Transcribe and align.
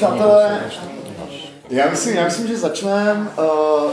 přátelé, 0.00 0.60
já 1.70 1.90
myslím, 1.90 2.16
já 2.16 2.24
myslím 2.24 2.48
že 2.48 2.56
začneme. 2.56 3.30
Uh, 3.38 3.90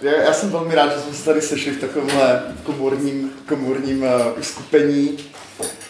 já, 0.00 0.12
já, 0.22 0.32
jsem 0.32 0.50
velmi 0.50 0.74
rád, 0.74 0.92
že 0.92 1.00
jsme 1.00 1.12
se 1.12 1.24
tady 1.24 1.42
sešli 1.42 1.72
v 1.72 1.80
takovémhle 1.80 2.42
komorním, 2.62 3.30
komorním 3.48 4.02
uh, 4.02 4.38
uskupení. 4.38 5.18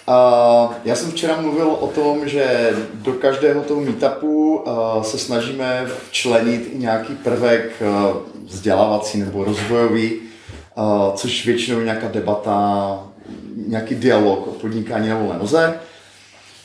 Uh, 0.08 0.72
já 0.84 0.95
jsem 0.95 1.10
včera 1.10 1.40
mluvil 1.40 1.68
o 1.68 1.86
tom, 1.86 2.28
že 2.28 2.70
do 2.95 3.12
každého 3.12 3.62
toho 3.62 3.80
meetupu 3.80 4.56
uh, 4.56 5.02
se 5.02 5.18
snažíme 5.18 5.86
včlenit 6.09 6.68
i 6.73 6.78
nějaký 6.78 7.14
prvek 7.14 7.70
uh, 7.80 8.16
vzdělávací 8.46 9.20
nebo 9.20 9.45
rozvojový, 9.45 10.12
uh, 10.74 11.14
což 11.14 11.46
většinou 11.46 11.80
nějaká 11.80 12.09
debata, 12.09 12.98
nějaký 13.66 13.95
dialog 13.95 14.46
o 14.46 14.50
podnikání 14.50 15.09
na 15.09 15.18
volné 15.18 15.38
noze. 15.38 15.80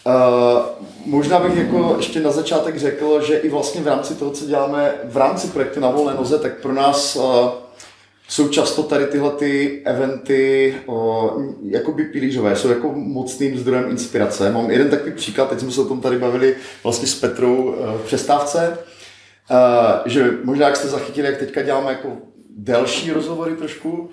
Uh, 0.06 0.62
možná 1.06 1.40
bych 1.40 1.58
jako 1.58 1.96
ještě 1.98 2.20
na 2.20 2.32
začátek 2.32 2.78
řekl, 2.78 3.22
že 3.22 3.38
i 3.38 3.50
vlastně 3.50 3.82
v 3.82 3.88
rámci 3.88 4.16
toho, 4.16 4.32
co 4.32 4.46
děláme 4.46 4.94
v 5.04 5.18
rámci 5.18 5.48
projektu 5.48 5.80
na 5.80 5.90
volné 5.90 6.14
noze, 6.14 6.40
tak 6.40 6.58
pro 6.58 6.74
nás 6.74 7.16
uh, 7.16 7.24
jsou 8.28 8.48
často 8.50 8.84
tady 8.84 9.06
tyhle 9.06 9.32
ty 9.32 9.82
eventy 9.86 10.76
uh, 10.86 11.44
jakoby 11.64 12.04
pilířové, 12.04 12.56
jsou 12.56 12.70
jako 12.70 12.92
mocným 12.96 13.58
zdrojem 13.58 13.90
inspirace. 13.90 14.52
Mám 14.52 14.72
jeden 14.72 14.90
takový 14.90 15.12
příklad, 15.12 15.50
teď 15.50 15.60
jsme 15.60 15.72
se 15.72 15.82
o 15.82 15.86
tom 15.86 16.02
tady 16.02 16.18
bavili 16.18 16.56
vlastně 16.84 17.08
s 17.08 17.16
Petrou 17.16 17.56
uh, 17.56 17.74
v 17.74 18.06
přestávce, 18.06 18.78
uh, 19.52 19.58
že 20.06 20.32
možná 20.44 20.68
jak 20.68 20.76
jste 20.76 20.88
zachytili, 20.88 21.28
jak 21.28 21.38
teďka 21.38 21.62
děláme 21.62 21.90
jako 21.90 22.18
delší 22.58 23.12
rozhovory 23.12 23.56
trošku, 23.56 24.10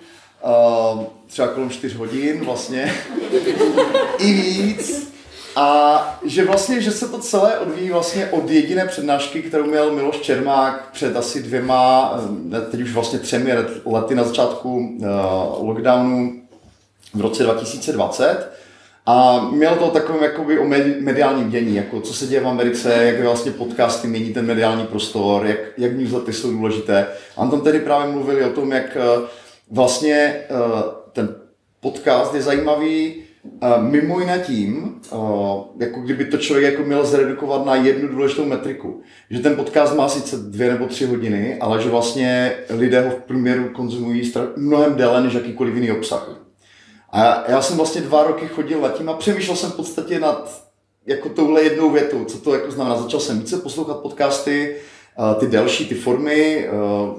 uh, 0.97 1.03
třeba 1.27 1.49
kolem 1.49 1.71
4 1.71 1.95
hodin 1.97 2.45
vlastně, 2.45 2.95
i 4.19 4.33
víc, 4.33 5.18
a 5.61 6.19
že 6.25 6.45
vlastně, 6.45 6.81
že 6.81 6.91
se 6.91 7.09
to 7.09 7.19
celé 7.19 7.59
odvíjí 7.59 7.91
vlastně 7.91 8.27
od 8.27 8.51
jediné 8.51 8.87
přednášky, 8.87 9.43
kterou 9.43 9.67
měl 9.67 9.93
Miloš 9.93 10.21
Čermák 10.21 10.91
před 10.93 11.17
asi 11.17 11.43
dvěma, 11.43 12.15
eh, 12.57 12.61
teď 12.61 12.81
už 12.81 12.93
vlastně 12.93 13.19
třemi 13.19 13.53
lety 13.87 14.15
na 14.15 14.25
začátku 14.25 14.77
uh, 14.77 15.67
lockdownu 15.67 16.43
v 17.15 17.21
roce 17.21 17.43
2020. 17.43 18.53
A 19.07 19.41
měl 19.53 19.77
to 19.77 19.91
takovým 19.91 20.23
jakoby 20.23 20.59
o 20.59 20.65
mediálním 21.01 21.51
dění, 21.51 21.75
jako 21.75 22.01
co 22.01 22.15
se 22.15 22.27
děje 22.27 22.41
v 22.41 22.49
Americe, 22.49 23.05
jak 23.05 23.21
vlastně 23.21 23.53
podcasty 23.53 24.09
mění 24.09 24.35
ten 24.35 24.47
mediální 24.47 24.87
prostor, 24.87 25.47
jak, 25.47 25.59
jak 25.79 25.97
newslettery 25.97 26.33
jsou 26.33 26.51
důležité. 26.51 27.07
A 27.37 27.47
tam 27.47 27.61
tedy 27.61 27.81
právě 27.81 28.13
mluvili 28.13 28.45
o 28.45 28.51
tom, 28.53 28.73
jak 28.73 28.97
uh, 28.97 29.25
vlastně 29.71 30.41
ten 31.13 31.35
podcast 31.81 32.35
je 32.35 32.43
zajímavý, 32.43 33.28
mimo 33.79 34.21
jiné 34.21 34.39
tím, 34.39 35.01
jako 35.81 36.01
kdyby 36.01 36.25
to 36.25 36.39
člověk 36.39 36.73
jako 36.73 36.83
měl 36.87 37.07
zredukovat 37.07 37.67
na 37.67 37.75
jednu 37.75 38.09
důležitou 38.09 38.45
metriku, 38.45 39.03
že 39.31 39.39
ten 39.39 39.57
podcast 39.57 39.97
má 39.97 40.09
sice 40.09 40.37
dvě 40.37 40.73
nebo 40.73 40.87
tři 40.87 41.07
hodiny, 41.07 41.57
ale 41.61 41.83
že 41.83 41.89
vlastně 41.89 42.55
lidé 42.71 43.01
ho 43.01 43.11
v 43.11 43.15
průměru 43.15 43.69
konzumují 43.69 44.33
mnohem 44.57 44.95
déle 44.95 45.23
než 45.23 45.35
jakýkoliv 45.35 45.75
jiný 45.75 45.93
obsah. 45.93 46.41
A 47.13 47.51
já 47.51 47.63
jsem 47.63 47.77
vlastně 47.77 48.01
dva 48.01 48.23
roky 48.23 48.47
chodil 48.47 48.81
letím 48.83 49.09
a 49.09 49.15
přemýšlel 49.15 49.57
jsem 49.57 49.71
v 49.71 49.77
podstatě 49.77 50.21
nad 50.21 50.65
jako 51.07 51.29
touhle 51.29 51.63
jednou 51.63 51.91
větou, 51.91 52.25
co 52.25 52.39
to 52.39 52.55
jako 52.55 52.71
znamená. 52.71 52.97
Začal 52.97 53.21
jsem 53.21 53.39
více 53.39 53.57
poslouchat 53.57 53.99
podcasty, 53.99 54.77
ty 55.41 55.47
delší, 55.47 55.89
ty 55.89 55.95
formy, 55.95 56.69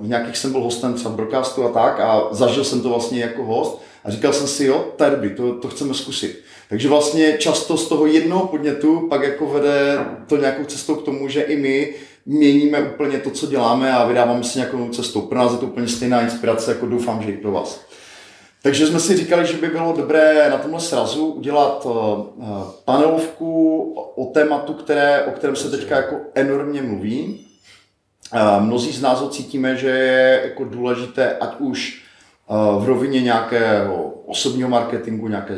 v 0.02 0.08
nějakých 0.08 0.38
jsem 0.38 0.52
byl 0.52 0.62
hostem 0.62 0.94
třeba 0.94 1.16
broadcastu 1.16 1.64
a 1.66 1.70
tak 1.70 2.00
a 2.00 2.28
zažil 2.32 2.64
jsem 2.64 2.82
to 2.82 2.90
vlastně 2.90 3.22
jako 3.22 3.44
host 3.44 3.82
a 4.04 4.12
říkal 4.12 4.34
jsem 4.34 4.48
si, 4.48 4.66
jo, 4.66 4.94
terby, 4.96 5.30
to, 5.30 5.54
to 5.54 5.68
chceme 5.68 5.94
zkusit. 5.94 6.44
Takže 6.70 6.90
vlastně 6.90 7.38
často 7.38 7.78
z 7.78 7.90
toho 7.90 8.06
jednoho 8.06 8.48
podnětu 8.48 9.08
pak 9.10 9.24
jako 9.24 9.46
vede 9.46 9.98
to 10.28 10.38
nějakou 10.38 10.64
cestou 10.64 10.96
k 10.96 11.06
tomu, 11.06 11.28
že 11.28 11.42
i 11.42 11.58
my 11.58 11.94
měníme 12.26 12.82
úplně 12.82 13.18
to, 13.18 13.32
co 13.32 13.48
děláme 13.48 13.94
a 13.94 14.08
vydáváme 14.08 14.44
si 14.44 14.60
nějakou 14.60 14.90
cestou. 14.90 15.22
Pro 15.22 15.38
nás 15.38 15.52
je 15.52 15.58
to 15.58 15.66
úplně 15.66 15.88
stejná 15.88 16.22
inspirace, 16.22 16.72
jako 16.72 16.86
doufám, 16.86 17.24
že 17.24 17.32
i 17.32 17.38
pro 17.38 17.52
vás. 17.52 17.86
Takže 18.64 18.88
jsme 18.88 19.00
si 19.00 19.18
říkali, 19.18 19.46
že 19.46 19.58
by 19.58 19.68
bylo 19.68 19.94
dobré 19.98 20.50
na 20.50 20.58
tomhle 20.58 20.80
srazu 20.80 21.26
udělat 21.26 21.88
eh, 21.90 22.44
panelovku 22.86 23.84
o 24.16 24.26
tématu, 24.26 24.74
které, 24.74 25.24
o 25.24 25.32
kterém 25.32 25.56
se 25.56 25.72
teďka 25.72 25.96
jako 25.96 26.16
enormně 26.36 26.82
mluví. 26.82 27.46
Mnozí 28.60 28.92
z 28.92 29.02
nás 29.02 29.22
ho 29.22 29.30
cítíme, 29.30 29.76
že 29.76 29.90
je 29.90 30.42
jako 30.44 30.64
důležité, 30.64 31.38
ať 31.38 31.56
už 31.60 32.04
v 32.80 32.86
rovině 32.86 33.22
nějakého 33.22 34.14
osobního 34.26 34.70
marketingu, 34.70 35.28
nějaké 35.28 35.58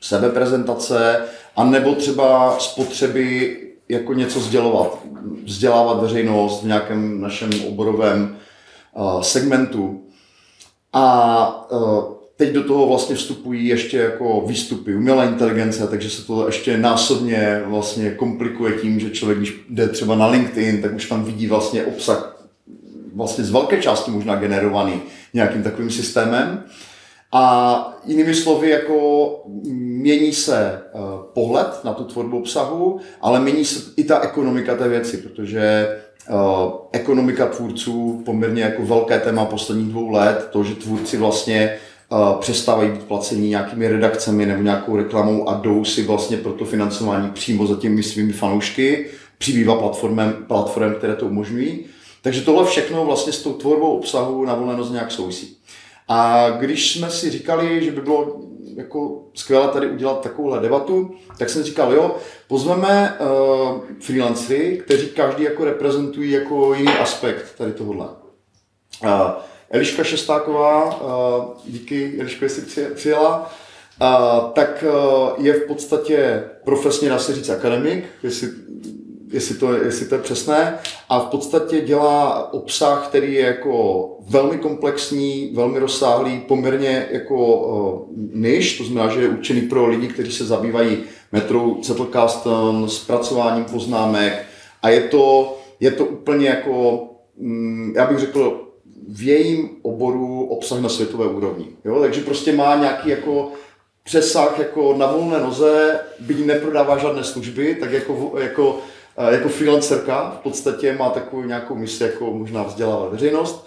sebeprezentace, 0.00 1.20
a 1.56 1.64
nebo 1.64 1.94
třeba 1.94 2.56
spotřeby 2.58 3.56
jako 3.88 4.14
něco 4.14 4.40
sdělovat, 4.40 4.98
vzdělávat 5.44 6.02
veřejnost 6.02 6.62
v 6.62 6.66
nějakém 6.66 7.20
našem 7.20 7.50
oborovém 7.68 8.36
segmentu. 9.20 10.02
A 10.92 11.68
teď 12.36 12.52
do 12.52 12.64
toho 12.64 12.88
vlastně 12.88 13.16
vstupují 13.16 13.66
ještě 13.66 13.98
jako 13.98 14.44
výstupy 14.46 14.96
umělé 14.96 15.26
inteligence, 15.26 15.86
takže 15.86 16.10
se 16.10 16.26
to 16.26 16.46
ještě 16.46 16.78
násobně 16.78 17.62
vlastně 17.66 18.10
komplikuje 18.10 18.72
tím, 18.72 19.00
že 19.00 19.10
člověk, 19.10 19.38
když 19.38 19.64
jde 19.68 19.88
třeba 19.88 20.14
na 20.14 20.26
LinkedIn, 20.26 20.82
tak 20.82 20.94
už 20.94 21.08
tam 21.08 21.24
vidí 21.24 21.46
vlastně 21.46 21.84
obsah 21.84 22.35
vlastně 23.16 23.44
z 23.44 23.50
velké 23.50 23.82
části 23.82 24.10
možná 24.10 24.36
generovaný 24.36 25.02
nějakým 25.34 25.62
takovým 25.62 25.90
systémem. 25.90 26.64
A 27.32 27.98
jinými 28.04 28.34
slovy, 28.34 28.70
jako 28.70 29.28
mění 29.72 30.32
se 30.32 30.82
uh, 30.92 31.00
pohled 31.34 31.84
na 31.84 31.94
tu 31.94 32.04
tvorbu 32.04 32.38
obsahu, 32.38 33.00
ale 33.20 33.40
mění 33.40 33.64
se 33.64 33.92
i 33.96 34.04
ta 34.04 34.20
ekonomika 34.20 34.74
té 34.76 34.88
věci, 34.88 35.16
protože 35.16 35.88
uh, 36.30 36.72
ekonomika 36.92 37.46
tvůrců 37.46 38.22
poměrně 38.24 38.62
jako 38.62 38.82
velké 38.82 39.20
téma 39.20 39.44
posledních 39.44 39.88
dvou 39.88 40.10
let, 40.10 40.48
to, 40.52 40.64
že 40.64 40.74
tvůrci 40.74 41.16
vlastně 41.16 41.76
uh, 42.08 42.40
přestávají 42.40 42.90
být 42.90 43.02
placení 43.02 43.48
nějakými 43.48 43.88
redakcemi 43.88 44.46
nebo 44.46 44.62
nějakou 44.62 44.96
reklamou 44.96 45.48
a 45.48 45.54
jdou 45.54 45.84
si 45.84 46.02
vlastně 46.02 46.36
pro 46.36 46.52
to 46.52 46.64
financování 46.64 47.30
přímo 47.30 47.66
za 47.66 47.76
těmi 47.76 48.02
svými 48.02 48.32
fanoušky, 48.32 49.06
přibývá 49.38 49.74
platformem, 49.74 50.36
platform, 50.46 50.94
které 50.94 51.14
to 51.14 51.26
umožňují. 51.26 51.84
Takže 52.26 52.40
tohle 52.40 52.64
všechno 52.64 53.04
vlastně 53.04 53.32
s 53.32 53.42
tou 53.42 53.52
tvorbou 53.52 53.96
obsahu 53.96 54.44
na 54.44 54.54
volnost 54.54 54.90
nějak 54.90 55.12
souvisí. 55.12 55.56
A 56.08 56.50
když 56.50 56.92
jsme 56.92 57.10
si 57.10 57.30
říkali, 57.30 57.84
že 57.84 57.92
by 57.92 58.00
bylo 58.00 58.40
jako 58.76 59.24
skvěle 59.34 59.68
tady 59.68 59.90
udělat 59.90 60.20
takovouhle 60.20 60.60
debatu, 60.60 61.14
tak 61.38 61.50
jsem 61.50 61.62
říkal, 61.62 61.92
jo, 61.92 62.16
pozveme 62.48 63.18
uh, 63.20 63.80
freelancery, 64.00 64.82
kteří 64.84 65.06
každý 65.06 65.44
jako 65.44 65.64
reprezentují 65.64 66.30
jako 66.30 66.74
jiný 66.74 66.92
aspekt 66.92 67.54
tady 67.58 67.72
tohohle. 67.72 68.06
Uh, 69.02 69.10
Eliška 69.70 70.04
Šestáková, 70.04 71.00
uh, 71.00 71.44
díky 71.66 72.20
Eliško, 72.20 72.44
jestli 72.44 72.84
přijela, 72.94 73.54
uh, 74.02 74.50
tak 74.52 74.84
uh, 74.88 75.44
je 75.46 75.52
v 75.52 75.66
podstatě 75.66 76.44
profesně, 76.64 77.08
dá 77.08 77.18
se 77.18 77.34
říct, 77.34 77.48
akademik, 77.48 78.04
jestli 78.22 78.48
jestli 79.32 79.54
to, 79.54 79.72
jestli 79.72 80.06
to 80.06 80.14
je 80.14 80.20
přesné, 80.20 80.78
a 81.08 81.20
v 81.20 81.26
podstatě 81.26 81.80
dělá 81.80 82.52
obsah, 82.52 83.08
který 83.08 83.34
je 83.34 83.46
jako 83.46 84.08
velmi 84.28 84.58
komplexní, 84.58 85.50
velmi 85.54 85.78
rozsáhlý, 85.78 86.40
poměrně 86.40 87.08
jako 87.10 87.56
uh, 87.56 88.00
niž, 88.34 88.78
to 88.78 88.84
znamená, 88.84 89.14
že 89.14 89.20
je 89.20 89.28
určený 89.28 89.60
pro 89.60 89.86
lidi, 89.86 90.08
kteří 90.08 90.32
se 90.32 90.44
zabývají 90.44 90.98
metrou, 91.32 91.82
Zettelkasten, 91.82 92.88
zpracováním 92.88 93.64
poznámek 93.64 94.46
a 94.82 94.88
je 94.88 95.00
to, 95.00 95.56
je 95.80 95.90
to 95.90 96.04
úplně 96.04 96.48
jako, 96.48 97.04
mm, 97.36 97.92
já 97.96 98.06
bych 98.06 98.18
řekl, 98.18 98.62
v 99.08 99.22
jejím 99.22 99.68
oboru 99.82 100.46
obsah 100.46 100.80
na 100.80 100.88
světové 100.88 101.26
úrovni. 101.26 101.66
Jo? 101.84 102.00
Takže 102.00 102.20
prostě 102.20 102.52
má 102.52 102.76
nějaký 102.76 103.08
jako 103.08 103.52
přesah 104.04 104.58
jako 104.58 104.94
na 104.96 105.06
volné 105.12 105.38
noze, 105.38 106.00
byť 106.20 106.46
neprodává 106.46 106.98
žádné 106.98 107.24
služby, 107.24 107.76
tak 107.80 107.92
jako, 107.92 108.32
jako 108.38 108.78
jako 109.18 109.48
freelancerka 109.48 110.36
v 110.40 110.42
podstatě 110.42 110.96
má 110.98 111.10
takovou 111.10 111.42
nějakou 111.42 111.74
misi, 111.74 112.02
jako 112.02 112.32
možná 112.32 112.62
vzdělávat 112.62 113.12
veřejnost. 113.12 113.66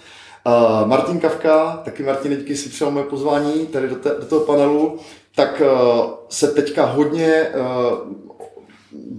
Martin 0.86 1.20
Kavka, 1.20 1.82
taky 1.86 2.04
Martin, 2.04 2.38
díky 2.38 2.56
si 2.56 2.70
přijal 2.70 2.92
moje 2.92 3.06
pozvání 3.06 3.68
tady 3.68 3.88
do, 3.88 3.96
te, 3.96 4.10
do 4.10 4.26
toho 4.26 4.42
panelu, 4.42 5.00
tak 5.36 5.62
uh, 5.62 6.12
se 6.30 6.48
teďka 6.48 6.86
hodně 6.86 7.48
uh, 7.48 8.14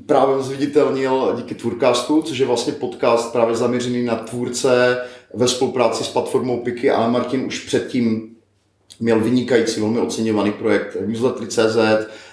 právě 0.06 0.42
zviditelnil 0.42 1.32
díky 1.36 1.54
Tvůrcastu, 1.54 2.22
což 2.22 2.38
je 2.38 2.46
vlastně 2.46 2.72
podcast 2.72 3.32
právě 3.32 3.54
zaměřený 3.54 4.04
na 4.04 4.16
tvůrce 4.16 4.98
ve 5.34 5.48
spolupráci 5.48 6.04
s 6.04 6.08
platformou 6.08 6.60
Piky, 6.60 6.90
ale 6.90 7.10
Martin 7.10 7.44
už 7.46 7.58
předtím 7.58 8.36
měl 9.00 9.20
vynikající, 9.20 9.80
velmi 9.80 10.00
oceňovaný 10.00 10.52
projekt 10.52 10.96
Newslettery.cz 11.06 11.76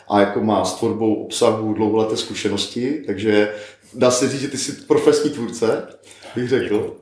a 0.09 0.19
jako 0.19 0.43
má 0.43 0.65
s 0.65 0.75
tvorbou 0.75 1.15
obsahu 1.15 1.73
dlouholeté 1.73 2.17
zkušenosti, 2.17 3.03
takže 3.05 3.53
dá 3.93 4.11
se 4.11 4.29
říct, 4.29 4.41
že 4.41 4.47
ty 4.47 4.57
jsi 4.57 4.71
profesní 4.71 5.29
tvůrce, 5.29 5.87
bych 6.35 6.49
řekl. 6.49 6.95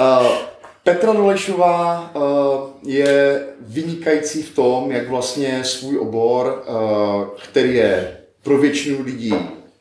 Uh, 0.00 0.26
Petra 0.84 1.12
Dolešová 1.12 2.10
uh, 2.14 2.90
je 2.90 3.46
vynikající 3.60 4.42
v 4.42 4.54
tom, 4.54 4.92
jak 4.92 5.08
vlastně 5.08 5.64
svůj 5.64 5.98
obor, 5.98 6.64
uh, 6.68 7.38
který 7.44 7.74
je 7.74 8.16
pro 8.42 8.58
většinu 8.58 9.02
lidí 9.04 9.34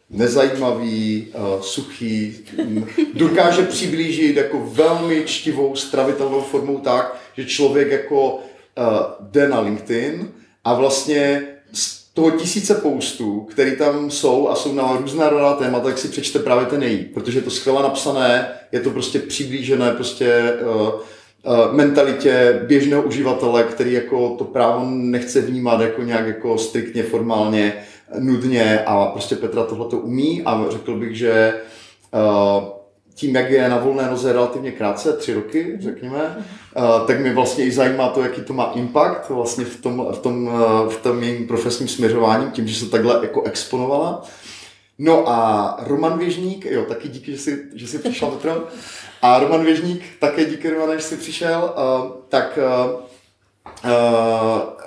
nezajímavý, 0.10 1.28
uh, 1.34 1.62
suchý, 1.62 2.36
dokáže 3.14 3.62
přiblížit 3.62 4.38
jako 4.38 4.60
velmi 4.66 5.24
čtivou, 5.26 5.76
stravitelnou 5.76 6.42
formou 6.42 6.78
tak, 6.78 7.16
že 7.38 7.46
člověk 7.46 7.92
jako 7.92 8.36
uh, 8.36 8.42
jde 9.20 9.50
na 9.50 9.60
LinkedIn 9.60 10.32
a 10.64 10.74
vlastně 10.74 11.48
toho 12.16 12.32
tisíce 12.32 12.76
postů, 12.76 13.42
které 13.42 13.72
tam 13.72 14.12
jsou 14.12 14.50
a 14.50 14.56
jsou 14.56 14.74
na 14.74 14.98
různá 14.98 15.30
rodná 15.30 15.54
témata, 15.54 15.86
tak 15.86 15.98
si 15.98 16.08
přečte 16.08 16.40
právě 16.40 16.66
ten 16.66 16.84
její, 16.84 17.04
protože 17.04 17.40
je 17.40 17.44
to 17.44 17.50
skvěle 17.50 17.84
napsané, 17.84 18.48
je 18.72 18.80
to 18.80 18.90
prostě 18.90 19.20
přiblížené 19.20 19.92
prostě 19.92 20.54
uh, 20.62 21.76
mentalitě 21.76 22.62
běžného 22.68 23.04
uživatele, 23.04 23.64
který 23.64 23.94
jako 23.94 24.30
to 24.30 24.44
právo 24.44 24.86
nechce 24.90 25.42
vnímat 25.42 25.82
jako 25.82 26.02
nějak 26.02 26.28
jako 26.28 26.58
striktně, 26.58 27.04
formálně, 27.04 27.74
nudně 28.20 28.80
a 28.86 29.06
prostě 29.06 29.36
Petra 29.36 29.64
tohle 29.64 29.90
to 29.90 29.98
umí 29.98 30.42
a 30.46 30.66
řekl 30.70 30.96
bych, 30.96 31.18
že 31.18 31.54
uh, 32.14 32.64
tím, 33.16 33.36
jak 33.36 33.50
je 33.50 33.70
na 33.70 33.78
volné 33.78 34.10
noze 34.10 34.34
relativně 34.34 34.72
krátce, 34.72 35.14
tři 35.14 35.34
roky, 35.34 35.78
řekněme, 35.80 36.46
uh, 36.78 37.08
tak 37.08 37.20
mě 37.20 37.34
vlastně 37.34 37.66
i 37.66 37.72
zajímá 37.72 38.10
to, 38.10 38.24
jaký 38.24 38.42
to 38.42 38.54
má 38.54 38.72
impact 38.76 39.30
vlastně 39.30 39.66
v 39.66 39.82
tom, 39.82 40.08
v 40.12 40.20
tom, 40.20 40.48
uh, 40.48 40.90
v 40.90 41.02
tom 41.02 41.24
jejím 41.24 41.48
profesním 41.48 41.88
směřování, 41.88 42.52
tím, 42.52 42.68
že 42.68 42.76
se 42.76 42.92
takhle 42.92 43.20
jako 43.22 43.42
exponovala. 43.42 44.24
No 45.00 45.30
a 45.30 45.78
Roman 45.88 46.20
Věžník, 46.20 46.66
jo, 46.66 46.86
taky 46.86 47.08
díky, 47.08 47.32
že 47.32 47.38
jsi, 47.38 47.64
že 47.76 47.88
jsi 47.88 48.00
přišel, 48.00 48.28
Petro. 48.28 48.64
A 49.22 49.40
Roman 49.40 49.64
Věžník, 49.64 50.02
také 50.20 50.46
díky 50.46 50.70
Roman, 50.70 50.98
že 50.98 51.04
jsi 51.04 51.18
přišel, 51.18 51.74
uh, 51.76 52.12
tak 52.30 52.60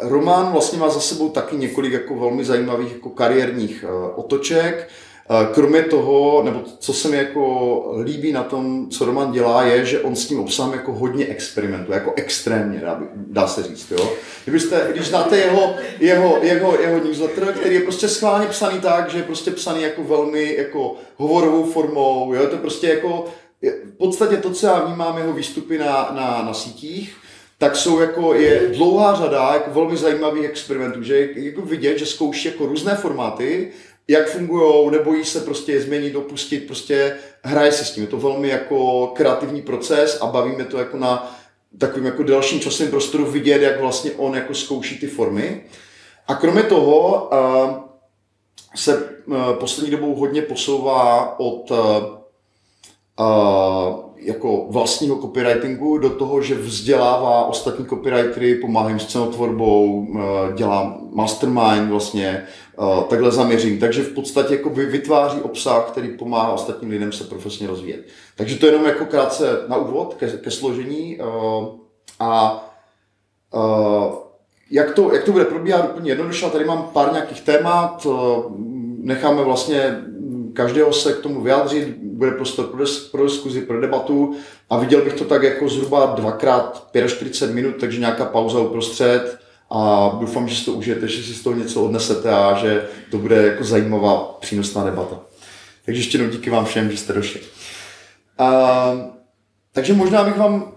Roman 0.01 0.53
vlastně 0.53 0.79
má 0.79 0.89
za 0.89 1.01
sebou 1.01 1.29
taky 1.29 1.57
několik 1.57 1.93
jako 1.93 2.15
velmi 2.15 2.45
zajímavých 2.45 2.93
jako 2.93 3.11
kariérních 3.11 3.85
otoček. 4.15 4.89
Uh, 5.31 5.55
kromě 5.55 5.83
toho, 5.83 6.43
nebo 6.45 6.63
co 6.79 6.93
se 6.93 7.09
mi 7.09 7.17
jako 7.17 7.95
líbí 8.03 8.33
na 8.33 8.43
tom, 8.43 8.91
co 8.91 9.05
Roman 9.05 9.33
dělá, 9.33 9.63
je, 9.63 9.85
že 9.85 10.01
on 10.01 10.17
s 10.17 10.27
tím 10.27 10.41
obsahem 10.41 10.73
jako 10.73 10.93
hodně 10.93 11.27
experimentuje, 11.27 11.99
jako 11.99 12.13
extrémně, 12.17 12.81
dá, 12.81 13.01
dá 13.15 13.47
se 13.47 13.63
říct. 13.63 13.91
Jo? 13.91 14.13
Kdybyste, 14.45 14.89
když 14.93 15.09
znáte 15.09 15.39
jeho, 15.39 15.75
jeho, 16.01 16.39
jeho, 16.43 16.81
jeho 16.81 17.05
newsletter, 17.05 17.53
který 17.53 17.75
je 17.75 17.81
prostě 17.81 18.09
schválně 18.09 18.47
psaný 18.47 18.81
tak, 18.81 19.11
že 19.11 19.19
je 19.19 19.23
prostě 19.23 19.51
psaný 19.51 19.83
jako 19.83 20.05
velmi 20.05 20.57
jako 20.59 20.95
hovorovou 21.17 21.65
formou, 21.65 22.35
jo? 22.35 22.43
je 22.43 22.49
to 22.49 22.57
prostě 22.57 22.89
jako 22.89 23.25
v 23.63 23.97
podstatě 23.99 24.37
to, 24.37 24.51
co 24.51 24.67
já 24.67 24.81
vnímám 24.81 25.19
jeho 25.19 25.33
výstupy 25.33 25.79
na, 25.79 26.11
na, 26.15 26.43
na 26.47 26.55
sítích, 26.55 27.17
tak 27.59 27.77
jsou 27.77 28.01
jako, 28.01 28.35
je 28.35 28.69
dlouhá 28.75 29.15
řada 29.15 29.51
jako 29.55 29.71
velmi 29.71 29.97
zajímavých 29.97 30.45
experimentů, 30.45 31.03
že 31.03 31.17
je 31.17 31.45
jako 31.45 31.63
vidět, 31.63 31.99
že 31.99 32.07
zkouší 32.07 32.49
jako 32.49 32.67
různé 32.67 32.95
formáty, 32.95 33.73
jak 34.09 34.29
fungují, 34.31 34.91
nebojí 34.91 35.25
se 35.25 35.41
prostě 35.41 35.73
je 35.73 35.81
změnit, 35.81 36.13
dopustit, 36.13 36.67
prostě 36.67 37.17
hraje 37.43 37.73
si 37.73 37.85
s 37.85 37.91
tím. 37.91 38.03
Je 38.03 38.09
to 38.09 38.17
velmi 38.17 38.49
jako 38.49 39.07
kreativní 39.07 39.63
proces 39.63 40.19
a 40.21 40.27
bavíme 40.27 40.65
to 40.65 40.79
jako 40.79 40.97
na 40.97 41.39
takovým 41.79 42.07
jako 42.07 42.23
dalším 42.23 42.61
časovým 42.61 42.91
prostoru 42.91 43.25
vidět, 43.25 43.63
jak 43.63 43.81
vlastně 43.81 44.13
on 44.13 44.35
jako 44.35 44.55
zkouší 44.55 44.99
ty 44.99 45.07
formy. 45.07 45.65
A 46.27 46.35
kromě 46.35 46.63
toho 46.63 47.29
uh, 47.33 47.71
se 48.75 49.21
uh, 49.27 49.53
poslední 49.53 49.91
dobou 49.91 50.15
hodně 50.15 50.43
posouvá 50.43 51.39
od 51.41 51.71
uh, 51.71 51.77
jako 54.21 54.67
vlastního 54.71 55.17
copywritingu 55.17 55.99
do 55.99 56.11
toho, 56.11 56.43
že 56.43 56.55
vzdělává 56.55 57.45
ostatní 57.45 57.87
copywritery, 57.87 58.55
pomáhá 58.55 58.89
jim 58.89 58.99
s 58.99 59.07
cenotvorbou, 59.07 60.07
eh, 60.15 60.53
dělá 60.57 60.99
mastermind 61.13 61.91
vlastně, 61.91 62.43
eh, 62.79 63.05
takhle 63.09 63.31
zaměřím. 63.31 63.79
Takže 63.79 64.03
v 64.03 64.15
podstatě 64.15 64.55
jako 64.55 64.71
vytváří 64.71 65.41
obsah, 65.41 65.85
který 65.85 66.09
pomáhá 66.09 66.53
ostatním 66.53 66.91
lidem 66.91 67.13
se 67.13 67.25
profesně 67.25 67.67
rozvíjet. 67.67 68.07
Takže 68.37 68.57
to 68.57 68.67
je 68.67 68.73
jenom 68.73 68.87
jako 68.87 69.05
krátce 69.05 69.45
na 69.69 69.77
úvod 69.77 70.15
ke, 70.15 70.27
ke 70.27 70.51
složení. 70.51 71.19
Eh, 71.21 71.25
a 72.21 72.65
jak 74.71 74.95
to, 74.95 75.13
jak 75.13 75.25
to 75.25 75.33
bude 75.33 75.45
probíhat 75.45 75.91
úplně 75.91 76.11
jednoduše, 76.11 76.47
tady 76.47 76.65
mám 76.65 76.91
pár 76.93 77.13
nějakých 77.13 77.41
témat, 77.41 78.07
necháme 78.99 79.45
vlastně 79.45 79.99
každého 80.59 80.93
se 80.93 81.13
k 81.13 81.21
tomu 81.21 81.43
vyjádřit, 81.43 81.89
bude 82.03 82.31
prostor 82.31 82.67
pro, 82.67 82.85
pro 83.11 83.25
diskuzi, 83.25 83.61
pro 83.61 83.81
debatu 83.81 84.37
a 84.71 84.79
viděl 84.79 85.03
bych 85.03 85.13
to 85.13 85.25
tak 85.25 85.43
jako 85.43 85.69
zhruba 85.69 86.07
dvakrát 86.07 86.91
45 87.09 87.55
minut, 87.55 87.75
takže 87.81 88.01
nějaká 88.01 88.25
pauza 88.25 88.59
uprostřed 88.59 89.39
a 89.71 90.11
doufám, 90.21 90.49
že 90.49 90.57
si 90.57 90.65
to 90.65 90.73
užijete, 90.73 91.09
že 91.09 91.23
si 91.23 91.35
z 91.35 91.43
toho 91.43 91.57
něco 91.57 91.85
odnesete 91.85 92.31
a 92.31 92.59
že 92.59 92.89
to 93.11 93.19
bude 93.19 93.37
jako 93.37 93.65
zajímavá, 93.65 94.37
přínosná 94.41 94.85
debata. 94.85 95.21
Takže 95.85 96.01
ještě 96.01 96.19
jednou 96.19 96.33
díky 96.33 96.51
vám 96.51 96.65
všem, 96.65 96.91
že 96.91 96.97
jste 96.97 97.13
došli. 97.13 97.41
A, 98.39 99.11
takže 99.73 99.95
možná 99.95 100.25
bych 100.25 100.37
vám 100.37 100.73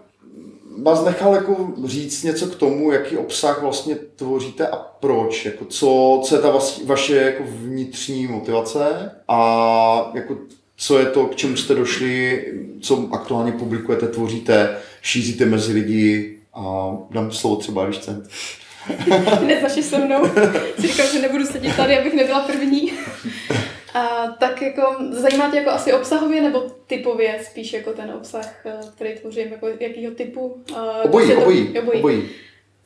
vás 0.78 1.06
nechal 1.06 1.36
jako 1.36 1.74
říct 1.86 2.24
něco 2.24 2.48
k 2.48 2.56
tomu, 2.56 2.92
jaký 2.92 3.18
obsah 3.18 3.62
vlastně 3.62 3.96
tvoříte 3.96 4.68
a 4.68 4.76
proč, 4.76 5.46
jako 5.46 5.66
co, 5.66 6.22
co 6.24 6.36
je 6.36 6.42
ta 6.42 6.60
vaše 6.86 7.16
jako 7.16 7.44
vnitřní 7.48 8.28
motivace 8.28 9.12
a 9.28 10.12
jako 10.14 10.38
co 10.78 11.00
je 11.00 11.06
to, 11.06 11.26
k 11.26 11.36
čemu 11.36 11.58
jste 11.58 11.76
došli, 11.76 12.46
co 12.82 13.10
aktuálně 13.12 13.52
publikujete, 13.52 14.08
tvoříte, 14.08 14.78
šíříte 15.02 15.46
mezi 15.46 15.74
lidi 15.74 16.38
a 16.54 16.92
dám 17.12 17.32
slovo 17.32 17.56
třeba 17.56 17.86
když 17.86 17.98
chcete. 17.98 18.30
Nezaši 19.46 19.84
se 19.84 19.98
mnou. 19.98 20.26
Si 20.80 20.88
říkám, 20.88 21.08
že 21.14 21.22
nebudu 21.22 21.46
sedět 21.46 21.76
tady, 21.76 21.98
abych 21.98 22.14
nebyla 22.14 22.40
první. 22.40 22.92
A 23.94 24.28
tak 24.40 24.62
jako 24.62 24.96
zajímá 25.10 25.52
tě 25.52 25.58
jako 25.58 25.70
asi 25.70 25.94
obsahově 25.94 26.42
nebo 26.42 26.62
typově 26.88 27.40
spíš 27.44 27.74
jako 27.74 27.94
ten 27.94 28.12
obsah, 28.12 28.66
eh, 28.66 28.80
který 28.96 29.16
tvořím, 29.16 29.52
jako 29.52 29.68
jakýho 29.80 30.14
typu? 30.14 30.64
Obojí, 31.04 31.32
to, 31.32 31.42
obojí, 31.42 31.80
obojí. 31.80 32.00
obojí. 32.00 32.30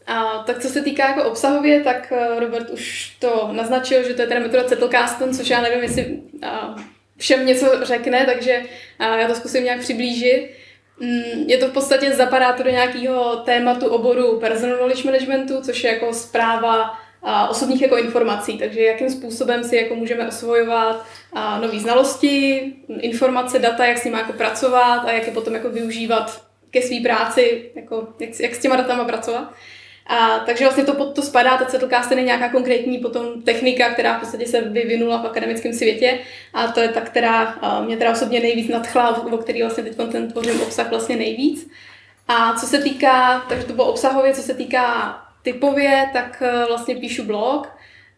A, 0.08 0.44
tak 0.46 0.60
co 0.60 0.70
se 0.70 0.82
týká 0.82 1.08
jako 1.08 1.24
obsahově, 1.24 1.84
tak 1.84 2.14
eh, 2.16 2.40
Robert 2.40 2.70
už 2.70 3.16
to 3.20 3.50
naznačil, 3.52 4.08
že 4.08 4.14
to 4.14 4.22
je 4.22 4.28
teda 4.28 4.40
metoda 4.40 4.68
Zettelkasten, 4.68 5.34
což 5.34 5.50
já 5.50 5.62
nevím, 5.62 5.84
jestli 5.84 6.20
a, 6.42 6.76
všem 7.18 7.46
něco 7.46 7.86
řekne, 7.86 8.26
takže 8.26 8.62
a, 9.00 9.18
já 9.18 9.28
to 9.28 9.36
zkusím 9.36 9.64
nějak 9.64 9.80
přiblížit. 9.80 10.52
Mm, 11.00 11.46
je 11.48 11.58
to 11.58 11.68
v 11.68 11.74
podstatě 11.74 12.12
zapadá 12.12 12.54
to 12.54 12.64
do 12.64 12.70
nějakého 12.70 13.36
tématu 13.36 13.88
oboru 13.88 14.40
personal 14.40 14.78
knowledge 14.78 15.04
managementu, 15.04 15.62
což 15.62 15.84
je 15.84 15.92
jako 15.94 16.14
zpráva 16.14 17.00
a 17.28 17.48
osobních 17.48 17.82
jako 17.82 17.98
informací, 17.98 18.58
takže 18.58 18.82
jakým 18.82 19.10
způsobem 19.10 19.64
si 19.64 19.76
jako 19.76 19.96
můžeme 19.96 20.28
osvojovat 20.28 21.06
nové 21.62 21.80
znalosti, 21.80 22.74
informace, 23.00 23.60
data, 23.60 23.86
jak 23.86 23.98
s 23.98 24.04
nimi 24.04 24.18
jako 24.18 24.34
pracovat 24.34 24.98
a 25.06 25.12
jak 25.12 25.28
je 25.28 25.34
potom 25.34 25.54
jako 25.54 25.70
využívat 25.70 26.42
ke 26.72 26.82
své 26.82 27.00
práci, 27.04 27.72
jako 27.76 28.08
jak, 28.20 28.40
jak 28.40 28.56
s 28.56 28.60
těma 28.60 28.76
datama 28.76 29.06
pracovat. 29.06 29.54
A, 30.08 30.40
takže 30.40 30.66
vlastně 30.66 30.84
to 30.84 30.94
pod 30.94 31.16
to 31.16 31.22
spadá, 31.22 31.58
ta 31.58 31.70
Zettelkasten 31.70 32.18
je 32.18 32.24
nějaká 32.24 32.50
konkrétní 32.50 32.98
potom 32.98 33.42
technika, 33.42 33.90
která 33.90 34.18
v 34.18 34.20
podstatě 34.20 34.46
se 34.46 34.62
vyvinula 34.62 35.18
v 35.18 35.26
akademickém 35.26 35.74
světě 35.74 36.20
a 36.54 36.68
to 36.68 36.80
je 36.80 36.90
ta, 36.90 37.02
která 37.02 37.60
mě 37.86 37.98
teda 37.98 38.12
osobně 38.12 38.40
nejvíc 38.40 38.70
nadchla, 38.70 39.24
o 39.34 39.38
který 39.38 39.62
vlastně 39.62 39.84
teď 39.84 39.98
ten 40.12 40.32
tvořím 40.32 40.62
obsah 40.62 40.90
vlastně 40.90 41.16
nejvíc. 41.16 41.70
A 42.28 42.54
co 42.54 42.66
se 42.68 42.80
týká, 42.80 43.46
takže 43.50 43.68
to 43.68 43.74
bylo 43.74 43.88
obsahově, 43.88 44.34
co 44.34 44.42
se 44.42 44.54
týká 44.54 45.22
typově, 45.46 46.10
tak 46.14 46.44
eh, 46.46 46.66
vlastně 46.68 46.96
píšu 46.96 47.24
blog 47.24 47.68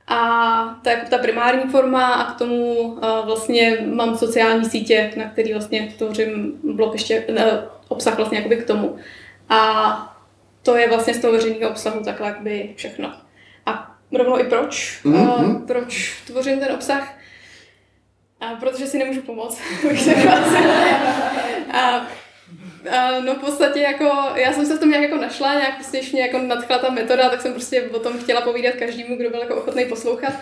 a 0.07 0.79
to 0.83 0.89
je 0.89 0.95
jako 0.95 1.09
ta 1.09 1.17
primární 1.17 1.71
forma 1.71 2.13
a 2.13 2.33
k 2.33 2.37
tomu 2.37 2.97
eh, 2.97 3.25
vlastně 3.25 3.77
mám 3.93 4.17
sociální 4.17 4.65
sítě, 4.65 5.11
na 5.15 5.29
který 5.29 5.53
vlastně 5.53 5.93
tvořím 5.97 6.59
blog 6.63 6.93
ještě, 6.93 7.25
ne, 7.33 7.67
obsah 7.87 8.17
vlastně 8.17 8.37
jakoby 8.37 8.57
k 8.57 8.67
tomu. 8.67 8.97
A 9.49 10.17
to 10.63 10.75
je 10.75 10.89
vlastně 10.89 11.13
z 11.13 11.21
toho 11.21 11.33
veřejného 11.33 11.71
obsahu 11.71 12.03
takhle 12.03 12.27
jakoby 12.27 12.73
všechno. 12.75 13.13
A 13.65 13.95
rovnou 14.11 14.39
i 14.39 14.43
proč, 14.43 15.01
mm-hmm. 15.05 15.65
proč 15.65 16.21
tvořím 16.25 16.59
ten 16.59 16.71
obsah. 16.71 17.13
A 18.39 18.45
protože 18.55 18.87
si 18.87 18.97
nemůžu 18.97 19.21
pomoct, 19.21 19.61
bych 19.89 20.03
řekla. 20.03 20.39
a 21.73 22.07
Uh, 22.85 23.25
no 23.25 23.35
v 23.35 23.37
podstatě 23.37 23.79
jako, 23.79 24.11
já 24.35 24.53
jsem 24.53 24.65
se 24.65 24.75
v 24.75 24.79
tom 24.79 24.89
nějak 24.89 25.03
jako 25.03 25.17
našla, 25.17 25.53
nějak 25.53 25.75
prostě, 25.75 26.01
mě 26.11 26.21
jako 26.21 26.39
nadchla 26.39 26.77
ta 26.77 26.89
metoda, 26.89 27.29
tak 27.29 27.41
jsem 27.41 27.51
prostě 27.51 27.81
o 27.81 27.99
tom 27.99 28.19
chtěla 28.19 28.41
povídat 28.41 28.75
každému, 28.75 29.15
kdo 29.15 29.29
byl 29.29 29.39
jako 29.39 29.55
ochotný 29.55 29.85
poslouchat. 29.85 30.33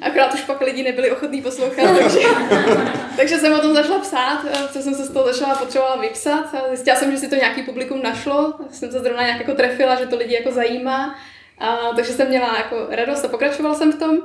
Akorát 0.00 0.34
už 0.34 0.40
pak 0.40 0.60
lidi 0.60 0.82
nebyli 0.82 1.10
ochotní 1.10 1.42
poslouchat, 1.42 1.98
takže, 1.98 2.18
takže 3.16 3.38
jsem 3.38 3.52
o 3.52 3.58
tom 3.58 3.74
začala 3.74 3.98
psát, 3.98 4.44
co 4.72 4.82
jsem 4.82 4.94
se 4.94 5.04
z 5.04 5.10
toho 5.10 5.32
začala 5.32 5.54
potřebovala 5.54 5.96
vypsat. 5.96 6.54
A 6.54 6.68
zjistila 6.68 6.96
jsem, 6.96 7.12
že 7.12 7.18
si 7.18 7.28
to 7.28 7.34
nějaký 7.34 7.62
publikum 7.62 8.02
našlo, 8.02 8.54
jsem 8.70 8.92
se 8.92 9.00
zrovna 9.00 9.22
nějak 9.22 9.40
jako 9.40 9.54
trefila, 9.54 9.94
že 9.94 10.06
to 10.06 10.16
lidi 10.16 10.34
jako 10.34 10.50
zajímá. 10.50 11.14
A, 11.58 11.76
takže 11.96 12.12
jsem 12.12 12.28
měla 12.28 12.56
jako 12.56 12.86
radost 12.90 13.24
a 13.24 13.28
pokračovala 13.28 13.74
jsem 13.74 13.92
v 13.92 13.98
tom. 13.98 14.18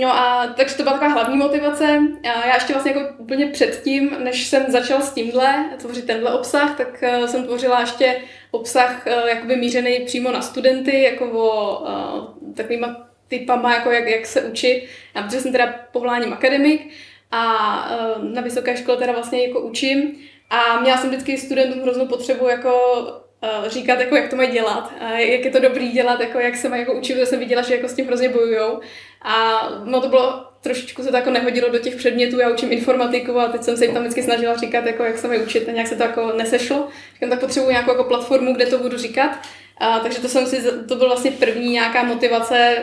No 0.00 0.12
a 0.12 0.46
takže 0.56 0.76
to 0.76 0.82
byla 0.82 0.92
taková 0.92 1.12
hlavní 1.12 1.36
motivace. 1.36 2.00
Já 2.24 2.54
ještě 2.54 2.72
vlastně 2.72 2.92
jako 2.92 3.14
úplně 3.18 3.46
předtím, 3.46 4.16
než 4.18 4.46
jsem 4.46 4.64
začala 4.68 5.00
s 5.00 5.14
tímhle, 5.14 5.64
tvořit 5.78 6.06
tenhle 6.06 6.34
obsah, 6.34 6.76
tak 6.76 7.04
uh, 7.18 7.26
jsem 7.26 7.44
tvořila 7.44 7.80
ještě 7.80 8.16
obsah 8.50 9.06
uh, 9.06 9.28
jakoby 9.28 9.56
mířený 9.56 10.00
přímo 10.00 10.32
na 10.32 10.42
studenty, 10.42 11.02
jako 11.02 11.30
o 11.30 11.80
uh, 11.80 12.54
takovýma 12.54 13.06
typama, 13.28 13.74
jako 13.74 13.90
jak, 13.90 14.08
jak 14.08 14.26
se 14.26 14.42
učit. 14.42 14.88
Já, 15.14 15.22
protože 15.22 15.40
jsem 15.40 15.52
teda 15.52 15.74
povoláním 15.92 16.32
akademik, 16.32 16.88
a 17.30 17.90
na 18.22 18.42
vysoké 18.42 18.76
škole 18.76 18.98
teda 18.98 19.12
vlastně 19.12 19.46
jako 19.46 19.60
učím 19.60 20.18
a 20.50 20.80
měla 20.80 20.98
jsem 20.98 21.10
vždycky 21.10 21.38
studentům 21.38 21.82
hroznou 21.82 22.06
potřebu 22.06 22.48
jako 22.48 22.72
říkat, 23.66 24.00
jako 24.00 24.16
jak 24.16 24.30
to 24.30 24.36
mají 24.36 24.50
dělat, 24.50 24.92
jak 25.16 25.44
je 25.44 25.50
to 25.50 25.58
dobrý 25.58 25.90
dělat, 25.90 26.20
jako 26.20 26.38
jak 26.38 26.56
se 26.56 26.68
mají 26.68 26.80
jako 26.80 26.92
učit, 26.92 27.12
protože 27.12 27.26
jsem 27.26 27.38
viděla, 27.38 27.62
že 27.62 27.74
jako 27.74 27.88
s 27.88 27.94
tím 27.94 28.06
hrozně 28.06 28.28
bojujou. 28.28 28.80
A 29.22 29.68
no 29.84 30.00
to 30.00 30.08
bylo 30.08 30.46
trošičku 30.60 31.02
se 31.02 31.10
to 31.10 31.16
jako 31.16 31.30
nehodilo 31.30 31.68
do 31.68 31.78
těch 31.78 31.96
předmětů, 31.96 32.38
já 32.38 32.50
učím 32.50 32.72
informatiku 32.72 33.38
a 33.38 33.48
teď 33.48 33.62
jsem 33.62 33.76
se 33.76 33.84
jim 33.84 33.94
tam 33.94 34.02
vždycky 34.02 34.22
snažila 34.22 34.56
říkat, 34.56 34.86
jako 34.86 35.04
jak 35.04 35.18
se 35.18 35.28
mají 35.28 35.40
učit 35.40 35.68
a 35.68 35.72
nějak 35.72 35.86
se 35.86 35.96
to 35.96 36.02
jako 36.02 36.32
nesešlo. 36.36 36.88
Říkám, 37.14 37.30
tak 37.30 37.40
potřebuji 37.40 37.70
nějakou 37.70 37.90
jako 37.90 38.04
platformu, 38.04 38.54
kde 38.54 38.66
to 38.66 38.78
budu 38.78 38.98
říkat. 38.98 39.38
A, 39.78 39.98
takže 39.98 40.20
to 40.20 40.28
jsem 40.28 40.46
si, 40.46 40.62
to 40.88 40.96
byl 40.96 41.06
vlastně 41.06 41.30
první 41.30 41.72
nějaká 41.72 42.02
motivace, 42.02 42.76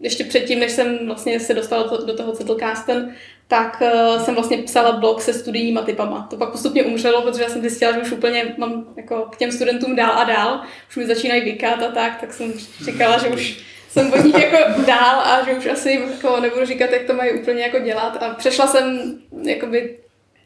ještě 0.00 0.24
předtím, 0.24 0.58
než 0.58 0.72
jsem 0.72 0.98
vlastně 1.06 1.40
se 1.40 1.54
dostala 1.54 1.82
do, 1.82 2.06
do 2.06 2.16
toho 2.16 2.34
Zettelkasten, 2.34 3.14
tak 3.48 3.82
uh, 3.82 4.22
jsem 4.22 4.34
vlastně 4.34 4.58
psala 4.58 4.92
blog 4.92 5.22
se 5.22 5.32
studijníma 5.32 5.82
typama. 5.82 6.26
To 6.30 6.36
pak 6.36 6.52
postupně 6.52 6.84
umřelo, 6.84 7.22
protože 7.22 7.42
já 7.42 7.48
jsem 7.48 7.60
zjistila, 7.60 7.92
že 7.92 8.00
už 8.00 8.12
úplně 8.12 8.54
mám 8.58 8.86
jako 8.96 9.22
k 9.22 9.36
těm 9.36 9.52
studentům 9.52 9.96
dál 9.96 10.12
a 10.12 10.24
dál, 10.24 10.60
už 10.88 10.96
mi 10.96 11.06
začínají 11.06 11.40
vykat 11.40 11.82
a 11.82 11.88
tak, 11.88 12.20
tak 12.20 12.32
jsem 12.32 12.52
říkala, 12.84 13.18
že 13.18 13.28
už 13.28 13.64
jsem 13.88 14.12
od 14.12 14.24
nich 14.24 14.42
jako 14.42 14.80
dál 14.86 15.20
a 15.20 15.44
že 15.44 15.54
už 15.54 15.66
asi 15.66 16.02
jako 16.10 16.40
nebudu 16.40 16.66
říkat, 16.66 16.90
jak 16.90 17.04
to 17.04 17.14
mají 17.14 17.40
úplně 17.40 17.62
jako 17.62 17.78
dělat. 17.78 18.22
A 18.22 18.34
přešla 18.34 18.66
jsem 18.66 19.18
jakoby 19.42 19.98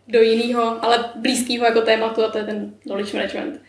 do 0.09 0.21
jiného, 0.21 0.85
ale 0.85 1.11
blízkého 1.15 1.65
jako 1.65 1.81
tématu 1.81 2.25
a 2.25 2.29
to 2.29 2.39
je 2.39 2.45
ten 2.45 2.75
knowledge 2.83 3.17
management. 3.17 3.61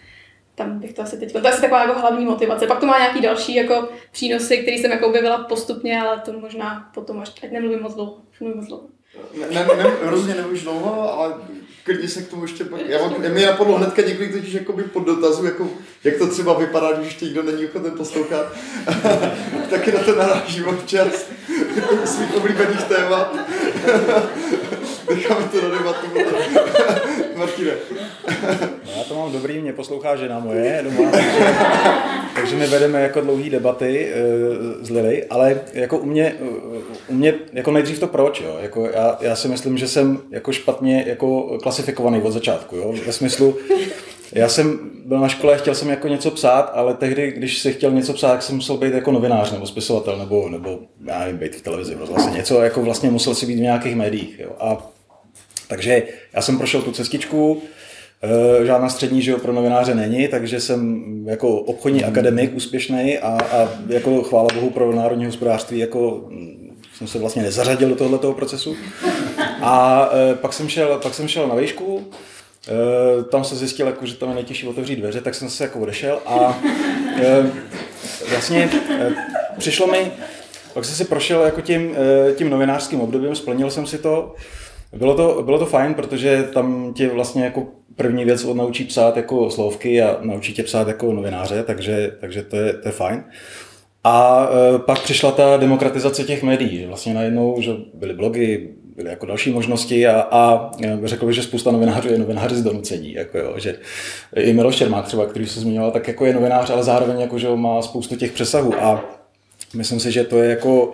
Tam 0.55 0.79
bych 0.79 0.93
to 0.93 1.01
asi 1.01 1.19
teď, 1.19 1.31
to 1.31 1.37
je 1.37 1.51
asi 1.51 1.61
taková 1.61 1.81
jako 1.81 1.99
hlavní 1.99 2.25
motivace. 2.25 2.67
Pak 2.67 2.79
to 2.79 2.85
má 2.85 2.99
nějaký 2.99 3.21
další 3.21 3.55
jako 3.55 3.89
přínosy, 4.11 4.57
které 4.57 4.77
jsem 4.77 4.91
jako 4.91 5.07
objevila 5.07 5.37
postupně, 5.37 6.01
ale 6.01 6.19
to 6.19 6.33
možná 6.33 6.91
potom 6.93 7.19
až, 7.19 7.31
ať 7.43 7.51
nemluvím 7.51 7.81
moc 7.81 7.95
dlouho. 7.95 8.17
Mluvím 8.39 8.57
moc 8.57 8.67
dlouho. 8.67 8.87
Ne, 9.33 9.47
ne, 9.49 9.67
ne, 9.77 9.91
rozhodně 10.01 10.35
nemluvíš 10.35 10.63
dlouho, 10.63 11.19
ale 11.19 11.33
klidně 11.83 12.07
se 12.07 12.21
k 12.21 12.29
tomu 12.29 12.41
ještě 12.41 12.63
pak... 12.63 12.81
Já 12.85 13.01
mám, 13.01 13.15
mě 13.19 13.45
napadlo 13.45 13.77
hnedka 13.77 14.01
několik 14.01 14.31
totiž 14.31 14.53
jakoby 14.53 14.83
pod 14.83 14.99
dotazu, 14.99 15.45
jako, 15.45 15.69
jak 16.03 16.17
to 16.17 16.27
třeba 16.27 16.53
vypadá, 16.53 16.91
když 16.93 17.07
ještě 17.07 17.25
nikdo 17.25 17.43
není 17.43 17.65
ochoten 17.65 17.91
poslouchat. 17.91 18.45
Taky 19.69 19.91
na 19.91 19.99
to 19.99 20.15
narážím 20.15 20.67
občas 20.67 21.07
svých 22.05 22.35
oblíbených 22.35 22.83
témat. 22.83 23.35
Necháme 25.09 25.45
to 25.45 25.61
na 25.61 25.77
debatu. 25.77 26.07
Martine. 27.35 27.71
No, 28.85 28.91
já 28.97 29.03
to 29.03 29.15
mám 29.15 29.31
dobrý, 29.31 29.61
mě 29.61 29.73
poslouchá 29.73 30.15
žena 30.15 30.39
moje 30.39 30.83
doma, 30.83 31.11
takže, 32.35 32.55
my 32.55 32.67
vedeme 32.67 33.01
jako 33.01 33.21
dlouhé 33.21 33.49
debaty 33.49 34.11
uh, 34.77 34.85
s 34.85 34.89
Lily, 34.89 35.25
ale 35.25 35.61
jako 35.73 35.97
u 35.97 36.05
mě, 36.05 36.33
uh, 36.39 36.77
u 37.07 37.13
mě 37.13 37.33
jako 37.53 37.71
nejdřív 37.71 37.99
to 37.99 38.07
proč, 38.07 38.41
jo? 38.41 38.57
Jako 38.61 38.89
já, 38.93 39.17
já, 39.21 39.35
si 39.35 39.47
myslím, 39.47 39.77
že 39.77 39.87
jsem 39.87 40.19
jako 40.31 40.51
špatně 40.51 41.03
jako 41.07 41.57
klasifikovaný 41.63 42.21
od 42.21 42.31
začátku, 42.31 42.75
jo? 42.75 42.93
ve 43.05 43.13
smyslu, 43.13 43.57
já 44.31 44.49
jsem 44.49 44.79
byl 45.05 45.19
na 45.19 45.27
škole, 45.27 45.57
chtěl 45.57 45.75
jsem 45.75 45.89
jako 45.89 46.07
něco 46.07 46.31
psát, 46.31 46.71
ale 46.73 46.93
tehdy, 46.93 47.31
když 47.31 47.59
si 47.59 47.73
chtěl 47.73 47.91
něco 47.91 48.13
psát, 48.13 48.31
tak 48.31 48.41
jsem 48.41 48.55
musel 48.55 48.77
být 48.77 48.93
jako 48.93 49.11
novinář 49.11 49.51
nebo 49.51 49.67
spisovatel, 49.67 50.17
nebo, 50.17 50.49
nebo 50.49 50.79
já 51.05 51.19
nevím, 51.19 51.37
být 51.37 51.55
v 51.55 51.61
televizi, 51.61 51.95
vlastně 51.95 52.37
něco, 52.37 52.61
jako 52.61 52.81
vlastně 52.81 53.11
musel 53.11 53.35
si 53.35 53.45
být 53.45 53.55
v 53.55 53.59
nějakých 53.59 53.95
médiích. 53.95 54.39
Jo? 54.39 54.49
A 54.59 54.91
takže 55.67 56.03
já 56.33 56.41
jsem 56.41 56.57
prošel 56.57 56.81
tu 56.81 56.91
cestičku, 56.91 57.61
žádná 58.63 58.89
střední 58.89 59.21
že 59.21 59.35
pro 59.35 59.53
novináře 59.53 59.95
není, 59.95 60.27
takže 60.27 60.59
jsem 60.59 61.03
jako 61.27 61.59
obchodní 61.59 62.03
akademik 62.03 62.55
úspěšný 62.55 63.17
a, 63.17 63.37
a 63.51 63.69
jako 63.87 64.23
chvála 64.23 64.47
bohu 64.55 64.69
pro 64.69 64.95
národní 64.95 65.25
hospodářství 65.25 65.79
jako 65.79 66.23
mm, 66.29 66.77
jsem 66.93 67.07
se 67.07 67.19
vlastně 67.19 67.41
nezařadil 67.41 67.89
do 67.89 67.95
tohoto 67.95 68.33
procesu. 68.33 68.75
A 69.61 70.09
eh, 70.13 70.35
pak 70.35 70.53
jsem 70.53 70.69
šel, 70.69 70.99
pak 71.03 71.13
jsem 71.13 71.27
šel 71.27 71.47
na 71.47 71.55
výšku, 71.55 72.07
eh, 72.67 73.23
tam 73.23 73.43
se 73.43 73.55
zjistil, 73.55 73.87
jako, 73.87 74.05
že 74.05 74.15
tam 74.15 74.29
je 74.29 74.35
nejtěžší 74.35 74.67
otevřít 74.67 74.95
dveře, 74.95 75.21
tak 75.21 75.35
jsem 75.35 75.49
se 75.49 75.63
jako 75.63 75.79
odešel 75.79 76.19
a 76.25 76.59
vlastně 78.29 78.69
přišlo 79.57 79.87
mi, 79.87 80.11
pak 80.73 80.85
jsem 80.85 80.95
si 80.95 81.05
prošel 81.05 81.41
jako 81.41 81.61
tím, 81.61 81.95
tím 82.35 82.49
novinářským 82.49 83.01
obdobím, 83.01 83.35
splnil 83.35 83.71
jsem 83.71 83.87
si 83.87 83.97
to, 83.97 84.35
bylo 84.97 85.15
to, 85.15 85.43
bylo 85.43 85.59
to 85.59 85.65
fajn, 85.65 85.93
protože 85.93 86.43
tam 86.53 86.93
tě 86.93 87.09
vlastně 87.09 87.43
jako 87.43 87.67
první 87.95 88.25
věc 88.25 88.45
od 88.45 88.57
naučí 88.57 88.83
psát 88.83 89.17
jako 89.17 89.49
slovky 89.49 90.01
a 90.01 90.17
naučí 90.21 90.53
tě 90.53 90.63
psát 90.63 90.87
jako 90.87 91.13
novináře, 91.13 91.63
takže, 91.63 92.11
takže 92.19 92.43
to, 92.43 92.55
je, 92.55 92.73
to 92.73 92.87
je 92.87 92.91
fajn. 92.91 93.23
A 94.03 94.47
e, 94.75 94.79
pak 94.79 94.99
přišla 94.99 95.31
ta 95.31 95.57
demokratizace 95.57 96.23
těch 96.23 96.43
médií, 96.43 96.79
že 96.79 96.87
vlastně 96.87 97.13
najednou 97.13 97.61
že 97.61 97.71
byly 97.93 98.13
blogy, 98.13 98.69
byly 98.95 99.09
jako 99.09 99.25
další 99.25 99.51
možnosti 99.51 100.07
a, 100.07 100.27
a 100.31 100.71
e, 100.83 100.99
řekl 101.03 101.25
bych, 101.25 101.35
že 101.35 101.43
spousta 101.43 101.71
novinářů 101.71 102.09
je 102.09 102.17
novináři 102.17 102.55
z 102.55 102.63
donucení, 102.63 103.13
jako 103.13 103.37
jo, 103.37 103.53
že 103.57 103.75
i 104.35 104.53
Miloš 104.53 104.75
Čermák 104.75 105.05
třeba, 105.05 105.25
který 105.25 105.47
se 105.47 105.59
zmiňoval, 105.59 105.91
tak 105.91 106.07
jako 106.07 106.25
je 106.25 106.33
novinář, 106.33 106.69
ale 106.69 106.83
zároveň 106.83 107.19
jako, 107.19 107.39
že 107.39 107.55
má 107.55 107.81
spoustu 107.81 108.15
těch 108.15 108.31
přesahů 108.31 108.75
a 108.81 109.03
myslím 109.73 109.99
si, 109.99 110.11
že 110.11 110.23
to 110.23 110.37
je 110.37 110.49
jako 110.49 110.93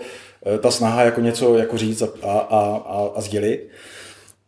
ta 0.60 0.72
snaha 0.72 1.04
jako 1.04 1.22
něco 1.22 1.58
jako 1.58 1.78
říct 1.78 2.02
a, 2.02 2.08
a, 2.24 2.40
a, 2.40 3.10
a 3.16 3.22
sdělit, 3.22 3.70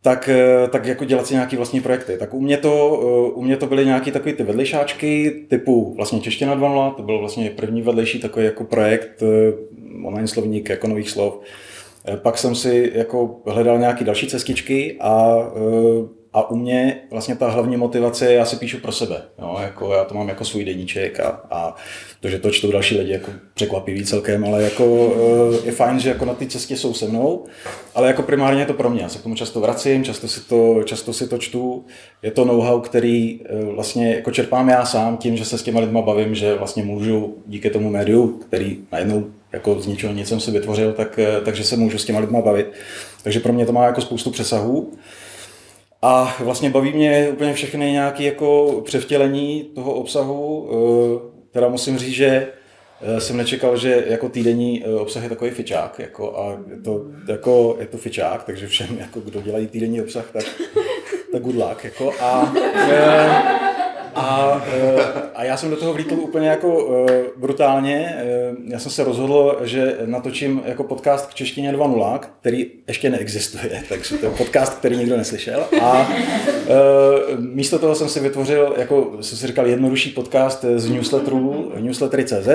tak, 0.02 0.30
eh, 0.30 0.68
tak 0.68 0.86
jako 0.86 1.06
dělat 1.06 1.28
si 1.28 1.34
nějaký 1.34 1.56
vlastní 1.56 1.82
projekty. 1.82 2.18
Tak 2.18 2.34
u 2.34 2.42
mě 2.42 2.58
to, 2.58 3.00
eh, 3.02 3.32
u 3.34 3.42
mě 3.42 3.58
to 3.58 3.66
byly 3.66 3.86
nějaký 3.86 4.12
takový 4.12 4.34
ty 4.34 4.44
vedlejšáčky 4.44 5.32
typu 5.50 5.94
vlastně 5.96 6.22
Čeština 6.22 6.56
2.0, 6.56 6.92
to 6.92 7.04
byl 7.04 7.20
vlastně 7.20 7.50
první 7.50 7.82
vedlejší 7.82 8.20
takový 8.20 8.46
jako 8.46 8.64
projekt, 8.64 9.24
online 10.06 10.28
slovník 10.28 10.70
jako 10.70 10.88
nových 10.88 11.10
slov. 11.10 11.40
Pak 12.16 12.38
jsem 12.38 12.56
si 12.56 12.92
jako 12.96 13.42
hledal 13.46 13.80
nějaký 13.80 14.06
další 14.06 14.28
cestičky 14.28 14.98
a 15.00 15.38
a 16.34 16.50
u 16.50 16.56
mě 16.56 17.02
vlastně 17.12 17.36
ta 17.36 17.50
hlavní 17.50 17.78
motivace 17.78 18.26
je, 18.26 18.34
já 18.34 18.46
si 18.46 18.56
píšu 18.56 18.78
pro 18.78 18.92
sebe. 18.92 19.22
Jo? 19.40 19.58
Jako, 19.62 19.94
já 19.94 20.04
to 20.04 20.16
mám 20.16 20.30
jako 20.30 20.46
svůj 20.46 20.66
deníček 20.66 21.20
a, 21.20 21.42
a 21.52 21.76
to, 22.20 22.30
že 22.30 22.40
to 22.40 22.52
čtou 22.52 22.72
další 22.72 22.98
lidi, 22.98 23.12
jako 23.12 23.32
překvapivý 23.54 24.06
celkem, 24.06 24.46
ale 24.46 24.64
jako 24.64 25.14
eh, 25.16 25.66
je 25.66 25.72
fajn, 25.72 26.00
že 26.00 26.10
jako 26.10 26.26
na 26.26 26.34
té 26.34 26.46
cestě 26.46 26.78
jsou 26.78 26.94
se 26.94 27.08
mnou, 27.08 27.46
ale 27.96 28.08
jako 28.08 28.24
primárně 28.24 28.62
je 28.62 28.66
to 28.66 28.74
pro 28.74 28.90
mě. 28.90 29.02
Já 29.02 29.10
se 29.10 29.20
k 29.20 29.24
tomu 29.24 29.36
často 29.36 29.60
vracím, 29.60 30.04
často 30.04 30.28
si 30.28 30.42
to, 30.42 30.84
často 30.84 31.14
si 31.14 31.28
to 31.28 31.38
čtu. 31.38 31.86
Je 32.22 32.32
to 32.32 32.46
know-how, 32.46 32.80
který 32.80 33.40
eh, 33.46 33.66
vlastně 33.66 34.16
jako 34.16 34.32
čerpám 34.32 34.70
já 34.70 34.86
sám 34.86 35.18
tím, 35.18 35.38
že 35.38 35.46
se 35.46 35.58
s 35.58 35.64
těma 35.64 35.80
lidma 35.80 36.02
bavím, 36.02 36.36
že 36.36 36.56
vlastně 36.56 36.84
můžu 36.84 37.38
díky 37.48 37.70
tomu 37.70 37.90
médiu, 37.90 38.28
který 38.28 38.78
najednou 38.92 39.26
jako 39.52 39.82
z 39.82 39.88
ničeho 39.88 40.14
nic 40.14 40.28
jsem 40.28 40.40
si 40.40 40.52
vytvořil, 40.52 40.94
tak, 40.94 41.20
eh, 41.20 41.42
takže 41.46 41.64
se 41.64 41.78
můžu 41.78 41.98
s 41.98 42.06
těma 42.06 42.20
lidma 42.20 42.42
bavit. 42.42 42.72
Takže 43.24 43.40
pro 43.40 43.54
mě 43.54 43.66
to 43.66 43.72
má 43.72 43.86
jako 43.86 44.02
spoustu 44.02 44.32
přesahů. 44.32 44.92
A 46.02 46.36
vlastně 46.40 46.70
baví 46.70 46.94
mě 46.94 47.30
úplně 47.32 47.54
všechny 47.54 47.92
nějaké 47.92 48.24
jako 48.24 48.82
převtělení 48.86 49.64
toho 49.76 49.94
obsahu. 49.94 50.70
Eh, 50.72 51.40
teda 51.52 51.70
musím 51.70 51.98
říct, 51.98 52.14
že 52.14 52.48
eh, 53.02 53.22
jsem 53.22 53.38
nečekal, 53.38 53.78
že 53.78 54.04
jako 54.08 54.30
týdenní 54.30 54.84
eh, 54.86 54.96
obsah 54.96 55.24
je 55.24 55.30
takový 55.30 55.52
fičák. 55.52 56.00
Jako, 56.00 56.40
a 56.40 56.58
je 56.70 56.82
to, 56.82 57.06
jako, 57.28 57.78
je 57.80 57.88
to 57.88 57.98
fičák, 57.98 58.44
takže 58.44 58.68
všem, 58.68 58.98
jako, 59.00 59.20
kdo 59.20 59.42
dělají 59.42 59.68
týdenní 59.68 60.02
obsah, 60.02 60.32
tak, 60.32 60.46
tak 61.32 61.42
good 61.42 61.56
luck. 61.56 61.84
Jako, 61.84 62.14
a, 62.20 62.54
a, 64.16 64.62
eh, 64.68 65.04
a 65.36 65.44
já 65.44 65.58
jsem 65.58 65.70
do 65.70 65.78
toho 65.78 65.94
vlítl 65.94 66.14
úplně 66.14 66.48
jako 66.48 67.06
eh, 67.10 67.24
brutálně. 67.38 68.16
Eh, 68.18 68.56
já 68.68 68.80
jsem 68.80 68.92
se 68.92 69.04
rozhodl, 69.04 69.60
že 69.64 69.98
natočím 70.06 70.62
jako 70.66 70.84
podcast 70.84 71.30
k 71.30 71.34
češtině 71.34 71.72
2.0, 71.72 72.20
který 72.20 72.72
ještě 72.88 73.10
neexistuje, 73.10 73.84
takže 73.90 74.18
to 74.18 74.26
je 74.26 74.32
podcast, 74.32 74.74
který 74.80 74.98
nikdo 74.98 75.18
neslyšel. 75.18 75.68
A 75.82 76.10
místo 77.40 77.80
toho 77.80 77.96
jsem 77.96 78.10
si 78.10 78.20
vytvořil, 78.20 78.74
jako 78.78 79.18
jsem 79.22 79.38
si 79.38 79.48
říkal, 79.48 79.68
jednodušší 79.68 80.10
podcast 80.10 80.66
z 80.76 80.90
newsletterů, 80.90 81.72
newslettery.cz, 81.80 82.48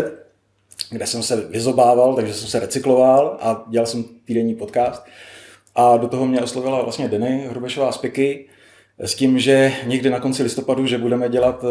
kde 0.91 1.07
jsem 1.07 1.23
se 1.23 1.37
vyzobával, 1.37 2.15
takže 2.15 2.35
jsem 2.35 2.49
se 2.49 2.61
recykloval 2.61 3.39
a 3.41 3.65
dělal 3.69 3.87
jsem 3.87 4.05
týdenní 4.25 4.55
podcast. 4.55 5.03
A 5.75 5.97
do 5.97 6.09
toho 6.09 6.27
mě 6.27 6.41
oslovila 6.41 6.83
vlastně 6.83 7.09
Denny 7.09 7.47
Hrubešová 7.51 7.93
z 7.93 7.99
Piky, 7.99 8.47
s 8.99 9.15
tím, 9.15 9.39
že 9.39 9.73
někdy 9.87 10.11
na 10.11 10.21
konci 10.21 10.43
listopadu, 10.43 10.87
že 10.87 10.99
budeme 10.99 11.29
dělat, 11.29 11.65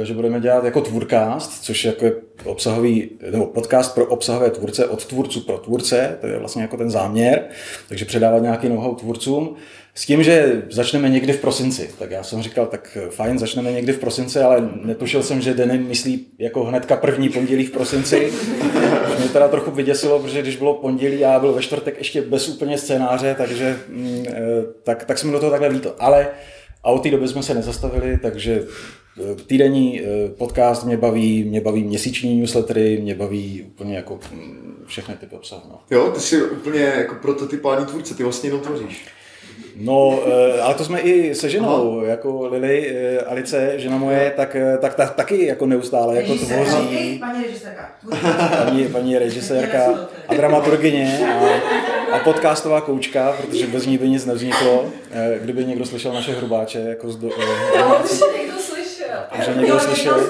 eh, 0.00 0.04
že 0.04 0.14
budeme 0.14 0.40
dělat 0.40 0.64
jako 0.64 0.80
tvůrcast, 0.80 1.64
což 1.64 1.84
je 1.84 1.88
jako 1.88 2.16
obsahový, 2.44 3.10
nebo 3.30 3.46
podcast 3.46 3.94
pro 3.94 4.06
obsahové 4.06 4.50
tvůrce, 4.50 4.86
od 4.86 5.06
tvůrců 5.06 5.40
pro 5.40 5.58
tvůrce, 5.58 6.18
to 6.20 6.26
je 6.26 6.38
vlastně 6.38 6.62
jako 6.62 6.76
ten 6.76 6.90
záměr, 6.90 7.44
takže 7.88 8.04
předávat 8.04 8.42
nějaký 8.42 8.68
know-how 8.68 8.94
tvůrcům. 8.94 9.56
S 9.94 10.06
tím, 10.06 10.22
že 10.22 10.62
začneme 10.70 11.08
někdy 11.08 11.32
v 11.32 11.40
prosinci. 11.40 11.90
Tak 11.98 12.10
já 12.10 12.22
jsem 12.22 12.42
říkal, 12.42 12.66
tak 12.66 12.98
fajn, 13.10 13.38
začneme 13.38 13.72
někdy 13.72 13.92
v 13.92 13.98
prosinci, 13.98 14.38
ale 14.38 14.70
netušil 14.84 15.22
jsem, 15.22 15.40
že 15.40 15.54
den 15.54 15.84
myslí 15.84 16.26
jako 16.38 16.64
hnedka 16.64 16.96
první 16.96 17.28
pondělí 17.28 17.66
v 17.66 17.70
prosinci. 17.70 18.32
Mě 19.18 19.28
teda 19.32 19.48
trochu 19.48 19.70
vyděsilo, 19.70 20.18
protože 20.18 20.42
když 20.42 20.56
bylo 20.56 20.74
pondělí 20.74 21.24
a 21.24 21.38
byl 21.38 21.52
ve 21.52 21.62
čtvrtek 21.62 21.98
ještě 21.98 22.22
bez 22.22 22.48
úplně 22.48 22.78
scénáře, 22.78 23.34
takže 23.38 23.78
mm, 23.88 24.24
eh, 24.28 24.32
tak, 24.82 25.04
tak 25.04 25.18
jsem 25.18 25.32
do 25.32 25.40
toho 25.40 25.50
takhle 25.50 25.68
vítl. 25.68 25.94
Ale 25.98 26.28
a 26.84 26.90
od 26.90 27.02
té 27.02 27.10
doby 27.10 27.28
jsme 27.28 27.42
se 27.42 27.54
nezastavili, 27.54 28.18
takže 28.22 28.66
týdenní 29.46 30.00
eh, 30.00 30.04
podcast 30.38 30.84
mě 30.84 30.96
baví, 30.96 31.44
mě 31.44 31.60
baví 31.60 31.84
měsíční 31.84 32.40
newslettery, 32.40 32.98
mě 33.02 33.14
baví 33.14 33.62
úplně 33.62 33.96
jako 33.96 34.20
mm, 34.32 34.84
všechny 34.86 35.14
typy 35.14 35.36
obsahu. 35.36 35.62
No. 35.68 35.80
Jo, 35.90 36.10
ty 36.14 36.20
jsi 36.20 36.42
úplně 36.42 36.80
jako 36.80 37.14
prototypální 37.14 37.86
tvůrce, 37.86 38.14
ty 38.14 38.22
vlastně 38.22 38.48
jenom 38.48 38.60
tvoříš. 38.60 39.06
No, 39.80 40.18
eh, 40.26 40.60
ale 40.60 40.74
to 40.74 40.84
jsme 40.84 41.00
i 41.00 41.34
se 41.34 41.48
ženou, 41.50 41.98
Aha. 41.98 42.08
jako 42.08 42.46
Lily, 42.46 42.96
eh, 42.96 43.18
Alice, 43.18 43.72
žena 43.76 43.98
moje, 43.98 44.32
tak, 44.36 44.56
eh, 44.56 44.78
tak, 44.78 44.94
tak 44.94 45.14
taky 45.14 45.46
jako 45.46 45.66
neustále 45.66 46.16
jako 46.16 46.34
tvoří. 46.34 47.18
Paní 47.18 47.42
režisérka. 47.42 47.90
Paní, 48.64 48.88
paní 48.88 49.18
režisérka 49.18 50.08
a 50.28 50.34
dramaturgině 50.34 51.28
a, 52.12 52.14
a 52.14 52.18
podcastová 52.18 52.80
koučka, 52.80 53.36
protože 53.40 53.66
bez 53.66 53.86
ní 53.86 53.98
by 53.98 54.08
nic 54.08 54.26
nevzniklo. 54.26 54.84
Kdyby 55.40 55.64
někdo 55.64 55.86
slyšel 55.86 56.12
naše 56.12 56.32
hrubáče, 56.32 56.78
jako 56.78 57.12
z 57.12 57.16
do, 57.16 57.28
jo, 57.78 57.96
už 58.04 58.20
někdo 58.38 58.58
slyšel. 58.58 59.18
Že 59.44 59.60
někdo 59.60 59.80
slyšel. 59.80 60.20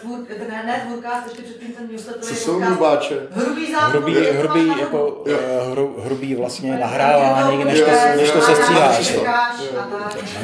Tvůr, 0.00 0.18
ne, 0.48 0.62
ne 0.66 0.82
tvůrkář, 0.86 1.24
ještě 1.26 1.42
předtím 1.42 1.72
ten 1.72 1.88
newsletter. 1.92 2.22
Co 2.22 2.34
jsou 2.34 2.58
hrubáče? 2.58 3.18
Hrubý. 3.30 3.74
Hrubý, 3.74 4.14
hrubý, 4.14 4.68
jako, 4.80 5.24
hru, 5.70 5.96
hrubý 6.04 6.34
vlastně 6.34 6.78
nahrávání, 6.78 7.64
než 7.64 7.80
to, 7.80 7.90
než 8.16 8.30
to 8.30 8.40
se 8.40 8.56
stříháš. 8.56 9.16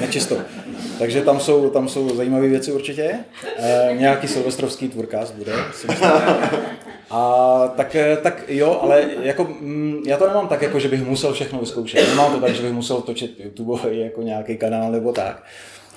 Nečisto. 0.01 0.37
Takže 0.99 1.23
tam 1.23 1.41
jsou, 1.41 1.71
tam 1.71 1.89
jsou 1.89 2.17
zajímavé 2.17 2.49
věci 2.49 2.73
určitě. 2.73 3.15
E, 3.57 3.91
nějaký 3.99 4.29
silvestrovský 4.29 4.89
tvůrkář 4.89 5.31
bude, 5.31 5.53
si 5.73 5.87
A 7.11 7.73
tak, 7.77 7.97
tak 8.23 8.43
jo, 8.49 8.79
ale 8.83 9.05
jako, 9.23 9.45
mm, 9.61 10.03
já 10.07 10.17
to 10.17 10.27
nemám 10.27 10.49
tak, 10.49 10.63
jako, 10.63 10.81
že 10.81 10.89
bych 10.89 11.07
musel 11.07 11.33
všechno 11.33 11.59
vyzkoušet. 11.59 12.09
Nemám 12.09 12.33
to 12.33 12.41
tak, 12.41 12.55
že 12.55 12.63
bych 12.63 12.73
musel 12.73 13.01
točit 13.01 13.41
YouTube 13.45 13.95
jako 13.95 14.23
nějaký 14.23 14.57
kanál 14.57 14.93
nebo 14.93 15.13
tak. 15.13 15.43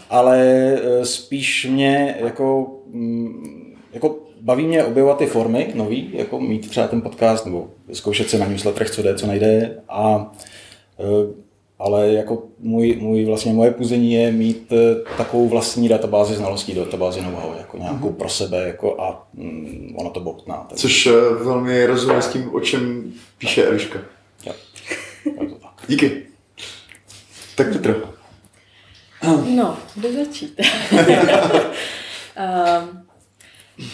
Ale 0.09 0.39
e, 0.41 1.05
spíš 1.05 1.67
mě 1.71 2.15
jako, 2.19 2.75
mm, 2.87 3.75
jako 3.93 4.15
baví 4.41 4.67
mě 4.67 4.83
objevovat 4.83 5.17
ty 5.17 5.25
formy 5.25 5.71
nový, 5.75 6.09
jako 6.13 6.39
mít 6.39 6.69
třeba 6.69 6.87
ten 6.87 7.01
podcast 7.01 7.45
nebo 7.45 7.67
zkoušet 7.93 8.29
se 8.29 8.37
na 8.37 8.47
newsletterech, 8.47 8.91
co 8.91 9.03
jde, 9.03 9.15
co 9.15 9.27
nejde. 9.27 9.81
A, 9.89 10.31
e, 10.99 11.43
ale 11.79 12.13
jako 12.13 12.43
můj, 12.59 12.97
můj, 13.01 13.25
vlastně 13.25 13.53
moje 13.53 13.71
puzení 13.71 14.13
je 14.13 14.31
mít 14.31 14.71
e, 14.71 14.95
takovou 15.17 15.49
vlastní 15.49 15.89
databázi 15.89 16.35
znalostí, 16.35 16.73
databázi 16.73 17.21
know-how, 17.21 17.53
jako 17.57 17.77
nějakou 17.77 18.09
mm-hmm. 18.09 18.15
pro 18.15 18.29
sebe 18.29 18.67
jako 18.67 19.01
a 19.01 19.27
mm, 19.33 19.95
ono 19.97 20.09
to 20.09 20.19
bobtná. 20.19 20.65
Takže. 20.69 20.81
Což 20.81 21.09
velmi 21.43 21.85
rozumí 21.85 22.21
s 22.21 22.27
tím, 22.27 22.55
o 22.55 22.59
čem 22.59 23.13
píše 23.37 23.65
Eliška. 23.65 23.99
Jo. 24.45 24.53
tak. 25.61 25.83
Díky. 25.87 26.21
Tak 27.55 27.71
Petro. 27.71 28.12
No, 29.55 29.77
kdo 29.95 30.13
začít? 30.13 30.61
um, 32.37 33.03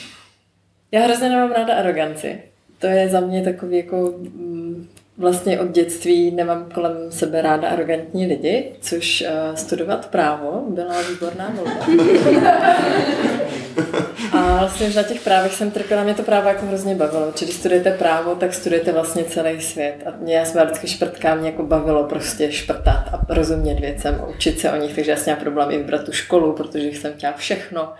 Já 0.91 1.01
hrozně 1.01 1.29
nemám 1.29 1.51
ráda 1.51 1.75
aroganci. 1.75 2.41
To 2.79 2.87
je 2.87 3.09
za 3.09 3.19
mě 3.19 3.43
takový 3.43 3.77
jako 3.77 4.13
mm, 4.17 4.87
vlastně 5.19 5.59
od 5.59 5.71
dětství 5.71 6.31
nemám 6.31 6.69
kolem 6.73 6.97
sebe 7.09 7.41
ráda 7.41 7.69
arrogantní 7.69 8.27
lidi, 8.27 8.71
což 8.81 9.21
uh, 9.21 9.55
studovat 9.55 10.07
právo 10.07 10.63
byla 10.69 11.01
výborná 11.09 11.53
volba. 11.55 11.85
A 14.31 14.57
vlastně 14.57 14.89
na 14.89 15.03
těch 15.03 15.21
právech 15.21 15.53
jsem 15.53 15.71
trpěla, 15.71 16.03
mě 16.03 16.13
to 16.13 16.23
právo 16.23 16.47
jako 16.47 16.65
hrozně 16.65 16.95
bavilo. 16.95 17.31
Čili 17.35 17.49
když 17.49 17.59
studujete 17.59 17.91
právo, 17.91 18.35
tak 18.35 18.53
studujete 18.53 18.91
vlastně 18.91 19.23
celý 19.23 19.61
svět. 19.61 19.95
A 20.05 20.13
mě 20.17 20.35
já 20.35 20.45
jsem 20.45 20.65
vždycky 20.65 20.87
šprtká, 20.87 21.35
mě 21.35 21.49
jako 21.49 21.63
bavilo 21.63 22.03
prostě 22.03 22.51
šprtat 22.51 23.09
a 23.13 23.33
rozumět 23.33 23.79
věcem, 23.79 24.21
učit 24.35 24.59
se 24.59 24.71
o 24.71 24.75
nich, 24.75 24.95
takže 24.95 25.11
já 25.11 25.17
jsem 25.17 25.23
měla 25.25 25.39
problém 25.39 25.71
i 25.71 25.77
vybrat 25.77 26.03
tu 26.03 26.11
školu, 26.11 26.53
protože 26.53 26.87
jsem 26.87 27.13
chtěla 27.13 27.33
všechno. 27.33 27.93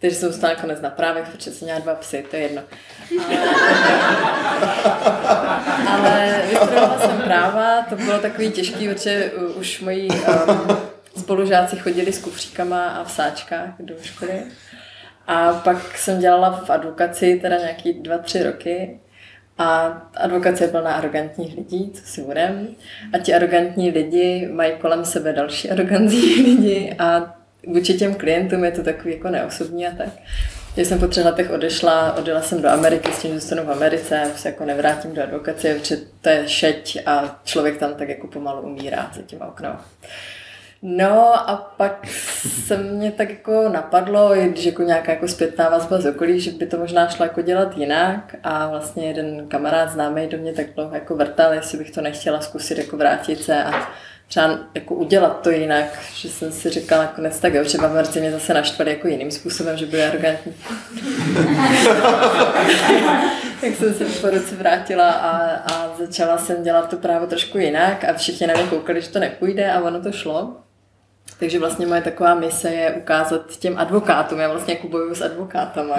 Takže 0.00 0.16
jsem 0.16 0.32
zůstala 0.32 0.54
nakonec 0.54 0.80
na 0.80 0.90
právech, 0.90 1.28
protože 1.32 1.50
jsem 1.50 1.66
měla 1.66 1.80
dva 1.80 1.94
psy, 1.94 2.24
to 2.30 2.36
je 2.36 2.42
jedno. 2.42 2.62
Vystudovala 3.10 4.23
jsem 7.06 7.22
práva, 7.22 7.82
to 7.82 7.96
bylo 7.96 8.18
takový 8.18 8.50
těžký, 8.50 8.88
protože 8.88 9.32
už 9.56 9.80
moji 9.80 10.08
um, 10.08 10.76
spolužáci 11.16 11.76
chodili 11.76 12.12
s 12.12 12.18
kufříkama 12.18 12.88
a 12.88 13.04
v 13.04 13.10
sáčkách 13.10 13.68
do 13.78 13.94
školy. 14.02 14.42
A 15.26 15.52
pak 15.52 15.98
jsem 15.98 16.20
dělala 16.20 16.50
v 16.50 16.70
advokaci 16.70 17.38
teda 17.42 17.58
nějaký 17.58 17.92
dva, 17.92 18.18
tři 18.18 18.42
roky 18.42 19.00
a 19.58 20.02
advokace 20.16 20.64
je 20.64 20.68
plná 20.68 20.94
arrogantních 20.94 21.56
lidí, 21.56 21.90
co 21.94 22.06
si 22.06 22.22
budem. 22.22 22.68
A 23.12 23.18
ti 23.18 23.34
arrogantní 23.34 23.90
lidi 23.90 24.48
mají 24.52 24.72
kolem 24.80 25.04
sebe 25.04 25.32
další 25.32 25.70
arrogantní 25.70 26.34
lidi 26.44 26.96
a 26.98 27.34
vůči 27.66 27.94
těm 27.94 28.14
klientům 28.14 28.64
je 28.64 28.70
to 28.70 28.82
takový 28.82 29.14
jako 29.14 29.30
neosobní 29.30 29.86
a 29.86 29.90
tak. 29.96 30.08
Když 30.74 30.88
jsem 30.88 31.00
po 31.00 31.06
třech 31.06 31.24
letech 31.24 31.50
odešla, 31.50 32.16
odjela 32.16 32.42
jsem 32.42 32.62
do 32.62 32.68
Ameriky 32.68 33.12
s 33.12 33.22
tím, 33.22 33.32
že 33.32 33.40
zůstanu 33.40 33.64
v 33.64 33.70
Americe, 33.70 34.30
se 34.36 34.48
jako 34.48 34.64
nevrátím 34.64 35.14
do 35.14 35.22
advokace, 35.22 35.74
protože 35.74 35.96
to 36.20 36.28
je 36.28 36.48
šeť 36.48 36.98
a 37.06 37.40
člověk 37.44 37.78
tam 37.78 37.94
tak 37.94 38.08
jako 38.08 38.26
pomalu 38.26 38.62
umírá 38.62 39.10
za 39.14 39.22
tím 39.22 39.42
oknem. 39.42 39.76
No 40.82 41.50
a 41.50 41.56
pak 41.76 42.06
se 42.66 42.76
mě 42.76 43.12
tak 43.12 43.30
jako 43.30 43.68
napadlo, 43.68 44.34
když 44.34 44.64
jako 44.64 44.82
nějaká 44.82 45.12
jako 45.12 45.28
zpětná 45.28 45.68
vazba 45.68 46.00
z 46.00 46.06
okolí, 46.06 46.40
že 46.40 46.50
by 46.50 46.66
to 46.66 46.78
možná 46.78 47.08
šlo 47.08 47.24
jako 47.24 47.42
dělat 47.42 47.76
jinak 47.78 48.34
a 48.42 48.68
vlastně 48.68 49.06
jeden 49.06 49.48
kamarád 49.48 49.90
známý 49.90 50.26
do 50.26 50.38
mě 50.38 50.52
tak 50.52 50.74
dlouho 50.74 50.94
jako 50.94 51.16
vrtal, 51.16 51.54
jestli 51.54 51.78
bych 51.78 51.90
to 51.90 52.00
nechtěla 52.00 52.40
zkusit 52.40 52.78
jako 52.78 52.96
vrátit 52.96 53.42
se 53.42 53.64
a 53.64 53.88
třeba 54.28 54.58
jako 54.74 54.94
udělat 54.94 55.40
to 55.42 55.50
jinak, 55.50 56.02
že 56.14 56.28
jsem 56.28 56.52
si 56.52 56.70
říkala 56.70 57.02
nakonec 57.02 57.40
tak 57.40 57.54
jo, 57.54 57.64
třeba 57.64 57.88
v 57.88 58.20
mě 58.20 58.32
zase 58.32 58.54
naštvali 58.54 58.90
jako 58.90 59.08
jiným 59.08 59.30
způsobem, 59.30 59.76
že 59.76 59.86
byli 59.86 60.04
arrogantní. 60.04 60.54
tak 63.60 63.74
jsem 63.76 63.94
se 63.94 64.04
po 64.20 64.30
roce 64.30 64.56
vrátila 64.56 65.10
a, 65.10 65.54
a 65.72 65.96
začala 65.98 66.38
jsem 66.38 66.62
dělat 66.62 66.90
to 66.90 66.96
právo 66.96 67.26
trošku 67.26 67.58
jinak 67.58 68.04
a 68.04 68.12
všichni 68.12 68.46
na 68.46 68.54
mě 68.54 68.62
koukali, 68.62 69.02
že 69.02 69.08
to 69.08 69.18
nepůjde 69.18 69.72
a 69.72 69.80
ono 69.80 70.02
to 70.02 70.12
šlo. 70.12 70.56
Takže 71.38 71.58
vlastně 71.58 71.86
moje 71.86 72.00
taková 72.00 72.34
mise 72.34 72.70
je 72.70 72.92
ukázat 72.92 73.56
těm 73.58 73.78
advokátům, 73.78 74.38
já 74.38 74.50
vlastně 74.50 74.74
jako 74.74 74.88
bojuju 74.88 75.14
s 75.14 75.22
advokátama, 75.22 75.96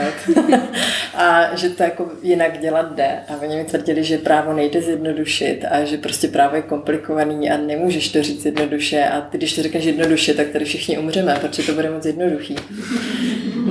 a 1.15 1.55
že 1.55 1.69
to 1.69 1.83
jako 1.83 2.11
jinak 2.21 2.59
dělat 2.59 2.95
jde. 2.95 3.19
A 3.29 3.41
oni 3.41 3.55
mi 3.55 3.63
tvrdili, 3.63 4.03
že 4.03 4.17
právo 4.17 4.53
nejde 4.53 4.81
zjednodušit 4.81 5.65
a 5.71 5.83
že 5.85 5.97
prostě 5.97 6.27
právo 6.27 6.55
je 6.55 6.61
komplikovaný 6.61 7.51
a 7.51 7.57
nemůžeš 7.57 8.11
to 8.11 8.23
říct 8.23 8.45
jednoduše 8.45 9.03
a 9.03 9.21
ty, 9.21 9.37
když 9.37 9.55
to 9.55 9.63
řekneš 9.63 9.85
jednoduše, 9.85 10.33
tak 10.33 10.47
tady 10.47 10.65
všichni 10.65 10.97
umřeme, 10.97 11.37
protože 11.41 11.63
to 11.63 11.73
bude 11.73 11.89
moc 11.89 12.05
jednoduchý. 12.05 12.55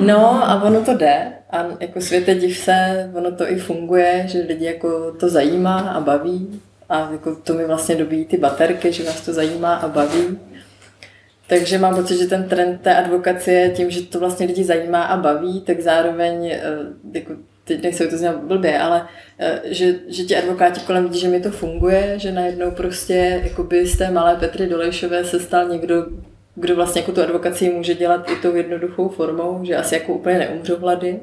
No 0.03 0.51
a 0.51 0.63
ono 0.63 0.81
to 0.81 0.95
jde 0.95 1.33
a 1.51 1.67
jako 1.81 2.01
světe 2.01 2.35
div 2.35 2.59
se, 2.59 3.11
ono 3.15 3.33
to 3.33 3.51
i 3.51 3.57
funguje, 3.57 4.25
že 4.29 4.39
lidi 4.49 4.65
jako 4.65 5.13
to 5.13 5.29
zajímá 5.29 5.79
a 5.81 6.01
baví 6.01 6.61
a 6.89 7.09
jako 7.13 7.37
to 7.37 7.55
mi 7.55 7.65
vlastně 7.65 7.95
dobíjí 7.95 8.25
ty 8.25 8.37
baterky, 8.37 8.93
že 8.93 9.05
vás 9.05 9.21
to 9.21 9.33
zajímá 9.33 9.75
a 9.75 9.89
baví. 9.89 10.39
Takže 11.47 11.79
mám 11.79 11.95
pocit, 11.95 12.19
že 12.19 12.27
ten 12.27 12.49
trend 12.49 12.81
té 12.81 12.97
advokacie, 12.97 13.71
tím, 13.71 13.91
že 13.91 14.03
to 14.03 14.21
vlastně 14.21 14.47
lidi 14.47 14.65
zajímá 14.65 15.03
a 15.03 15.17
baví, 15.17 15.61
tak 15.61 15.81
zároveň, 15.81 16.47
eh, 16.47 16.63
jako, 17.13 17.33
teď 17.65 17.83
nechci 17.83 18.09
to 18.09 18.17
znamená 18.17 18.43
blbě, 18.43 18.79
ale 18.79 19.09
eh, 19.39 19.61
že, 19.65 19.95
že 20.09 20.23
ti 20.23 20.37
advokáti 20.37 20.81
kolem 20.81 21.05
vidí, 21.05 21.21
že 21.21 21.29
mi 21.29 21.41
to 21.41 21.51
funguje, 21.51 22.15
že 22.19 22.33
najednou 22.33 22.71
prostě 22.71 23.41
jakoby 23.45 23.87
z 23.87 23.99
té 23.99 24.11
malé 24.11 24.37
Petry 24.37 24.67
Dolejšové 24.67 25.25
se 25.25 25.41
stal 25.41 25.69
někdo, 25.69 26.07
kdo 26.55 26.77
vlastně 26.77 27.01
jako 27.01 27.13
tu 27.13 27.23
advokaci 27.23 27.71
může 27.71 27.95
dělat 27.95 28.31
i 28.31 28.37
tou 28.37 28.55
jednoduchou 28.55 29.09
formou, 29.09 29.61
že 29.65 29.77
asi 29.77 29.95
jako 29.95 30.13
úplně 30.13 30.39
neumřou 30.39 30.77
hlady. 30.77 31.21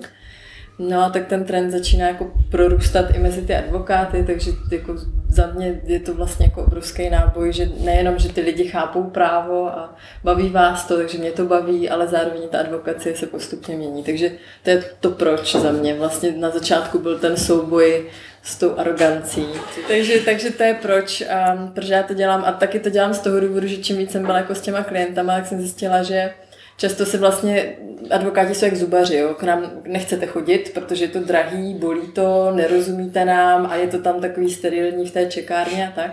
No 0.89 1.03
a 1.03 1.09
tak 1.09 1.27
ten 1.27 1.43
trend 1.43 1.71
začíná 1.71 2.07
jako 2.07 2.31
prorůstat 2.51 3.15
i 3.15 3.19
mezi 3.19 3.41
ty 3.41 3.55
advokáty, 3.55 4.23
takže 4.27 4.51
jako 4.71 4.95
za 5.29 5.47
mě 5.47 5.81
je 5.83 5.99
to 5.99 6.13
vlastně 6.13 6.45
jako 6.45 6.63
obrovský 6.63 7.09
náboj, 7.09 7.53
že 7.53 7.69
nejenom, 7.79 8.19
že 8.19 8.29
ty 8.29 8.41
lidi 8.41 8.67
chápou 8.67 9.03
právo 9.03 9.67
a 9.67 9.95
baví 10.23 10.49
vás 10.49 10.87
to, 10.87 10.97
takže 10.97 11.17
mě 11.17 11.31
to 11.31 11.45
baví, 11.45 11.89
ale 11.89 12.07
zároveň 12.07 12.41
ta 12.49 12.59
advokacie 12.59 13.15
se 13.15 13.25
postupně 13.25 13.75
mění. 13.75 14.03
Takže 14.03 14.31
to 14.63 14.69
je 14.69 14.83
to 14.99 15.11
proč 15.11 15.55
za 15.55 15.71
mě. 15.71 15.93
Vlastně 15.93 16.31
na 16.31 16.49
začátku 16.49 16.99
byl 16.99 17.19
ten 17.19 17.37
souboj 17.37 18.05
s 18.43 18.55
tou 18.55 18.77
arogancí. 18.77 19.45
Takže, 19.87 20.19
takže 20.19 20.51
to 20.51 20.63
je 20.63 20.73
proč, 20.81 21.23
um, 21.53 21.71
proč 21.71 21.87
já 21.87 22.03
to 22.03 22.13
dělám 22.13 22.43
a 22.45 22.51
taky 22.51 22.79
to 22.79 22.89
dělám 22.89 23.13
z 23.13 23.19
toho 23.19 23.39
důvodu, 23.39 23.67
že 23.67 23.77
čím 23.77 23.97
víc 23.97 24.11
jsem 24.11 24.25
byla 24.25 24.37
jako 24.37 24.55
s 24.55 24.61
těma 24.61 24.83
klientama, 24.83 25.35
tak 25.35 25.47
jsem 25.47 25.59
zjistila, 25.59 26.03
že 26.03 26.33
často 26.81 27.05
se 27.05 27.17
vlastně, 27.17 27.73
advokáti 28.09 28.55
jsou 28.55 28.65
jak 28.65 28.75
zubaři, 28.75 29.17
jo, 29.17 29.33
k 29.33 29.43
nám 29.43 29.71
nechcete 29.85 30.25
chodit, 30.25 30.71
protože 30.73 31.03
je 31.03 31.07
to 31.07 31.19
drahý, 31.19 31.73
bolí 31.73 32.07
to, 32.07 32.51
nerozumíte 32.55 33.25
nám 33.25 33.65
a 33.65 33.75
je 33.75 33.87
to 33.87 33.99
tam 33.99 34.21
takový 34.21 34.49
sterilní 34.49 35.07
v 35.07 35.11
té 35.11 35.25
čekárně 35.25 35.87
a 35.87 35.91
tak. 35.91 36.11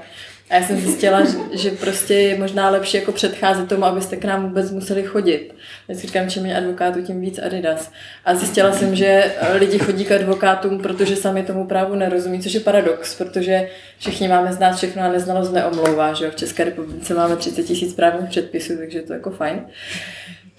A 0.50 0.54
já 0.54 0.62
jsem 0.62 0.80
zjistila, 0.80 1.22
že, 1.52 1.70
prostě 1.70 2.14
je 2.14 2.38
možná 2.38 2.70
lepší 2.70 2.96
jako 2.96 3.12
předcházet 3.12 3.68
tomu, 3.68 3.84
abyste 3.84 4.16
k 4.16 4.24
nám 4.24 4.48
vůbec 4.48 4.70
museli 4.70 5.02
chodit. 5.02 5.54
Vždycky 5.88 6.06
říkám, 6.06 6.30
čím 6.30 6.46
je 6.46 6.56
advokátů, 6.56 7.02
tím 7.02 7.20
víc 7.20 7.38
Adidas. 7.38 7.92
A 8.24 8.34
zjistila 8.34 8.72
jsem, 8.72 8.94
že 8.94 9.32
lidi 9.52 9.78
chodí 9.78 10.04
k 10.04 10.12
advokátům, 10.12 10.78
protože 10.78 11.16
sami 11.16 11.42
tomu 11.42 11.66
právu 11.66 11.94
nerozumí, 11.94 12.40
což 12.40 12.52
je 12.52 12.60
paradox, 12.60 13.14
protože 13.14 13.68
všichni 13.98 14.28
máme 14.28 14.52
znát 14.52 14.76
všechno 14.76 15.02
a 15.02 15.12
neznalost 15.12 15.52
neomlouvá. 15.52 16.12
Že 16.12 16.24
jo? 16.24 16.30
V 16.30 16.36
České 16.36 16.64
republice 16.64 17.14
máme 17.14 17.36
30 17.36 17.62
tisíc 17.62 17.94
právních 17.94 18.30
předpisů, 18.30 18.76
takže 18.78 18.98
je 18.98 19.02
to 19.02 19.12
jako 19.12 19.30
fajn. 19.30 19.66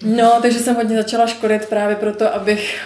No, 0.04 0.38
takže 0.42 0.58
jsem 0.58 0.76
hodně 0.76 0.96
začala 0.96 1.26
školit 1.26 1.68
právě 1.68 1.96
proto, 1.96 2.34
abych 2.34 2.80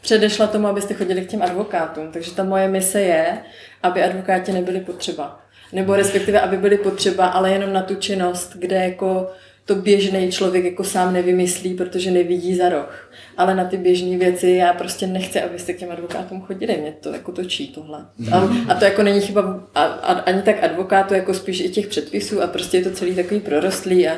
předešla 0.00 0.46
tomu, 0.46 0.66
abyste 0.66 0.94
chodili 0.94 1.20
k 1.20 1.30
těm 1.30 1.42
advokátům. 1.42 2.12
Takže 2.12 2.34
ta 2.34 2.44
moje 2.44 2.68
mise 2.68 3.00
je, 3.00 3.38
aby 3.82 4.02
advokáti 4.02 4.52
nebyli 4.52 4.80
potřeba. 4.80 5.40
Nebo 5.72 5.96
respektive, 5.96 6.40
aby 6.40 6.56
byli 6.56 6.78
potřeba, 6.78 7.26
ale 7.26 7.52
jenom 7.52 7.72
na 7.72 7.82
tu 7.82 7.94
činnost, 7.94 8.56
kde 8.56 8.76
jako 8.76 9.30
to 9.64 9.74
běžný 9.74 10.32
člověk 10.32 10.64
jako 10.64 10.84
sám 10.84 11.12
nevymyslí, 11.12 11.74
protože 11.74 12.10
nevidí 12.10 12.56
za 12.56 12.68
roh. 12.68 13.10
Ale 13.36 13.54
na 13.54 13.64
ty 13.64 13.76
běžné 13.76 14.18
věci 14.18 14.50
já 14.50 14.72
prostě 14.72 15.06
nechci, 15.06 15.40
abyste 15.40 15.72
k 15.72 15.78
těm 15.78 15.90
advokátům 15.90 16.42
chodili. 16.42 16.76
Mě 16.76 16.94
to 17.00 17.12
jako 17.12 17.32
točí 17.32 17.68
tohle. 17.68 18.06
A, 18.32 18.48
a 18.68 18.74
to 18.74 18.84
jako 18.84 19.02
není 19.02 19.20
chyba 19.20 19.68
a, 19.74 19.82
a, 19.82 20.12
ani 20.12 20.42
tak 20.42 20.64
advokátu, 20.64 21.14
jako 21.14 21.34
spíš 21.34 21.60
i 21.60 21.68
těch 21.68 21.86
předpisů 21.86 22.42
a 22.42 22.46
prostě 22.46 22.76
je 22.76 22.84
to 22.84 22.90
celý 22.90 23.14
takový 23.14 23.40
prorostlý 23.40 24.08
a, 24.08 24.16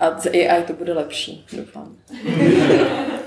a 0.00 0.20
z 0.20 0.26
AI 0.26 0.62
to 0.66 0.72
bude 0.72 0.92
lepší, 0.92 1.46
doufám. 1.52 1.96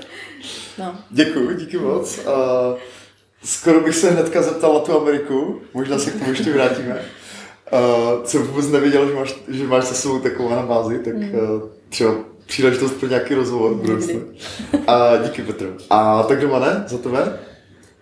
No. 0.78 0.98
Děkuji, 1.10 1.56
díky 1.56 1.78
moc. 1.78 2.18
Uh, 2.18 2.78
skoro 3.44 3.80
bych 3.80 3.94
se 3.94 4.10
hnedka 4.10 4.42
zeptal 4.42 4.74
na 4.74 4.80
tu 4.80 5.00
Ameriku, 5.00 5.60
možná 5.74 5.98
se 5.98 6.10
k 6.10 6.18
tomu 6.18 6.30
ještě 6.30 6.52
vrátíme. 6.52 7.02
Uh, 7.72 8.24
jsem 8.24 8.42
vůbec 8.42 8.68
nevěděl, 8.68 9.08
že 9.08 9.14
máš, 9.14 9.34
že 9.48 9.64
máš 9.64 9.84
za 9.84 9.94
sebou 9.94 10.18
takovou 10.18 10.50
anabázi, 10.50 10.98
tak 10.98 11.14
uh, 11.14 11.68
třeba 11.88 12.14
příležitost 12.46 12.92
pro 12.92 13.08
nějaký 13.08 13.34
rozhovor 13.34 13.74
v 13.74 13.80
budoucnu. 13.80 14.22
A 14.86 15.16
díky 15.16 15.42
Petru. 15.42 15.76
A 15.90 16.22
tak 16.22 16.40
doma 16.40 16.58
ne, 16.58 16.84
za 16.86 16.98
tebe? 16.98 17.38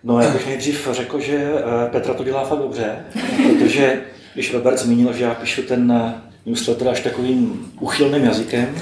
No, 0.04 0.20
já 0.20 0.30
bych 0.30 0.46
nejdřív 0.46 0.88
řekl, 0.90 1.20
že 1.20 1.36
eh, 1.36 1.90
Petra 1.90 2.14
to 2.14 2.24
dělá 2.24 2.44
fakt 2.44 2.58
dobře, 2.58 3.04
protože 3.42 4.00
když 4.34 4.54
Robert 4.54 4.78
zmínil, 4.78 5.12
že 5.12 5.24
já 5.24 5.34
píšu 5.34 5.62
ten 5.62 5.92
eh, 5.92 6.14
newsletter 6.46 6.88
až 6.88 7.00
takovým 7.00 7.72
uchylným 7.80 8.24
jazykem, 8.24 8.74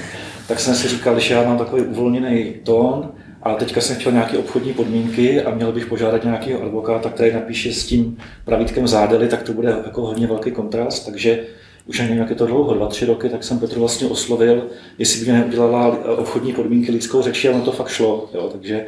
tak 0.47 0.59
jsem 0.59 0.75
si 0.75 0.87
říkal, 0.87 1.19
že 1.19 1.33
já 1.33 1.43
mám 1.43 1.57
takový 1.57 1.81
uvolněný 1.81 2.53
tón, 2.63 3.11
ale 3.43 3.55
teďka 3.55 3.81
jsem 3.81 3.95
chtěl 3.95 4.11
nějaké 4.11 4.37
obchodní 4.37 4.73
podmínky 4.73 5.41
a 5.41 5.55
měl 5.55 5.71
bych 5.71 5.85
požádat 5.85 6.23
nějakého 6.23 6.61
advokáta, 6.61 7.09
který 7.09 7.33
napíše 7.33 7.73
s 7.73 7.85
tím 7.85 8.17
pravítkem 8.45 8.87
zádely, 8.87 9.27
tak 9.27 9.43
to 9.43 9.53
bude 9.53 9.69
jako 9.85 10.01
hodně 10.01 10.27
velký 10.27 10.51
kontrast, 10.51 11.05
takže 11.05 11.43
už 11.85 11.99
jak 11.99 12.29
je 12.29 12.35
to 12.35 12.45
dlouho, 12.45 12.73
dva, 12.73 12.87
tři 12.87 13.05
roky, 13.05 13.29
tak 13.29 13.43
jsem 13.43 13.59
Petru 13.59 13.79
vlastně 13.79 14.07
oslovil, 14.07 14.67
jestli 14.97 15.25
by 15.25 15.31
neudělala 15.31 15.97
obchodní 16.17 16.53
podmínky 16.53 16.91
lidskou 16.91 17.21
řečí 17.21 17.49
a 17.49 17.51
ono 17.51 17.61
to 17.61 17.71
fakt 17.71 17.89
šlo. 17.89 18.29
Jo, 18.33 18.49
takže 18.51 18.85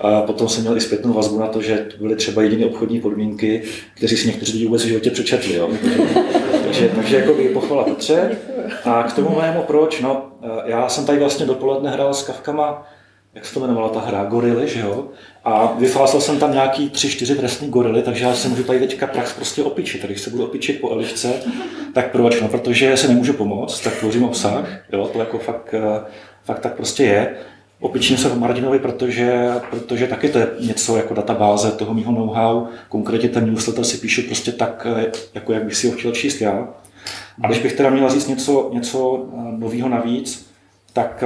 a 0.00 0.20
potom 0.20 0.48
jsem 0.48 0.62
měl 0.62 0.76
i 0.76 0.80
zpětnou 0.80 1.12
vazbu 1.12 1.38
na 1.38 1.46
to, 1.46 1.62
že 1.62 1.76
to 1.76 1.96
byly 2.02 2.16
třeba 2.16 2.42
jediné 2.42 2.66
obchodní 2.66 3.00
podmínky, 3.00 3.62
kteří 3.94 4.16
si 4.16 4.26
někteří 4.26 4.52
lidi 4.52 4.64
vůbec 4.64 4.82
v 4.82 4.88
životě 4.88 5.10
přečetli. 5.10 5.54
Jo. 5.54 5.70
Takže, 6.72 6.88
takže 6.96 7.16
jako 7.16 7.34
by 7.34 7.48
pochvala 7.48 7.84
Petře. 7.84 8.36
A 8.84 9.02
k 9.02 9.12
tomu 9.12 9.36
mému 9.40 9.62
proč, 9.62 10.00
no, 10.00 10.26
já 10.64 10.88
jsem 10.88 11.06
tady 11.06 11.18
vlastně 11.18 11.46
dopoledne 11.46 11.90
hrál 11.90 12.14
s 12.14 12.22
kavkama 12.22 12.86
jak 13.34 13.46
se 13.46 13.54
to 13.54 13.60
jmenovala 13.60 13.88
ta 13.88 14.00
hra, 14.00 14.24
gorily, 14.24 14.68
že 14.68 14.80
jo? 14.80 15.08
A 15.44 15.72
vyfásil 15.78 16.20
jsem 16.20 16.38
tam 16.38 16.52
nějaký 16.52 16.90
tři, 16.90 17.08
čtyři 17.08 17.34
trestní 17.34 17.68
gorily, 17.68 18.02
takže 18.02 18.24
já 18.24 18.34
se 18.34 18.48
můžu 18.48 18.64
tady 18.64 18.78
teďka 18.78 19.06
prax 19.06 19.32
prostě 19.32 19.62
opičit. 19.62 20.04
Když 20.04 20.20
se 20.20 20.30
budu 20.30 20.44
opičit 20.44 20.80
po 20.80 20.90
Elišce, 20.90 21.32
tak 21.94 22.10
proč? 22.10 22.40
No, 22.40 22.48
protože 22.48 22.96
se 22.96 23.08
nemůžu 23.08 23.32
pomoct, 23.32 23.80
tak 23.80 23.96
tvořím 23.96 24.24
obsah, 24.24 24.64
jo? 24.92 25.10
To 25.12 25.18
jako 25.18 25.38
fakt, 25.38 25.74
eh, 25.74 26.00
fakt 26.44 26.60
tak 26.60 26.76
prostě 26.76 27.04
je. 27.04 27.36
Opičím 27.82 28.16
se 28.16 28.28
v 28.28 28.38
Martinovi, 28.38 28.78
protože, 28.78 29.50
protože 29.70 30.06
taky 30.06 30.28
to 30.28 30.38
je 30.38 30.48
něco 30.60 30.96
jako 30.96 31.14
databáze 31.14 31.72
toho 31.72 31.94
mého 31.94 32.12
know-how. 32.12 32.66
Konkrétně 32.88 33.28
ten 33.28 33.46
newsletter 33.46 33.84
si 33.84 33.98
píšu 33.98 34.22
prostě 34.22 34.52
tak, 34.52 34.86
eh, 34.96 35.12
jako 35.34 35.52
jak 35.52 35.64
bych 35.64 35.74
si 35.74 35.88
ho 35.88 35.96
chtěl 35.96 36.12
číst 36.12 36.40
já. 36.40 36.68
A 37.42 37.46
když 37.46 37.58
bych 37.58 37.72
teda 37.72 37.90
měla 37.90 38.08
říct 38.08 38.28
něco, 38.28 38.70
něco 38.72 39.26
eh, 39.32 39.58
nového 39.58 39.88
navíc, 39.88 40.46
tak 40.92 41.24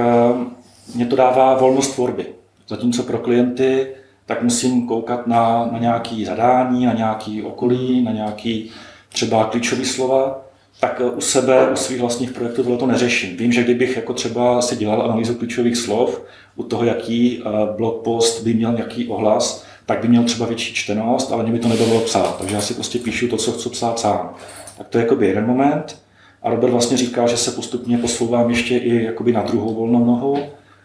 mě 0.95 1.05
to 1.05 1.15
dává 1.15 1.57
volnost 1.57 1.93
tvorby. 1.93 2.25
Zatímco 2.67 3.03
pro 3.03 3.17
klienty 3.17 3.87
tak 4.27 4.43
musím 4.43 4.87
koukat 4.87 5.27
na, 5.27 5.69
na 5.71 5.79
nějaké 5.79 6.15
zadání, 6.25 6.85
na 6.85 6.93
nějaké 6.93 7.41
okolí, 7.43 8.01
na 8.01 8.11
nějaké 8.11 8.61
třeba 9.09 9.43
klíčové 9.43 9.85
slova, 9.85 10.41
tak 10.79 11.01
u 11.15 11.21
sebe, 11.21 11.69
u 11.71 11.75
svých 11.75 11.99
vlastních 11.99 12.31
projektů 12.31 12.63
tohle 12.63 12.77
to 12.77 12.87
neřeším. 12.87 13.37
Vím, 13.37 13.51
že 13.51 13.63
kdybych 13.63 13.95
jako 13.95 14.13
třeba 14.13 14.61
si 14.61 14.75
dělal 14.75 15.01
analýzu 15.01 15.35
klíčových 15.35 15.77
slov, 15.77 16.21
u 16.55 16.63
toho, 16.63 16.83
jaký 16.83 17.41
eh, 17.41 17.49
blog 17.77 18.03
post 18.03 18.43
by 18.43 18.53
měl 18.53 18.73
nějaký 18.73 19.07
ohlas, 19.07 19.65
tak 19.85 20.01
by 20.01 20.07
měl 20.07 20.23
třeba 20.23 20.45
větší 20.45 20.73
čtenost, 20.73 21.31
ale 21.31 21.43
mě 21.43 21.51
by 21.51 21.59
to 21.59 21.67
nebavilo 21.67 22.01
psát. 22.01 22.37
Takže 22.37 22.55
já 22.55 22.61
si 22.61 22.73
prostě 22.73 22.99
píšu 22.99 23.27
to, 23.27 23.37
co 23.37 23.51
chci 23.51 23.69
psát 23.69 23.99
sám. 23.99 24.33
Tak 24.77 24.87
to 24.87 24.97
je 24.97 25.03
jakoby 25.03 25.27
jeden 25.27 25.45
moment. 25.45 25.97
A 26.43 26.49
Robert 26.49 26.71
vlastně 26.71 26.97
říká, 26.97 27.27
že 27.27 27.37
se 27.37 27.51
postupně 27.51 27.97
posouvám 27.97 28.49
ještě 28.49 28.77
i 28.77 29.03
jakoby 29.03 29.31
na 29.31 29.41
druhou 29.41 29.73
volnou 29.73 30.05
nohu, 30.05 30.37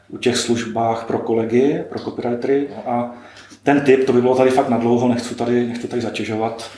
u 0.08 0.18
těch 0.18 0.36
službách 0.36 1.04
pro 1.04 1.18
kolegy, 1.18 1.84
pro 1.88 1.98
copywritery. 1.98 2.68
A 2.86 3.14
ten 3.62 3.80
typ, 3.80 4.06
to 4.06 4.12
by 4.12 4.20
bylo 4.20 4.36
tady 4.36 4.50
fakt 4.50 4.68
nadlouho, 4.68 5.08
nechci 5.08 5.34
tady, 5.34 5.66
nechci 5.66 5.88
tady 5.88 6.02
zatěžovat 6.02 6.70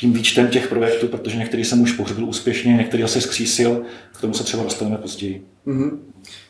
tím 0.00 0.12
výčtem 0.12 0.48
těch 0.48 0.68
projektů, 0.68 1.08
protože 1.08 1.36
některý 1.36 1.64
jsem 1.64 1.82
už 1.82 1.92
pohřbil 1.92 2.24
úspěšně, 2.24 2.74
některý 2.74 3.04
asi 3.04 3.20
zkřísil, 3.20 3.82
k 4.18 4.20
tomu 4.20 4.34
se 4.34 4.44
třeba 4.44 4.62
dostaneme 4.62 4.96
později. 4.96 5.44
Mm-hmm. 5.66 5.98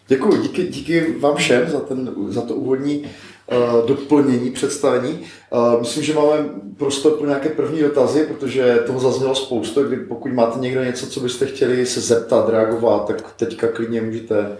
Děkuji, 0.08 0.42
díky, 0.42 0.66
díky 0.66 1.14
vám 1.18 1.36
všem 1.36 1.70
za, 1.70 1.80
ten, 1.80 2.14
za 2.28 2.40
to 2.40 2.54
úvodní 2.54 2.98
uh, 3.02 3.86
doplnění, 3.86 4.50
představení. 4.50 5.20
Uh, 5.50 5.80
myslím, 5.80 6.04
že 6.04 6.14
máme 6.14 6.36
prostor 6.76 7.12
pro 7.12 7.26
nějaké 7.26 7.48
první 7.48 7.80
dotazy, 7.80 8.26
protože 8.26 8.78
toho 8.86 9.00
zaznělo 9.00 9.34
spoustu, 9.34 9.82
kdy 9.84 9.96
pokud 9.96 10.32
máte 10.32 10.58
někdo 10.58 10.84
něco, 10.84 11.06
co 11.06 11.20
byste 11.20 11.46
chtěli 11.46 11.86
se 11.86 12.00
zeptat, 12.00 12.48
reagovat, 12.48 13.06
tak 13.06 13.32
teďka 13.36 13.68
klidně 13.68 14.00
můžete 14.00 14.56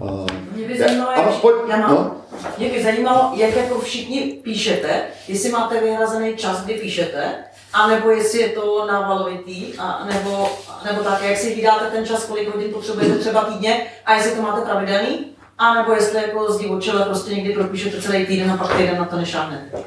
Uh, 0.00 0.26
mě 0.56 0.68
by 0.68 0.78
zajímalo, 0.78 1.10
jak, 1.12 1.40
pojď, 1.40 1.56
já 1.68 1.76
mám, 1.76 1.90
no. 1.90 2.16
mě 2.58 2.68
by 2.68 2.82
zajímalo, 2.82 3.32
jak 3.36 3.56
jako 3.56 3.80
všichni 3.80 4.20
píšete, 4.42 5.02
jestli 5.28 5.50
máte 5.50 5.80
vyhrazený 5.80 6.36
čas, 6.36 6.64
kdy 6.64 6.74
píšete, 6.74 7.34
anebo 7.72 8.10
jestli 8.10 8.40
je 8.40 8.48
to 8.48 8.86
návalovitý, 8.86 9.74
a 9.78 10.04
nebo, 10.04 10.58
nebo 10.84 11.02
tak, 11.02 11.22
jak 11.22 11.36
si 11.36 11.54
vydáte 11.54 11.90
ten 11.90 12.06
čas, 12.06 12.24
kolik 12.24 12.54
hodin 12.54 12.72
potřebujete 12.72 13.18
třeba 13.18 13.44
týdně, 13.44 13.86
a 14.06 14.14
jestli 14.14 14.30
to 14.30 14.42
máte 14.42 14.60
pravidelný, 14.60 15.26
a 15.58 15.74
nebo 15.74 15.92
jestli 15.92 16.22
jako 16.22 16.52
z 16.52 16.58
divočele 16.58 17.04
prostě 17.04 17.34
někdy 17.34 17.54
propíšete 17.54 18.02
celý 18.02 18.26
týden 18.26 18.50
a 18.50 18.56
pak 18.56 18.76
týden 18.76 18.98
na 18.98 19.04
to 19.04 19.16
nešáhnete. 19.16 19.78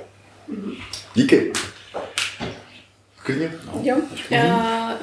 Díky. 1.13 1.53
Klidně. 3.23 3.53
No. 3.65 3.79
Jo, 3.83 3.97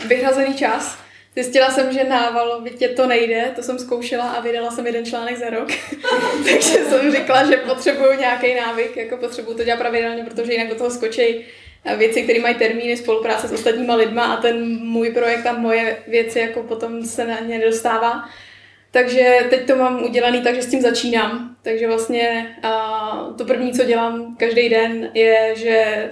vyhrazený 0.08 0.54
čas 0.54 0.98
Zjistila 1.38 1.70
jsem, 1.70 1.92
že 1.92 2.04
návalovitě 2.04 2.88
to 2.88 3.06
nejde, 3.06 3.52
to 3.56 3.62
jsem 3.62 3.78
zkoušela 3.78 4.30
a 4.30 4.40
vydala 4.40 4.70
jsem 4.70 4.86
jeden 4.86 5.04
článek 5.04 5.38
za 5.38 5.50
rok. 5.50 5.68
Takže 6.44 6.84
jsem 6.84 7.12
řekla, 7.12 7.46
že 7.46 7.56
potřebuju 7.56 8.12
nějaký 8.18 8.54
návyk, 8.54 8.96
jako 8.96 9.16
potřebuju 9.16 9.56
to 9.56 9.64
dělat 9.64 9.78
pravidelně, 9.78 10.24
protože 10.24 10.52
jinak 10.52 10.68
do 10.68 10.74
toho 10.74 10.90
skočí 10.90 11.44
věci, 11.96 12.22
které 12.22 12.40
mají 12.40 12.54
termíny 12.54 12.96
spolupráce 12.96 13.48
s 13.48 13.52
ostatníma 13.52 13.94
lidma 13.94 14.24
a 14.24 14.40
ten 14.40 14.78
můj 14.86 15.10
projekt 15.10 15.46
a 15.46 15.52
moje 15.52 15.96
věci 16.06 16.38
jako 16.38 16.62
potom 16.62 17.02
se 17.02 17.26
na 17.26 17.40
ně 17.40 17.58
nedostává. 17.58 18.28
Takže 18.90 19.46
teď 19.50 19.66
to 19.66 19.76
mám 19.76 20.02
udělaný 20.02 20.42
tak, 20.42 20.54
že 20.54 20.62
s 20.62 20.70
tím 20.70 20.80
začínám. 20.80 21.56
Takže 21.62 21.86
vlastně 21.86 22.56
to 23.38 23.44
první, 23.44 23.72
co 23.72 23.84
dělám 23.84 24.36
každý 24.36 24.68
den, 24.68 25.10
je, 25.14 25.52
že 25.56 26.08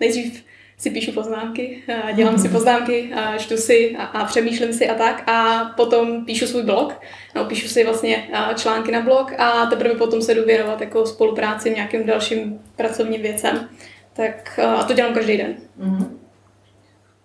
nejdřív 0.00 0.44
si 0.78 0.90
píšu 0.90 1.12
poznámky, 1.12 1.82
dělám 2.12 2.38
si 2.38 2.48
poznámky, 2.48 3.10
čtu 3.38 3.56
si 3.56 3.96
a, 3.98 4.24
přemýšlím 4.24 4.72
si 4.72 4.88
a 4.88 4.94
tak 4.94 5.28
a 5.28 5.64
potom 5.76 6.24
píšu 6.24 6.46
svůj 6.46 6.62
blog, 6.62 7.00
no, 7.34 7.44
píšu 7.44 7.68
si 7.68 7.84
vlastně 7.84 8.28
články 8.56 8.92
na 8.92 9.00
blog 9.00 9.32
a 9.38 9.66
teprve 9.66 9.94
potom 9.94 10.22
se 10.22 10.34
jdu 10.34 10.44
věnovat 10.44 10.80
jako 10.80 11.06
spolupráci 11.06 11.70
nějakým 11.70 12.06
dalším 12.06 12.60
pracovním 12.76 13.22
věcem. 13.22 13.68
Tak 14.12 14.58
a 14.58 14.84
to 14.84 14.92
dělám 14.92 15.14
každý 15.14 15.38
den. 15.38 15.54
Mm-hmm. 15.80 16.08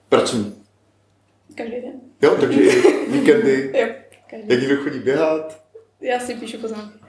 Pracovní? 0.09 0.55
Každý 1.55 1.75
den. 1.81 1.93
Jo, 2.21 2.37
takže 2.39 2.61
víkendy? 3.11 3.71
jo, 3.79 3.87
každý. 4.29 4.47
Jak 4.49 4.61
někdo 4.61 4.77
chodí 4.77 4.99
běhat? 4.99 5.63
Já 6.01 6.19
si 6.19 6.35
píšu 6.35 6.57
poznámky. 6.57 6.99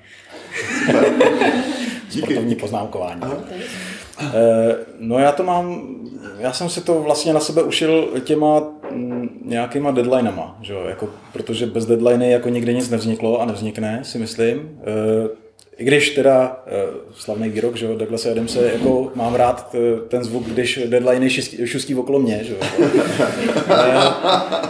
Super. 0.86 1.04
Sportovní 2.10 2.54
poznámkování. 2.54 3.20
Aha. 3.22 3.38
Eh, 4.20 4.76
no 4.98 5.18
já 5.18 5.32
to 5.32 5.42
mám, 5.42 5.96
já 6.38 6.52
jsem 6.52 6.68
si 6.68 6.80
to 6.80 7.02
vlastně 7.02 7.32
na 7.32 7.40
sebe 7.40 7.62
ušil 7.62 8.20
těma 8.24 8.60
mm, 8.90 9.42
nějakýma 9.44 9.90
deadlinama, 9.90 10.58
že 10.62 10.72
jo? 10.72 10.84
Jako, 10.88 11.10
protože 11.32 11.66
bez 11.66 11.86
deadliny 11.86 12.30
jako 12.30 12.48
nikdy 12.48 12.74
nic 12.74 12.90
nevzniklo 12.90 13.40
a 13.40 13.44
nevznikne, 13.44 14.00
si 14.02 14.18
myslím. 14.18 14.80
Eh, 15.78 15.82
I 15.82 15.84
když 15.84 16.10
teda 16.10 16.64
eh, 16.66 16.70
slavný 17.14 17.48
výrok, 17.48 17.76
že 17.76 17.86
jo, 17.86 17.96
Douglas 17.96 18.26
se 18.46 18.70
jako 18.72 19.12
mám 19.14 19.34
rád 19.34 19.76
ten 20.08 20.24
zvuk, 20.24 20.44
když 20.46 20.80
deadline 20.86 21.30
šustí 21.64 21.94
okolo 21.94 22.18
mě, 22.18 22.44
že 22.44 22.52
jo. 22.52 22.60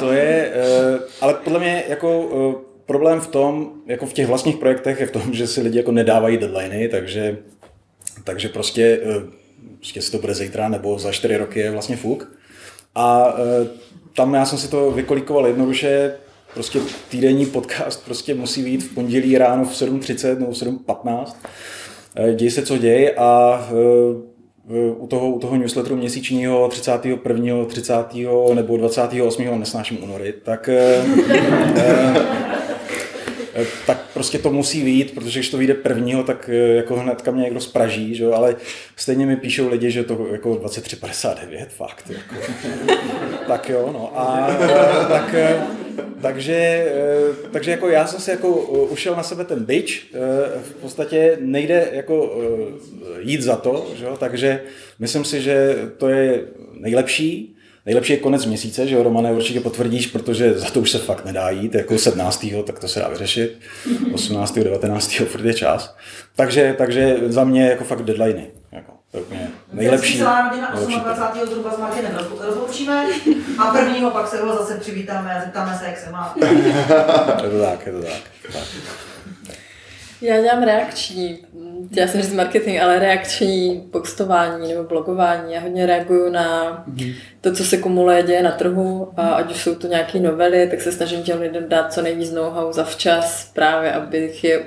to 0.01 0.13
je, 0.13 0.53
ale 1.21 1.35
podle 1.35 1.59
mě 1.59 1.85
jako 1.89 2.29
problém 2.87 3.21
v 3.21 3.27
tom, 3.27 3.71
jako 3.87 4.07
v 4.07 4.13
těch 4.13 4.27
vlastních 4.27 4.57
projektech 4.57 5.01
je 5.01 5.07
v 5.07 5.11
tom, 5.11 5.35
že 5.35 5.47
si 5.47 5.61
lidi 5.61 5.79
jako 5.79 5.93
nedávají 5.93 6.37
deadliny, 6.37 6.89
takže 6.89 7.39
takže 8.25 8.49
prostě, 8.49 9.01
prostě 9.77 10.03
si 10.03 10.11
to 10.13 10.19
bude 10.19 10.35
zítra 10.35 10.69
nebo 10.69 10.99
za 10.99 11.13
čtyři 11.13 11.37
roky 11.37 11.61
je 11.61 11.71
vlastně 11.71 11.97
fuk. 11.97 12.33
A 12.95 13.35
tam 14.15 14.35
já 14.35 14.45
jsem 14.45 14.59
si 14.59 14.71
to 14.71 14.91
vykolíkoval 14.91 15.47
jednoduše, 15.47 16.15
prostě 16.55 16.81
týdenní 17.11 17.47
podcast 17.47 18.05
prostě 18.05 18.35
musí 18.35 18.63
být 18.63 18.83
v 18.83 18.95
pondělí 18.95 19.39
ráno 19.39 19.65
v 19.65 19.73
7.30 19.73 20.39
nebo 20.39 20.53
v 20.53 20.55
7.15. 20.55 21.35
Eh, 22.17 22.35
děj 22.35 22.51
se, 22.51 22.63
co 22.63 22.79
děj 22.79 23.15
a 23.17 23.61
u 24.97 25.07
toho, 25.07 25.29
u 25.31 25.39
toho 25.39 25.57
newsletteru 25.57 25.97
měsíčního 25.97 26.69
31. 26.69 27.65
30. 27.65 27.95
nebo 28.55 28.77
28. 28.77 29.59
nesnáším 29.59 30.03
únory, 30.03 30.35
tak 30.43 30.71
Eh, 33.59 33.67
tak 33.87 33.99
prostě 34.15 34.39
to 34.39 34.51
musí 34.51 34.85
vít, 34.85 35.15
protože 35.15 35.39
když 35.39 35.51
to 35.51 35.59
vyjde 35.59 35.75
prvního, 35.75 36.23
tak 36.23 36.51
eh, 36.53 36.75
jako 36.75 36.97
hnedka 36.97 37.31
mě 37.31 37.43
někdo 37.43 37.61
spraží, 37.61 38.15
že? 38.15 38.27
ale 38.27 38.57
stejně 38.97 39.27
mi 39.27 39.37
píšou 39.37 39.69
lidi, 39.69 39.91
že 39.91 40.05
to 40.05 40.27
jako 40.33 40.51
23,59, 40.51 41.67
fakt. 41.69 42.11
Jako. 42.11 42.53
tak 43.47 43.69
jo, 43.69 43.91
no 43.93 44.13
a 44.21 44.49
eh, 44.51 45.09
tak, 45.09 45.35
takže, 46.23 46.87
takže 47.51 47.71
jako 47.71 47.89
já 47.89 48.07
jsem 48.07 48.21
si 48.21 48.31
jako 48.31 48.49
ušel 48.69 49.17
na 49.17 49.23
sebe 49.23 49.45
ten 49.45 49.65
byč, 49.65 50.11
v 50.63 50.75
podstatě 50.81 51.39
nejde 51.41 51.89
jako 51.93 52.41
jít 53.21 53.43
za 53.43 53.57
to, 53.57 53.87
že? 53.97 54.07
takže 54.19 54.63
myslím 54.99 55.25
si, 55.25 55.43
že 55.43 55.77
to 55.97 56.09
je 56.09 56.43
nejlepší, 56.81 57.55
Nejlepší 57.89 58.13
je 58.13 58.19
konec 58.19 58.47
měsíce, 58.47 58.87
že 58.87 58.95
jo, 58.95 59.03
Romane, 59.03 59.33
určitě 59.33 59.61
potvrdíš, 59.61 60.07
protože 60.07 60.59
za 60.59 60.71
to 60.71 60.81
už 60.81 60.91
se 60.91 60.99
fakt 60.99 61.25
nedá 61.25 61.51
jít, 61.51 61.75
jako 61.75 61.99
17. 61.99 62.47
tak 62.67 62.79
to 62.79 62.89
se 62.89 63.01
dá 63.01 63.09
vyřešit, 63.09 63.59
18. 64.13 64.59
19. 64.59 65.15
furt 65.15 65.45
je 65.45 65.55
čas. 65.55 65.97
Takže, 66.37 66.75
takže 66.79 67.17
za 67.27 67.45
mě 67.45 67.69
jako 67.69 67.85
fakt 67.85 68.03
deadline. 68.03 68.47
Úplně 69.13 69.51
nejlepší. 69.73 70.19
Celá 70.19 70.49
rodina 70.49 70.71
28. 70.71 71.47
zhruba 71.47 71.75
s 71.75 71.79
Martinem 71.79 72.19
rozloučíme 72.41 73.07
a 73.59 73.65
prvního 73.65 74.11
pak 74.11 74.29
se 74.29 74.43
ho 74.43 74.57
zase 74.57 74.79
přivítáme 74.79 75.35
a 75.35 75.41
zeptáme 75.41 75.79
se, 75.79 75.85
jak 75.85 75.99
se 75.99 76.11
má. 76.11 76.35
je 77.43 77.51
to 77.51 77.61
tak, 77.63 77.87
je 77.87 77.93
to 77.93 78.03
tak. 78.03 78.23
tak. 78.53 78.63
Já 80.21 80.41
dělám 80.41 80.63
reakční, 80.63 81.39
já 81.91 82.09
jsem 82.09 82.23
říct 82.23 82.33
marketing, 82.33 82.81
ale 82.81 82.99
reakční 82.99 83.89
postování 83.93 84.69
nebo 84.69 84.85
blogování. 84.85 85.55
Já 85.55 85.61
hodně 85.61 85.87
reaguju 85.87 86.31
na 86.31 86.85
to, 87.41 87.53
co 87.53 87.65
se 87.65 87.77
kumuluje 87.77 88.23
děje 88.23 88.43
na 88.43 88.51
trhu 88.51 89.13
a 89.17 89.29
ať 89.29 89.51
už 89.51 89.63
jsou 89.63 89.75
to 89.75 89.87
nějaké 89.87 90.21
novely, 90.21 90.69
tak 90.71 90.81
se 90.81 90.93
snažím 90.93 91.23
těm 91.23 91.41
lidem 91.41 91.69
dát 91.69 91.93
co 91.93 92.03
nejvíc 92.03 92.31
know-how 92.31 92.73
za 92.73 92.85
včas, 92.85 93.51
právě 93.55 93.93
abych 93.93 94.45
je 94.45 94.65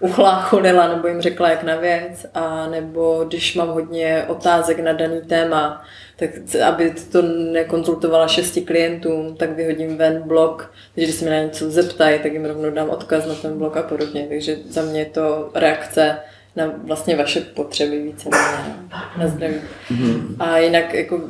uchlácholila 0.00 0.88
nebo 0.88 1.08
jim 1.08 1.20
řekla 1.20 1.50
jak 1.50 1.62
na 1.62 1.76
věc 1.76 2.26
a 2.34 2.66
nebo 2.66 3.24
když 3.28 3.54
mám 3.54 3.68
hodně 3.68 4.24
otázek 4.28 4.78
na 4.78 4.92
daný 4.92 5.20
téma, 5.20 5.84
tak 6.16 6.30
aby 6.68 6.94
to 7.12 7.22
nekonzultovala 7.52 8.28
šesti 8.28 8.60
klientům, 8.60 9.36
tak 9.36 9.50
vyhodím 9.50 9.96
ven 9.96 10.22
blog, 10.22 10.72
takže 10.94 11.06
když 11.06 11.14
se 11.14 11.24
mi 11.24 11.30
na 11.30 11.42
něco 11.42 11.70
zeptají, 11.70 12.18
tak 12.18 12.32
jim 12.32 12.44
rovnou 12.44 12.70
dám 12.70 12.90
odkaz 12.90 13.26
na 13.26 13.34
ten 13.34 13.58
blog 13.58 13.76
a 13.76 13.82
podobně. 13.82 14.26
Takže 14.28 14.56
za 14.68 14.82
mě 14.82 15.00
je 15.00 15.06
to 15.06 15.50
reakce 15.54 16.18
na 16.56 16.72
vlastně 16.84 17.16
vaše 17.16 17.40
potřeby 17.40 18.02
více 18.02 18.28
na, 18.28 18.86
na 19.18 19.28
zdraví. 19.28 19.54
Mm-hmm. 19.90 20.36
A 20.38 20.58
jinak 20.58 20.94
jako 20.94 21.20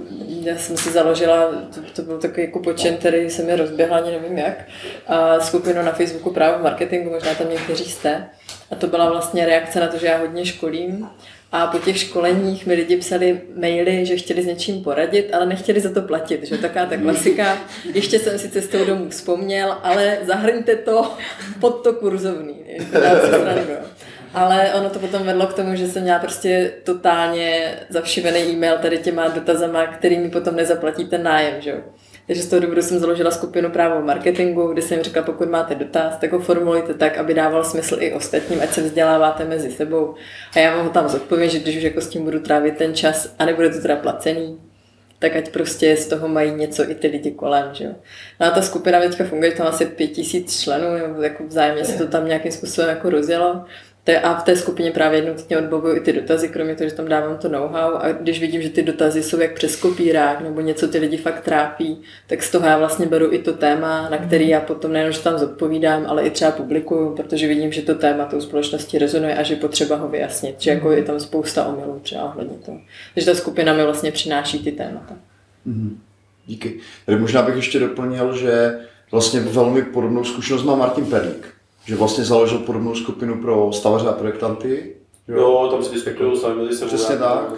já 0.43 0.57
jsem 0.57 0.77
si 0.77 0.91
založila, 0.91 1.47
to, 1.75 1.81
to 1.97 2.03
byl 2.03 2.19
takový 2.19 2.43
jako 2.43 2.59
počin, 2.59 2.97
který 2.97 3.31
se 3.31 3.43
mi 3.43 3.57
rozběhla, 3.57 3.97
ani 3.97 4.11
nevím 4.11 4.39
jak, 4.39 4.65
a 5.07 5.41
skupinu 5.41 5.83
na 5.83 5.93
Facebooku 5.93 6.31
právě 6.31 6.59
v 6.59 6.63
marketingu, 6.63 7.11
možná 7.11 7.35
tam 7.35 7.51
někteří 7.51 7.85
jste. 7.85 8.27
A 8.71 8.75
to 8.75 8.87
byla 8.87 9.11
vlastně 9.11 9.47
reakce 9.47 9.81
na 9.81 9.87
to, 9.87 9.99
že 9.99 10.07
já 10.07 10.19
hodně 10.19 10.47
školím 10.47 11.09
a 11.53 11.67
po 11.67 11.79
těch 11.79 11.99
školeních 11.99 12.67
mi 12.67 12.75
lidi 12.75 12.97
psali 12.97 13.41
maily, 13.61 14.07
že 14.07 14.17
chtěli 14.17 14.43
s 14.43 14.47
něčím 14.47 14.85
poradit, 14.85 15.35
ale 15.35 15.47
nechtěli 15.47 15.81
za 15.81 15.93
to 15.93 16.03
platit. 16.03 16.45
Že 16.47 16.59
taková 16.59 16.87
ta 16.87 16.97
klasika. 16.97 17.59
Ještě 17.95 18.19
jsem 18.19 18.39
si 18.39 18.49
cestou 18.49 18.85
domů 18.85 19.09
vzpomněl, 19.09 19.77
ale 19.83 20.19
zahrňte 20.23 20.77
to 20.77 21.13
pod 21.61 21.71
to 21.71 21.93
kurzovný. 21.93 22.57
Ale 24.35 24.75
ono 24.75 24.91
to 24.91 24.99
potom 24.99 25.23
vedlo 25.23 25.47
k 25.47 25.55
tomu, 25.55 25.77
že 25.77 25.89
jsem 25.89 26.03
měla 26.03 26.19
prostě 26.19 26.73
totálně 26.85 27.75
zavšivený 27.89 28.41
e-mail 28.41 28.79
tady 28.79 28.99
těma 28.99 29.29
dotazama, 29.29 29.87
kterými 29.87 30.31
potom 30.31 30.57
nezaplatí 30.57 31.05
ten 31.05 31.23
nájem. 31.23 31.55
Že? 31.61 31.75
Takže 32.27 32.43
z 32.43 32.47
toho 32.47 32.61
důvodu 32.61 32.83
jsem 32.83 32.99
založila 32.99 33.31
skupinu 33.31 33.71
právo 33.71 34.03
marketingu, 34.03 34.73
kde 34.73 34.83
jsem 34.83 35.03
řekla, 35.03 35.23
pokud 35.23 35.49
máte 35.51 35.75
dotaz, 35.75 36.17
tak 36.17 36.33
ho 36.33 36.39
formulujte 36.39 36.95
tak, 36.95 37.19
aby 37.19 37.35
dával 37.35 37.65
smysl 37.65 37.97
i 38.01 38.13
ostatním, 38.13 38.61
ať 38.61 38.71
se 38.71 38.83
vzděláváte 38.83 39.45
mezi 39.45 39.71
sebou. 39.71 40.15
A 40.57 40.59
já 40.59 40.77
vám 40.77 40.87
ho 40.87 40.93
tam 40.93 41.09
zodpovím, 41.09 41.51
že 41.51 41.59
když 41.59 41.77
už 41.77 41.83
jako 41.83 42.01
s 42.01 42.09
tím 42.09 42.25
budu 42.25 42.41
trávit 42.41 42.77
ten 42.77 42.95
čas 42.95 43.35
a 43.39 43.45
nebude 43.45 43.71
to 43.71 43.81
teda 43.81 43.97
placený, 43.97 44.61
tak 45.19 45.37
ať 45.37 45.49
prostě 45.49 45.97
z 45.97 46.07
toho 46.07 46.29
mají 46.29 46.51
něco 46.51 46.91
i 46.91 46.95
ty 46.95 47.09
lidi 47.09 47.31
kolem, 47.31 47.75
že. 47.75 47.95
No 48.41 48.47
a 48.47 48.51
ta 48.51 48.63
skupina 48.63 49.01
teďka 49.01 49.25
funguje, 49.25 49.53
tam 49.53 49.67
asi 49.67 49.87
pět 49.87 50.09
tisíc 50.09 50.61
členů, 50.61 51.23
jako 51.23 51.45
vzájemně 51.45 51.85
se 51.85 51.99
to 51.99 52.07
tam 52.07 52.27
nějakým 52.27 52.53
způsobem 52.53 52.91
jako 52.91 53.11
rozjelo. 53.11 53.65
A 54.23 54.35
v 54.35 54.43
té 54.43 54.57
skupině 54.57 54.91
právě 54.91 55.19
jednotně 55.19 55.59
odbavuju 55.59 55.97
i 55.97 56.01
ty 56.01 56.13
dotazy, 56.13 56.49
kromě 56.49 56.75
toho, 56.75 56.91
že 56.91 56.95
tam 56.97 57.09
dávám 57.09 57.39
to 57.39 57.49
know-how. 57.49 57.95
A 57.95 58.13
když 58.13 58.41
vidím, 58.41 58.63
že 58.63 58.71
ty 58.71 58.83
dotazy 58.83 59.23
jsou 59.23 59.41
jak 59.41 59.55
přes 59.55 59.77
kopírák, 59.77 60.41
nebo 60.41 60.61
něco 60.61 60.89
ty 60.89 60.99
lidi 60.99 61.17
fakt 61.17 61.41
trápí, 61.41 62.03
tak 62.27 62.43
z 62.43 62.51
toho 62.51 62.67
já 62.67 62.79
vlastně 62.79 63.07
beru 63.07 63.33
i 63.33 63.39
to 63.39 63.53
téma, 63.53 64.09
na 64.09 64.19
který 64.19 64.49
já 64.49 64.61
potom 64.61 64.93
nejenom, 64.93 65.13
že 65.13 65.21
tam 65.21 65.39
zodpovídám, 65.39 66.05
ale 66.09 66.23
i 66.23 66.31
třeba 66.31 66.51
publikuju, 66.51 67.15
protože 67.17 67.49
vidím, 67.49 67.73
že 67.73 67.83
to 67.83 67.95
téma 67.95 68.25
tou 68.25 68.41
společnosti 68.41 68.99
rezonuje 68.99 69.37
a 69.37 69.43
že 69.43 69.57
potřeba 69.57 69.97
ho 69.97 70.09
vyjasnit. 70.09 70.61
Že 70.61 70.71
jako 70.71 70.93
je 70.93 71.03
tam 71.03 71.21
spousta 71.21 71.67
omylů 71.67 72.01
třeba 72.03 72.25
ohledně 72.25 72.57
toho. 72.67 72.79
Takže 73.15 73.31
ta 73.31 73.37
skupina 73.37 73.73
mi 73.73 73.85
vlastně 73.85 74.13
přináší 74.13 74.59
ty 74.59 74.73
témata. 74.73 75.15
Mm-hmm. 75.67 75.97
Díky. 76.47 76.75
Tady 77.07 77.19
možná 77.19 77.43
bych 77.43 77.57
ještě 77.57 77.79
doplnil, 77.79 78.37
že 78.37 78.79
vlastně 79.11 79.41
velmi 79.41 79.83
podobnou 79.83 80.25
zkušenost 80.25 80.63
má 80.63 80.75
Martin 80.75 81.07
Perlík 81.07 81.56
že 81.87 81.97
vlastně 81.97 82.25
založil 82.25 82.59
podobnou 82.59 82.95
skupinu 82.95 83.43
pro 83.43 83.73
stavaře 83.73 84.09
a 84.09 84.13
projektanty. 84.13 84.97
Jo, 85.29 85.37
jo 85.37 85.69
tam 85.71 85.85
si 85.85 85.95
diskutují 85.95 86.37
sami 86.37 86.55
mezi 86.55 86.79
sebou. 86.79 86.89
Přesně 86.89 87.17
tak. 87.17 87.53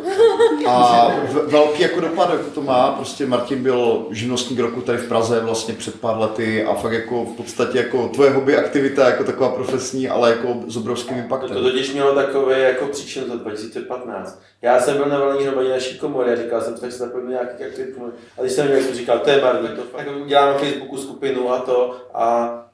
A 0.66 1.08
velký 1.46 1.82
jako 1.82 2.00
dopad 2.00 2.30
jako 2.30 2.50
to 2.54 2.62
má, 2.62 2.92
prostě 2.92 3.26
Martin 3.26 3.62
byl 3.62 4.06
živnostník 4.10 4.60
roku 4.60 4.80
tady 4.80 4.98
v 4.98 5.08
Praze 5.08 5.40
vlastně 5.40 5.74
před 5.74 6.00
pár 6.00 6.18
lety 6.18 6.64
a 6.64 6.74
fakt 6.74 6.92
jako 6.92 7.24
v 7.24 7.36
podstatě 7.36 7.78
jako 7.78 8.08
tvoje 8.08 8.30
hobby 8.30 8.56
aktivita 8.56 9.06
jako 9.06 9.24
taková 9.24 9.48
profesní, 9.48 10.08
ale 10.08 10.30
jako 10.30 10.56
s 10.66 10.76
obrovským 10.76 11.18
impaktem. 11.18 11.50
To 11.50 11.62
totiž 11.62 11.92
mělo 11.92 12.14
takové 12.14 12.58
jako 12.58 12.86
příčin 12.86 13.24
za 13.28 13.34
2015. 13.34 14.42
Já 14.62 14.80
jsem 14.80 14.96
byl 14.96 15.06
na 15.06 15.18
valení 15.18 15.44
hromadě 15.44 15.68
naší 15.68 15.98
komory 15.98 16.32
a 16.32 16.36
říkal 16.36 16.60
jsem, 16.60 16.74
tak 16.74 16.92
se 16.92 17.06
napojím 17.06 17.28
nějaký 17.28 17.64
aktivit 17.64 17.94
komory. 17.94 18.12
A 18.38 18.40
když 18.40 18.52
jsem 18.52 18.66
měl, 18.66 18.82
jsem 18.82 18.94
říkal, 18.94 19.18
to 19.18 19.30
je 19.30 19.42
marný, 19.42 19.68
to 19.68 19.82
fakt 19.82 20.08
dělám 20.26 20.52
na 20.52 20.58
Facebooku 20.58 20.96
skupinu 20.96 21.52
a 21.52 21.58
to 21.58 21.96
a 22.14 22.67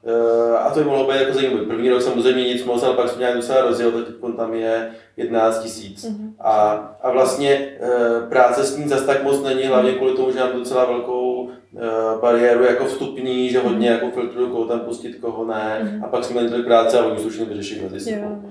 a 0.59 0.69
to 0.69 0.79
by 0.79 0.85
mohlo 0.85 1.07
být 1.07 1.19
jako 1.19 1.33
zajímavé. 1.33 1.65
První 1.65 1.89
rok 1.89 2.01
samozřejmě 2.01 2.43
nic 2.43 2.65
moc, 2.65 2.83
ale 2.83 2.95
pak 2.95 3.09
jsme 3.09 3.19
nějak 3.19 3.35
docela 3.35 3.61
rozjel, 3.61 3.91
teď 3.91 4.05
tam 4.37 4.53
je 4.53 4.89
11 5.17 5.59
tisíc. 5.59 6.05
Mm-hmm. 6.05 6.33
A, 6.39 6.71
a 7.01 7.11
vlastně 7.11 7.49
e, 7.49 8.29
práce 8.29 8.63
s 8.63 8.77
ní 8.77 8.87
zase 8.87 9.05
tak 9.05 9.23
moc 9.23 9.43
není, 9.43 9.63
hlavně 9.63 9.91
kvůli 9.91 10.13
tomu, 10.13 10.31
že 10.31 10.39
mám 10.39 10.53
docela 10.53 10.85
velkou 10.85 11.24
e, 11.49 12.21
bariéru 12.21 12.63
jako 12.63 12.85
vstupní, 12.85 13.49
že 13.49 13.59
hodně 13.59 13.89
jako 13.89 14.11
filtruju, 14.11 14.49
koho 14.49 14.65
tam 14.65 14.79
pustit, 14.79 15.15
koho 15.21 15.45
ne. 15.45 15.79
Mm-hmm. 15.83 16.05
A 16.05 16.07
pak 16.07 16.23
jsme 16.23 16.43
měli 16.43 16.63
práce 16.63 16.99
a 16.99 17.05
oni 17.05 17.19
už 17.19 17.25
už 17.25 17.47
vyřešili 17.47 17.89
mezi 17.91 17.99
sebou. 17.99 18.41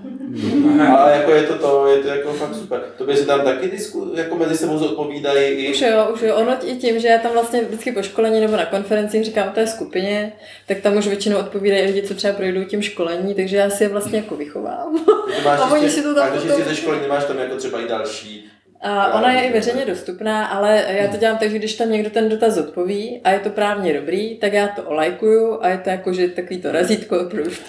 Ale 0.97 1.13
jako 1.17 1.31
je 1.31 1.43
to 1.43 1.59
to, 1.59 1.87
je 1.87 1.99
to 1.99 2.09
jako 2.09 2.33
fakt 2.33 2.55
super. 2.55 2.81
To 2.99 3.05
by 3.05 3.17
si 3.17 3.27
tam 3.27 3.41
taky 3.41 3.69
disku, 3.69 4.11
jako 4.15 4.37
mezi 4.37 4.57
sebou 4.57 4.79
zodpovídají 4.79 5.49
i... 5.49 5.71
Už 5.71 5.81
jo, 5.81 6.09
už 6.15 6.23
jo. 6.23 6.37
Ono 6.37 6.57
i 6.65 6.77
tím, 6.77 7.01
že 7.01 7.09
já 7.09 7.19
tam 7.19 7.33
vlastně 7.33 7.63
vždycky 7.63 7.93
po 7.93 8.03
školení 8.03 8.41
nebo 8.41 8.57
na 8.57 8.67
konferencích 8.67 9.25
říkám 9.25 9.49
o 9.49 9.53
té 9.53 9.67
skupině, 9.67 10.33
tak 10.67 10.81
tam 10.81 10.97
už 10.97 11.07
většinou 11.07 11.39
odpovídají 11.39 11.87
lidi, 11.87 12.03
co 12.03 12.15
třeba 12.15 12.35
projdou 12.35 12.65
tím 12.65 12.83
školení, 12.83 13.35
takže 13.35 13.57
já 13.57 13.71
si 13.71 13.85
je 13.85 13.89
vlastně 13.89 14.19
jako 14.19 14.37
vychovám. 14.37 15.05
a 15.47 15.73
oni 15.73 15.91
si 15.91 16.03
to 16.03 16.15
tam 16.15 16.29
potom... 16.33 16.63
ze 16.63 16.75
školy 16.75 17.01
nemáš 17.01 17.25
tam 17.25 17.39
jako 17.39 17.57
třeba 17.57 17.81
i 17.81 17.89
další 17.89 18.51
a 18.85 19.15
ona 19.15 19.33
je 19.33 19.49
i 19.49 19.53
veřejně 19.53 19.85
dostupná, 19.87 20.47
ale 20.47 20.85
já 20.89 21.09
to 21.09 21.17
dělám 21.17 21.39
tak, 21.39 21.51
že 21.51 21.59
když 21.59 21.75
tam 21.75 21.93
někdo 21.93 22.11
ten 22.11 22.29
dotaz 22.29 22.59
odpoví 22.59 23.21
a 23.25 23.31
je 23.31 23.39
to 23.39 23.51
právně 23.51 23.93
dobrý, 23.93 24.37
tak 24.37 24.53
já 24.53 24.69
to 24.69 24.83
olajkuju 24.83 25.59
a 25.63 25.69
je 25.69 25.79
to 25.79 25.91
jako, 25.91 26.13
že 26.13 26.29
takový 26.29 26.61
to 26.61 26.73
razítko 26.73 27.21
approved. 27.21 27.63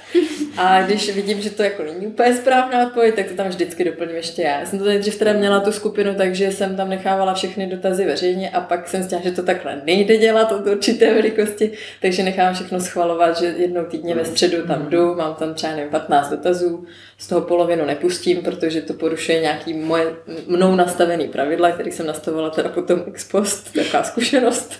A 0.57 0.81
když 0.81 1.15
vidím, 1.15 1.41
že 1.41 1.49
to 1.49 1.63
jako 1.63 1.83
není 1.83 2.07
úplně 2.07 2.33
správná 2.33 2.87
odpověď, 2.87 3.15
tak 3.15 3.27
to 3.27 3.33
tam 3.33 3.47
vždycky 3.47 3.83
doplním 3.83 4.15
ještě 4.15 4.41
já. 4.41 4.59
Já 4.59 4.65
jsem 4.65 4.79
to 4.79 4.85
nejdřív 4.85 5.17
teda 5.17 5.33
měla 5.33 5.59
tu 5.59 5.71
skupinu, 5.71 6.15
takže 6.15 6.51
jsem 6.51 6.75
tam 6.75 6.89
nechávala 6.89 7.33
všechny 7.33 7.67
dotazy 7.67 8.05
veřejně 8.05 8.49
a 8.49 8.61
pak 8.61 8.87
jsem 8.87 9.01
zjistila, 9.01 9.21
že 9.21 9.31
to 9.31 9.43
takhle 9.43 9.81
nejde 9.85 10.17
dělat 10.17 10.51
od 10.51 10.67
určité 10.67 11.13
velikosti, 11.13 11.71
takže 12.01 12.23
nechám 12.23 12.53
všechno 12.53 12.79
schvalovat, 12.79 13.39
že 13.39 13.45
jednou 13.45 13.83
týdně 13.83 14.15
ve 14.15 14.25
středu 14.25 14.67
tam 14.67 14.89
jdu, 14.89 15.15
mám 15.15 15.35
tam 15.35 15.53
třeba 15.53 15.75
nevím, 15.75 15.91
15 15.91 16.29
dotazů 16.29 16.85
z 17.17 17.27
toho 17.27 17.41
polovinu 17.41 17.85
nepustím, 17.85 18.41
protože 18.41 18.81
to 18.81 18.93
porušuje 18.93 19.39
nějaký 19.41 19.73
moje 19.73 20.15
mnou 20.47 20.75
nastavený 20.75 21.27
pravidla, 21.27 21.71
který 21.71 21.91
jsem 21.91 22.05
nastavovala 22.05 22.49
teda 22.49 22.69
potom 22.69 23.03
ex 23.07 23.31
post, 23.31 23.73
taková 23.73 24.03
zkušenost. 24.03 24.73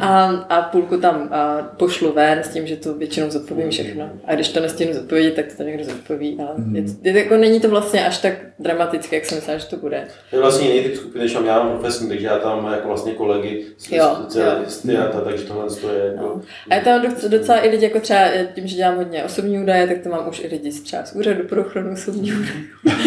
A, 0.00 0.24
a 0.26 0.62
půlku 0.62 0.96
tam 0.96 1.28
a 1.32 1.62
pošlu 1.62 2.12
ven 2.12 2.38
s 2.38 2.48
tím, 2.48 2.66
že 2.66 2.76
to 2.76 2.94
většinou 2.94 3.30
zodpovím 3.30 3.70
všechno. 3.70 4.10
A 4.24 4.34
když 4.34 4.48
to 4.48 4.60
nestihnu 4.60 4.94
zodpovědět, 4.94 5.34
tak 5.34 5.46
to 5.56 5.62
někdo 5.62 5.84
zodpoví. 5.84 6.38
Ale 6.40 6.50
mm. 6.56 6.76
je, 6.76 6.84
je, 7.02 7.18
jako 7.18 7.36
není 7.36 7.60
to 7.60 7.68
vlastně 7.68 8.06
až 8.06 8.18
tak 8.18 8.32
dramatické, 8.58 9.16
jak 9.16 9.24
jsem 9.24 9.38
myslela, 9.38 9.58
že 9.58 9.66
to 9.66 9.76
bude. 9.76 10.04
Je 10.32 10.38
vlastně 10.38 10.68
jiný 10.68 10.82
typ 10.82 10.96
skupiny, 10.96 11.24
než 11.24 11.32
já 11.32 11.58
mám 11.64 11.70
profesní, 11.70 12.08
takže 12.08 12.26
já 12.26 12.38
tam 12.38 12.62
mám 12.62 12.72
jako 12.72 12.88
vlastně 12.88 13.12
kolegy 13.12 13.66
specialisty 13.78 14.96
a 14.96 15.20
takže 15.20 15.44
tohle 15.44 15.66
je 15.94 16.06
jako... 16.06 16.22
No. 16.22 16.40
A 16.70 16.74
je 16.74 16.80
tam 16.80 17.02
docela 17.28 17.64
i 17.64 17.68
lidi, 17.68 17.84
jako 17.84 18.00
třeba 18.00 18.20
tím, 18.54 18.66
že 18.66 18.76
dělám 18.76 18.96
hodně 18.96 19.24
osobní 19.24 19.58
údaje, 19.58 19.86
tak 19.86 19.98
to 19.98 20.08
mám 20.08 20.28
už 20.28 20.40
i 20.44 20.46
lidi 20.46 20.70
třeba 20.70 21.04
z 21.04 21.14
úřadu 21.14 21.48
pro 21.48 21.64
ochranu 21.74 21.92
osobních 21.92 22.34
údajů. 22.40 22.98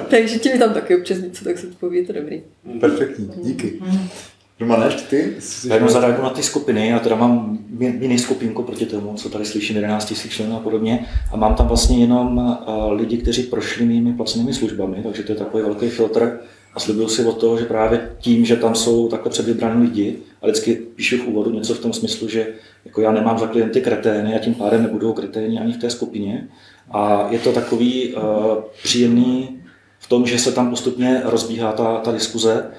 takže 0.10 0.38
ti 0.38 0.52
mi 0.52 0.58
tam 0.58 0.74
taky 0.74 0.96
občas 0.96 1.18
něco, 1.18 1.44
tak 1.44 1.58
se 1.58 1.66
to 1.66 1.74
poví, 1.80 1.98
je 1.98 2.04
to 2.04 2.12
dobrý. 2.12 2.42
Perfektní, 2.80 3.30
díky. 3.42 3.80
Romane, 4.60 4.86
ještě 4.86 5.02
ty? 5.02 5.32
Já 5.68 5.74
jenom 5.74 5.90
zareaguji 5.90 6.22
na 6.22 6.30
ty 6.30 6.42
skupiny, 6.42 6.88
já 6.88 6.98
teda 6.98 7.16
mám 7.16 7.58
jiný 7.80 8.18
skupinku 8.18 8.62
proti 8.62 8.86
tomu, 8.86 9.14
co 9.14 9.28
tady 9.28 9.44
slyším, 9.44 9.76
11 9.76 10.10
000 10.10 10.22
členů 10.28 10.56
a 10.56 10.60
podobně. 10.60 11.06
A 11.32 11.36
mám 11.36 11.54
tam 11.54 11.68
vlastně 11.68 11.98
jenom 11.98 12.38
uh, 12.38 12.92
lidi, 12.92 13.16
kteří 13.16 13.42
prošli 13.42 13.84
mými 13.84 14.12
placenými 14.12 14.54
službami, 14.54 15.00
takže 15.02 15.22
to 15.22 15.32
je 15.32 15.36
takový 15.36 15.62
velký 15.62 15.88
filtr. 15.88 16.40
A 16.74 16.80
slibuju 16.80 17.08
si 17.08 17.24
od 17.24 17.40
toho, 17.40 17.58
že 17.58 17.64
právě 17.64 18.10
tím, 18.18 18.44
že 18.44 18.56
tam 18.56 18.74
jsou 18.74 19.08
takhle 19.08 19.30
předvybraní 19.30 19.82
lidi, 19.82 20.16
a 20.42 20.46
vždycky 20.46 20.74
píšu 20.74 21.16
v 21.16 21.26
úvodu 21.26 21.50
něco 21.50 21.74
v 21.74 21.78
tom 21.78 21.92
smyslu, 21.92 22.28
že 22.28 22.46
jako 22.84 23.00
já 23.00 23.12
nemám 23.12 23.38
za 23.38 23.46
klienty 23.46 23.80
kretény 23.80 24.34
a 24.34 24.38
tím 24.38 24.54
pádem 24.54 24.82
nebudou 24.82 25.12
kreténi 25.12 25.58
ani 25.58 25.72
v 25.72 25.76
té 25.76 25.90
skupině. 25.90 26.48
A 26.90 27.26
je 27.30 27.38
to 27.38 27.52
takový 27.52 28.14
uh, 28.14 28.22
příjemný 28.82 29.60
v 29.98 30.08
tom, 30.08 30.26
že 30.26 30.38
se 30.38 30.52
tam 30.52 30.70
postupně 30.70 31.22
rozbíhá 31.24 31.72
ta, 31.72 31.96
ta 31.96 32.12
diskuze 32.12 32.70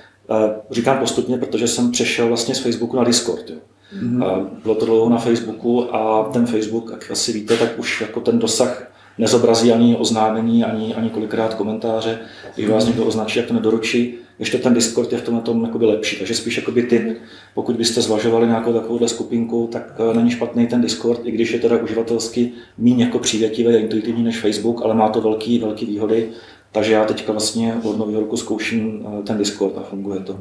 Říkám 0.72 1.00
postupně, 1.00 1.38
protože 1.38 1.68
jsem 1.68 1.92
přešel 1.92 2.28
vlastně 2.28 2.56
z 2.56 2.60
Facebooku 2.60 2.98
na 2.98 3.04
Discord. 3.04 3.50
Jo. 3.50 3.56
Mm-hmm. 4.02 4.50
Bylo 4.64 4.76
to 4.76 4.86
dlouho 4.86 5.10
na 5.10 5.18
Facebooku 5.18 5.96
a 5.96 6.30
ten 6.34 6.46
Facebook, 6.46 6.90
jak 6.92 7.12
asi 7.12 7.34
víte, 7.34 7.58
tak 7.58 7.80
už 7.80 8.02
jako 8.02 8.22
ten 8.22 8.40
dosah 8.40 8.92
nezobrazí 9.18 9.72
ani 9.72 9.96
oznámení, 9.96 10.64
ani, 10.64 10.96
ani 10.96 11.10
kolikrát 11.10 11.54
komentáře, 11.54 12.20
když 12.56 12.70
vás 12.70 12.86
někdo 12.86 13.06
označí, 13.06 13.40
jak 13.40 13.48
to 13.48 13.54
nedoručí. 13.54 14.16
Ještě 14.40 14.58
ten 14.58 14.74
Discord 14.74 15.12
je 15.12 15.18
v 15.18 15.22
tomhle 15.22 15.42
tom 15.44 15.70
lepší, 15.82 16.18
takže 16.18 16.36
spíš 16.36 16.58
jakoby 16.58 16.84
tip, 16.84 17.18
pokud 17.54 17.76
byste 17.76 18.02
zvažovali 18.02 18.48
nějakou 18.48 18.74
takovouhle 18.74 19.08
skupinku, 19.08 19.70
tak 19.72 19.94
eh, 20.12 20.14
není 20.14 20.32
špatný 20.32 20.68
ten 20.68 20.82
Discord, 20.82 21.22
i 21.24 21.32
když 21.32 21.52
je 21.52 21.60
teda 21.60 21.78
uživatelsky 21.78 22.52
méně 22.78 23.04
jako 23.04 23.20
přívětivý 23.20 23.68
a 23.76 23.80
intuitivní 23.80 24.24
než 24.24 24.40
Facebook, 24.40 24.82
ale 24.84 24.96
má 24.96 25.10
to 25.10 25.22
velký, 25.22 25.60
velký 25.60 25.86
výhody 25.86 26.30
takže 26.76 26.94
já 26.94 27.06
teďka 27.06 27.32
vlastně 27.32 27.76
od 27.84 27.98
nového 27.98 28.22
roku 28.22 28.38
zkouším 28.38 29.06
eh, 29.06 29.24
ten 29.24 29.38
Discord 29.38 29.78
a 29.78 29.82
funguje 29.82 30.20
to. 30.20 30.40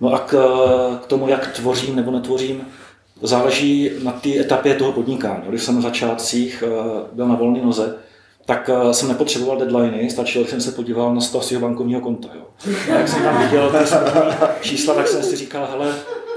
No 0.00 0.14
a 0.14 0.18
k, 0.18 0.32
k 1.02 1.06
tomu, 1.06 1.28
jak 1.28 1.52
tvořím 1.52 1.96
nebo 1.96 2.10
netvořím, 2.10 2.60
záleží 3.22 3.90
na 4.02 4.12
té 4.12 4.40
etapě 4.40 4.74
toho 4.74 4.92
podnikání. 4.92 5.42
Když 5.48 5.62
jsem 5.62 5.74
na 5.74 5.80
začátcích 5.80 6.64
eh, 6.66 6.70
byl 7.12 7.28
na 7.28 7.34
volné 7.34 7.62
noze, 7.62 7.94
tak 8.44 8.70
eh, 8.72 8.94
jsem 8.94 9.08
nepotřeboval 9.08 9.56
deadliny, 9.56 10.10
stačilo, 10.10 10.44
že 10.44 10.50
jsem 10.50 10.60
se 10.60 10.72
podíval 10.72 11.14
na 11.14 11.20
stav 11.20 11.44
svého 11.44 11.60
bankovního 11.60 12.00
konta. 12.00 12.28
Jo. 12.34 12.72
A 12.92 12.98
jak 12.98 13.08
jsem 13.08 13.22
tam 13.22 13.42
viděl 13.42 13.70
ty 13.70 14.68
čísla, 14.68 14.94
tak 14.94 15.08
jsem 15.08 15.22
si 15.22 15.36
říkal, 15.36 15.68
hele, 15.70 15.94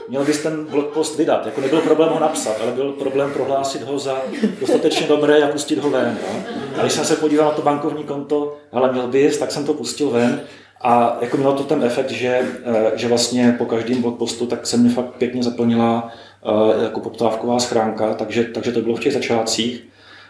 měl 0.10 0.26
bys 0.26 0.44
ten 0.44 0.66
blogpost 0.66 1.18
vydat. 1.18 1.46
Jako 1.46 1.62
nebyl 1.62 1.82
problém 1.82 2.10
ho 2.10 2.20
napsat, 2.20 2.56
ale 2.62 2.72
byl 2.72 2.92
problém 2.92 3.32
prohlásit 3.34 3.84
ho 3.84 4.00
za 4.00 4.22
dostatečně 4.60 5.08
dobré 5.08 5.44
a 5.44 5.48
pustit 5.48 5.80
ho 5.80 5.90
ven. 5.90 6.18
Jo? 6.22 6.40
A 6.78 6.82
když 6.82 6.94
jsem 6.94 7.06
se 7.06 7.16
podíval 7.16 7.46
na 7.46 7.52
to 7.52 7.62
bankovní 7.62 8.04
konto, 8.04 8.58
ale 8.72 8.92
měl 8.92 9.08
bys, 9.08 9.38
tak 9.38 9.52
jsem 9.52 9.66
to 9.66 9.74
pustil 9.74 10.10
ven. 10.10 10.42
A 10.82 11.18
jako 11.22 11.38
mělo 11.38 11.54
to 11.54 11.64
ten 11.64 11.84
efekt, 11.84 12.12
že, 12.12 12.42
eh, 12.66 12.92
že 12.96 13.08
vlastně 13.08 13.56
po 13.58 13.66
každém 13.66 14.02
blogpostu 14.02 14.46
tak 14.46 14.68
se 14.68 14.78
mi 14.78 14.90
fakt 14.90 15.14
pěkně 15.18 15.44
zaplnila 15.44 16.12
jako 16.84 17.00
poptávková 17.00 17.60
schránka, 17.60 18.14
takže, 18.14 18.44
takže 18.44 18.72
to 18.72 18.82
bylo 18.82 18.96
v 18.96 19.00
těch 19.00 19.14
začátcích. 19.14 19.84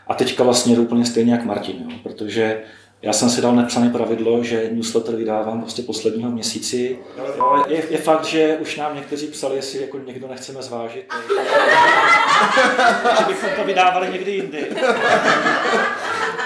A 0.07 0.13
teďka 0.13 0.43
vlastně 0.43 0.73
je 0.73 0.79
úplně 0.79 1.05
stejně 1.05 1.31
jak 1.31 1.45
Martin, 1.45 1.75
jo? 1.79 1.97
protože 2.03 2.61
já 3.01 3.13
jsem 3.13 3.29
si 3.29 3.41
dal 3.41 3.55
nepsané 3.55 3.89
pravidlo, 3.89 4.43
že 4.43 4.69
newsletter 4.71 5.15
vydávám 5.15 5.61
prostě 5.61 5.81
posledního 5.81 6.31
měsíci. 6.31 6.99
Jo, 7.17 7.63
je, 7.67 7.83
je, 7.89 7.97
fakt, 7.97 8.25
že 8.25 8.57
už 8.61 8.77
nám 8.77 8.95
někteří 8.95 9.27
psali, 9.27 9.55
jestli 9.55 9.81
jako 9.81 9.99
někdo 9.99 10.27
nechceme 10.27 10.61
zvážit, 10.61 11.05
že 13.19 13.25
bychom 13.27 13.49
to 13.55 13.63
vydávali 13.63 14.09
někdy 14.11 14.31
jindy. 14.31 14.67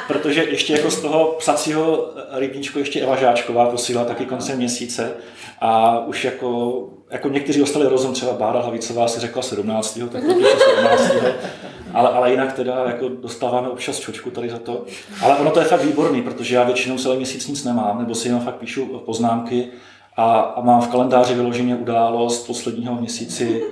Protože 0.08 0.44
ještě 0.44 0.74
jako 0.74 0.92
z 0.92 1.02
toho 1.02 1.26
psacího 1.26 2.14
rybníčku 2.32 2.80
ještě 2.80 3.02
Eva 3.02 3.16
Žáčková 3.16 3.70
posílá 3.70 4.06
taky 4.06 4.26
koncem 4.26 4.58
měsíce 4.58 5.12
a 5.62 6.00
už 6.06 6.26
jako, 6.26 6.84
jako 7.12 7.30
někteří 7.30 7.62
ostali 7.64 7.88
rozum, 7.88 8.14
třeba 8.14 8.34
Bára 8.34 8.60
Hlavicová 8.60 9.08
si 9.08 9.20
řekla 9.20 9.42
17. 9.42 10.00
tak 10.12 10.24
to 10.24 10.32
17 10.32 11.12
ale, 11.94 12.10
ale 12.10 12.32
jinak 12.32 12.54
teda 12.54 12.84
jako 12.86 13.10
dostáváme 13.10 13.70
občas 13.70 14.00
čočku 14.00 14.32
tady 14.32 14.50
za 14.50 14.60
to. 14.60 14.86
Ale 15.22 15.36
ono 15.38 15.52
to 15.52 15.60
je 15.60 15.66
fakt 15.66 15.84
výborný, 15.84 16.22
protože 16.22 16.56
já 16.56 16.64
většinou 16.64 16.98
celý 16.98 17.18
měsíc 17.18 17.48
nic 17.48 17.64
nemám, 17.64 18.00
nebo 18.00 18.16
si 18.16 18.28
jenom 18.28 18.42
fakt 18.42 18.56
píšu 18.56 18.86
poznámky 18.86 19.68
a, 20.18 20.40
a 20.40 20.62
mám 20.62 20.82
v 20.82 20.88
kalendáři 20.88 21.34
vyloženě 21.34 21.76
událost 21.76 22.48
posledního 22.48 22.96
měsíci, 22.96 23.64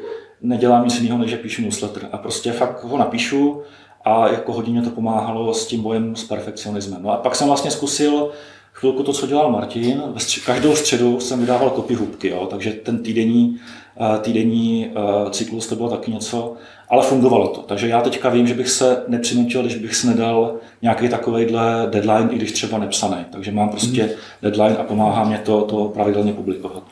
nedělám 0.42 0.84
nic 0.84 1.00
jiného, 1.00 1.18
než 1.18 1.36
píšu 1.36 1.62
newsletter. 1.62 2.10
A 2.12 2.18
prostě 2.18 2.52
fakt 2.52 2.84
ho 2.84 2.98
napíšu 2.98 3.62
a 4.06 4.28
jako 4.28 4.54
hodně 4.54 4.82
to 4.82 4.90
pomáhalo 4.90 5.54
s 5.54 5.68
tím 5.68 5.82
bojem 5.82 6.16
s 6.16 6.24
perfekcionismem. 6.24 7.04
No 7.04 7.12
a 7.12 7.18
pak 7.18 7.36
jsem 7.36 7.48
vlastně 7.48 7.72
zkusil 7.72 8.32
chvilku 8.74 9.04
to, 9.04 9.14
co 9.14 9.28
dělal 9.28 9.52
Martin. 9.52 10.04
Každou 10.46 10.76
středu 10.76 11.20
jsem 11.20 11.40
vydával 11.40 11.70
kopy 11.70 11.94
hubky, 11.94 12.28
jo, 12.30 12.48
takže 12.50 12.72
ten 12.72 13.04
týdenní, 13.04 13.60
eh, 13.98 14.20
týdenní 14.20 14.92
eh, 14.96 15.30
cyklus 15.30 15.68
to 15.68 15.76
bylo 15.76 15.90
taky 15.90 16.12
něco, 16.12 16.56
ale 16.92 17.04
fungovalo 17.04 17.48
to. 17.48 17.62
Takže 17.62 17.88
já 17.88 18.02
teďka 18.02 18.30
vím, 18.30 18.48
že 18.48 18.54
bych 18.54 18.70
se 18.70 19.04
nepřinutil, 19.08 19.62
když 19.62 19.76
bych 19.76 19.96
si 19.96 20.08
nedal 20.08 20.56
nějaký 20.82 21.10
takovýhle 21.10 21.88
deadline, 21.90 22.30
i 22.32 22.36
když 22.36 22.52
třeba 22.52 22.78
nepsaný. 22.78 23.26
Takže 23.32 23.52
mám 23.52 23.70
prostě 23.70 24.04
hmm. 24.04 24.12
deadline 24.42 24.78
a 24.78 24.84
pomáhá 24.84 25.24
mě 25.24 25.38
to, 25.38 25.62
to 25.62 25.86
pravidelně 25.86 26.34
publikovat. 26.34 26.84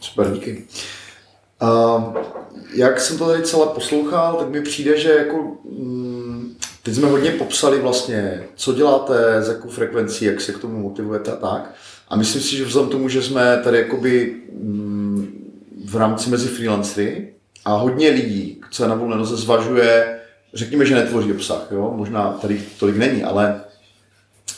Super, 0.00 0.30
díky. 0.32 0.64
Uh, 1.62 2.16
jak 2.74 3.00
jsem 3.00 3.18
to 3.18 3.26
tady 3.26 3.42
celé 3.42 3.66
poslouchal, 3.66 4.36
tak 4.36 4.48
mi 4.48 4.60
přijde, 4.60 5.00
že 5.00 5.10
jako, 5.10 5.36
mm, 5.78 6.56
teď 6.82 6.94
jsme 6.94 7.08
hodně 7.08 7.30
popsali 7.30 7.80
vlastně, 7.80 8.44
co 8.54 8.72
děláte, 8.72 9.42
z 9.42 9.48
jakou 9.48 9.68
frekvencí, 9.68 10.24
jak 10.24 10.40
se 10.40 10.52
k 10.52 10.58
tomu 10.58 10.78
motivujete 10.78 11.32
a 11.32 11.36
tak. 11.36 11.74
A 12.08 12.16
myslím 12.16 12.42
si, 12.42 12.56
že 12.56 12.64
vzhledem 12.64 12.90
tomu, 12.90 13.08
že 13.08 13.22
jsme 13.22 13.60
tady 13.64 13.78
jakoby 13.78 14.36
mm, 14.62 15.48
v 15.84 15.96
rámci 15.96 16.30
mezi 16.30 16.48
freelancery, 16.48 17.28
a 17.64 17.76
hodně 17.76 18.10
lidí, 18.10 18.57
co 18.70 18.82
je 18.82 18.88
na 18.88 18.94
volné 18.94 19.16
noze, 19.16 19.36
zvažuje, 19.36 20.20
řekněme, 20.54 20.86
že 20.86 20.94
netvoří 20.94 21.32
obsah, 21.32 21.66
jo? 21.70 21.92
možná 21.96 22.32
tady 22.32 22.62
tolik 22.78 22.96
není, 22.96 23.24
ale 23.24 23.60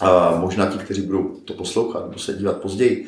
a 0.01 0.37
možná 0.40 0.66
ti, 0.66 0.79
kteří 0.79 1.03
budou 1.03 1.23
to 1.44 1.55
poslouchat 1.55 2.07
nebo 2.07 2.18
se 2.18 2.33
dívat 2.33 2.57
později, 2.57 3.07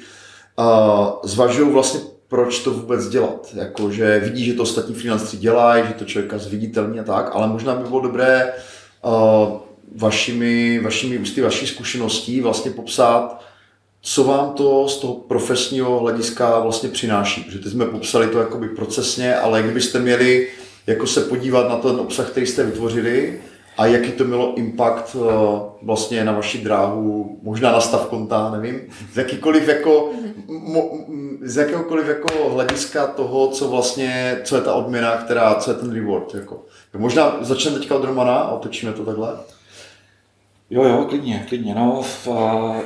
a 0.56 1.16
zvažují 1.24 1.72
vlastně, 1.72 2.00
proč 2.28 2.58
to 2.58 2.70
vůbec 2.70 3.08
dělat. 3.08 3.48
Jako, 3.54 3.90
že 3.90 4.20
vidí, 4.24 4.44
že 4.44 4.52
to 4.52 4.62
ostatní 4.62 4.94
freelanceri 4.94 5.38
dělají, 5.38 5.84
že 5.88 5.94
to 5.94 6.04
člověka 6.04 6.38
zviditelní 6.38 7.00
a 7.00 7.04
tak, 7.04 7.30
ale 7.32 7.48
možná 7.48 7.74
by 7.74 7.88
bylo 7.88 8.00
dobré 8.00 8.52
a, 9.02 9.10
vašimi, 9.96 10.80
vašimi 10.80 11.18
ústy, 11.18 11.40
vaší 11.40 11.66
zkušeností 11.66 12.40
vlastně 12.40 12.70
popsat, 12.70 13.42
co 14.02 14.24
vám 14.24 14.52
to 14.52 14.88
z 14.88 14.96
toho 14.96 15.14
profesního 15.14 16.00
hlediska 16.00 16.58
vlastně 16.58 16.88
přináší. 16.88 17.44
Protože 17.44 17.58
teď 17.58 17.72
jsme 17.72 17.86
popsali 17.86 18.26
to 18.26 18.38
jakoby 18.38 18.68
procesně, 18.68 19.36
ale 19.36 19.62
kdybyste 19.62 19.98
měli 19.98 20.48
jako 20.86 21.06
se 21.06 21.20
podívat 21.20 21.68
na 21.68 21.76
ten 21.76 22.00
obsah, 22.00 22.30
který 22.30 22.46
jste 22.46 22.64
vytvořili 22.64 23.40
a 23.76 23.86
jaký 23.86 24.12
to 24.12 24.24
mělo 24.24 24.54
impact 24.54 25.16
eh, 25.16 25.28
vlastně 25.82 26.24
na 26.24 26.32
vaši 26.32 26.58
dráhu, 26.58 27.38
možná 27.42 27.72
na 27.72 27.80
stav 27.80 28.06
konta, 28.06 28.50
nevím, 28.50 28.80
z 29.12 29.16
jakýkoliv 29.16 29.68
jako, 29.68 30.10
z 31.42 31.56
jakéhokoliv 31.56 32.08
jako 32.08 32.50
hlediska 32.50 33.06
toho, 33.06 33.48
co 33.48 33.68
vlastně, 33.68 34.40
co 34.44 34.56
je 34.56 34.62
ta 34.62 34.74
odměna, 34.74 35.16
která, 35.16 35.54
co 35.54 35.70
je 35.70 35.76
ten 35.76 35.94
reward. 35.94 36.34
Jako. 36.34 36.64
Možná 36.96 37.36
začneme 37.40 37.78
teďka 37.78 37.96
od 37.96 38.04
Romana 38.04 38.34
a 38.34 38.52
otočíme 38.52 38.92
to 38.92 39.04
takhle. 39.04 39.28
Jo, 40.70 40.84
jo, 40.84 41.06
klidně, 41.08 41.46
klidně. 41.48 41.74
No, 41.74 42.02
v, 42.02 42.28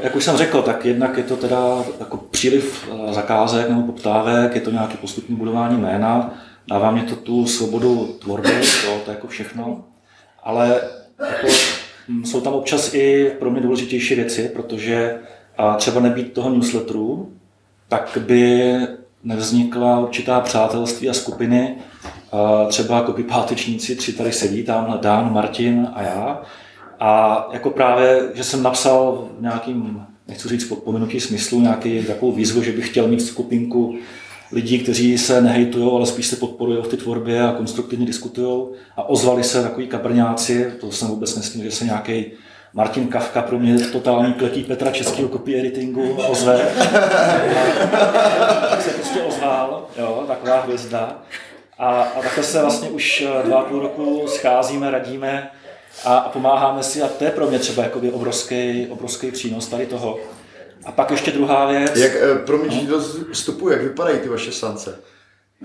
jak 0.02 0.16
už 0.16 0.24
jsem 0.24 0.36
řekl, 0.36 0.62
tak 0.62 0.84
jednak 0.84 1.16
je 1.16 1.24
to 1.24 1.36
teda 1.36 1.84
jako 2.00 2.16
příliv 2.16 2.88
zakázek 3.10 3.68
nebo 3.68 3.82
poptávek, 3.82 4.54
je 4.54 4.60
to 4.60 4.70
nějaké 4.70 4.96
postupné 4.96 5.36
budování 5.36 5.80
jména, 5.80 6.34
dává 6.68 6.90
mě 6.90 7.02
to 7.02 7.16
tu 7.16 7.46
svobodu 7.46 8.16
tvorby, 8.20 8.60
to, 8.84 8.98
to 9.04 9.10
jako 9.10 9.26
všechno, 9.26 9.84
ale 10.42 10.80
jako, 11.26 11.46
hm, 12.08 12.24
jsou 12.24 12.40
tam 12.40 12.52
občas 12.52 12.94
i 12.94 13.30
pro 13.38 13.50
mě 13.50 13.60
důležitější 13.60 14.14
věci, 14.14 14.50
protože 14.54 15.18
a 15.58 15.74
třeba 15.74 16.00
nebýt 16.00 16.32
toho 16.32 16.50
newsletteru, 16.50 17.32
tak 17.88 18.18
by 18.20 18.72
nevznikla 19.24 20.00
určitá 20.00 20.40
přátelství 20.40 21.10
a 21.10 21.14
skupiny, 21.14 21.76
třeba 22.68 22.96
jako 22.96 23.14
pátečníci, 23.28 23.96
tři 23.96 24.12
tady 24.12 24.32
sedí, 24.32 24.62
tam 24.62 24.98
Dan, 25.00 25.32
Martin 25.32 25.88
a 25.94 26.02
já, 26.02 26.42
A 27.00 27.48
jako 27.52 27.70
právě, 27.70 28.22
že 28.34 28.44
jsem 28.44 28.62
napsal 28.62 29.28
v 29.38 29.42
nějakým, 29.42 30.02
nechci 30.28 30.48
říct 30.48 30.64
pomenutí 30.84 31.20
smyslu, 31.20 31.60
nějaký 31.60 32.04
takovou 32.04 32.32
výzvu, 32.32 32.62
že 32.62 32.72
bych 32.72 32.88
chtěl 32.90 33.08
mít 33.08 33.20
skupinku 33.20 33.98
lidí, 34.52 34.78
kteří 34.78 35.18
se 35.18 35.40
nehejtují, 35.40 35.90
ale 35.92 36.06
spíš 36.06 36.26
se 36.26 36.36
podporují 36.36 36.82
v 36.82 36.88
té 36.88 36.96
tvorbě 36.96 37.42
a 37.42 37.52
konstruktivně 37.52 38.06
diskutují. 38.06 38.66
A 38.96 39.08
ozvali 39.08 39.44
se 39.44 39.62
takový 39.62 39.86
kabrňáci, 39.86 40.72
to 40.80 40.92
jsem 40.92 41.08
vůbec 41.08 41.36
nesmí, 41.36 41.62
že 41.62 41.70
se 41.70 41.84
nějaký 41.84 42.26
Martin 42.74 43.08
Kafka 43.08 43.42
pro 43.42 43.58
mě 43.58 43.78
totální 43.78 44.32
kletí 44.32 44.64
Petra 44.64 44.90
českého 44.90 45.28
copy 45.28 45.58
editingu 45.58 46.12
ozve. 46.14 46.58
tak 48.70 48.82
se 48.82 48.90
prostě 48.90 49.20
ozval, 49.22 49.86
jo, 49.98 50.24
taková 50.26 50.60
hvězda. 50.60 51.18
A, 51.78 52.02
a 52.02 52.22
takhle 52.22 52.44
se 52.44 52.62
vlastně 52.62 52.88
už 52.88 53.24
eh, 53.26 53.46
dva 53.46 53.62
půl 53.62 53.80
roku 53.80 54.24
scházíme, 54.26 54.90
radíme 54.90 55.50
a, 56.04 56.16
a 56.16 56.28
pomáháme 56.28 56.82
si 56.82 57.02
a 57.02 57.08
to 57.08 57.24
je 57.24 57.30
pro 57.30 57.46
mě 57.46 57.58
třeba 57.58 57.84
obrovský, 58.12 58.86
obrovský 58.90 59.30
přínos 59.30 59.66
tady 59.66 59.86
toho. 59.86 60.18
A 60.86 60.92
pak 60.92 61.10
ještě 61.10 61.30
druhá 61.30 61.70
věc. 61.70 61.96
Jak, 61.96 62.12
eh, 62.16 62.38
promiň, 62.46 62.88
no? 62.90 63.00
vstupu, 63.32 63.68
jak 63.68 63.82
vypadají 63.82 64.18
ty 64.18 64.28
vaše 64.28 64.52
sance? 64.52 64.98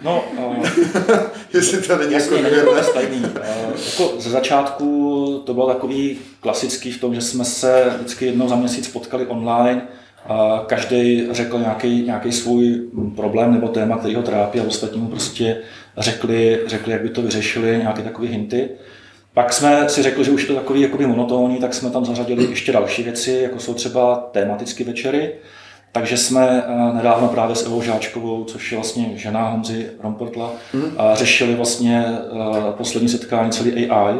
No, 0.03 0.23
uh, 0.37 0.67
jestli 1.53 1.81
to 1.81 1.97
není 1.97 2.13
jasně, 2.13 2.37
jako 2.37 2.73
není 2.73 2.87
stejný. 2.87 3.17
Uh, 3.17 3.29
jako 3.91 4.21
ze 4.21 4.29
začátku 4.29 5.43
to 5.45 5.53
bylo 5.53 5.67
takový 5.67 6.19
klasický 6.39 6.91
v 6.91 6.99
tom, 7.01 7.15
že 7.15 7.21
jsme 7.21 7.45
se 7.45 7.93
vždycky 7.95 8.25
jednou 8.25 8.47
za 8.47 8.55
měsíc 8.55 8.87
potkali 8.87 9.27
online 9.27 9.87
a 10.27 10.63
každý 10.67 11.27
řekl 11.31 11.59
nějaký, 11.59 12.03
nějaký 12.03 12.31
svůj 12.31 12.81
problém 13.15 13.53
nebo 13.53 13.67
téma, 13.67 13.97
který 13.97 14.15
ho 14.15 14.21
trápí 14.21 14.59
a 14.59 14.63
ostatnímu 14.63 15.07
prostě 15.07 15.57
řekli, 15.97 16.59
řekli, 16.65 16.91
jak 16.91 17.01
by 17.01 17.09
to 17.09 17.21
vyřešili, 17.21 17.77
nějaké 17.77 18.01
takové 18.01 18.27
hinty. 18.27 18.69
Pak 19.33 19.53
jsme 19.53 19.89
si 19.89 20.03
řekli, 20.03 20.25
že 20.25 20.31
už 20.31 20.41
je 20.41 20.47
to 20.47 20.55
takový 20.55 20.81
jakoby 20.81 21.07
monotónní, 21.07 21.57
tak 21.57 21.73
jsme 21.73 21.89
tam 21.89 22.05
zařadili 22.05 22.43
ještě 22.49 22.71
další 22.71 23.03
věci, 23.03 23.39
jako 23.43 23.59
jsou 23.59 23.73
třeba 23.73 24.29
tematické 24.31 24.83
večery. 24.83 25.33
Takže 25.91 26.17
jsme 26.17 26.63
eh, 26.67 26.93
nedávno 26.93 27.27
právě 27.27 27.55
s 27.55 27.65
Evou 27.65 27.81
Žáčkovou, 27.81 28.43
což 28.43 28.71
je 28.71 28.77
vlastně 28.77 29.11
žena 29.15 29.49
Honzy 29.49 29.89
Romportla, 30.03 30.51
mm. 30.73 30.91
řešili 31.13 31.55
vlastně 31.55 32.05
eh, 32.07 32.71
poslední 32.71 33.09
setkání 33.09 33.51
celý 33.51 33.89
AI, 33.89 34.15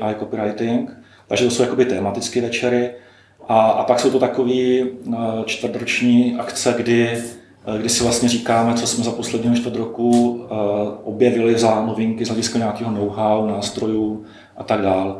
AI 0.00 0.14
copywriting. 0.18 0.90
Takže 1.28 1.44
to 1.44 1.50
jsou 1.50 1.62
jakoby 1.62 1.84
tematické 1.84 2.40
večery. 2.40 2.90
A, 3.48 3.60
a 3.60 3.84
pak 3.84 4.00
jsou 4.00 4.10
to 4.10 4.18
takové 4.18 4.52
eh, 4.52 4.86
čtvrtroční 5.46 6.36
akce, 6.38 6.74
kdy, 6.76 7.22
kdy 7.78 7.88
si 7.88 8.04
vlastně 8.04 8.28
říkáme, 8.28 8.74
co 8.74 8.86
jsme 8.86 9.04
za 9.04 9.10
posledního 9.10 9.54
čtvrt 9.54 9.76
roku 9.76 10.40
objevili 11.04 11.58
za 11.58 11.84
novinky 11.86 12.24
z 12.24 12.28
hlediska 12.28 12.58
nějakého 12.58 12.90
know-how, 12.90 13.46
nástrojů 13.46 14.24
a 14.56 14.64
tak 14.64 14.82
dále. 14.82 15.14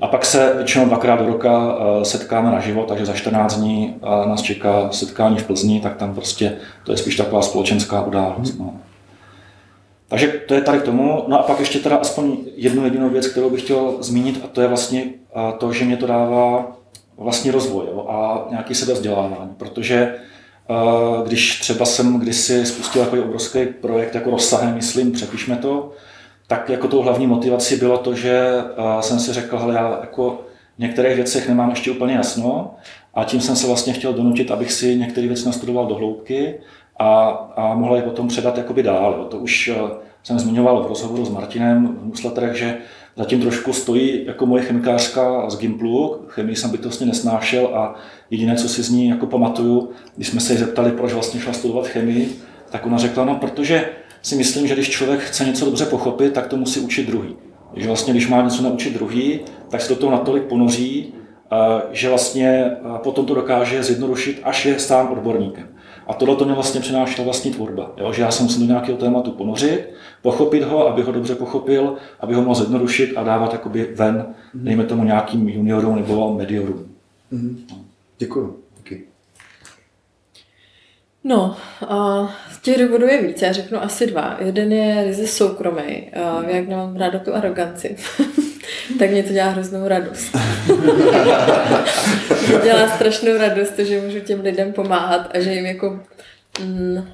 A 0.00 0.06
pak 0.06 0.24
se 0.24 0.52
většinou 0.56 0.84
dvakrát 0.84 1.20
do 1.20 1.26
roka 1.26 1.76
eh, 1.78 2.04
setkáme 2.04 2.50
na 2.50 2.60
život, 2.60 2.88
takže 2.88 3.06
za 3.06 3.12
14 3.12 3.56
dní 3.56 3.96
eh, 3.96 4.28
nás 4.28 4.42
čeká 4.42 4.88
setkání 4.90 5.36
v 5.36 5.46
Plzni, 5.46 5.80
tak 5.80 5.96
tam 5.96 6.14
prostě 6.14 6.56
to 6.84 6.92
je 6.92 6.98
spíš 6.98 7.16
taková 7.16 7.42
společenská 7.42 8.02
událost. 8.02 8.58
No. 8.58 8.74
Takže 10.08 10.28
to 10.28 10.54
je 10.54 10.60
tady 10.60 10.78
k 10.78 10.82
tomu. 10.82 11.24
No 11.28 11.40
a 11.40 11.42
pak 11.42 11.60
ještě 11.60 11.78
teda 11.78 11.96
aspoň 11.96 12.36
jednu 12.56 12.84
jedinou 12.84 13.08
věc, 13.08 13.26
kterou 13.26 13.50
bych 13.50 13.62
chtěl 13.62 13.94
zmínit, 14.00 14.40
a 14.44 14.46
to 14.46 14.60
je 14.60 14.68
vlastně 14.68 15.04
eh, 15.04 15.52
to, 15.58 15.72
že 15.72 15.84
mě 15.84 15.96
to 15.96 16.06
dává 16.06 16.76
vlastně 17.16 17.52
rozvoj 17.52 17.84
jo, 17.92 18.06
a 18.08 18.46
nějaký 18.50 18.74
sebevzdělávání, 18.74 19.50
protože 19.56 20.14
když 21.26 21.60
třeba 21.60 21.84
jsem 21.84 22.18
kdysi 22.18 22.66
spustil 22.66 23.04
takový 23.04 23.22
obrovský 23.22 23.66
projekt 23.66 24.14
jako 24.14 24.30
rozsahem, 24.30 24.74
myslím, 24.74 25.12
přepišme 25.12 25.56
to, 25.56 25.92
tak 26.46 26.68
jako 26.68 26.88
tou 26.88 27.02
hlavní 27.02 27.26
motivací 27.26 27.76
bylo 27.76 27.98
to, 27.98 28.14
že 28.14 28.40
jsem 29.00 29.18
si 29.18 29.32
řekl, 29.32 29.58
hele, 29.58 29.74
já 29.74 29.98
jako 30.00 30.40
v 30.76 30.80
některých 30.80 31.16
věcech 31.16 31.48
nemám 31.48 31.70
ještě 31.70 31.90
úplně 31.90 32.14
jasno 32.14 32.74
a 33.14 33.24
tím 33.24 33.40
jsem 33.40 33.56
se 33.56 33.66
vlastně 33.66 33.92
chtěl 33.92 34.12
donutit, 34.12 34.50
abych 34.50 34.72
si 34.72 34.96
některé 34.96 35.26
věci 35.26 35.46
nastudoval 35.46 35.86
do 35.86 35.94
hloubky 35.94 36.54
a, 36.98 37.24
a 37.56 37.74
mohl 37.74 37.96
je 37.96 38.02
potom 38.02 38.28
předat 38.28 38.58
jakoby 38.58 38.82
dál. 38.82 39.26
To 39.30 39.38
už 39.38 39.72
jsem 40.22 40.38
zmiňoval 40.38 40.82
v 40.82 40.86
rozhovoru 40.86 41.24
s 41.24 41.30
Martinem 41.30 41.96
v 42.00 42.06
newsletterech, 42.06 42.54
že 42.56 42.76
zatím 43.16 43.40
trošku 43.40 43.72
stojí 43.72 44.26
jako 44.26 44.46
moje 44.46 44.62
chemikářka 44.62 45.50
z 45.50 45.58
Gimplu. 45.58 46.16
Chemii 46.28 46.56
jsem 46.56 46.70
bytostně 46.70 47.06
nesnášel 47.06 47.66
a 47.74 47.94
jediné, 48.30 48.56
co 48.56 48.68
si 48.68 48.82
z 48.82 48.90
ní 48.90 49.08
jako 49.08 49.26
pamatuju, 49.26 49.90
když 50.16 50.28
jsme 50.28 50.40
se 50.40 50.52
jí 50.52 50.58
zeptali, 50.58 50.90
proč 50.90 51.12
vlastně 51.12 51.40
šla 51.40 51.52
studovat 51.52 51.86
chemii, 51.86 52.36
tak 52.70 52.86
ona 52.86 52.98
řekla, 52.98 53.24
no 53.24 53.34
protože 53.34 53.88
si 54.22 54.36
myslím, 54.36 54.66
že 54.66 54.74
když 54.74 54.90
člověk 54.90 55.20
chce 55.20 55.44
něco 55.44 55.64
dobře 55.64 55.86
pochopit, 55.86 56.32
tak 56.32 56.46
to 56.46 56.56
musí 56.56 56.80
učit 56.80 57.06
druhý. 57.06 57.36
Že 57.76 57.86
vlastně, 57.86 58.12
když 58.12 58.28
má 58.28 58.42
něco 58.42 58.62
naučit 58.62 58.94
druhý, 58.94 59.40
tak 59.68 59.80
se 59.80 59.88
do 59.88 59.96
toho 59.96 60.12
natolik 60.12 60.42
ponoří, 60.42 61.14
že 61.92 62.08
vlastně 62.08 62.70
potom 62.96 63.26
to 63.26 63.34
dokáže 63.34 63.82
zjednodušit, 63.82 64.40
až 64.42 64.66
je 64.66 64.78
sám 64.78 65.12
odborníkem. 65.12 65.68
A 66.10 66.12
tohle 66.12 66.36
to 66.36 66.44
mě 66.44 66.54
vlastně 66.54 66.80
přinášela 66.80 67.24
vlastní 67.24 67.50
tvorba. 67.50 67.92
Jo? 67.96 68.12
Že 68.12 68.22
já 68.22 68.30
se 68.30 68.42
musím 68.42 68.60
do 68.60 68.66
nějakého 68.66 68.98
tématu 68.98 69.30
ponořit, 69.30 69.90
pochopit 70.22 70.62
ho, 70.62 70.88
aby 70.88 71.02
ho 71.02 71.12
dobře 71.12 71.34
pochopil, 71.34 71.96
aby 72.20 72.34
ho 72.34 72.42
mohl 72.42 72.54
zjednodušit 72.54 73.12
a 73.16 73.22
dávat 73.22 73.52
jakoby 73.52 73.88
ven, 73.94 74.26
dejme 74.54 74.84
tomu 74.84 75.04
nějakým 75.04 75.48
juniorům 75.48 75.96
nebo 75.96 76.34
mediorům. 76.34 76.86
Mm-hmm. 77.32 77.56
Děkuji. 78.18 78.60
No, 81.24 81.56
a 81.88 82.28
z 82.50 82.60
těch 82.60 82.78
důvodů 82.78 83.06
je 83.06 83.22
více, 83.22 83.46
já 83.46 83.52
řeknu 83.52 83.82
asi 83.82 84.06
dva. 84.06 84.36
Jeden 84.40 84.72
je 84.72 85.04
ryze 85.04 85.26
soukromý, 85.26 86.10
jak 86.46 86.68
nemám 86.68 86.96
ráda 86.96 87.18
tu 87.18 87.34
aroganci, 87.34 87.96
tak 88.98 89.10
mě 89.10 89.22
to 89.22 89.32
dělá 89.32 89.48
hroznou 89.48 89.88
radost. 89.88 90.36
dělá 92.62 92.88
strašnou 92.94 93.38
radost, 93.38 93.78
že 93.78 94.00
můžu 94.00 94.20
těm 94.20 94.40
lidem 94.40 94.72
pomáhat 94.72 95.30
a 95.34 95.40
že 95.40 95.52
jim 95.52 95.66
jako 95.66 96.00
mm, 96.60 97.08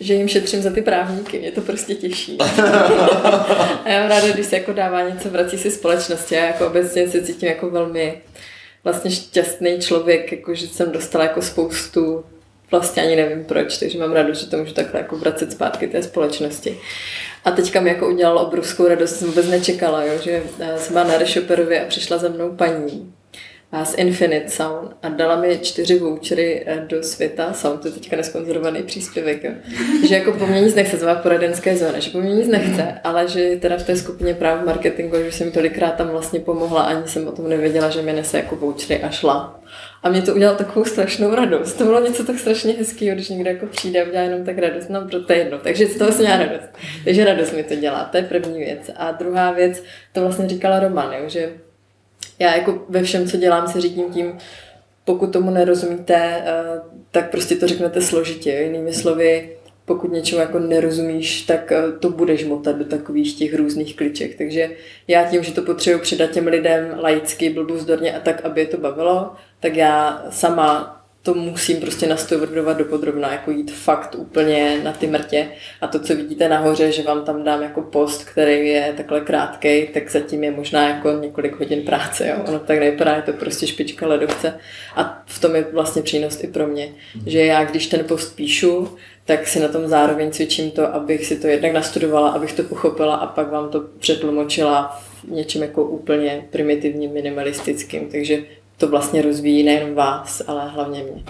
že 0.00 0.14
jim 0.14 0.28
šetřím 0.28 0.62
za 0.62 0.70
ty 0.70 0.82
právníky, 0.82 1.38
mě 1.38 1.52
to 1.52 1.60
prostě 1.60 1.94
těší. 1.94 2.38
a 3.84 3.88
já 3.88 4.00
mám 4.00 4.08
ráda, 4.08 4.28
když 4.28 4.46
se 4.46 4.56
jako 4.56 4.72
dává 4.72 5.08
něco, 5.08 5.30
vrací 5.30 5.58
si 5.58 5.70
společnosti 5.70 6.38
a 6.38 6.44
jako 6.44 6.66
obecně 6.66 7.08
se 7.08 7.22
cítím 7.22 7.48
jako 7.48 7.70
velmi 7.70 8.20
vlastně 8.84 9.10
šťastný 9.10 9.78
člověk, 9.78 10.32
jako 10.32 10.54
že 10.54 10.68
jsem 10.68 10.92
dostala 10.92 11.24
jako 11.24 11.42
spoustu 11.42 12.24
vlastně 12.70 13.02
ani 13.02 13.16
nevím 13.16 13.44
proč, 13.44 13.78
takže 13.78 13.98
mám 13.98 14.12
radost, 14.12 14.40
že 14.40 14.46
to 14.46 14.56
můžu 14.56 14.72
takhle 14.72 15.00
jako 15.00 15.16
vracet 15.16 15.52
zpátky 15.52 15.86
té 15.86 16.02
společnosti. 16.02 16.78
A 17.46 17.50
teďka 17.50 17.80
mi 17.80 17.88
jako 17.88 18.08
udělalo 18.08 18.46
obrovskou 18.46 18.88
radost, 18.88 19.16
jsem 19.16 19.28
vůbec 19.28 19.48
nečekala, 19.48 20.04
jo, 20.04 20.18
že 20.22 20.42
eh, 20.60 20.78
jsem 20.78 20.92
byla 20.92 21.04
na 21.04 21.18
Reshoperově 21.18 21.84
a 21.84 21.88
přišla 21.88 22.18
za 22.18 22.28
mnou 22.28 22.50
paní 22.56 23.12
a 23.72 23.84
z 23.84 23.94
Infinite 23.94 24.48
Sound 24.48 24.96
a 25.02 25.08
dala 25.08 25.36
mi 25.36 25.58
čtyři 25.58 25.98
vouchery 25.98 26.62
eh, 26.66 26.86
do 26.88 27.02
světa. 27.02 27.52
Sound 27.52 27.80
to 27.80 27.88
je 27.88 27.94
teďka 27.94 28.16
nesponzorovaný 28.16 28.82
příspěvek. 28.82 29.44
Jo. 29.44 29.50
Že 30.08 30.14
jako 30.14 30.32
po 30.32 30.46
mně 30.46 30.60
nic 30.60 30.74
nechce, 30.74 30.96
zvá 30.96 31.14
poradenské 31.14 31.76
zóny, 31.76 32.00
že 32.00 32.10
po 32.10 32.20
mně 32.20 32.34
nic 32.34 32.48
nechce, 32.48 33.00
ale 33.04 33.28
že 33.28 33.56
teda 33.60 33.76
v 33.76 33.82
té 33.82 33.96
skupině 33.96 34.34
práv 34.34 34.64
marketingu, 34.64 35.16
že 35.24 35.32
jsem 35.32 35.52
tolikrát 35.52 35.94
tam 35.94 36.08
vlastně 36.08 36.40
pomohla, 36.40 36.82
ani 36.82 37.08
jsem 37.08 37.28
o 37.28 37.32
tom 37.32 37.48
nevěděla, 37.48 37.90
že 37.90 38.02
mi 38.02 38.12
nese 38.12 38.36
jako 38.36 38.56
vouchery 38.56 39.02
a 39.02 39.10
šla. 39.10 39.60
A 40.06 40.08
mě 40.08 40.22
to 40.22 40.34
udělalo 40.34 40.58
takovou 40.58 40.84
strašnou 40.84 41.34
radost. 41.34 41.72
To 41.72 41.84
bylo 41.84 42.00
něco 42.00 42.24
tak 42.24 42.38
strašně 42.38 42.72
hezkého, 42.72 43.14
když 43.14 43.28
někdo 43.28 43.50
jako 43.50 43.66
přijde 43.66 44.02
a 44.02 44.08
udělá 44.08 44.22
jenom 44.22 44.44
tak 44.44 44.58
radost. 44.58 44.88
No, 44.88 45.08
to 45.08 45.32
je 45.32 45.38
jedno. 45.38 45.58
Takže 45.58 45.86
z 45.86 45.98
toho 45.98 46.12
jsem 46.12 46.20
měla 46.20 46.38
radost. 46.38 46.68
Takže 47.04 47.24
radost 47.24 47.52
mi 47.52 47.62
to 47.62 47.74
dělá. 47.74 48.04
To 48.04 48.16
je 48.16 48.22
první 48.22 48.58
věc. 48.58 48.90
A 48.96 49.12
druhá 49.12 49.52
věc, 49.52 49.82
to 50.12 50.20
vlastně 50.20 50.48
říkala 50.48 50.80
Roman, 50.80 51.12
jo, 51.12 51.28
že 51.28 51.50
já 52.38 52.56
jako 52.56 52.84
ve 52.88 53.02
všem, 53.02 53.28
co 53.28 53.36
dělám, 53.36 53.68
se 53.68 53.80
řídím 53.80 54.12
tím, 54.12 54.38
pokud 55.04 55.32
tomu 55.32 55.50
nerozumíte, 55.50 56.14
eh, 56.14 56.80
tak 57.10 57.30
prostě 57.30 57.56
to 57.56 57.66
řeknete 57.66 58.00
složitě. 58.00 58.50
Jinými 58.50 58.92
slovy, 58.92 59.55
pokud 59.86 60.12
něčemu 60.12 60.40
jako 60.40 60.58
nerozumíš, 60.58 61.42
tak 61.42 61.72
eh, 61.72 61.82
to 62.00 62.10
budeš 62.10 62.44
motat 62.44 62.76
do 62.76 62.84
takových 62.84 63.38
těch 63.38 63.54
různých 63.54 63.96
kliček. 63.96 64.38
Takže 64.38 64.70
já 65.08 65.24
tím, 65.24 65.42
že 65.42 65.52
to 65.52 65.62
potřebuji 65.62 65.98
předat 65.98 66.30
těm 66.30 66.46
lidem 66.46 66.96
laicky, 67.00 67.50
blbuzdorně 67.50 68.16
a 68.16 68.20
tak, 68.20 68.44
aby 68.44 68.60
je 68.60 68.66
to 68.66 68.76
bavilo, 68.76 69.32
tak 69.60 69.76
já 69.76 70.24
sama 70.30 70.96
to 71.26 71.34
musím 71.34 71.80
prostě 71.80 72.06
nastudovat 72.06 72.76
do 72.76 72.84
podrobna, 72.84 73.32
jako 73.32 73.50
jít 73.50 73.70
fakt 73.70 74.14
úplně 74.14 74.80
na 74.82 74.92
ty 74.92 75.06
mrtě. 75.06 75.48
A 75.80 75.86
to, 75.86 76.00
co 76.00 76.16
vidíte 76.16 76.48
nahoře, 76.48 76.92
že 76.92 77.02
vám 77.02 77.24
tam 77.24 77.44
dám 77.44 77.62
jako 77.62 77.82
post, 77.82 78.24
který 78.24 78.68
je 78.68 78.94
takhle 78.96 79.20
krátký, 79.20 79.86
tak 79.86 80.10
zatím 80.10 80.44
je 80.44 80.50
možná 80.50 80.88
jako 80.88 81.12
několik 81.12 81.58
hodin 81.58 81.82
práce. 81.82 82.28
Jo? 82.28 82.34
Ono 82.48 82.58
tak 82.58 82.78
nevypadá, 82.78 83.16
je 83.16 83.22
to 83.22 83.32
prostě 83.32 83.66
špička 83.66 84.06
ledovce. 84.06 84.58
A 84.96 85.22
v 85.26 85.40
tom 85.40 85.54
je 85.56 85.66
vlastně 85.72 86.02
přínos 86.02 86.44
i 86.44 86.46
pro 86.46 86.66
mě. 86.66 86.88
Že 87.26 87.44
já, 87.44 87.64
když 87.64 87.86
ten 87.86 88.04
post 88.04 88.36
píšu, 88.36 88.96
tak 89.26 89.48
si 89.48 89.60
na 89.60 89.68
tom 89.68 89.88
zároveň 89.88 90.30
cvičím 90.30 90.70
to, 90.70 90.94
abych 90.94 91.26
si 91.26 91.36
to 91.36 91.46
jednak 91.46 91.72
nastudovala, 91.72 92.30
abych 92.30 92.52
to 92.52 92.62
pochopila 92.62 93.14
a 93.16 93.26
pak 93.26 93.50
vám 93.50 93.68
to 93.68 93.84
přetlumočila 93.98 95.00
v 95.24 95.30
něčem 95.30 95.62
jako 95.62 95.84
úplně 95.84 96.46
primitivním, 96.50 97.12
minimalistickým. 97.12 98.08
Takže 98.10 98.38
to 98.76 98.88
vlastně 98.88 99.22
rozvíjí 99.22 99.62
nejen 99.62 99.94
vás, 99.94 100.42
ale 100.46 100.68
hlavně 100.68 101.02
mě. 101.02 101.24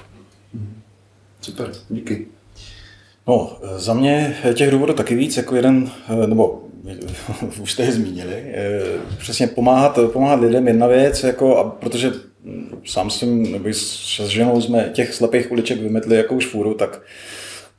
Super, 1.41 1.73
díky. 1.91 2.27
No, 3.27 3.59
za 3.77 3.95
mě 3.95 4.37
těch 4.55 4.71
důvodů 4.71 4.93
taky 4.93 5.15
víc, 5.15 5.37
jako 5.37 5.57
jeden, 5.57 5.91
nebo 6.27 6.63
už 7.61 7.73
jste 7.73 7.83
je 7.83 7.93
zmínili, 7.93 8.55
přesně 9.19 9.47
pomáhat, 9.47 9.99
pomáhat 10.13 10.41
lidem 10.41 10.69
jedna 10.69 10.87
věc, 10.87 11.25
jako, 11.25 11.57
a 11.57 11.71
protože 11.71 12.13
sám 12.85 13.11
jsem, 13.11 13.53
nebo 13.53 13.69
s 13.69 14.21
ženou 14.27 14.61
jsme 14.61 14.91
těch 14.93 15.15
slepých 15.15 15.53
uliček 15.53 15.81
vymetli 15.81 16.17
jako 16.17 16.35
už 16.35 16.47
fůru, 16.47 16.75
tak 16.75 17.03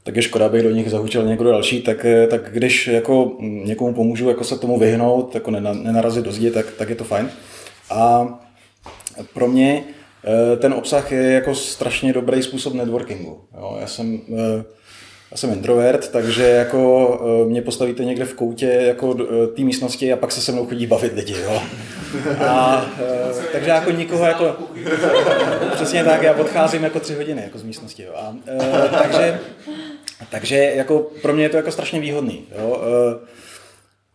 tak 0.07 0.15
je 0.15 0.21
škoda, 0.21 0.45
abych 0.45 0.63
do 0.63 0.71
nich 0.71 0.89
zahučil 0.89 1.25
někdo 1.25 1.51
další, 1.51 1.81
tak, 1.81 2.05
tak 2.29 2.51
když 2.51 2.87
jako 2.87 3.37
někomu 3.41 3.93
pomůžu 3.93 4.29
jako 4.29 4.43
se 4.43 4.57
tomu 4.57 4.79
vyhnout, 4.79 5.35
jako 5.35 5.51
nenarazit 5.51 6.25
do 6.25 6.31
zdi, 6.31 6.51
tak, 6.51 6.71
tak 6.77 6.89
je 6.89 6.95
to 6.95 7.03
fajn. 7.03 7.29
A 7.89 8.27
pro 9.33 9.47
mě 9.47 9.83
eh, 10.23 10.57
ten 10.57 10.73
obsah 10.73 11.11
je 11.11 11.31
jako 11.31 11.55
strašně 11.55 12.13
dobrý 12.13 12.43
způsob 12.43 12.73
networkingu. 12.73 13.41
Jo, 13.57 13.77
já 13.79 13.87
jsem 13.87 14.19
eh, 14.29 14.63
já 15.31 15.37
jsem 15.37 15.53
introvert, 15.53 16.11
takže 16.11 16.43
jako 16.43 17.19
eh, 17.43 17.49
mě 17.49 17.61
postavíte 17.61 18.05
někde 18.05 18.25
v 18.25 18.33
koutě 18.33 18.65
jako 18.65 19.13
té 19.55 19.61
místnosti 19.61 20.13
a 20.13 20.17
pak 20.17 20.31
se 20.31 20.41
se 20.41 20.51
mnou 20.51 20.65
chodí 20.65 20.87
bavit 20.87 21.13
lidi, 21.13 21.35
jo. 21.43 21.61
A, 22.47 22.85
takže 23.51 23.69
jako 23.69 23.91
nikoho 23.91 24.25
jako, 24.25 24.55
přesně 25.73 26.03
tak, 26.03 26.23
já 26.23 26.33
odcházím 26.33 26.83
jako 26.83 26.99
tři 26.99 27.15
hodiny 27.15 27.41
jako 27.41 27.57
z 27.57 27.63
místnosti, 27.63 28.03
jo. 28.03 28.13
A, 28.15 28.35
takže, 29.03 29.39
takže 30.31 30.55
jako 30.57 31.07
pro 31.21 31.33
mě 31.33 31.43
je 31.43 31.49
to 31.49 31.57
jako 31.57 31.71
strašně 31.71 31.99
výhodný, 31.99 32.43
jo. 32.59 32.81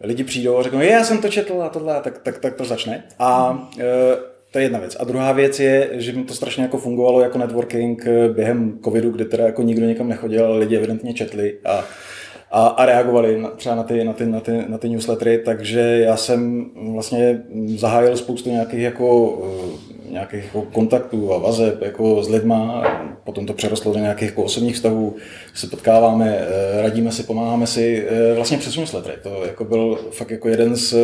Lidi 0.01 0.25
přijdou 0.25 0.59
a 0.59 0.63
řeknou, 0.63 0.81
já 0.81 1.05
jsem 1.05 1.19
to 1.19 1.29
četl 1.29 1.63
a 1.63 1.69
tohle, 1.69 2.01
tak, 2.01 2.19
tak, 2.19 2.39
tak 2.39 2.55
to 2.55 2.65
začne. 2.65 3.05
A 3.19 3.59
to 4.53 4.59
je 4.59 4.65
jedna 4.65 4.79
věc. 4.79 4.97
A 5.01 5.05
druhá 5.05 5.33
věc 5.33 5.61
je, 5.61 5.91
že 5.93 6.13
mi 6.13 6.25
to 6.25 6.35
strašně 6.35 6.63
jako 6.63 6.79
fungovalo 6.79 7.21
jako 7.21 7.39
networking 7.39 8.07
eh, 8.07 8.29
během 8.29 8.79
covidu, 8.85 9.11
kdy 9.11 9.25
teda 9.25 9.47
jako 9.47 9.63
nikdo 9.63 9.87
nikam 9.87 10.09
nechodil, 10.09 10.47
ale 10.47 10.59
lidi 10.59 10.77
evidentně 10.77 11.15
četli 11.15 11.59
a, 11.65 11.85
a, 12.51 12.67
a 12.67 12.87
reagovali 12.87 13.41
na, 13.41 13.49
třeba 13.49 13.75
na 13.75 13.83
ty, 13.83 14.05
na, 14.05 14.13
ty, 14.13 14.27
na, 14.27 14.41
ty, 14.41 14.65
na 14.69 14.79
ty 14.79 14.89
newslettery, 14.89 15.39
takže 15.39 15.81
já 15.81 16.17
jsem 16.17 16.71
vlastně 16.75 17.43
zahájil 17.67 18.17
spoustu 18.17 18.51
nějakých 18.51 18.81
jako, 18.81 19.39
eh, 20.09 20.13
nějakých 20.13 20.45
jako 20.45 20.63
kontaktů 20.63 21.35
a 21.35 21.39
vazeb 21.39 21.83
jako 21.83 22.23
s 22.23 22.29
lidma, 22.29 22.85
potom 23.25 23.47
to 23.47 23.53
přerostlo 23.53 23.93
do 23.93 23.99
nějakých 23.99 24.29
jako 24.29 24.43
osobních 24.43 24.75
vztahů, 24.75 25.17
se 25.55 25.67
potkáváme, 25.67 26.39
eh, 26.39 26.83
radíme 26.83 27.13
si, 27.13 27.23
pomáháme 27.23 27.67
si, 27.67 28.07
vlastně 28.37 28.59
přes 28.59 28.77
newslettery. 28.77 29.17
To 29.23 29.45
jako 29.47 29.65
byl 29.65 29.99
fakt 30.11 30.31
jako 30.31 30.49
jeden 30.49 30.77
z, 30.77 30.95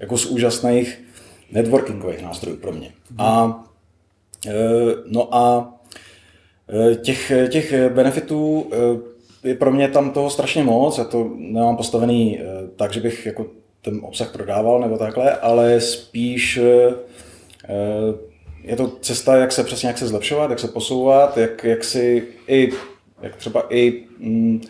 jako 0.00 0.18
z 0.18 0.26
úžasných 0.26 1.09
networkingových 1.52 2.22
nástrojů 2.22 2.56
pro 2.56 2.72
mě. 2.72 2.92
A, 3.18 3.64
e, 4.46 4.52
no 5.06 5.34
a 5.34 5.74
e, 6.92 6.94
těch, 6.94 7.32
těch 7.48 7.88
benefitů 7.88 8.70
e, 9.44 9.48
je 9.48 9.54
pro 9.54 9.72
mě 9.72 9.88
tam 9.88 10.10
toho 10.10 10.30
strašně 10.30 10.64
moc, 10.64 10.98
já 10.98 11.04
to 11.04 11.30
nemám 11.36 11.76
postavený 11.76 12.40
tak, 12.76 12.92
že 12.92 13.00
bych 13.00 13.26
jako 13.26 13.46
ten 13.82 14.00
obsah 14.02 14.32
prodával 14.32 14.80
nebo 14.80 14.98
takhle, 14.98 15.36
ale 15.36 15.80
spíš 15.80 16.60
je 18.62 18.76
to 18.76 18.92
cesta, 19.00 19.36
jak 19.36 19.52
se 19.52 19.64
přesně 19.64 19.86
jak 19.86 19.98
se 19.98 20.08
zlepšovat, 20.08 20.50
jak 20.50 20.58
se 20.58 20.68
posouvat, 20.68 21.36
jak, 21.36 21.64
jak 21.64 21.84
si 21.84 22.22
i, 22.48 22.72
jak 23.22 23.36
třeba 23.36 23.66
i 23.70 24.04
mm, 24.18 24.60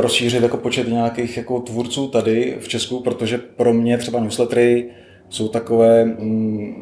rozšířit 0.00 0.42
jako 0.42 0.56
počet 0.56 0.88
nějakých 0.88 1.36
jako 1.36 1.60
tvůrců 1.60 2.08
tady 2.08 2.56
v 2.60 2.68
Česku, 2.68 3.00
protože 3.00 3.38
pro 3.38 3.72
mě 3.72 3.98
třeba 3.98 4.20
newslettery 4.20 4.90
jsou 5.34 5.48
takové 5.48 6.04
mm, 6.04 6.74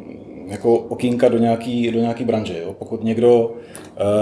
jako 0.46 0.74
okýnka 0.78 1.28
do 1.28 1.38
nějaký, 1.38 1.90
do 1.90 2.00
nějaký 2.00 2.24
branže. 2.24 2.58
Jo? 2.62 2.74
Pokud 2.78 3.04
někdo 3.04 3.54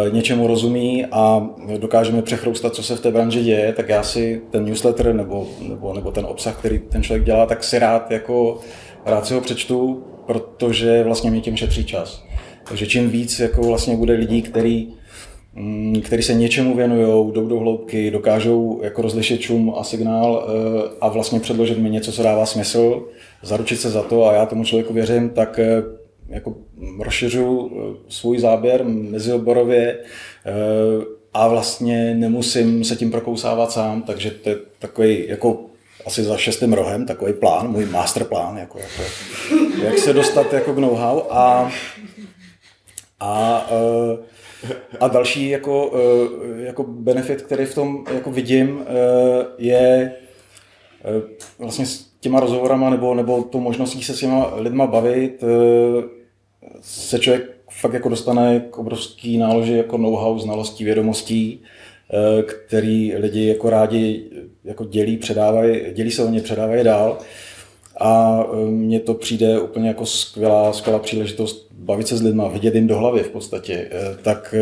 e, 0.07 0.11
něčemu 0.11 0.47
rozumí 0.47 1.07
a 1.07 1.51
dokážeme 1.79 2.23
přechroustat, 2.23 2.75
co 2.75 2.83
se 2.83 2.97
v 2.97 3.01
té 3.01 3.11
branži 3.11 3.45
děje, 3.45 3.73
tak 3.73 3.89
já 3.89 4.03
si 4.03 4.43
ten 4.51 4.65
newsletter 4.65 5.15
nebo, 5.15 5.47
nebo, 5.69 5.95
nebo 5.95 6.11
ten 6.11 6.27
obsah, 6.27 6.59
který 6.59 6.79
ten 6.79 7.03
člověk 7.03 7.25
dělá, 7.25 7.47
tak 7.47 7.65
si 7.65 7.79
rád, 7.79 8.11
jako, 8.11 8.59
rád 9.07 9.27
si 9.27 9.35
ho 9.35 9.41
přečtu, 9.41 10.05
protože 10.27 11.05
vlastně 11.05 11.31
mě 11.31 11.41
tím 11.41 11.57
šetří 11.57 11.85
čas. 11.85 12.25
Takže 12.69 12.87
čím 12.87 13.11
víc 13.11 13.41
jako 13.41 13.63
vlastně 13.63 13.97
bude 13.97 14.15
lidí, 14.15 14.43
který, 14.43 14.89
který 16.05 16.23
se 16.23 16.35
něčemu 16.35 16.77
věnují, 16.77 17.33
jdou 17.33 17.49
do 17.49 17.59
hloubky, 17.59 18.11
dokážou 18.11 18.81
jako 18.83 19.03
rozlišit 19.03 19.41
šum 19.41 19.75
a 19.77 19.85
signál 19.85 20.47
e, 20.49 20.91
a 21.01 21.09
vlastně 21.09 21.41
předložit 21.41 21.79
mi 21.79 21.91
něco, 21.91 22.13
co 22.13 22.23
dává 22.23 22.47
smysl, 22.47 23.03
zaručit 23.43 23.81
se 23.81 23.91
za 23.91 24.03
to 24.03 24.27
a 24.27 24.33
já 24.33 24.47
tomu 24.47 24.65
člověku 24.65 24.93
věřím, 24.93 25.31
tak 25.31 25.59
eh, 25.59 25.83
jako 26.29 26.55
rozšiřu 27.01 27.71
eh, 27.73 27.97
svůj 28.09 28.39
záběr 28.39 28.85
mezioborově 28.85 29.99
eh, 29.99 30.53
a 31.35 31.49
vlastně 31.49 32.15
nemusím 32.15 32.85
se 32.85 32.97
tím 32.97 33.11
prokousávat 33.11 33.73
sám, 33.73 34.03
takže 34.03 34.31
to 34.31 34.49
je 34.49 34.57
takový 34.79 35.29
jako 35.29 35.61
asi 36.07 36.23
za 36.23 36.37
šestým 36.37 36.73
rohem, 36.73 37.07
takový 37.07 37.33
plán, 37.33 37.71
můj 37.71 37.87
master 37.87 38.25
plán, 38.25 38.57
jako, 38.57 38.79
jako, 38.79 39.03
jak 39.83 39.99
se 39.99 40.13
dostat 40.13 40.53
jako 40.53 40.75
k 40.75 40.79
know-how 40.79 41.23
a, 41.31 41.73
a, 43.21 43.67
a 45.01 45.09
další 45.09 45.49
jako, 45.49 45.93
jako 46.57 46.83
benefit, 46.83 47.43
který 47.43 47.65
v 47.65 47.75
tom 47.75 48.05
jako 48.15 48.31
vidím, 48.31 48.85
je 49.59 50.13
vlastně 51.59 51.87
těma 52.21 52.41
rozhovorama 52.41 52.91
nebo, 52.91 53.15
nebo 53.15 53.43
tou 53.43 53.61
možností 53.61 54.03
se 54.03 54.15
s 54.15 54.21
těma 54.21 54.55
lidma 54.55 54.87
bavit, 54.87 55.43
eh, 55.43 56.03
se 56.81 57.19
člověk 57.19 57.57
fakt 57.71 57.93
jako 57.93 58.09
dostane 58.09 58.61
k 58.71 58.79
obrovský 58.79 59.39
náloži 59.39 59.77
jako 59.77 59.99
know-how, 59.99 60.39
znalostí, 60.39 60.85
vědomostí, 60.85 61.63
eh, 62.13 62.43
který 62.43 63.15
lidi 63.17 63.47
jako 63.47 63.71
rádi 63.71 64.31
jako 64.65 64.85
dělí, 64.85 65.17
předávají, 65.17 65.81
dělí 65.93 66.11
se 66.11 66.25
o 66.25 66.31
ně, 66.31 66.41
předávají 66.41 66.85
dál. 66.85 67.19
A 68.01 68.45
eh, 68.53 68.71
mně 68.71 69.01
to 69.01 69.15
přijde 69.15 69.61
úplně 69.61 69.89
jako 69.89 70.07
skvělá, 70.07 70.73
skvělá 70.73 70.99
příležitost 70.99 71.70
bavit 71.91 72.09
se 72.09 72.17
s 72.17 72.23
lidmi, 72.23 72.43
vidět 72.53 72.75
jim 72.75 72.87
do 72.87 72.99
hlavy 72.99 73.23
v 73.23 73.29
podstatě, 73.29 73.89
eh, 73.91 74.17
tak 74.23 74.55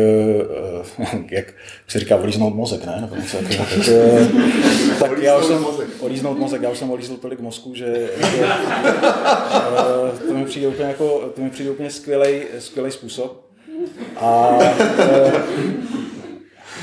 eh, 0.99 1.17
jak 1.35 1.53
se 1.87 1.99
říká, 1.99 2.15
olíznout 2.15 2.55
mozek, 2.55 2.85
ne? 2.85 2.97
Nebo 3.01 3.15
něco 3.15 3.37
tak, 3.37 3.89
tak 4.99 5.17
já 5.21 5.37
už 5.37 5.45
jsem, 5.45 5.65
olíznout 5.99 6.39
mozek, 6.39 6.61
já 6.61 6.69
už 6.69 6.77
jsem 6.77 6.91
olíznul 6.91 7.17
tolik 7.17 7.39
mozku, 7.39 7.75
že, 7.75 8.09
že 8.31 8.47
to 10.27 10.33
mi 10.33 10.45
přijde 10.45 10.67
úplně 10.67 10.87
jako, 10.87 11.31
to 11.35 11.41
mi 11.41 11.49
přijde 11.49 11.71
úplně 11.71 11.89
skvělej, 11.89 12.47
skvělej 12.59 12.91
způsob. 12.91 13.45
A 14.17 14.57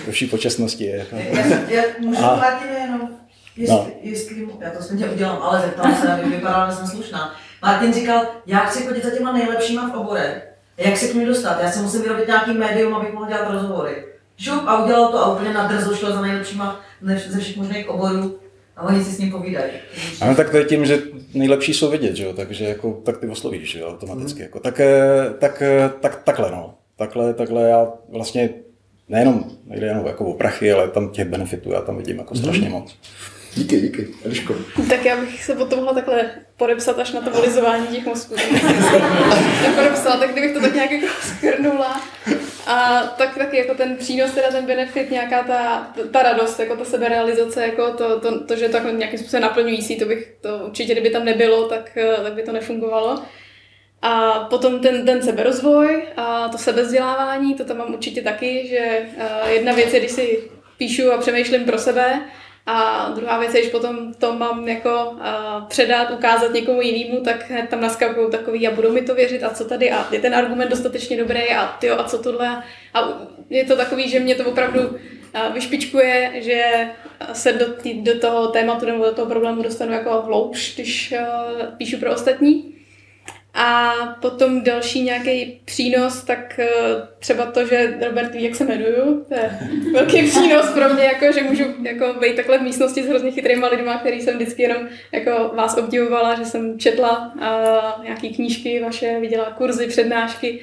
ve 0.07 0.13
vší 0.13 0.27
počasnosti 0.27 0.85
je. 0.85 1.07
Já, 1.13 1.47
já 1.69 1.83
můžu 2.01 2.25
a, 2.25 2.61
jenom, 2.83 3.09
jestli, 3.57 3.77
no. 3.77 3.87
jestli, 4.03 4.49
já 4.61 4.71
to 4.71 4.83
stejně 4.83 5.09
udělám, 5.09 5.43
ale 5.43 5.61
zeptám 5.61 5.97
se, 5.97 6.13
aby 6.13 6.31
vypadala, 6.31 6.71
že 6.71 6.77
jsem 6.77 6.87
slušná. 6.87 7.35
Martin 7.67 7.93
říkal, 7.93 8.27
já 8.47 8.59
chci 8.59 8.83
chodit 8.83 9.05
za 9.05 9.11
těma 9.11 9.33
nejlepšíma 9.33 9.91
v 9.91 9.97
oborech. 9.97 10.49
Jak 10.77 10.97
se 10.97 11.09
k 11.09 11.15
ní 11.15 11.27
dostat? 11.27 11.63
Já 11.63 11.71
si 11.71 11.79
musím 11.79 12.03
vyrobit 12.03 12.27
nějaký 12.27 12.53
médium, 12.53 12.95
abych 12.95 13.13
mohl 13.13 13.27
dělat 13.27 13.51
rozhovory. 13.51 14.05
Šup 14.39 14.63
a 14.67 14.85
udělal 14.85 15.13
to 15.13 15.19
a 15.19 15.33
úplně 15.33 15.55
na 15.55 15.67
drzo 15.67 15.95
šel 15.95 16.13
za 16.13 16.21
nejlepšíma 16.21 16.81
ze 17.29 17.39
všech 17.41 17.57
možných 17.57 17.89
oborů 17.89 18.39
a 18.77 18.83
oni 18.83 19.05
si 19.05 19.11
s 19.11 19.19
ním 19.19 19.31
povídají. 19.31 19.73
Ano, 20.21 20.35
tak 20.35 20.51
to 20.51 20.57
je 20.57 20.65
tím, 20.65 20.87
že 20.87 20.99
nejlepší 21.35 21.75
jsou 21.75 21.91
vidět, 21.91 22.17
že 22.17 22.25
jo? 22.25 22.33
takže 22.33 22.65
jako, 22.65 22.93
tak 23.05 23.19
ty 23.19 23.29
oslovíš 23.29 23.71
že 23.71 23.81
jo? 23.81 23.89
automaticky. 23.89 24.39
Hmm. 24.39 24.47
Jako, 24.47 24.61
tak, 24.61 24.81
eh, 24.81 25.31
tak, 25.39 25.63
eh, 25.63 25.91
tak, 26.01 26.23
takhle, 26.23 26.51
no. 26.51 26.75
Takhle, 26.97 27.35
takhle 27.35 27.63
já 27.63 27.93
vlastně 28.09 28.51
nejenom, 29.09 29.45
nejde 29.65 29.87
jenom 29.87 30.07
jako 30.07 30.25
o 30.25 30.35
prachy, 30.35 30.73
ale 30.73 30.89
tam 30.89 31.09
těch 31.09 31.29
benefitů 31.29 31.73
já 31.73 31.81
tam 31.81 31.97
vidím 31.97 32.19
jako 32.19 32.35
strašně 32.35 32.69
hmm. 32.69 32.73
moc. 32.73 32.97
Díky, 33.57 33.81
díky. 33.81 34.09
Eliško. 34.25 34.55
Tak 34.89 35.05
já 35.05 35.17
bych 35.17 35.45
se 35.45 35.55
potom 35.55 35.79
mohla 35.79 35.95
takhle 35.95 36.31
podepsat 36.57 36.99
až 36.99 37.13
na 37.13 37.21
to 37.21 37.31
volizování 37.31 37.87
těch 37.87 38.07
mozků. 38.07 38.35
nepodepsala, 39.63 40.17
tak 40.17 40.33
kdybych 40.33 40.55
to 40.55 40.61
tak 40.61 40.75
nějak 40.75 40.91
jako 40.91 41.07
skrnula. 41.21 42.01
A 42.67 43.03
tak 43.19 43.39
taky 43.39 43.57
jako 43.57 43.75
ten 43.75 43.97
přínos, 43.97 44.31
teda 44.31 44.49
ten 44.49 44.67
benefit, 44.67 45.11
nějaká 45.11 45.43
ta, 45.43 45.93
ta 46.11 46.23
radost, 46.23 46.61
jako 46.61 46.77
ta 46.77 46.85
seberealizace, 46.85 47.63
jako 47.67 47.91
to, 47.91 48.21
to, 48.21 48.45
to, 48.45 48.57
že 48.57 48.69
to 48.69 48.77
jako 48.77 48.91
nějakým 48.91 49.19
způsobem 49.19 49.43
naplňující, 49.43 49.97
to 49.97 50.05
bych 50.05 50.37
to 50.41 50.61
určitě, 50.67 50.93
kdyby 50.93 51.11
tam 51.11 51.25
nebylo, 51.25 51.69
tak, 51.69 51.99
tak 52.23 52.33
by 52.33 52.43
to 52.43 52.53
nefungovalo. 52.53 53.23
A 54.03 54.41
potom 54.51 54.81
ten, 54.81 55.07
ten 55.07 55.23
seberozvoj 55.23 56.03
a 56.17 56.49
to 56.49 56.59
sebezdělávání, 56.59 57.55
to 57.55 57.65
tam 57.65 57.79
mám 57.79 57.95
určitě 57.95 58.23
taky, 58.23 58.67
že 58.69 59.07
jedna 59.49 59.73
věc 59.73 59.93
je, 59.93 60.01
když 60.01 60.13
si 60.13 60.51
píšu 60.79 61.13
a 61.13 61.19
přemýšlím 61.19 61.65
pro 61.65 61.79
sebe, 61.79 62.21
a 62.67 63.09
druhá 63.15 63.39
věc 63.39 63.55
je, 63.55 63.61
když 63.61 63.73
potom 63.73 64.15
to 64.15 64.33
mám 64.33 64.69
jako 64.69 65.11
uh, 65.11 65.69
předat, 65.69 66.11
ukázat 66.11 66.53
někomu 66.53 66.83
jinému, 66.83 67.21
tak 67.21 67.53
tam 67.71 67.81
naskakují 67.81 68.31
takový 68.31 68.69
a 68.69 68.75
budou 68.75 68.93
mi 68.93 69.03
to 69.03 69.15
věřit 69.15 69.43
a 69.45 69.51
co 69.51 69.65
tady 69.65 69.91
a 69.91 70.07
je 70.11 70.21
ten 70.21 70.35
argument 70.35 70.69
dostatečně 70.69 71.17
dobrý 71.17 71.51
a 71.51 71.67
ty 71.67 71.91
a 71.91 72.05
co 72.05 72.19
tohle. 72.19 72.63
A 72.95 73.09
je 73.51 73.65
to 73.65 73.77
takový, 73.77 74.09
že 74.09 74.21
mě 74.21 74.35
to 74.35 74.45
opravdu 74.45 74.81
uh, 74.81 75.55
vyšpičkuje, 75.55 76.33
že 76.35 76.91
se 77.33 77.53
do, 77.53 77.67
tý, 77.67 78.03
do 78.03 78.21
toho 78.21 78.49
tématu 78.49 78.87
nebo 78.87 79.05
do 79.05 79.13
toho 79.13 79.31
problému 79.31 79.63
dostanu 79.63 79.93
jako 79.93 80.23
hloubš, 80.23 80.75
když 80.75 81.15
uh, 81.19 81.77
píšu 81.77 81.99
pro 81.99 82.13
ostatní. 82.15 82.76
A 83.59 83.93
potom 84.21 84.63
další 84.63 85.03
nějaký 85.03 85.61
přínos, 85.65 86.25
tak 86.25 86.59
eh, 86.59 86.69
třeba 87.19 87.47
to, 87.47 87.67
že 87.67 87.99
Robert 88.07 88.35
ví, 88.35 88.45
jak 88.45 88.55
se 88.55 88.65
jmenuju, 88.65 89.25
to 89.29 89.35
je 89.35 89.59
velký 89.93 90.23
přínos 90.23 90.71
pro 90.71 90.89
mě, 90.89 91.05
jako, 91.05 91.33
že 91.33 91.43
můžu 91.43 91.65
jako 91.83 92.15
být 92.21 92.37
takhle 92.37 92.59
v 92.59 92.63
místnosti 92.63 93.03
s 93.03 93.07
hrozně 93.07 93.31
chytrýma 93.31 93.69
lidma, 93.69 93.99
který 93.99 94.21
jsem 94.21 94.35
vždycky 94.35 94.63
jenom 94.63 94.89
jako 95.13 95.51
vás 95.55 95.77
obdivovala, 95.79 96.35
že 96.35 96.45
jsem 96.45 96.79
četla 96.79 97.33
uh, 97.35 98.05
nějaké 98.05 98.29
knížky 98.29 98.81
vaše, 98.81 99.21
viděla 99.21 99.45
kurzy, 99.45 99.87
přednášky 99.87 100.61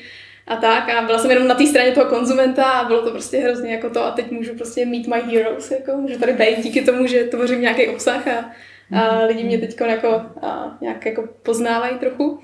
a 0.48 0.56
tak. 0.56 0.89
A 0.89 1.02
byla 1.02 1.18
jsem 1.18 1.32
jenom 1.32 1.48
na 1.48 1.56
té 1.56 1.68
straně 1.68 1.91
toho 1.91 2.10
konzumenta 2.10 2.64
a 2.66 2.88
bylo 2.88 3.02
to 3.02 3.12
prostě 3.12 3.38
hrozně 3.38 3.72
jako 3.72 3.89
to. 3.89 4.06
A 4.06 4.12
teď 4.12 4.32
můžu 4.32 4.54
prostě 4.54 4.86
meet 4.86 5.08
my 5.08 5.36
heroes, 5.36 5.72
jako 5.72 5.91
můžu 5.91 6.20
tady 6.20 6.34
být 6.34 6.64
díky 6.64 6.82
tomu, 6.82 7.08
že 7.08 7.24
tvořím 7.24 7.62
nějaký 7.62 7.88
obsah 7.88 8.28
a, 8.28 8.52
a 9.00 9.26
lidi 9.26 9.44
mě 9.44 9.58
teď 9.58 9.82
jako, 9.82 10.08
a, 10.41 10.78
nějak 10.82 11.06
jako 11.06 11.30
poznávají 11.44 11.98
trochu. 12.00 12.39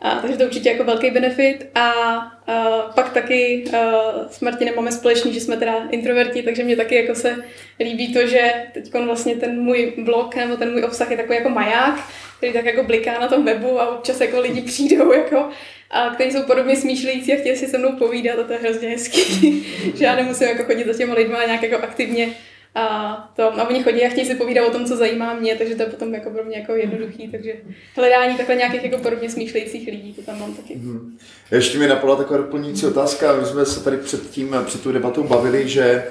A, 0.00 0.14
takže 0.14 0.36
to 0.36 0.44
určitě 0.44 0.68
jako 0.68 0.84
velký 0.84 1.10
benefit. 1.10 1.70
A, 1.74 1.90
a 1.90 2.64
pak 2.94 3.12
taky 3.12 3.64
a, 3.76 4.02
s 4.30 4.40
Martinem 4.40 4.74
máme 4.76 4.92
společný, 4.92 5.34
že 5.34 5.40
jsme 5.40 5.56
teda 5.56 5.88
introverti, 5.90 6.42
takže 6.42 6.64
mě 6.64 6.76
taky 6.76 6.94
jako 6.94 7.14
se 7.14 7.36
líbí 7.80 8.14
to, 8.14 8.26
že 8.26 8.52
teď 8.72 8.94
vlastně 8.94 9.34
ten 9.34 9.60
můj 9.60 9.92
blog 9.98 10.36
nebo 10.36 10.56
ten 10.56 10.72
můj 10.72 10.84
obsah 10.84 11.10
je 11.10 11.16
takový 11.16 11.36
jako 11.36 11.48
maják, 11.48 12.00
který 12.36 12.52
tak 12.52 12.64
jako 12.64 12.84
bliká 12.84 13.20
na 13.20 13.28
tom 13.28 13.44
webu 13.44 13.80
a 13.80 13.96
občas 13.96 14.20
jako 14.20 14.40
lidi 14.40 14.60
přijdou 14.66 15.12
jako 15.12 15.48
a 15.90 16.10
kteří 16.10 16.30
jsou 16.30 16.42
podobně 16.42 16.76
smýšlející 16.76 17.32
a 17.32 17.40
chtějí 17.40 17.56
si 17.56 17.66
se 17.66 17.78
mnou 17.78 17.96
povídat 17.96 18.38
a 18.38 18.44
to 18.44 18.52
je 18.52 18.58
hrozně 18.58 18.88
hezký, 18.88 19.66
že 19.94 20.04
já 20.04 20.16
nemusím 20.16 20.48
jako 20.48 20.64
chodit 20.64 20.86
za 20.86 20.98
těma 20.98 21.14
lidma 21.14 21.44
nějak 21.44 21.62
jako 21.62 21.76
aktivně 21.76 22.28
a, 22.74 23.32
to, 23.36 23.42
a 23.42 23.68
oni 23.68 23.82
chodí 23.82 24.04
a 24.04 24.08
chtějí 24.08 24.26
si 24.26 24.34
povídat 24.34 24.68
o 24.68 24.70
tom, 24.70 24.84
co 24.84 24.96
zajímá 24.96 25.34
mě, 25.34 25.56
takže 25.56 25.74
to 25.74 25.82
je 25.82 25.88
potom 25.88 26.14
jako 26.14 26.30
pro 26.30 26.44
mě 26.44 26.58
jako 26.58 26.72
jednoduchý, 26.72 27.28
takže 27.28 27.52
hledání 27.96 28.36
takhle 28.36 28.54
nějakých 28.56 28.84
jako 28.84 28.98
podobně 28.98 29.30
smýšlejících 29.30 29.88
lidí, 29.88 30.12
to 30.12 30.22
tam 30.22 30.40
mám 30.40 30.54
taky. 30.54 30.74
Hmm. 30.74 31.18
Ještě 31.50 31.78
mi 31.78 31.86
napadla 31.86 32.16
taková 32.16 32.38
doplňující 32.38 32.86
otázka, 32.86 33.36
my 33.36 33.46
jsme 33.46 33.66
se 33.66 33.84
tady 33.84 33.96
před 33.96 34.30
tím, 34.30 34.56
před 34.64 34.82
tu 34.82 34.92
debatou 34.92 35.22
bavili, 35.22 35.68
že 35.68 36.04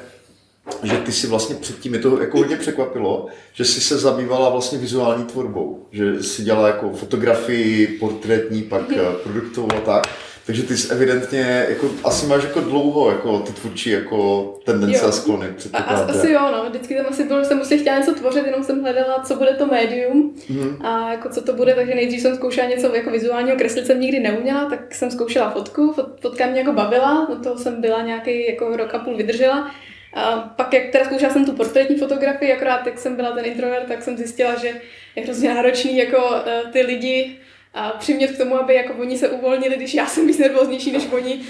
že 0.84 0.98
ty 0.98 1.12
si 1.12 1.28
vlastně 1.28 1.56
předtím, 1.56 1.92
mě 1.92 2.02
to 2.02 2.22
jako 2.22 2.38
hodně 2.38 2.56
překvapilo, 2.56 3.28
že 3.54 3.66
jsi 3.66 3.82
se 3.82 3.98
zabývala 3.98 4.50
vlastně 4.50 4.78
vizuální 4.78 5.26
tvorbou, 5.26 5.88
že 5.92 6.24
si 6.24 6.44
dělala 6.44 6.68
jako 6.68 6.90
fotografii, 6.90 7.88
portrétní, 7.88 8.62
pak 8.62 8.90
mm. 8.90 8.98
produktovou 9.24 9.72
a 9.78 9.82
tak. 9.82 10.08
Takže 10.50 10.64
ty 10.64 10.78
jsi 10.78 10.94
evidentně, 10.94 11.66
jako, 11.70 11.92
asi 12.04 12.26
máš 12.26 12.44
jako 12.44 12.60
dlouho 12.60 13.12
jako 13.12 13.40
ty 13.40 13.54
tvůrčí 13.54 13.90
jako 13.90 14.44
tendence 14.66 15.04
jo. 15.04 15.10
a 15.10 15.12
sklony. 15.12 15.48
A, 15.74 15.78
asi 15.78 16.32
jo, 16.32 16.40
no. 16.52 16.70
Vždycky 16.70 16.96
tam 16.96 17.06
asi 17.10 17.24
bylo, 17.24 17.40
že 17.40 17.46
jsem 17.46 17.58
prostě 17.58 17.78
chtěla 17.78 17.98
něco 17.98 18.14
tvořit, 18.14 18.46
jenom 18.46 18.64
jsem 18.64 18.82
hledala, 18.82 19.24
co 19.24 19.36
bude 19.36 19.52
to 19.52 19.66
médium 19.66 20.36
mm. 20.50 20.86
a 20.86 21.12
jako 21.12 21.30
co 21.30 21.42
to 21.42 21.54
bude, 21.54 21.74
takže 21.74 21.96
nejdřív 21.96 22.22
jsem 22.22 22.36
zkoušela 22.36 22.68
něco 22.68 22.96
jako 22.96 23.12
vizuálního 23.12 23.58
kreslit 23.58 23.88
jsem 23.88 24.02
nikdy 24.02 24.20
neuměla, 24.20 24.66
tak 24.66 24.96
jsem 24.96 25.12
zkoušela 25.12 25.50
fotku, 25.50 25.96
fotka 26.22 26.48
mě 26.48 26.60
jako 26.60 26.74
bavila, 26.74 27.28
no 27.30 27.36
to 27.36 27.58
jsem 27.58 27.82
byla 27.82 28.02
nějaký 28.02 28.48
jako 28.50 28.78
rok 28.78 28.96
a 28.96 29.00
půl 29.00 29.18
vydržela. 29.18 29.72
A 30.14 30.38
pak, 30.38 30.74
jak 30.74 30.90
teda 30.92 31.06
zkoušela 31.06 31.34
jsem 31.34 31.46
tu 31.46 31.54
portrétní 31.54 31.98
fotografii, 31.98 32.54
akorát 32.54 32.86
jak 32.86 33.00
jsem 33.00 33.16
byla 33.16 33.32
ten 33.32 33.46
introvert, 33.46 33.88
tak 33.88 34.04
jsem 34.04 34.18
zjistila, 34.18 34.56
že 34.56 34.72
je 35.16 35.24
hrozně 35.24 35.54
náročný 35.54 35.98
jako 35.98 36.18
uh, 36.18 36.72
ty 36.72 36.82
lidi 36.82 37.38
a 37.74 37.90
přimět 37.90 38.32
k 38.32 38.38
tomu, 38.38 38.56
aby 38.56 38.74
jako 38.74 38.94
oni 38.94 39.18
se 39.18 39.30
uvolnili, 39.30 39.76
když 39.76 39.94
já 39.94 40.08
jsem 40.08 40.28
víc 40.28 40.38
nervóznější 40.38 40.92
než 40.92 41.04
oni. 41.12 41.42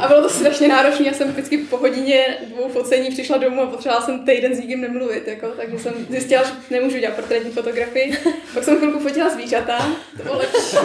A 0.00 0.08
bylo 0.08 0.22
to 0.22 0.28
strašně 0.28 0.68
náročné, 0.68 1.06
já 1.06 1.12
jsem 1.12 1.32
vždycky 1.32 1.58
po 1.58 1.76
hodině 1.76 2.38
dvou 2.42 2.68
focení 2.68 3.10
přišla 3.10 3.38
domů 3.38 3.62
a 3.62 3.66
potřebovala 3.66 4.06
jsem 4.06 4.26
týden 4.26 4.54
s 4.54 4.58
nikým 4.58 4.80
nemluvit, 4.80 5.28
jako, 5.28 5.48
takže 5.48 5.78
jsem 5.78 6.06
zjistila, 6.10 6.42
že 6.42 6.52
nemůžu 6.70 6.98
dělat 6.98 7.14
portrétní 7.14 7.50
fotografii. 7.50 8.18
Pak 8.54 8.64
jsem 8.64 8.78
chvilku 8.78 8.98
fotila 8.98 9.28
zvířata, 9.28 9.78
to 10.16 10.22
bylo 10.22 10.38
lepší. 10.38 10.76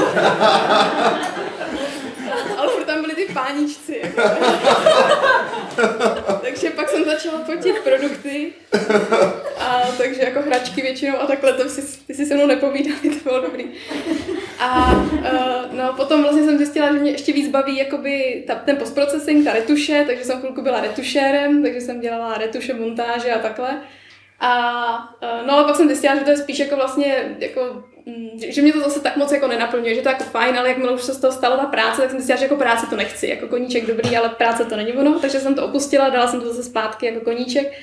Ale 2.58 2.74
furt 2.74 2.86
tam 2.86 3.02
byli 3.02 3.16
ty 3.16 3.34
páničci. 3.34 4.02
Jako. 4.04 4.22
takže 6.42 6.70
pak 6.70 6.90
jsem 6.90 7.06
začala 7.06 7.40
fotit 7.44 7.80
produkty. 7.80 8.54
A 9.60 9.82
takže 9.98 10.22
jako 10.22 10.42
hračky 10.42 10.82
většinou 10.82 11.18
a 11.18 11.28
takhle 11.28 11.54
to 11.54 11.70
si, 11.70 11.82
ty 12.08 12.14
si 12.14 12.26
se 12.26 12.36
mnou 12.36 12.48
nepovídali, 12.48 13.00
to 13.10 13.30
bylo 13.30 13.42
dobrý. 13.42 13.66
A 14.60 14.71
uh, 15.14 15.78
no, 15.78 15.94
potom 15.94 16.22
vlastně 16.22 16.44
jsem 16.44 16.58
zjistila, 16.58 16.94
že 16.94 17.00
mě 17.00 17.12
ještě 17.12 17.34
víc 17.34 17.50
baví 17.50 17.78
jakoby 17.78 18.44
ta, 18.48 18.56
ten 18.56 18.78
postprocessing, 18.78 19.46
ta 19.46 19.54
retuše, 19.54 20.04
takže 20.08 20.24
jsem 20.24 20.40
chvilku 20.40 20.62
byla 20.62 20.82
retušérem, 20.82 21.64
takže 21.64 21.82
jsem 21.82 22.02
dělala 22.02 22.38
retuše, 22.38 22.74
montáže 22.74 23.34
a 23.34 23.40
takhle. 23.40 23.82
A 24.40 25.14
uh, 25.24 25.48
no 25.48 25.54
ale 25.54 25.64
pak 25.64 25.76
jsem 25.76 25.88
zjistila, 25.88 26.16
že 26.16 26.22
to 26.22 26.30
je 26.30 26.38
spíš 26.38 26.60
jako 26.60 26.76
vlastně 26.76 27.36
jako 27.40 27.84
mm, 28.06 28.30
že 28.50 28.62
mě 28.62 28.74
to 28.74 28.80
zase 28.80 29.02
tak 29.02 29.18
moc 29.18 29.32
jako 29.32 29.48
nenaplňuje, 29.48 29.96
že 29.96 30.02
to 30.02 30.10
je 30.10 30.14
jako 30.14 30.24
fajn, 30.24 30.58
ale 30.58 30.70
jakmile 30.70 30.92
už 30.92 31.02
se 31.02 31.14
z 31.14 31.20
toho 31.20 31.34
stala 31.34 31.58
ta 31.58 31.66
práce, 31.66 32.02
tak 32.02 32.10
jsem 32.10 32.20
zjistila, 32.20 32.38
že 32.38 32.46
jako 32.46 32.56
práce 32.56 32.86
to 32.90 32.96
nechci, 32.96 33.28
jako 33.28 33.48
koníček 33.48 33.86
dobrý, 33.86 34.18
ale 34.18 34.30
práce 34.30 34.66
to 34.66 34.76
není 34.76 34.94
ono, 34.94 35.20
takže 35.20 35.40
jsem 35.40 35.56
to 35.56 35.66
opustila, 35.66 36.10
dala 36.10 36.28
jsem 36.28 36.42
to 36.42 36.48
zase 36.48 36.64
zpátky 36.64 37.06
jako 37.06 37.22
koníček. 37.22 37.74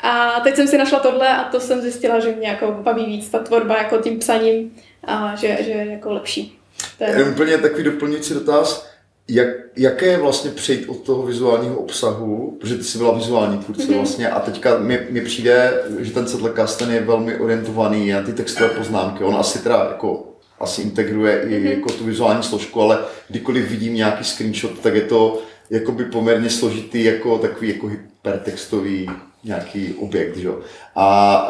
A 0.00 0.40
teď 0.40 0.56
jsem 0.56 0.68
si 0.68 0.78
našla 0.78 0.98
tohle 0.98 1.28
a 1.28 1.44
to 1.44 1.60
jsem 1.60 1.80
zjistila, 1.80 2.20
že 2.20 2.32
mě 2.32 2.48
jako 2.48 2.72
baví 2.72 3.04
víc 3.04 3.28
ta 3.28 3.38
tvorba 3.38 3.76
jako 3.76 3.98
tím 3.98 4.18
psaním 4.18 4.74
a 5.04 5.36
že, 5.36 5.58
že 5.60 5.70
je 5.70 5.86
jako 5.92 6.12
lepší. 6.12 6.58
To 6.98 7.04
je... 7.04 7.24
Úplně 7.24 7.58
takový 7.58 7.84
doplňující 7.84 8.34
dotaz. 8.34 8.92
Jak, 9.28 9.48
jaké 9.76 10.06
je 10.06 10.18
vlastně 10.18 10.50
přejít 10.50 10.88
od 10.88 11.02
toho 11.02 11.22
vizuálního 11.22 11.76
obsahu, 11.76 12.56
protože 12.60 12.76
ty 12.76 12.84
jsi 12.84 12.98
byla 12.98 13.14
vizuální 13.14 13.58
tvůrce 13.58 13.82
mm-hmm. 13.82 13.96
vlastně 13.96 14.30
a 14.30 14.40
teďka 14.40 14.78
mi, 14.78 15.06
mi 15.10 15.20
přijde, 15.20 15.82
že 15.98 16.12
ten 16.12 16.28
Settlecast 16.28 16.78
ten 16.78 16.90
je 16.90 17.00
velmi 17.00 17.36
orientovaný 17.36 18.10
na 18.10 18.22
ty 18.22 18.32
textové 18.32 18.68
poznámky. 18.68 19.24
On 19.24 19.36
asi 19.36 19.58
teda 19.58 19.86
jako 19.88 20.28
asi 20.60 20.82
integruje 20.82 21.42
i 21.42 21.48
mm-hmm. 21.48 21.70
jako 21.70 21.92
tu 21.92 22.04
vizuální 22.04 22.42
složku, 22.42 22.82
ale 22.82 22.98
kdykoliv 23.28 23.70
vidím 23.70 23.94
nějaký 23.94 24.24
screenshot, 24.24 24.78
tak 24.78 24.94
je 24.94 25.00
to 25.00 25.42
jakoby 25.70 26.04
poměrně 26.04 26.50
složitý 26.50 27.04
jako 27.04 27.38
takový 27.38 27.68
jako 27.68 27.86
hypertextový 27.86 29.10
nějaký 29.44 29.94
objekt, 29.94 30.36
že? 30.36 30.48
A 30.94 31.48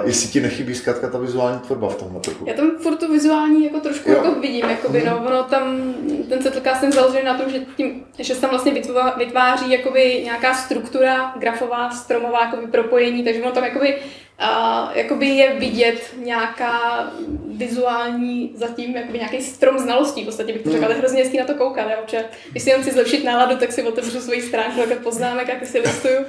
uh, 0.00 0.08
jestli 0.08 0.28
ti 0.28 0.40
nechybí 0.40 0.74
zkrátka 0.74 1.08
ta 1.08 1.18
vizuální 1.18 1.58
tvorba 1.58 1.88
v 1.88 1.96
tomhle 1.96 2.20
trochu? 2.20 2.44
Já 2.48 2.54
tam 2.54 2.70
furt 2.78 2.96
tu 2.96 3.12
vizuální 3.12 3.64
jako 3.64 3.80
trošku 3.80 4.10
jo. 4.10 4.16
jako 4.16 4.40
vidím, 4.40 4.70
jakoby, 4.70 5.00
mm. 5.00 5.06
no, 5.06 5.24
ono 5.26 5.42
tam, 5.42 5.94
ten 6.28 6.42
settlecast 6.42 6.80
jsem 6.80 6.92
založený 6.92 7.24
na 7.24 7.38
tom, 7.38 7.50
že, 7.50 7.60
tím, 7.76 8.04
že 8.18 8.34
se 8.34 8.40
tam 8.40 8.50
vlastně 8.50 8.72
vytváří 9.18 9.70
jakoby 9.70 10.20
nějaká 10.24 10.54
struktura 10.54 11.34
grafová, 11.38 11.90
stromová 11.90 12.44
jakoby 12.44 12.66
propojení, 12.66 13.24
takže 13.24 13.42
ono 13.42 13.52
tam 13.52 13.64
jakoby 13.64 13.98
a 14.38 14.90
jakoby 14.94 15.26
je 15.26 15.54
vidět 15.54 16.14
nějaká 16.16 17.10
vizuální, 17.46 18.52
zatím 18.54 18.96
jakoby 18.96 19.18
nějaký 19.18 19.42
strom 19.42 19.78
znalostí, 19.78 20.22
v 20.22 20.24
podstatě 20.24 20.52
bych 20.52 20.62
to 20.62 20.72
řekla, 20.72 20.88
je 20.88 20.94
hrozně 20.94 21.22
hezký 21.22 21.38
na 21.38 21.44
to 21.44 21.54
koukat, 21.54 21.90
já 21.90 21.98
občas, 21.98 22.22
když 22.50 22.62
si 22.62 22.70
jenom 22.70 22.82
chci 22.82 22.92
zlepšit 22.92 23.24
náladu, 23.24 23.56
tak 23.56 23.72
si 23.72 23.82
otevřu 23.82 24.20
svoji 24.20 24.42
stránku, 24.42 24.80
tak 24.88 24.98
poznámek, 24.98 25.48
jak 25.48 25.66
si 25.66 25.78
listuju 25.78 26.26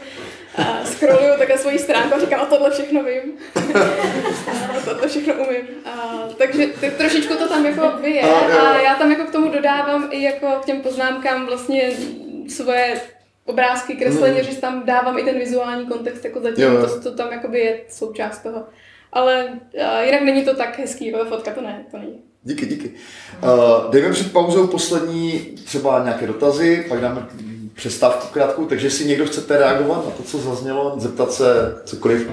a 0.58 0.86
scrolluju 0.86 1.38
takhle 1.38 1.58
svoji 1.58 1.80
stránku 1.80 2.16
a 2.16 2.20
říkám, 2.20 2.42
a 2.42 2.46
tohle 2.46 2.72
všechno 2.72 3.04
vím. 3.04 3.34
a 4.78 4.82
tohle 4.86 5.08
všechno 5.08 5.34
umím. 5.34 5.68
A, 5.86 6.24
takže 6.38 6.68
ty, 6.68 6.92
trošičku 6.92 7.36
to 7.36 7.50
tam 7.50 7.66
jako 7.66 7.92
vyje 8.02 8.22
a 8.22 8.82
já 8.82 8.96
tam 8.96 9.12
jako 9.12 9.24
k 9.24 9.32
tomu 9.32 9.50
dodávám 9.50 10.08
i 10.12 10.24
jako 10.24 10.48
k 10.62 10.66
těm 10.66 10.82
poznámkám 10.82 11.46
vlastně 11.46 11.92
svoje 12.50 13.02
obrázky, 13.46 13.94
kreslení, 13.96 14.40
mm. 14.40 14.44
že 14.44 14.56
tam 14.56 14.86
dávám 14.86 15.18
i 15.18 15.24
ten 15.24 15.40
vizuální 15.40 15.86
kontext 15.86 16.26
jako 16.26 16.42
zatím, 16.42 16.64
jo. 16.64 16.88
to, 16.88 17.02
to 17.02 17.18
tam 17.18 17.32
jakoby 17.32 17.60
je 17.60 17.80
součást 17.90 18.40
toho. 18.44 18.64
Ale 19.14 19.46
uh, 19.48 20.06
jinak 20.06 20.22
není 20.22 20.46
to 20.46 20.56
tak 20.56 20.80
hezký, 20.80 21.08
jako 21.08 21.26
fotka 21.26 21.52
to 21.52 21.62
ne, 21.62 21.86
to 21.92 21.98
není. 21.98 22.22
Díky, 22.44 22.66
díky. 22.66 22.92
Uh, 23.44 23.92
dejme 23.92 24.12
před 24.12 24.32
pauzou 24.32 24.68
poslední 24.68 25.40
třeba 25.66 26.04
nějaké 26.04 26.28
dotazy, 26.28 26.86
pak 26.90 27.02
dáme 27.02 27.28
přestávku 27.74 28.28
krátkou, 28.28 28.66
takže 28.66 28.88
jestli 28.88 29.06
někdo 29.06 29.26
chcete 29.26 29.58
reagovat 29.58 30.06
na 30.06 30.12
to, 30.12 30.24
co 30.24 30.38
zaznělo, 30.38 30.96
zeptat 30.98 31.32
se 31.32 31.76
cokoliv. 31.86 32.30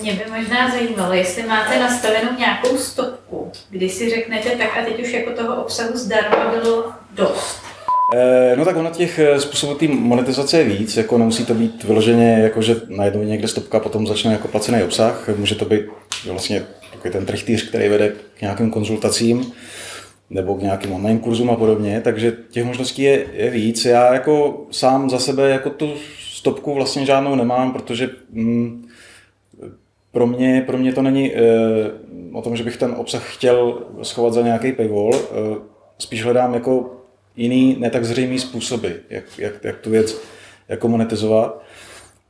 Mě 0.00 0.12
by 0.12 0.30
možná 0.30 0.70
zajímalo, 0.70 1.14
jestli 1.14 1.42
máte 1.42 1.78
nastavenou 1.78 2.38
nějakou 2.38 2.78
stopku, 2.78 3.52
kdy 3.70 3.88
si 3.88 4.10
řeknete, 4.10 4.50
tak 4.50 4.76
a 4.76 4.84
teď 4.84 5.02
už 5.02 5.12
jako 5.12 5.30
toho 5.30 5.62
obsahu 5.62 5.96
zdarma 5.96 6.50
bylo 6.50 6.92
dost. 7.14 7.75
Eh, 8.14 8.56
no 8.56 8.64
tak 8.64 8.76
ono 8.76 8.90
těch 8.90 9.18
eh, 9.18 9.40
způsobů 9.40 9.74
té 9.74 9.88
monetizace 9.88 10.58
je 10.58 10.64
víc, 10.64 10.96
jako 10.96 11.18
nemusí 11.18 11.44
to 11.44 11.54
být 11.54 11.84
vyloženě, 11.84 12.38
jako 12.42 12.62
že 12.62 12.76
najednou 12.88 13.22
někde 13.22 13.48
stopka, 13.48 13.80
potom 13.80 14.06
začne 14.06 14.32
jako 14.32 14.48
placený 14.48 14.82
obsah, 14.82 15.28
může 15.36 15.54
to 15.54 15.64
být 15.64 15.80
vlastně 16.26 16.66
takový 16.92 17.12
ten 17.12 17.26
trichtýř, 17.26 17.68
který 17.68 17.88
vede 17.88 18.12
k 18.38 18.40
nějakým 18.40 18.70
konzultacím 18.70 19.52
nebo 20.30 20.54
k 20.54 20.62
nějakým 20.62 20.92
online 20.92 21.20
kurzům 21.20 21.50
a 21.50 21.56
podobně, 21.56 22.00
takže 22.00 22.36
těch 22.50 22.64
možností 22.64 23.02
je, 23.02 23.26
je 23.32 23.50
víc. 23.50 23.84
Já 23.84 24.14
jako 24.14 24.66
sám 24.70 25.10
za 25.10 25.18
sebe 25.18 25.50
jako 25.50 25.70
tu 25.70 25.94
stopku 26.18 26.74
vlastně 26.74 27.06
žádnou 27.06 27.34
nemám, 27.34 27.72
protože 27.72 28.10
mm, 28.30 28.88
pro, 30.12 30.26
mě, 30.26 30.64
pro 30.66 30.78
mě 30.78 30.92
to 30.92 31.02
není 31.02 31.34
e, 31.34 31.40
o 32.32 32.42
tom, 32.42 32.56
že 32.56 32.64
bych 32.64 32.76
ten 32.76 32.94
obsah 32.96 33.34
chtěl 33.34 33.82
schovat 34.02 34.32
za 34.32 34.42
nějaký 34.42 34.72
paywall, 34.72 35.14
e, 35.14 35.18
spíš 35.98 36.24
hledám 36.24 36.54
jako 36.54 36.96
jiný, 37.36 37.76
ne 37.78 37.90
tak 37.90 38.04
zřejmý 38.04 38.38
způsoby, 38.38 38.88
jak, 39.10 39.24
jak, 39.38 39.64
jak 39.64 39.76
tu 39.76 39.90
věc 39.90 40.20
jako 40.68 40.88
monetizovat. 40.88 41.62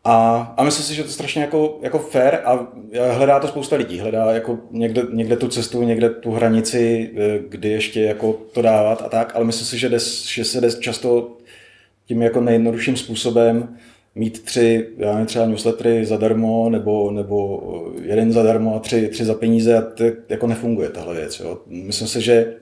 A, 0.04 0.36
a 0.56 0.64
myslím 0.64 0.86
si, 0.86 0.94
že 0.94 1.02
to 1.02 1.08
je 1.08 1.12
strašně 1.12 1.42
jako, 1.42 1.78
jako 1.82 1.98
fair 1.98 2.38
a 2.44 2.66
hledá 3.12 3.40
to 3.40 3.48
spousta 3.48 3.76
lidí. 3.76 4.00
Hledá 4.00 4.32
jako 4.32 4.58
někde, 4.70 5.02
někde 5.12 5.36
tu 5.36 5.48
cestu, 5.48 5.82
někde 5.82 6.10
tu 6.10 6.30
hranici, 6.30 7.10
eh, 7.16 7.38
kdy 7.48 7.68
ještě 7.68 8.02
jako 8.02 8.32
to 8.32 8.62
dávat 8.62 9.02
a 9.02 9.08
tak, 9.08 9.36
ale 9.36 9.44
myslím 9.44 9.66
si, 9.66 9.78
že, 9.78 9.88
des, 9.88 10.26
že 10.26 10.44
se 10.44 10.60
jde 10.60 10.72
často 10.72 11.36
tím 12.06 12.22
jako 12.22 12.40
nejjednodušším 12.40 12.96
způsobem 12.96 13.76
mít 14.14 14.44
tři, 14.44 14.88
já 14.96 15.12
nevím, 15.12 15.26
třeba 15.26 15.46
newslettery 15.46 16.06
zadarmo, 16.06 16.70
nebo, 16.70 17.10
nebo 17.10 17.62
jeden 18.02 18.32
zadarmo 18.32 18.76
a 18.76 18.78
tři, 18.78 19.08
tři 19.08 19.24
za 19.24 19.34
peníze 19.34 19.78
a 19.78 19.82
to 19.82 20.04
jako 20.28 20.46
nefunguje 20.46 20.88
tahle 20.88 21.14
věc. 21.14 21.40
Jo. 21.40 21.58
Myslím 21.66 22.08
si, 22.08 22.20
že 22.20 22.54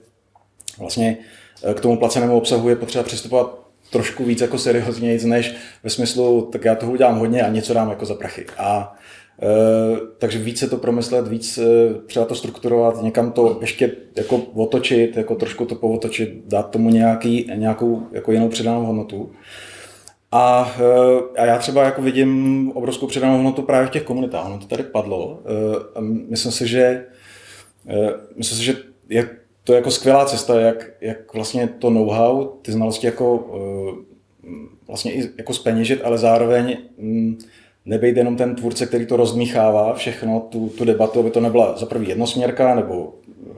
vlastně 0.79 1.17
eh, 1.19 1.44
k 1.73 1.79
tomu 1.79 1.97
placenému 1.97 2.37
obsahu 2.37 2.69
je 2.69 2.75
potřeba 2.75 3.03
přistupovat 3.03 3.65
trošku 3.91 4.23
víc 4.23 4.41
jako 4.41 4.57
serióznějíc, 4.57 5.23
než 5.23 5.55
ve 5.83 5.89
smyslu, 5.89 6.49
tak 6.51 6.65
já 6.65 6.75
toho 6.75 6.91
udělám 6.91 7.19
hodně 7.19 7.43
a 7.43 7.49
něco 7.49 7.73
dám 7.73 7.89
jako 7.89 8.05
za 8.05 8.13
prachy. 8.13 8.45
A 8.57 8.95
e, 9.41 9.47
takže 10.17 10.39
víc 10.39 10.59
se 10.59 10.69
to 10.69 10.77
promyslet, 10.77 11.27
víc 11.27 11.57
e, 11.57 11.63
třeba 12.05 12.25
to 12.25 12.35
strukturovat, 12.35 13.01
někam 13.01 13.31
to 13.31 13.57
ještě 13.61 13.91
jako 14.15 14.37
otočit, 14.37 15.17
jako 15.17 15.35
trošku 15.35 15.65
to 15.65 15.75
povotočit, 15.75 16.29
dát 16.47 16.69
tomu 16.69 16.89
nějaký, 16.89 17.51
nějakou 17.55 18.07
jako 18.11 18.31
jinou 18.31 18.49
přidanou 18.49 18.85
hodnotu. 18.85 19.31
A, 20.31 20.75
a 21.37 21.45
já 21.45 21.57
třeba 21.57 21.83
jako 21.83 22.01
vidím 22.01 22.71
obrovskou 22.75 23.07
přidanou 23.07 23.35
hodnotu 23.35 23.61
právě 23.61 23.87
v 23.87 23.91
těch 23.91 24.03
komunitách. 24.03 24.45
Ono 24.45 24.59
to 24.59 24.65
tady 24.65 24.83
padlo. 24.83 25.39
Myslím 26.29 26.51
si, 26.51 26.67
že 26.67 27.05
myslím 28.35 28.57
si, 28.57 28.63
že 28.63 28.75
je 29.09 29.29
to 29.65 29.73
je 29.73 29.75
jako 29.75 29.91
skvělá 29.91 30.25
cesta, 30.25 30.59
jak, 30.59 30.91
jak 31.01 31.33
vlastně 31.33 31.67
to 31.67 31.89
know-how, 31.89 32.47
ty 32.61 32.71
znalosti 32.71 33.05
jako 33.07 33.49
vlastně 34.87 35.13
i 35.13 35.29
jako 35.37 35.53
speněžit, 35.53 36.01
ale 36.03 36.17
zároveň 36.17 36.77
mm, 36.97 37.37
nebejt 37.85 38.17
jenom 38.17 38.35
ten 38.35 38.55
tvůrce, 38.55 38.85
který 38.85 39.05
to 39.05 39.15
rozdmíchává 39.15 39.93
všechno, 39.93 40.39
tu, 40.39 40.69
tu 40.69 40.85
debatu, 40.85 41.19
aby 41.19 41.31
to 41.31 41.39
nebyla 41.39 41.77
za 41.77 41.85
prvý 41.85 42.07
jednosměrka, 42.07 42.75
nebo 42.75 43.13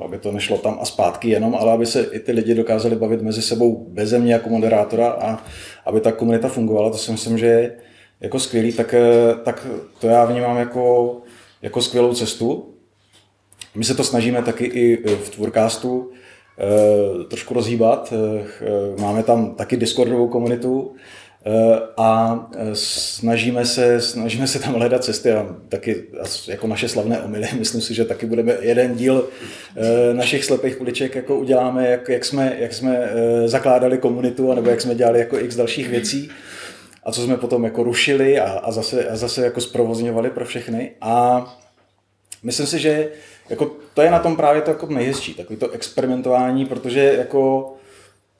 aby 0.06 0.18
to 0.18 0.32
nešlo 0.32 0.58
tam 0.58 0.78
a 0.82 0.86
zpátky 0.86 1.30
jenom, 1.30 1.56
ale 1.56 1.72
aby 1.72 1.86
se 1.86 2.04
i 2.04 2.20
ty 2.20 2.32
lidi 2.32 2.56
dokázali 2.56 2.96
bavit 2.96 3.22
mezi 3.22 3.42
sebou 3.42 3.86
bez 3.90 4.14
mě 4.14 4.34
jako 4.34 4.50
moderátora 4.50 5.10
a 5.10 5.44
aby 5.86 6.02
ta 6.02 6.12
komunita 6.12 6.48
fungovala, 6.48 6.90
to 6.90 6.98
si 6.98 7.12
myslím, 7.12 7.38
že 7.38 7.46
je 7.46 7.78
jako 8.22 8.40
skvělý, 8.40 8.74
tak, 8.74 8.94
eh, 8.94 9.36
tak 9.44 9.68
to 10.00 10.08
já 10.08 10.26
vnímám 10.26 10.58
jako, 10.58 11.18
jako 11.62 11.82
skvělou 11.82 12.14
cestu. 12.14 12.74
My 13.78 13.84
se 13.84 13.96
to 13.96 14.04
snažíme 14.04 14.42
taky 14.42 14.66
i 14.66 15.04
e, 15.06 15.16
v 15.16 15.30
Tvůrkástu 15.30 16.12
e, 16.12 17.24
trošku 17.24 17.54
rozhýbat. 17.54 18.14
E, 18.14 19.02
máme 19.02 19.24
tam 19.24 19.56
taky 19.56 19.78
Discordovou 19.78 20.28
komunitu 20.28 20.96
a 21.98 22.40
snažíme 22.74 23.66
se, 23.66 24.02
snažíme 24.02 24.48
se 24.48 24.60
tam 24.60 24.74
hledat 24.74 25.04
cesty 25.04 25.32
a 25.32 25.56
taky 25.70 26.04
jako 26.48 26.68
naše 26.68 26.90
slavné 26.90 27.22
omily, 27.22 27.48
myslím 27.60 27.82
si, 27.82 27.94
že 27.94 28.06
taky 28.06 28.26
budeme 28.26 28.54
jeden 28.62 28.96
díl 28.96 29.30
našich 30.14 30.46
slepých 30.46 30.82
uliček 30.82 31.16
jako 31.16 31.36
uděláme, 31.40 31.88
jak, 31.88 32.10
jak, 32.10 32.26
jsme, 32.26 32.56
jak 32.60 32.74
jsme 32.74 33.10
zakládali 33.46 33.98
komunitu, 33.98 34.54
nebo 34.54 34.70
jak 34.70 34.82
jsme 34.82 34.96
dělali 34.96 35.20
jako 35.20 35.40
x 35.40 35.56
dalších 35.56 35.90
věcí 35.90 36.30
a 37.04 37.12
co 37.12 37.22
jsme 37.22 37.38
potom 37.38 37.64
jako 37.64 37.84
rušili 37.84 38.40
a, 38.40 38.52
a, 38.52 38.72
zase, 38.72 39.08
a 39.08 39.16
zase 39.16 39.44
jako 39.44 39.62
zprovozňovali 39.62 40.30
pro 40.30 40.46
všechny 40.46 40.92
a 41.02 41.46
myslím 42.44 42.68
si, 42.68 42.80
že 42.80 43.10
jako 43.50 43.72
to 43.94 44.02
je 44.02 44.12
na 44.12 44.20
tom 44.20 44.36
právě 44.36 44.62
to 44.62 44.72
jako 44.72 44.86
nejhezčí, 44.86 45.34
takový 45.34 45.60
to 45.60 45.72
experimentování, 45.72 46.66
protože 46.66 47.16
jako, 47.18 47.74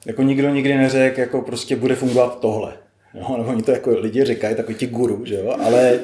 jako 0.06 0.22
nikdo 0.22 0.50
nikdy 0.50 0.76
neřekl, 0.76 1.20
jako 1.20 1.42
prostě 1.42 1.76
bude 1.76 1.94
fungovat 1.94 2.40
tohle. 2.40 2.72
No, 3.14 3.36
nebo 3.38 3.50
oni 3.50 3.62
to 3.62 3.70
jako 3.70 3.90
lidi 3.90 4.24
říkají, 4.24 4.56
takový 4.56 4.74
ti 4.74 4.86
guru, 4.86 5.24
že 5.24 5.34
jo? 5.34 5.56
ale 5.64 6.00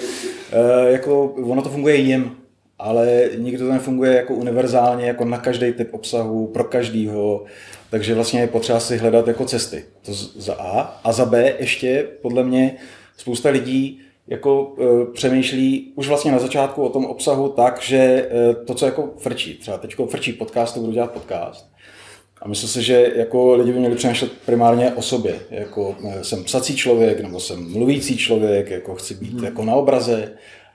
e, 0.52 0.90
jako 0.90 1.24
ono 1.24 1.62
to 1.62 1.68
funguje 1.68 1.96
jim, 1.96 2.36
ale 2.78 3.28
nikdy 3.38 3.58
to 3.58 3.72
nefunguje 3.72 4.16
jako 4.16 4.34
univerzálně, 4.34 5.06
jako 5.06 5.24
na 5.24 5.38
každý 5.38 5.72
typ 5.72 5.94
obsahu, 5.94 6.46
pro 6.46 6.64
každýho, 6.64 7.44
takže 7.90 8.14
vlastně 8.14 8.40
je 8.40 8.46
potřeba 8.46 8.80
si 8.80 8.96
hledat 8.96 9.28
jako 9.28 9.44
cesty. 9.44 9.84
To 10.02 10.12
za 10.14 10.54
A. 10.54 11.00
A 11.04 11.12
za 11.12 11.24
B 11.24 11.54
ještě 11.58 12.06
podle 12.22 12.42
mě 12.42 12.76
spousta 13.16 13.48
lidí 13.48 14.00
jako 14.28 14.74
e, 14.78 15.12
přemýšlí 15.12 15.92
už 15.94 16.08
vlastně 16.08 16.32
na 16.32 16.38
začátku 16.38 16.82
o 16.82 16.88
tom 16.88 17.04
obsahu 17.04 17.48
tak, 17.48 17.82
že 17.82 17.96
e, 17.96 18.54
to, 18.54 18.74
co 18.74 18.86
jako 18.86 19.10
frčí, 19.18 19.54
třeba 19.54 19.78
teď 19.78 19.96
frčí 20.08 20.32
podcast, 20.32 20.74
to 20.74 20.80
budu 20.80 20.92
dělat 20.92 21.10
podcast, 21.10 21.74
a 22.44 22.48
myslím 22.48 22.68
si, 22.68 22.82
že 22.82 23.12
jako 23.14 23.54
lidi 23.54 23.72
by 23.72 23.78
měli 23.78 23.96
přemýšlet 23.96 24.32
primárně 24.46 24.92
o 24.92 25.02
sobě. 25.02 25.34
Jako 25.50 25.96
eh, 26.08 26.24
jsem 26.24 26.44
psací 26.44 26.76
člověk, 26.76 27.20
nebo 27.20 27.40
jsem 27.40 27.72
mluvící 27.72 28.16
člověk, 28.16 28.70
jako 28.70 28.94
chci 28.94 29.14
být 29.14 29.32
hmm. 29.32 29.44
jako 29.44 29.64
na 29.64 29.74
obraze. 29.74 30.32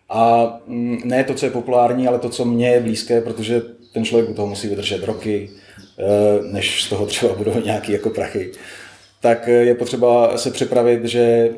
A 0.09 0.53
mm, 0.67 1.01
ne 1.05 1.23
to, 1.23 1.33
co 1.33 1.45
je 1.45 1.51
populární, 1.51 2.07
ale 2.07 2.19
to, 2.19 2.29
co 2.29 2.45
mně 2.45 2.69
je 2.69 2.79
blízké, 2.79 3.21
protože 3.21 3.61
ten 3.93 4.05
člověk 4.05 4.29
u 4.29 4.33
toho 4.33 4.47
musí 4.47 4.67
vydržet 4.67 5.03
roky, 5.03 5.49
eh, 5.99 6.03
než 6.51 6.83
z 6.83 6.89
toho 6.89 7.05
třeba 7.05 7.33
budou 7.33 7.61
nějaký 7.65 7.91
jako 7.91 8.09
prachy. 8.09 8.51
Tak 9.19 9.47
eh, 9.47 9.51
je 9.51 9.75
potřeba 9.75 10.37
se 10.37 10.51
připravit, 10.51 11.05
že 11.05 11.49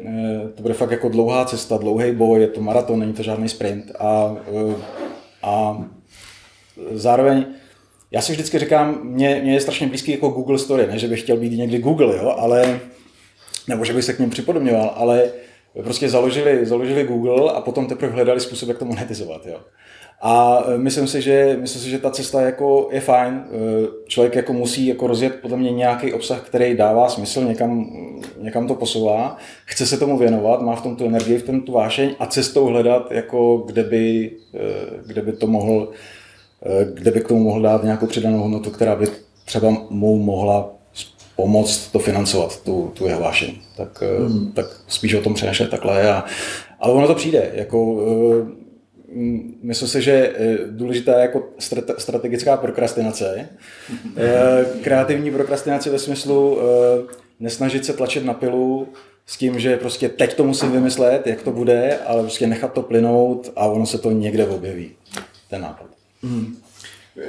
to 0.55 0.62
bude 0.62 0.74
fakt 0.74 0.91
jako 0.91 1.09
dlouhá 1.09 1.45
cesta, 1.45 1.78
dlouhý 1.78 2.12
boj, 2.12 2.41
je 2.41 2.47
to 2.47 2.62
maraton, 2.62 2.99
není 2.99 3.14
to 3.14 3.24
žádný 3.24 3.49
sprint. 3.49 3.91
A, 3.99 4.36
a 5.43 5.84
zároveň 6.91 7.45
já 8.12 8.22
si 8.22 8.32
vždycky 8.32 8.59
říkám, 8.59 8.99
mě, 9.03 9.39
mě 9.43 9.53
je 9.53 9.62
strašně 9.62 9.88
blízký 9.88 10.12
jako 10.12 10.30
Google 10.30 10.59
Story, 10.59 10.88
ne, 10.88 10.99
že 10.99 11.07
bych 11.07 11.22
chtěl 11.22 11.38
být 11.38 11.57
někdy 11.57 11.80
Google, 11.80 12.18
jo, 12.18 12.36
ale, 12.38 12.80
nebo 13.68 13.86
že 13.86 13.93
bych 13.93 14.05
se 14.05 14.14
k 14.14 14.20
ním 14.20 14.30
připodobňoval, 14.30 14.93
ale 14.95 15.30
prostě 15.84 16.09
založili, 16.09 16.66
založili 16.66 17.03
Google 17.03 17.51
a 17.51 17.62
potom 17.62 17.88
teprve 17.88 18.14
hledali 18.14 18.39
způsob, 18.39 18.70
jak 18.70 18.78
to 18.78 18.86
monetizovat, 18.86 19.45
jo. 19.45 19.59
A 20.22 20.64
e, 20.68 20.78
myslím 20.78 21.08
si, 21.08 21.22
že, 21.22 21.58
myslím 21.62 21.82
si, 21.82 21.90
že 21.90 22.00
ta 22.00 22.10
cesta 22.10 22.42
jako 22.42 22.90
je 22.92 23.02
fajn. 23.02 23.34
E, 23.34 23.48
člověk 24.08 24.36
jako 24.36 24.54
musí 24.54 24.88
jako 24.88 25.08
rozjet 25.08 25.36
podle 25.42 25.58
mě 25.58 25.72
nějaký 25.72 26.14
obsah, 26.14 26.42
který 26.42 26.78
dává 26.78 27.10
smysl, 27.10 27.44
někam, 27.44 27.90
někam 28.42 28.68
to 28.68 28.76
posouvá, 28.76 29.38
chce 29.66 29.86
se 29.86 29.98
tomu 29.98 30.18
věnovat, 30.18 30.62
má 30.62 30.76
v 30.76 30.84
tom 30.84 30.96
tu 30.96 31.06
energii, 31.06 31.38
v 31.38 31.46
tom 31.46 31.62
tu 31.62 31.72
vášeň 31.72 32.16
a 32.20 32.26
cestou 32.26 32.66
hledat, 32.66 33.12
jako 33.12 33.58
kde 33.58 33.84
by, 33.84 34.32
e, 34.54 34.60
kde 35.06 35.22
by 35.22 35.32
to 35.32 35.48
mohl 35.48 35.90
kde 36.94 37.12
by 37.12 37.22
k 37.22 37.28
tomu 37.28 37.44
mohl 37.44 37.62
dát 37.62 37.84
nějakou 37.84 38.08
přidanou 38.08 38.38
hodnotu, 38.40 38.70
která 38.70 38.96
by 38.96 39.08
třeba 39.46 39.70
mu 39.90 40.18
mohla 40.18 40.70
pomoct 41.36 41.88
to 41.92 42.00
financovat, 42.00 42.64
tu, 42.64 42.92
tu 42.94 43.08
jeho 43.08 43.22
vášeň. 43.22 43.54
Tak, 43.78 44.04
hmm. 44.20 44.52
tak 44.52 44.66
spíš 44.88 45.14
o 45.14 45.22
tom 45.22 45.34
přemýšlet 45.34 45.70
takhle. 45.70 46.12
A, 46.12 46.26
ale 46.80 46.94
ono 46.94 47.08
to 47.08 47.16
přijde. 47.16 47.52
Jako, 47.54 47.98
myslím 49.64 49.88
si, 49.88 50.01
že 50.01 50.36
důležitá 50.70 51.16
je 51.16 51.22
jako 51.22 51.49
strategická 51.97 52.57
prokrastinace. 52.57 53.49
Kreativní 54.82 55.32
prokrastinace 55.32 55.89
ve 55.89 55.99
smyslu 55.99 56.59
nesnažit 57.39 57.86
se 57.86 57.93
tlačit 57.93 58.26
na 58.26 58.34
pilu 58.34 58.88
s 59.26 59.38
tím, 59.38 59.59
že 59.59 59.78
prostě 59.78 60.09
teď 60.09 60.34
to 60.34 60.43
musím 60.43 60.72
vymyslet, 60.72 61.28
jak 61.28 61.41
to 61.41 61.51
bude, 61.51 61.97
ale 61.97 62.22
prostě 62.22 62.47
nechat 62.47 62.74
to 62.74 62.82
plynout 62.82 63.51
a 63.55 63.66
ono 63.66 63.86
se 63.86 63.97
to 63.97 64.12
někde 64.12 64.47
objeví. 64.47 64.91
Ten 65.49 65.62
nápad. 65.62 65.88
Hmm. 66.24 66.57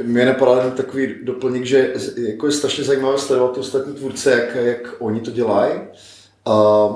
Mě 0.02 0.24
napadal 0.24 0.58
jen 0.58 0.70
takový 0.70 1.14
doplněk, 1.22 1.64
že 1.64 1.94
jako 2.28 2.46
je 2.46 2.52
strašně 2.52 2.84
zajímavé 2.84 3.18
sledovat 3.18 3.58
ostatní 3.58 3.94
tvůrce, 3.94 4.30
jak, 4.30 4.56
jak 4.64 4.94
oni 4.98 5.20
to 5.20 5.30
dělají. 5.30 5.80
A 6.44 6.88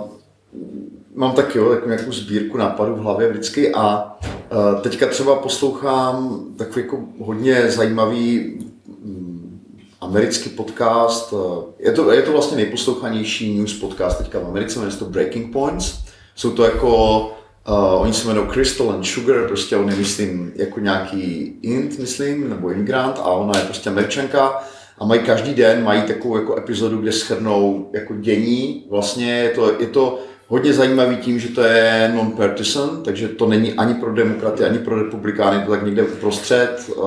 mám 1.17 1.33
taky 1.33 1.59
jo, 1.59 1.69
takovou 1.69 1.91
nějakou 1.91 2.13
sbírku 2.13 2.59
nápadů 2.59 2.95
v 2.95 2.99
hlavě 2.99 3.29
vždycky 3.29 3.75
a, 3.75 3.81
a 3.81 4.75
teďka 4.81 5.07
třeba 5.07 5.37
poslouchám 5.37 6.45
takový 6.57 6.83
jako 6.83 7.01
hodně 7.21 7.71
zajímavý 7.71 8.59
mm, 9.05 9.61
americký 10.01 10.51
podcast. 10.51 11.35
Je 11.79 11.93
to, 11.93 12.13
je 12.13 12.23
to 12.23 12.33
vlastně 12.33 12.57
nejposlouchanější 12.57 13.59
news 13.59 13.81
podcast 13.81 14.19
teďka 14.19 14.39
v 14.39 14.47
Americe, 14.47 14.79
jmenuje 14.79 14.93
se 14.93 14.99
to 14.99 15.05
Breaking 15.05 15.53
Points. 15.53 15.99
Jsou 16.35 16.51
to 16.51 16.65
jako 16.65 17.33
Uh, 17.69 18.03
oni 18.03 18.13
se 18.13 18.25
jmenují 18.25 18.49
Crystal 18.53 18.91
and 18.91 19.05
Sugar, 19.05 19.47
prostě 19.47 19.77
on 19.77 19.89
je, 19.91 19.97
myslím, 19.97 20.53
jako 20.57 20.81
nějaký 20.81 21.55
int, 21.63 21.99
myslím, 21.99 22.51
nebo 22.51 22.71
imigrant 22.71 23.19
a 23.19 23.25
ona 23.25 23.59
je 23.59 23.65
prostě 23.65 23.91
američanka 23.91 24.63
a 24.99 25.05
mají 25.05 25.21
každý 25.21 25.55
den, 25.55 25.85
mají 25.85 26.03
takovou 26.03 26.37
jako 26.37 26.59
epizodu, 26.59 26.99
kde 26.99 27.13
schrnou 27.13 27.91
jako 27.93 28.15
dění, 28.15 28.87
vlastně 28.91 29.33
je 29.33 29.51
to, 29.51 29.81
je 29.81 29.87
to 29.87 30.19
hodně 30.49 30.73
zajímavý 30.73 31.17
tím, 31.17 31.39
že 31.39 31.49
to 31.49 31.63
je 31.63 32.13
non-partisan, 32.15 33.03
takže 33.03 33.29
to 33.29 33.47
není 33.47 33.73
ani 33.73 33.95
pro 33.95 34.15
demokraty, 34.15 34.65
ani 34.65 34.79
pro 34.79 35.05
republikány, 35.05 35.65
to 35.65 35.71
tak 35.71 35.85
někde 35.85 36.03
uprostřed. 36.03 36.91
Uh, 36.97 37.05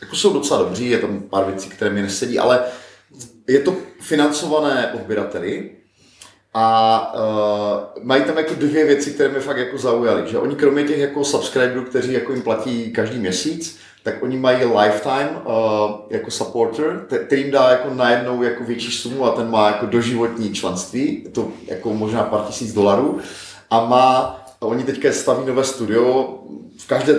jako 0.00 0.16
jsou 0.16 0.32
docela 0.32 0.62
dobří, 0.62 0.90
je 0.90 0.98
tam 0.98 1.20
pár 1.20 1.44
věcí, 1.44 1.68
které 1.68 1.90
mi 1.90 2.02
nesedí, 2.02 2.38
ale 2.38 2.60
je 3.48 3.58
to 3.58 3.74
financované 4.00 4.92
odběrateli, 4.94 5.70
a 6.54 7.14
uh, 7.14 8.04
mají 8.04 8.22
tam 8.22 8.38
jako 8.38 8.54
dvě 8.54 8.84
věci, 8.84 9.10
které 9.10 9.28
mě 9.28 9.40
fakt 9.40 9.56
jako 9.56 9.78
zaujaly, 9.78 10.30
že 10.30 10.38
oni 10.38 10.56
kromě 10.56 10.84
těch 10.84 10.98
jako 10.98 11.24
subscriberů, 11.24 11.84
kteří 11.84 12.12
jako 12.12 12.32
jim 12.32 12.42
platí 12.42 12.92
každý 12.92 13.18
měsíc, 13.18 13.78
tak 14.02 14.22
oni 14.22 14.38
mají 14.38 14.64
lifetime 14.64 15.30
uh, 15.30 15.90
jako 16.10 16.30
supporter, 16.30 17.06
který 17.26 17.42
jim 17.42 17.50
dá 17.50 17.70
jako 17.70 17.94
najednou 17.94 18.42
jako 18.42 18.64
větší 18.64 18.92
sumu 18.92 19.24
a 19.24 19.30
ten 19.30 19.50
má 19.50 19.66
jako 19.66 19.86
doživotní 19.86 20.54
členství, 20.54 21.26
to 21.32 21.48
jako 21.66 21.94
možná 21.94 22.22
pár 22.22 22.40
tisíc 22.40 22.72
dolarů 22.74 23.18
a 23.70 23.86
má 23.86 24.38
a 24.60 24.66
oni 24.66 24.84
teďka 24.84 25.12
staví 25.12 25.46
nové 25.46 25.64
studio, 25.64 26.34
v 26.78 26.86
každé 26.86 27.14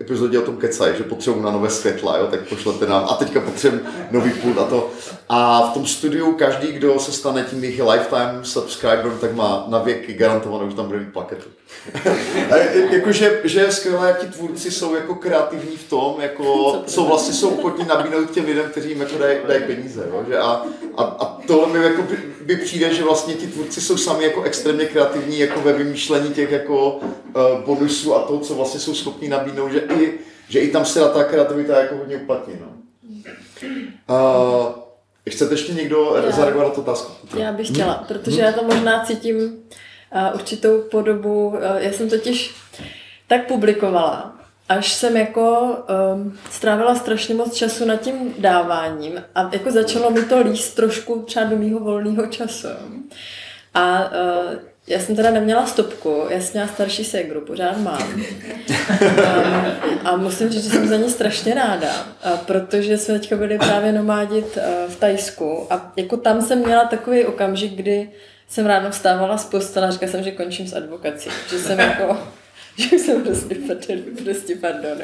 epizodě 0.00 0.38
o 0.38 0.42
tom 0.42 0.56
kecají, 0.56 0.96
že 0.96 1.04
potřebují 1.04 1.44
na 1.44 1.50
nové 1.50 1.70
světla, 1.70 2.18
jo, 2.18 2.26
tak 2.26 2.48
pošlete 2.48 2.86
nám 2.86 3.06
a 3.10 3.14
teďka 3.14 3.40
potřebujeme 3.40 3.90
nový 4.10 4.30
pult 4.30 4.58
a 4.58 4.64
to. 4.64 4.90
A 5.28 5.70
v 5.70 5.74
tom 5.74 5.86
studiu 5.86 6.32
každý, 6.32 6.72
kdo 6.72 6.98
se 6.98 7.12
stane 7.12 7.46
tím 7.50 7.64
jejich 7.64 7.82
lifetime 7.82 8.38
subscriber, 8.42 9.12
tak 9.20 9.34
má 9.34 9.64
na 9.68 9.78
věky 9.78 10.12
garantovanou, 10.12 10.70
že 10.70 10.76
tam 10.76 10.86
bude 10.86 10.98
mít 10.98 11.12
plaketu. 11.12 11.50
Jakože 12.90 13.40
že 13.44 13.60
je 13.60 13.72
skvělé, 13.72 14.08
jak 14.08 14.20
ti 14.20 14.26
tvůrci 14.26 14.70
jsou 14.70 14.94
jako 14.94 15.14
kreativní 15.14 15.76
v 15.76 15.90
tom, 15.90 16.16
jako, 16.20 16.76
co 16.86 17.04
vlastně 17.04 17.34
jsou 17.34 17.48
ochotní 17.48 17.84
nabídnout 17.86 18.30
těm 18.30 18.44
lidem, 18.44 18.70
kteří 18.70 18.88
jim 18.88 19.00
jako 19.00 19.18
dají, 19.18 19.38
dají 19.48 19.62
peníze. 19.62 20.08
Jo? 20.10 20.24
Že 20.28 20.38
a, 20.38 20.66
a, 20.96 21.02
a, 21.02 21.40
tohle 21.46 21.78
mi 21.78 21.84
jako 21.84 22.02
by, 22.02 22.16
by, 22.44 22.56
přijde, 22.56 22.94
že 22.94 23.04
vlastně 23.04 23.34
ti 23.34 23.46
tvůrci 23.46 23.80
jsou 23.80 23.96
sami 23.96 24.24
jako 24.24 24.42
extrémně 24.42 24.84
kreativní 24.84 25.38
jako 25.38 25.60
ve 25.60 25.72
vymýšlení 25.72 26.30
těch 26.34 26.50
jako 26.50 26.96
uh, 26.96 27.42
bonusů 27.64 28.14
a 28.14 28.22
toho, 28.22 28.40
co 28.40 28.54
vlastně 28.54 28.80
jsou 28.80 28.94
schopní 28.94 29.28
nabídnout, 29.28 29.72
že 29.72 29.80
i, 29.90 30.18
že 30.48 30.60
i 30.60 30.70
tam 30.70 30.84
se 30.84 31.00
ta 31.00 31.24
kreativita 31.24 31.80
jako 31.80 31.96
hodně 31.96 32.16
uplatní. 32.16 32.54
No. 32.60 32.66
Uh, 34.08 34.72
chcete 35.30 35.54
ještě 35.54 35.72
někdo 35.72 36.16
já, 36.24 36.30
zareagovat 36.30 36.68
na 36.68 36.74
tu 36.74 36.80
otázku? 36.80 37.12
Já 37.36 37.52
bych 37.52 37.68
chtěla, 37.68 37.92
hmm? 37.92 38.06
protože 38.06 38.40
já 38.40 38.52
to 38.52 38.64
možná 38.64 39.04
cítím 39.04 39.36
uh, 39.36 40.34
určitou 40.34 40.82
podobu. 40.82 41.48
Uh, 41.48 41.56
já 41.76 41.92
jsem 41.92 42.10
totiž 42.10 42.54
tak 43.26 43.46
publikovala, 43.46 44.36
až 44.68 44.92
jsem 44.92 45.16
jako 45.16 45.76
um, 46.14 46.38
strávila 46.50 46.94
strašně 46.94 47.34
moc 47.34 47.54
času 47.54 47.84
nad 47.84 47.96
tím 47.96 48.34
dáváním 48.38 49.24
a 49.34 49.50
jako 49.52 49.70
začalo 49.70 50.10
mi 50.10 50.22
to 50.22 50.40
líst 50.40 50.76
trošku 50.76 51.22
třeba 51.22 51.46
do 51.46 51.56
mýho 51.56 51.80
volného 51.80 52.26
času. 52.26 52.68
A 53.74 54.10
uh, 54.10 54.69
já 54.86 55.00
jsem 55.00 55.16
teda 55.16 55.30
neměla 55.30 55.66
stopku, 55.66 56.22
já 56.30 56.40
jsem 56.40 56.52
měla 56.52 56.68
starší 56.68 57.04
ségru, 57.04 57.40
pořád 57.40 57.78
mám. 57.78 58.22
A, 60.04 60.16
musím 60.16 60.48
říct, 60.48 60.64
že 60.64 60.70
jsem 60.70 60.88
za 60.88 60.96
ní 60.96 61.10
strašně 61.10 61.54
ráda, 61.54 62.06
protože 62.46 62.98
jsme 62.98 63.18
teďka 63.18 63.36
byli 63.36 63.58
právě 63.58 63.92
nomádit 63.92 64.58
v 64.88 64.96
Tajsku 64.96 65.66
a 65.70 65.92
jako 65.96 66.16
tam 66.16 66.42
jsem 66.42 66.58
měla 66.58 66.84
takový 66.84 67.24
okamžik, 67.24 67.72
kdy 67.72 68.10
jsem 68.48 68.66
ráno 68.66 68.90
vstávala 68.90 69.38
z 69.38 69.44
postele 69.44 69.88
a 69.88 69.90
říkala 69.90 70.12
jsem, 70.12 70.22
že 70.22 70.30
končím 70.30 70.66
s 70.66 70.72
advokací, 70.72 71.30
že 71.50 71.58
jsem 71.58 71.78
jako, 71.78 72.18
že 72.76 72.98
jsem 72.98 73.22
prostě, 73.22 73.54
prostě 74.24 74.56
pardon. 74.56 74.98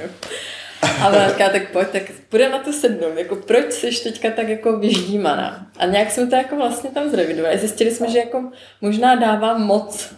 A 0.83 1.09
ona 1.09 1.29
říká, 1.29 1.49
tak 1.49 1.71
pojď, 1.71 1.89
tak 1.89 2.03
půjdeme 2.29 2.53
na 2.53 2.59
to 2.59 2.73
sednout, 2.73 3.19
jako 3.19 3.37
proč 3.37 3.73
jsi 3.73 4.05
teďka 4.05 4.31
tak 4.31 4.49
jako 4.49 4.79
vyždímaná? 4.79 5.67
A 5.79 5.87
nějak 5.87 6.11
jsme 6.11 6.27
to 6.27 6.37
jako 6.37 6.57
vlastně 6.57 6.91
tam 6.91 7.11
zrevidovali. 7.11 7.59
Zjistili 7.59 7.91
jsme, 7.91 8.11
že 8.11 8.19
jako 8.19 8.51
možná 8.81 9.15
dávám 9.15 9.63
moc, 9.63 10.15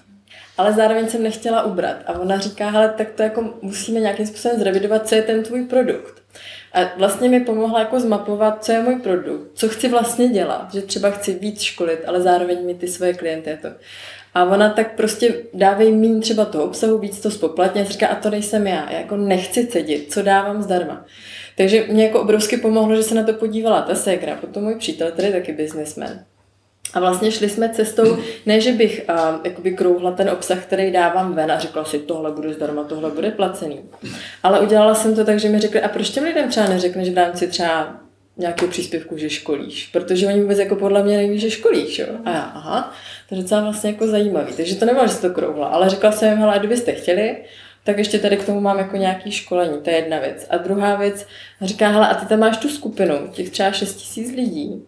ale 0.58 0.72
zároveň 0.72 1.08
jsem 1.08 1.22
nechtěla 1.22 1.62
ubrat. 1.62 1.96
A 2.06 2.18
ona 2.18 2.38
říká, 2.38 2.70
hele, 2.70 2.94
tak 2.96 3.10
to 3.10 3.22
jako 3.22 3.54
musíme 3.62 4.00
nějakým 4.00 4.26
způsobem 4.26 4.58
zrevidovat, 4.58 5.08
co 5.08 5.14
je 5.14 5.22
ten 5.22 5.42
tvůj 5.42 5.64
produkt. 5.64 6.22
A 6.72 6.80
vlastně 6.96 7.28
mi 7.28 7.40
pomohla 7.40 7.78
jako 7.78 8.00
zmapovat, 8.00 8.64
co 8.64 8.72
je 8.72 8.82
můj 8.82 8.96
produkt, 8.96 9.50
co 9.54 9.68
chci 9.68 9.88
vlastně 9.88 10.28
dělat, 10.28 10.74
že 10.74 10.82
třeba 10.82 11.10
chci 11.10 11.34
víc 11.34 11.60
školit, 11.60 12.00
ale 12.06 12.20
zároveň 12.20 12.66
mi 12.66 12.74
ty 12.74 12.88
svoje 12.88 13.14
klienty 13.14 13.58
to. 13.62 13.68
A 14.34 14.44
ona 14.44 14.70
tak 14.70 14.96
prostě 14.96 15.34
dávej 15.54 15.92
mín 15.92 16.20
třeba 16.20 16.44
toho 16.44 16.64
obsahu, 16.64 16.98
víc 16.98 17.20
to 17.20 17.30
spoplatně, 17.30 17.84
říká, 17.84 18.06
a 18.06 18.14
to 18.14 18.30
nejsem 18.30 18.66
já, 18.66 18.90
já 18.90 18.98
jako 18.98 19.16
nechci 19.16 19.66
cedit, 19.66 20.12
co 20.12 20.22
dávám 20.22 20.62
zdarma. 20.62 21.04
Takže 21.56 21.86
mě 21.88 22.04
jako 22.04 22.20
obrovsky 22.20 22.56
pomohlo, 22.56 22.96
že 22.96 23.02
se 23.02 23.14
na 23.14 23.22
to 23.22 23.32
podívala 23.32 23.82
ta 23.82 23.94
ségra, 23.94 24.36
potom 24.36 24.62
můj 24.62 24.74
přítel, 24.74 25.10
který 25.10 25.28
je 25.28 25.34
taky 25.34 25.52
businessman. 25.52 26.10
A 26.94 27.00
vlastně 27.00 27.30
šli 27.30 27.48
jsme 27.48 27.68
cestou, 27.68 28.16
ne, 28.46 28.60
že 28.60 28.72
bych 28.72 29.04
uh, 29.08 29.40
jakoby 29.44 29.72
krouhla 29.72 30.12
ten 30.12 30.30
obsah, 30.30 30.58
který 30.58 30.92
dávám 30.92 31.34
ven 31.34 31.52
a 31.52 31.58
řekla 31.58 31.84
si, 31.84 31.98
tohle 31.98 32.32
bude 32.32 32.52
zdarma, 32.52 32.84
tohle 32.84 33.10
bude 33.10 33.30
placený. 33.30 33.80
Ale 34.42 34.60
udělala 34.60 34.94
jsem 34.94 35.14
to 35.14 35.24
tak, 35.24 35.40
že 35.40 35.48
mi 35.48 35.58
řekli, 35.58 35.80
a 35.82 35.88
proč 35.88 36.10
těm 36.10 36.24
lidem 36.24 36.48
třeba 36.48 36.68
neřekneš 36.68 37.10
v 37.10 37.16
rámci 37.16 37.48
třeba 37.48 37.96
nějakého 38.36 38.70
příspěvku, 38.70 39.16
že 39.18 39.30
školíš? 39.30 39.86
Protože 39.92 40.26
oni 40.26 40.40
vůbec 40.40 40.58
jako 40.58 40.76
podle 40.76 41.02
mě 41.02 41.16
neví, 41.16 41.38
že 41.38 41.50
školíš, 41.50 41.98
jo? 41.98 42.06
A 42.24 42.30
já, 42.30 42.40
aha. 42.40 42.94
To 43.28 43.34
je 43.34 43.42
docela 43.42 43.60
vlastně 43.60 43.90
jako 43.90 44.06
zajímavý. 44.06 44.52
Takže 44.56 44.76
to 44.76 44.84
nebylo, 44.84 45.06
že 45.06 45.12
se 45.12 45.28
to 45.28 45.34
krouhla, 45.34 45.66
ale 45.66 45.88
řekla 45.88 46.12
jsem 46.12 46.28
jim, 46.28 46.38
hele, 46.38 46.58
kdybyste 46.58 46.92
chtěli, 46.92 47.36
tak 47.84 47.98
ještě 47.98 48.18
tady 48.18 48.36
k 48.36 48.46
tomu 48.46 48.60
mám 48.60 48.78
jako 48.78 48.96
nějaký 48.96 49.32
školení, 49.32 49.78
to 49.82 49.90
je 49.90 49.96
jedna 49.96 50.18
věc. 50.18 50.46
A 50.50 50.56
druhá 50.56 50.94
věc, 50.94 51.26
říká, 51.60 51.88
hele, 51.88 52.08
a 52.08 52.14
ty 52.14 52.26
tam 52.26 52.38
máš 52.38 52.56
tu 52.56 52.68
skupinu, 52.68 53.14
těch 53.32 53.50
třeba 53.50 53.72
6 53.72 53.94
tisíc 53.94 54.36
lidí. 54.36 54.82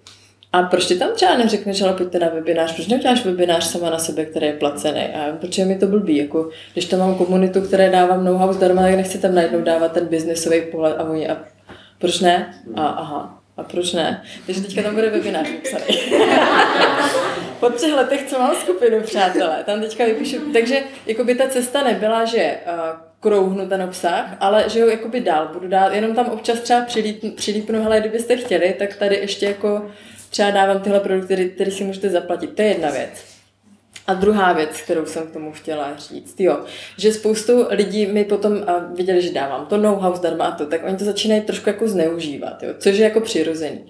A 0.53 0.62
proč 0.62 0.86
ty 0.86 0.99
tam 0.99 1.09
třeba 1.14 1.36
neřekneš, 1.36 1.82
ale 1.82 1.93
pojďte 1.93 2.18
na 2.18 2.28
webinář, 2.28 2.74
proč 2.74 2.86
neuděláš 2.86 3.24
webinář 3.24 3.64
sama 3.64 3.91
na 3.91 3.99
sebe, 3.99 4.24
který 4.24 4.47
je 4.47 4.53
placený? 4.53 5.01
A 5.01 5.36
proč 5.36 5.59
je 5.59 5.64
mi 5.64 5.78
to 5.78 5.86
blbý? 5.86 6.16
Jako, 6.16 6.51
když 6.72 6.84
tam 6.84 7.01
mám 7.01 7.14
komunitu, 7.14 7.61
které 7.61 7.91
dávám 7.91 8.24
know-how 8.24 8.53
zdarma, 8.53 8.82
tak 8.82 8.95
nechci 8.95 9.18
tam 9.18 9.34
najednou 9.34 9.61
dávat 9.61 9.93
ten 9.93 10.07
biznesový 10.07 10.61
pohled 10.61 10.97
a 10.99 11.05
oni, 11.05 11.28
a 11.28 11.36
proč 11.99 12.20
ne? 12.20 12.55
A 12.74 12.86
aha, 12.86 13.39
a 13.61 13.62
proč 13.62 13.92
ne? 13.92 14.22
Takže 14.46 14.61
teďka 14.61 14.82
tam 14.82 14.94
bude 14.94 15.11
webinář 15.11 15.48
vypsaný. 15.48 15.84
po 17.61 17.70
třech 17.70 17.92
letech, 17.92 18.26
co 18.26 18.38
mám 18.38 18.54
skupinu, 18.54 19.00
přátelé, 19.00 19.62
tam 19.66 19.80
teďka 19.80 20.04
vypíšu. 20.04 20.52
Takže 20.52 20.82
jakoby 21.06 21.34
ta 21.34 21.48
cesta 21.48 21.82
nebyla, 21.82 22.24
že 22.24 22.56
uh, 22.66 23.00
krouhnu 23.20 23.68
ten 23.68 23.82
obsah, 23.82 24.36
ale 24.40 24.64
že 24.68 24.82
ho 24.82 24.88
jakoby 24.88 25.20
dál 25.20 25.48
budu 25.52 25.68
dát, 25.68 25.92
jenom 25.92 26.14
tam 26.14 26.26
občas 26.26 26.61
třeba 26.61 26.80
přilíp, 26.80 27.36
přilípnu, 27.36 27.82
hele, 27.82 28.00
kdybyste 28.00 28.36
chtěli, 28.36 28.74
tak 28.78 28.96
tady 28.96 29.16
ještě 29.16 29.46
jako 29.46 29.90
třeba 30.30 30.50
dávám 30.50 30.80
tyhle 30.80 31.00
produkty, 31.00 31.52
které 31.54 31.70
si 31.70 31.84
můžete 31.84 32.11
zaplatit. 32.11 32.56
To 32.56 32.62
je 32.62 32.68
jedna 32.68 32.90
věc. 32.90 33.30
A 34.11 34.14
druhá 34.14 34.52
věc, 34.52 34.80
kterou 34.84 35.06
jsem 35.06 35.26
k 35.26 35.30
tomu 35.30 35.52
chtěla 35.52 35.96
říct, 35.96 36.40
jo, 36.40 36.61
že 36.98 37.12
spoustu 37.12 37.66
lidí 37.68 38.06
mi 38.06 38.24
potom 38.24 38.52
a 38.66 38.78
viděli, 38.94 39.22
že 39.22 39.32
dávám 39.32 39.66
to 39.66 39.76
know-how 39.76 40.16
zdarma 40.16 40.44
a 40.44 40.50
to, 40.50 40.66
tak 40.66 40.80
oni 40.84 40.96
to 40.96 41.04
začínají 41.04 41.40
trošku 41.40 41.68
jako 41.68 41.88
zneužívat, 41.88 42.62
jo, 42.62 42.74
což 42.78 42.96
je 42.96 43.04
jako 43.04 43.20
přirozený. 43.20 43.84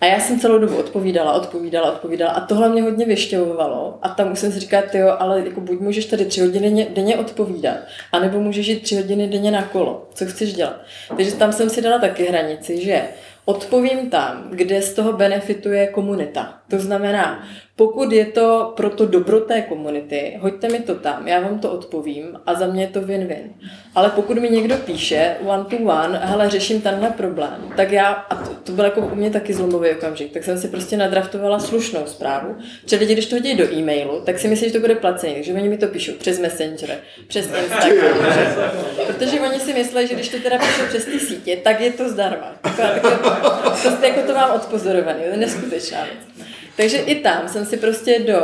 A 0.00 0.06
já 0.06 0.20
jsem 0.20 0.40
celou 0.40 0.58
dobu 0.58 0.76
odpovídala, 0.76 1.32
odpovídala, 1.32 1.92
odpovídala 1.92 2.32
a 2.32 2.40
tohle 2.40 2.68
mě 2.68 2.82
hodně 2.82 3.06
vyšťovovalo 3.06 3.98
a 4.02 4.08
tam 4.08 4.28
musím 4.28 4.52
si 4.52 4.60
říkat, 4.60 4.94
jo, 4.94 5.16
ale 5.18 5.42
jako 5.44 5.60
buď 5.60 5.80
můžeš 5.80 6.06
tady 6.06 6.24
tři 6.24 6.40
hodiny 6.40 6.86
denně 6.94 7.16
odpovídat, 7.16 7.76
anebo 8.12 8.40
můžeš 8.40 8.66
jít 8.66 8.82
tři 8.82 8.96
hodiny 8.96 9.28
denně 9.28 9.50
na 9.50 9.62
kolo, 9.62 10.08
co 10.14 10.26
chceš 10.26 10.54
dělat. 10.54 10.80
Takže 11.16 11.32
tam 11.32 11.52
jsem 11.52 11.70
si 11.70 11.82
dala 11.82 11.98
taky 11.98 12.24
hranici, 12.24 12.84
že 12.84 13.02
odpovím 13.44 14.10
tam, 14.10 14.48
kde 14.50 14.82
z 14.82 14.94
toho 14.94 15.12
benefituje 15.12 15.86
komunita. 15.86 16.55
To 16.68 16.78
znamená, 16.78 17.46
pokud 17.76 18.12
je 18.12 18.24
to 18.24 18.72
pro 18.76 18.90
to 18.90 19.06
dobro 19.06 19.40
té 19.40 19.62
komunity, 19.62 20.38
hoďte 20.40 20.68
mi 20.68 20.78
to 20.78 20.94
tam, 20.94 21.28
já 21.28 21.40
vám 21.40 21.58
to 21.58 21.72
odpovím 21.72 22.40
a 22.46 22.54
za 22.54 22.66
mě 22.66 22.82
je 22.82 22.88
to 22.88 23.00
win-win. 23.00 23.50
Ale 23.94 24.10
pokud 24.10 24.38
mi 24.38 24.50
někdo 24.50 24.76
píše 24.76 25.36
one 25.46 25.64
to 25.64 25.76
one, 25.76 26.20
hele, 26.22 26.50
řeším 26.50 26.80
tenhle 26.80 27.10
problém, 27.10 27.72
tak 27.76 27.92
já, 27.92 28.06
a 28.08 28.34
to, 28.34 28.54
to 28.54 28.72
byl 28.72 28.84
jako 28.84 29.00
u 29.00 29.14
mě 29.14 29.30
taky 29.30 29.54
zlomový 29.54 29.90
okamžik, 29.90 30.32
tak 30.32 30.44
jsem 30.44 30.58
si 30.58 30.68
prostě 30.68 30.96
nadraftovala 30.96 31.58
slušnou 31.58 32.06
zprávu, 32.06 32.56
že 32.86 32.96
lidi, 32.96 33.12
když 33.12 33.26
to 33.26 33.36
hodí 33.36 33.54
do 33.54 33.74
e-mailu, 33.74 34.20
tak 34.20 34.38
si 34.38 34.48
myslí, 34.48 34.66
že 34.66 34.72
to 34.72 34.80
bude 34.80 34.94
placení, 34.94 35.34
takže 35.34 35.52
oni 35.52 35.68
mi 35.68 35.78
to 35.78 35.88
píšou 35.88 36.12
přes 36.12 36.38
Messenger, 36.38 36.98
přes 37.28 37.46
Instagram, 37.46 38.16
protože 39.06 39.40
oni 39.40 39.60
si 39.60 39.74
myslí, 39.74 40.06
že 40.06 40.14
když 40.14 40.28
to 40.28 40.38
teda 40.38 40.58
píšou 40.58 40.86
přes 40.88 41.04
ty 41.04 41.20
sítě, 41.20 41.56
tak 41.56 41.80
je 41.80 41.92
to 41.92 42.08
zdarma. 42.08 42.52
Taková, 42.62 42.88
taková, 42.88 43.76
to, 43.82 43.96
to, 43.96 44.06
jako 44.06 44.22
to 44.22 44.34
mám 44.34 44.50
odpozorovaný, 44.50 45.18
to 45.18 45.30
je 45.30 45.36
neskutečná 45.36 46.04
věc. 46.04 46.46
Takže 46.76 46.96
i 46.96 47.14
tam 47.14 47.48
jsem 47.48 47.66
si 47.66 47.76
prostě 47.76 48.18
do 48.18 48.40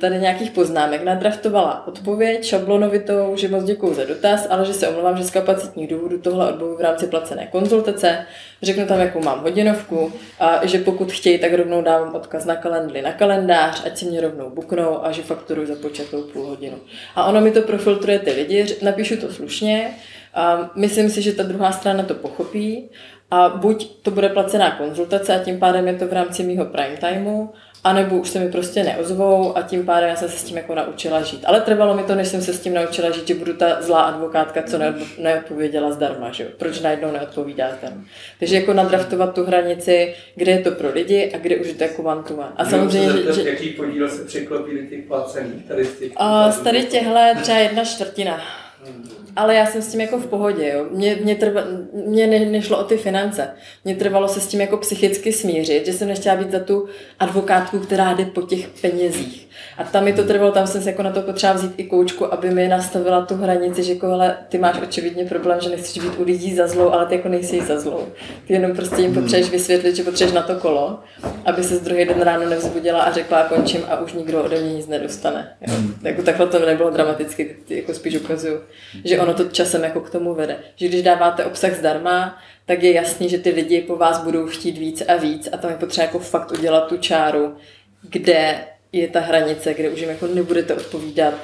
tady 0.00 0.18
nějakých 0.18 0.50
poznámek 0.50 1.04
nadraftovala 1.04 1.86
odpověď 1.86 2.44
šablonovitou, 2.44 3.32
že 3.36 3.48
moc 3.48 3.64
děkuju 3.64 3.94
za 3.94 4.04
dotaz, 4.04 4.46
ale 4.50 4.66
že 4.66 4.74
se 4.74 4.88
omlouvám, 4.88 5.16
že 5.16 5.24
z 5.24 5.30
kapacitních 5.30 5.90
důvodů 5.90 6.18
tohle 6.18 6.48
odboju 6.48 6.76
v 6.76 6.80
rámci 6.80 7.06
placené 7.06 7.46
konzultace. 7.46 8.26
Řeknu 8.62 8.86
tam, 8.86 9.00
jakou 9.00 9.22
mám 9.22 9.40
hodinovku 9.40 10.12
a 10.40 10.66
že 10.66 10.78
pokud 10.78 11.12
chtějí, 11.12 11.38
tak 11.38 11.54
rovnou 11.54 11.82
dávám 11.82 12.14
odkaz 12.14 12.44
na 12.44 12.56
kalendly 12.56 13.02
na 13.02 13.12
kalendář, 13.12 13.86
ať 13.86 13.98
si 13.98 14.04
mě 14.04 14.20
rovnou 14.20 14.50
buknou 14.50 15.04
a 15.04 15.12
že 15.12 15.22
fakturuji 15.22 15.66
za 15.66 15.74
počatou 15.74 16.22
půl 16.22 16.46
hodinu. 16.46 16.76
A 17.14 17.24
ono 17.24 17.40
mi 17.40 17.50
to 17.50 17.62
profiltruje 17.62 18.18
ty 18.18 18.32
lidi, 18.32 18.76
napíšu 18.82 19.16
to 19.16 19.32
slušně, 19.32 19.90
a 20.34 20.70
myslím 20.76 21.10
si, 21.10 21.22
že 21.22 21.32
ta 21.32 21.42
druhá 21.42 21.72
strana 21.72 22.02
to 22.02 22.14
pochopí 22.14 22.90
a 23.32 23.48
buď 23.48 23.90
to 24.02 24.10
bude 24.10 24.28
placená 24.28 24.70
konzultace 24.70 25.34
a 25.34 25.44
tím 25.44 25.58
pádem 25.58 25.88
je 25.88 25.94
to 25.94 26.06
v 26.06 26.12
rámci 26.12 26.42
mýho 26.42 26.64
prime 26.64 26.96
timeu, 26.96 27.48
anebo 27.84 28.16
už 28.16 28.28
se 28.28 28.38
mi 28.38 28.52
prostě 28.52 28.84
neozvou 28.84 29.58
a 29.58 29.62
tím 29.62 29.86
pádem 29.86 30.08
já 30.08 30.16
jsem 30.16 30.28
se 30.28 30.38
s 30.38 30.44
tím 30.44 30.56
jako 30.56 30.74
naučila 30.74 31.22
žít. 31.22 31.44
Ale 31.46 31.60
trvalo 31.60 31.94
mi 31.94 32.02
to, 32.02 32.14
než 32.14 32.28
jsem 32.28 32.42
se 32.42 32.52
s 32.52 32.60
tím 32.60 32.74
naučila 32.74 33.10
žít, 33.10 33.28
že 33.28 33.34
budu 33.34 33.52
ta 33.52 33.82
zlá 33.82 34.02
advokátka, 34.02 34.62
co 34.62 34.78
neodpověděla 35.18 35.92
zdarma, 35.92 36.32
že 36.32 36.44
jo? 36.44 36.50
Proč 36.56 36.80
najednou 36.80 37.12
neodpovídá 37.12 37.70
zdarma. 37.78 38.04
Takže 38.38 38.56
jako 38.56 38.72
nadraftovat 38.72 39.34
tu 39.34 39.44
hranici, 39.44 40.14
kde 40.34 40.52
je 40.52 40.58
to 40.58 40.70
pro 40.70 40.90
lidi 40.92 41.32
a 41.34 41.38
kde 41.38 41.56
už 41.56 41.66
je 41.66 41.74
to 41.74 41.84
jako 41.84 42.02
one 42.02 42.22
to 42.22 42.34
one. 42.34 42.52
A 42.56 42.64
samozřejmě, 42.64 43.08
že, 43.12 43.32
že... 43.32 43.50
Jaký 43.50 43.68
podíl 43.68 44.08
se 44.08 44.24
překlopili 44.24 44.86
těch 44.86 45.04
placených 45.04 45.64
tady 45.68 45.84
z 45.84 45.98
těch? 45.98 46.12
A, 46.16 46.50
z 46.50 46.60
tady 46.60 46.84
těhle 46.84 47.34
třeba 47.42 47.58
jedna 47.58 47.84
čtvrtina. 47.84 48.40
Hmm 48.86 49.21
ale 49.36 49.54
já 49.54 49.66
jsem 49.66 49.82
s 49.82 49.92
tím 49.92 50.00
jako 50.00 50.18
v 50.18 50.26
pohodě, 50.26 50.72
jo. 50.74 50.86
Mě, 50.90 51.18
mě, 51.22 51.34
trva, 51.34 51.60
mě 52.06 52.26
ne, 52.26 52.38
nešlo 52.38 52.78
o 52.78 52.84
ty 52.84 52.96
finance. 52.96 53.50
Mě 53.84 53.96
trvalo 53.96 54.28
se 54.28 54.40
s 54.40 54.46
tím 54.46 54.60
jako 54.60 54.76
psychicky 54.76 55.32
smířit, 55.32 55.86
že 55.86 55.92
jsem 55.92 56.08
nechtěla 56.08 56.36
být 56.36 56.50
za 56.50 56.60
tu 56.60 56.88
advokátku, 57.18 57.78
která 57.78 58.14
jde 58.14 58.24
po 58.24 58.42
těch 58.42 58.68
penězích. 58.68 59.48
A 59.78 59.84
tam 59.84 60.04
mi 60.04 60.12
to 60.12 60.24
trvalo, 60.24 60.52
tam 60.52 60.66
jsem 60.66 60.82
se 60.82 60.90
jako 60.90 61.02
na 61.02 61.10
to 61.10 61.22
potřeba 61.22 61.52
vzít 61.52 61.72
i 61.76 61.84
koučku, 61.84 62.34
aby 62.34 62.50
mi 62.50 62.68
nastavila 62.68 63.26
tu 63.26 63.34
hranici, 63.34 63.82
že 63.82 63.92
jako, 63.92 64.06
hele, 64.06 64.36
ty 64.48 64.58
máš 64.58 64.80
očividně 64.82 65.24
problém, 65.24 65.60
že 65.60 65.70
nechceš 65.70 66.02
být 66.02 66.18
u 66.18 66.24
lidí 66.24 66.54
za 66.54 66.66
zlou, 66.66 66.90
ale 66.90 67.06
ty 67.06 67.14
jako 67.14 67.28
nejsi 67.28 67.60
za 67.60 67.80
zlou. 67.80 68.06
Ty 68.46 68.52
jenom 68.52 68.76
prostě 68.76 69.02
jim 69.02 69.14
potřebuješ 69.14 69.50
vysvětlit, 69.50 69.96
že 69.96 70.02
potřebuješ 70.02 70.34
na 70.34 70.42
to 70.42 70.54
kolo, 70.54 71.00
aby 71.44 71.64
se 71.64 71.76
z 71.76 71.80
druhý 71.80 72.04
den 72.04 72.20
ráno 72.20 72.48
nevzbudila 72.48 73.02
a 73.02 73.12
řekla, 73.12 73.42
končím 73.42 73.82
a 73.88 74.00
už 74.00 74.12
nikdo 74.12 74.44
ode 74.44 74.60
mě 74.60 74.72
nic 74.74 74.86
nedostane. 74.86 75.56
Jo. 75.60 75.74
Jako 76.02 76.22
takhle 76.22 76.46
to 76.46 76.66
nebylo 76.66 76.90
dramaticky, 76.90 77.56
jako 77.68 77.94
spíš 77.94 78.16
ukazuju, 78.16 78.60
že 79.04 79.20
ono 79.20 79.34
to 79.34 79.44
časem 79.44 79.84
jako 79.84 80.00
k 80.00 80.10
tomu 80.10 80.34
vede. 80.34 80.56
Že 80.76 80.88
když 80.88 81.02
dáváte 81.02 81.44
obsah 81.44 81.74
zdarma, 81.74 82.38
tak 82.66 82.82
je 82.82 82.92
jasný, 82.92 83.28
že 83.28 83.38
ty 83.38 83.50
lidi 83.50 83.80
po 83.80 83.96
vás 83.96 84.24
budou 84.24 84.46
chtít 84.46 84.78
víc 84.78 85.02
a 85.08 85.16
víc 85.16 85.48
a 85.52 85.56
tam 85.56 85.70
je 85.70 85.76
potřeba 85.76 86.04
jako 86.04 86.18
fakt 86.18 86.52
udělat 86.52 86.86
tu 86.86 86.96
čáru, 86.96 87.54
kde 88.02 88.54
je 88.92 89.08
ta 89.08 89.20
hranice, 89.20 89.74
kde 89.74 89.88
už 89.88 90.00
jim 90.00 90.10
jako 90.10 90.26
nebudete 90.26 90.74
odpovídat 90.74 91.34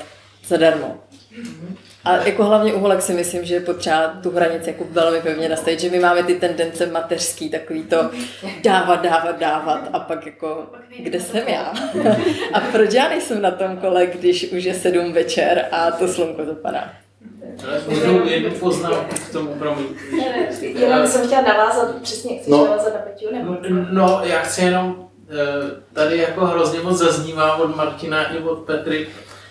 zadarmo. 0.46 0.99
A 2.05 2.16
jako 2.16 2.44
hlavně 2.44 2.74
u 2.74 2.80
holek 2.80 3.03
si 3.03 3.14
myslím, 3.14 3.44
že 3.44 3.55
je 3.55 3.61
potřeba 3.61 4.09
tu 4.22 4.30
hranici 4.30 4.70
jako 4.70 4.86
velmi 4.90 5.20
pevně 5.20 5.49
nastavit, 5.49 5.80
že 5.80 5.90
my 5.90 5.99
máme 5.99 6.22
ty 6.22 6.34
tendence 6.34 6.86
mateřský, 6.86 7.51
takový 7.51 7.82
to 7.82 8.11
dávat, 8.64 9.03
dávat, 9.03 9.38
dávat 9.38 9.88
a 9.92 9.99
pak 9.99 10.26
jako, 10.26 10.66
kde 10.99 11.20
jsem 11.20 11.49
já? 11.49 11.72
A 12.53 12.61
proč 12.61 12.94
já 12.94 13.09
nejsem 13.09 13.42
na 13.42 13.51
tom 13.51 13.76
kole, 13.76 14.07
když 14.07 14.53
už 14.53 14.64
je 14.64 14.74
sedm 14.74 15.12
večer 15.12 15.68
a 15.72 15.90
to 15.90 16.09
slunko 16.09 16.44
zapadá? 16.44 16.92
Ale 17.66 17.80
můžu 17.88 18.28
jednu 18.28 18.51
poznámku 18.51 19.14
k 19.28 19.32
tomu, 19.32 19.55
promiň. 19.55 19.86
Jenom 20.61 21.07
jsem 21.07 21.26
chtěla 21.26 21.42
navázat, 21.42 22.03
přesně 22.03 22.38
chceš 22.38 22.51
no. 22.51 22.64
navázat 22.64 22.94
na 22.94 23.01
Peťu, 23.01 23.34
nebo? 23.34 23.57
No, 23.90 24.20
já 24.24 24.38
chci 24.38 24.64
jenom, 24.64 25.08
tady 25.93 26.18
jako 26.18 26.47
hrozně 26.47 26.81
moc 26.81 26.99
zaznívá 26.99 27.57
od 27.57 27.76
Martina 27.76 28.35
i 28.35 28.39
od 28.39 28.59
Petry, 28.59 29.09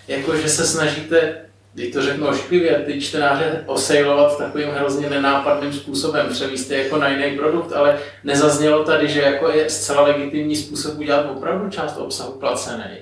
jako 0.08 0.36
že 0.36 0.48
se 0.48 0.66
snažíte, 0.66 1.36
když 1.74 1.92
to 1.92 2.02
řeknu 2.02 2.26
ošklivě, 2.26 2.82
ty 2.86 3.00
čtenáře 3.00 3.64
osejlovat 3.66 4.38
takovým 4.38 4.68
hrozně 4.68 5.10
nenápadným 5.10 5.72
způsobem, 5.72 6.26
převíst 6.28 6.70
jako 6.70 6.98
na 6.98 7.08
jiný 7.08 7.36
produkt, 7.36 7.72
ale 7.72 7.98
nezaznělo 8.24 8.84
tady, 8.84 9.08
že 9.08 9.20
jako 9.20 9.48
je 9.48 9.70
zcela 9.70 10.02
legitimní 10.02 10.56
způsob 10.56 10.98
udělat 10.98 11.26
opravdu 11.36 11.70
část 11.70 11.96
obsahu 11.96 12.32
placený. 12.32 12.98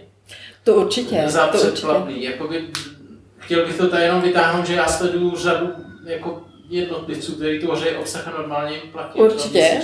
To 0.65 0.75
určitě. 0.75 1.25
Za 1.27 1.47
to. 1.47 1.59
Určitě. 1.59 1.87
Jakoby 2.27 2.65
chtěl 3.39 3.67
bych 3.67 3.77
to 3.77 3.89
tady 3.89 4.03
jenom 4.03 4.23
vytáhnout, 4.23 4.67
že 4.67 4.75
já 4.75 4.89
sleduju 4.89 5.37
řadu 5.37 5.73
jako 6.05 6.43
jednotlivců, 6.69 7.33
který 7.33 7.59
tvoří 7.59 7.89
obsah 8.01 8.29
a 8.29 8.39
normálně 8.39 8.77
jim 8.77 8.91
platí 8.93 9.21
Určitě. 9.21 9.81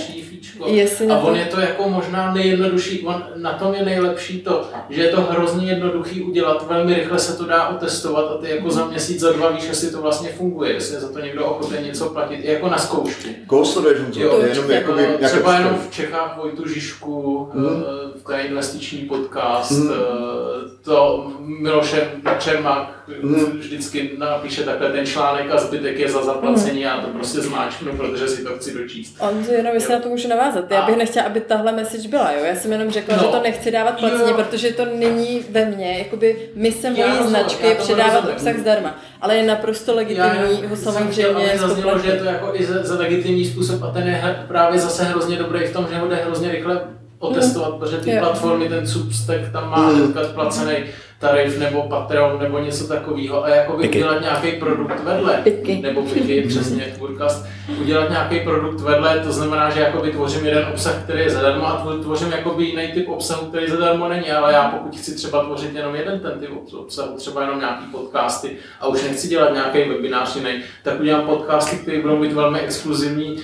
to 0.57 0.67
Jestli 0.67 1.07
a 1.07 1.17
on 1.17 1.33
to... 1.33 1.39
je 1.39 1.45
to 1.45 1.59
jako 1.59 1.89
možná 1.89 2.33
nejjednodušší, 2.33 3.05
on, 3.05 3.23
na 3.35 3.53
tom 3.53 3.73
je 3.73 3.85
nejlepší 3.85 4.41
to, 4.41 4.69
že 4.89 5.03
je 5.03 5.09
to 5.09 5.21
hrozně 5.21 5.67
jednoduchý 5.67 6.21
udělat, 6.21 6.67
velmi 6.67 6.95
rychle 6.95 7.19
se 7.19 7.37
to 7.37 7.45
dá 7.45 7.67
otestovat 7.67 8.31
a 8.31 8.37
ty 8.37 8.49
jako 8.49 8.71
za 8.71 8.85
měsíc, 8.85 9.19
za 9.19 9.31
dva 9.31 9.49
víš, 9.49 9.63
jestli 9.67 9.91
to 9.91 10.01
vlastně 10.01 10.29
funguje, 10.29 10.73
jestli 10.73 10.95
je 10.95 11.01
za 11.01 11.11
to 11.11 11.19
někdo 11.19 11.45
ochoten 11.45 11.83
něco 11.83 12.09
platit, 12.09 12.35
i 12.35 12.51
jako 12.51 12.69
na 12.69 12.77
zkoušku. 12.77 13.29
Koho 13.47 13.65
sleduješ, 13.65 13.99
jo, 14.15 14.41
jenom 14.41 14.71
jako 14.71 14.93
by, 14.93 15.07
Třeba 15.25 15.57
jenom 15.57 15.75
v 15.75 15.93
Čechách 15.93 16.37
Vojtu 16.37 16.67
Žižku, 16.67 17.49
hmm. 17.53 17.83
v 18.15 18.23
té 18.27 18.41
investiční 18.41 18.99
podcast, 18.99 19.71
hmm. 19.71 19.89
to 20.83 21.31
Miloše 21.39 22.11
Čermák 22.39 23.03
hmm. 23.21 23.45
vždycky 23.45 24.11
napíše 24.17 24.63
takhle 24.63 24.89
ten 24.89 25.05
článek 25.05 25.51
a 25.51 25.57
zbytek 25.57 25.99
je 25.99 26.11
za 26.11 26.23
zaplacení 26.23 26.71
hmm. 26.71 26.72
Já 26.81 27.01
to 27.01 27.07
prostě 27.07 27.41
zmáčknu, 27.41 27.97
protože 27.97 28.27
si 28.27 28.43
to 28.43 28.55
chci 28.55 28.73
dočíst. 28.73 29.15
On 29.19 29.45
jenom, 29.51 29.73
jestli 29.73 29.93
na 29.93 29.99
to 29.99 30.09
můžu 30.09 30.27
navázat. 30.27 30.71
Já 30.71 30.85
bych 30.85 30.97
nechtěla, 30.97 31.25
aby 31.25 31.41
tahle 31.41 31.71
message 31.71 32.07
byla, 32.07 32.31
jo. 32.31 32.43
Já 32.45 32.55
jsem 32.55 32.71
jenom 32.71 32.91
řekla, 32.91 33.15
no. 33.15 33.23
že 33.23 33.29
to 33.29 33.41
nechci 33.41 33.71
dávat 33.71 33.99
placeně, 33.99 34.33
protože 34.33 34.73
to 34.73 34.85
není 34.85 35.45
ve 35.49 35.65
mně. 35.65 35.97
Jakoby 35.99 36.49
se 36.71 36.89
mojí 36.89 37.27
značky 37.27 37.67
je 37.67 37.75
předávat 37.75 38.29
obsah 38.29 38.57
zdarma. 38.57 38.99
Ale 39.21 39.35
je 39.35 39.43
naprosto 39.43 39.95
legitimní 39.95 40.61
já, 40.61 40.69
ho 40.69 40.75
samozřejmě 40.75 41.57
zaznělo, 41.57 41.99
že 41.99 42.09
je 42.09 42.17
to 42.17 42.25
jako 42.25 42.51
i 42.53 42.65
za, 42.65 42.83
za 42.83 42.95
legitimní 42.95 43.45
způsob 43.45 43.83
a 43.83 43.91
ten 43.91 44.07
je 44.07 44.43
právě 44.47 44.79
zase 44.79 45.03
hrozně 45.03 45.37
dobrý 45.37 45.67
v 45.67 45.73
tom, 45.73 45.87
že 45.91 45.97
ho 45.97 46.07
jde 46.07 46.15
hrozně 46.15 46.51
rychle 46.51 46.81
otestovat, 47.19 47.69
hmm. 47.69 47.79
protože 47.79 47.97
ty 47.97 48.11
jo. 48.11 48.19
platformy, 48.19 48.69
ten 48.69 48.87
Substack 48.87 49.51
tam 49.51 49.69
má 49.69 49.87
hmm. 49.87 50.13
placený 50.33 50.75
tarif 51.23 51.59
nebo 51.59 51.83
Patreon 51.83 52.39
nebo 52.39 52.59
něco 52.59 52.87
takového 52.87 53.43
a 53.43 53.49
jako 53.49 53.77
by 53.77 53.89
udělat 53.89 54.21
nějaký 54.21 54.51
produkt 54.51 55.03
vedle, 55.03 55.41
piky. 55.43 55.79
nebo 55.81 56.01
piky, 56.01 56.41
přesně, 56.47 56.95
podcast, 56.99 57.45
udělat 57.81 58.09
nějaký 58.09 58.39
produkt 58.39 58.79
vedle, 58.79 59.19
to 59.19 59.31
znamená, 59.31 59.69
že 59.69 59.79
jako 59.79 60.01
tvořím 60.01 60.45
jeden 60.45 60.67
obsah, 60.73 61.03
který 61.03 61.19
je 61.19 61.29
zadarmo 61.29 61.67
a 61.67 61.97
tvořím 62.01 62.31
jakoby 62.31 62.63
jiný 62.63 62.87
typ 62.87 63.09
obsahu, 63.09 63.45
který 63.45 63.67
zadarmo 63.67 64.09
není, 64.09 64.31
ale 64.31 64.53
já 64.53 64.69
pokud 64.69 64.95
chci 64.95 65.15
třeba 65.15 65.43
tvořit 65.43 65.75
jenom 65.75 65.95
jeden 65.95 66.19
ten 66.19 66.39
typ 66.39 66.49
obsahu, 66.73 67.17
třeba 67.17 67.41
jenom 67.41 67.59
nějaký 67.59 67.85
podcasty 67.91 68.57
a 68.79 68.87
už 68.87 69.03
nechci 69.03 69.27
dělat 69.27 69.53
nějaký 69.53 69.89
webinář 69.89 70.35
jiný, 70.35 70.63
tak 70.83 70.99
udělám 70.99 71.21
podcasty, 71.21 71.77
které 71.77 72.01
budou 72.01 72.17
mít 72.17 72.33
velmi 72.33 72.59
exkluzivní 72.59 73.37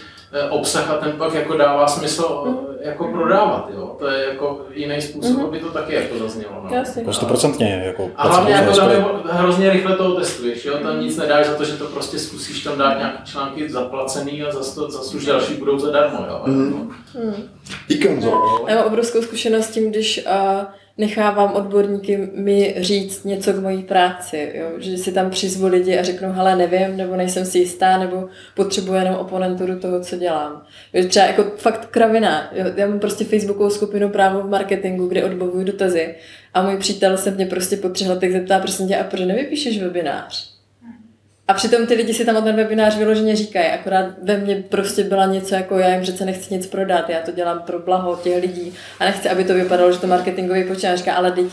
obsah 0.50 0.90
a 0.90 0.98
ten 0.98 1.12
pak 1.12 1.34
jako 1.34 1.58
dává 1.58 1.88
smysl 1.88 2.44
mm. 2.46 2.58
jako 2.82 3.08
prodávat, 3.08 3.70
jo. 3.76 3.96
To 4.00 4.08
je 4.08 4.26
jako 4.26 4.66
jiný 4.74 5.02
způsob, 5.02 5.38
mm. 5.38 5.46
aby 5.46 5.60
to 5.60 5.72
taky 5.72 5.94
jako 5.94 6.18
zaznělo. 6.20 6.52
No. 6.64 6.76
Jasně. 6.76 7.02
Jako 7.02 7.14
stoprocentně. 7.14 7.84
Jako 7.86 8.10
a 8.16 8.28
hlavně 8.28 8.54
jako 8.54 8.76
tam 8.76 8.92
je, 8.92 9.06
hrozně 9.26 9.70
rychle 9.70 9.96
to 9.96 10.16
testuješ, 10.16 10.66
jo. 10.66 10.78
Tam 10.78 11.02
nic 11.02 11.18
nedáš 11.18 11.46
za 11.46 11.56
to, 11.56 11.64
že 11.64 11.74
to 11.74 11.86
prostě 11.86 12.20
zkusíš 12.20 12.64
tam 12.64 12.78
dát 12.78 12.98
nějaký 12.98 13.24
články 13.24 13.70
zaplacený 13.70 14.44
a 14.44 14.52
zase 14.52 14.76
to 14.76 14.92
zase 14.92 15.18
už 15.18 15.26
další 15.26 15.54
budou 15.54 15.80
zadarmo, 15.80 16.26
jo. 16.30 16.42
Mm. 16.46 16.92
Mm. 17.14 17.50
Já 18.68 18.76
mám 18.76 18.86
obrovskou 18.86 19.22
zkušenost 19.22 19.66
s 19.66 19.72
tím, 19.72 19.90
když 19.90 20.26
uh, 20.28 20.64
nechávám 21.00 21.54
odborníky 21.54 22.30
mi 22.34 22.76
říct 22.78 23.24
něco 23.24 23.54
k 23.54 23.62
mojí 23.62 23.84
práci, 23.84 24.52
jo? 24.54 24.66
že 24.78 24.98
si 24.98 25.12
tam 25.12 25.30
přizvu 25.30 25.68
lidi 25.68 26.00
a 26.00 26.04
řeknu, 26.04 26.32
hele, 26.32 26.56
nevím, 26.56 26.98
nebo 26.98 27.16
nejsem 27.16 27.46
si 27.46 27.60
jistá, 27.60 27.98
nebo 27.98 28.30
potřebuji 28.56 28.94
jenom 28.94 29.16
oponenturu 29.16 29.80
toho, 29.80 30.00
co 30.00 30.18
dělám. 30.18 30.64
Jo, 30.94 31.08
třeba 31.08 31.26
jako 31.26 31.44
fakt 31.58 31.86
kravina. 31.86 32.52
Jo? 32.54 32.66
Já 32.76 32.88
mám 32.88 33.00
prostě 33.00 33.26
facebookovou 33.26 33.70
skupinu 33.70 34.10
právo 34.10 34.42
v 34.42 34.50
marketingu, 34.50 35.08
kde 35.08 35.26
odbavuju 35.26 35.64
dotazy 35.64 36.16
a 36.54 36.62
můj 36.62 36.78
přítel 36.78 37.18
se 37.18 37.32
mě 37.32 37.46
prostě 37.46 37.78
po 37.78 37.90
třech 37.90 38.08
letech 38.08 38.32
zeptá, 38.32 38.60
prosím 38.60 38.88
tě, 38.88 38.98
a 38.98 39.04
proč 39.04 39.22
nevypíšeš 39.22 39.82
webinář? 39.82 40.49
A 41.50 41.54
přitom 41.54 41.88
ty 41.88 41.94
lidi 41.94 42.14
si 42.14 42.26
tam 42.26 42.38
o 42.38 42.42
ten 42.42 42.56
webinář 42.56 42.98
vyloženě 42.98 43.36
říkají, 43.36 43.68
akorát 43.68 44.06
ve 44.24 44.38
mně 44.38 44.64
prostě 44.70 45.04
byla 45.04 45.26
něco 45.26 45.56
jako 45.56 45.78
já 45.78 45.94
jim 45.94 46.02
přece 46.02 46.26
nechci 46.26 46.54
nic 46.54 46.68
prodat, 46.68 47.10
já 47.10 47.22
to 47.22 47.32
dělám 47.32 47.62
pro 47.62 47.80
blaho 47.80 48.16
těch 48.16 48.42
lidí 48.42 48.74
a 49.00 49.06
nechci, 49.06 49.30
aby 49.30 49.44
to 49.44 49.54
vypadalo, 49.54 49.92
že 49.92 50.00
to 50.00 50.08
marketingový 50.08 50.64
počítač 50.64 50.98
říká, 50.98 51.14
ale 51.14 51.32
teď 51.32 51.46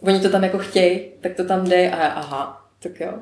oni 0.00 0.20
to 0.20 0.28
tam 0.28 0.44
jako 0.44 0.58
chtějí, 0.58 1.00
tak 1.20 1.34
to 1.34 1.44
tam 1.44 1.68
dej 1.68 1.88
a 1.88 1.98
já, 1.98 2.06
aha, 2.06 2.66
tak 2.82 3.00
jo. 3.00 3.12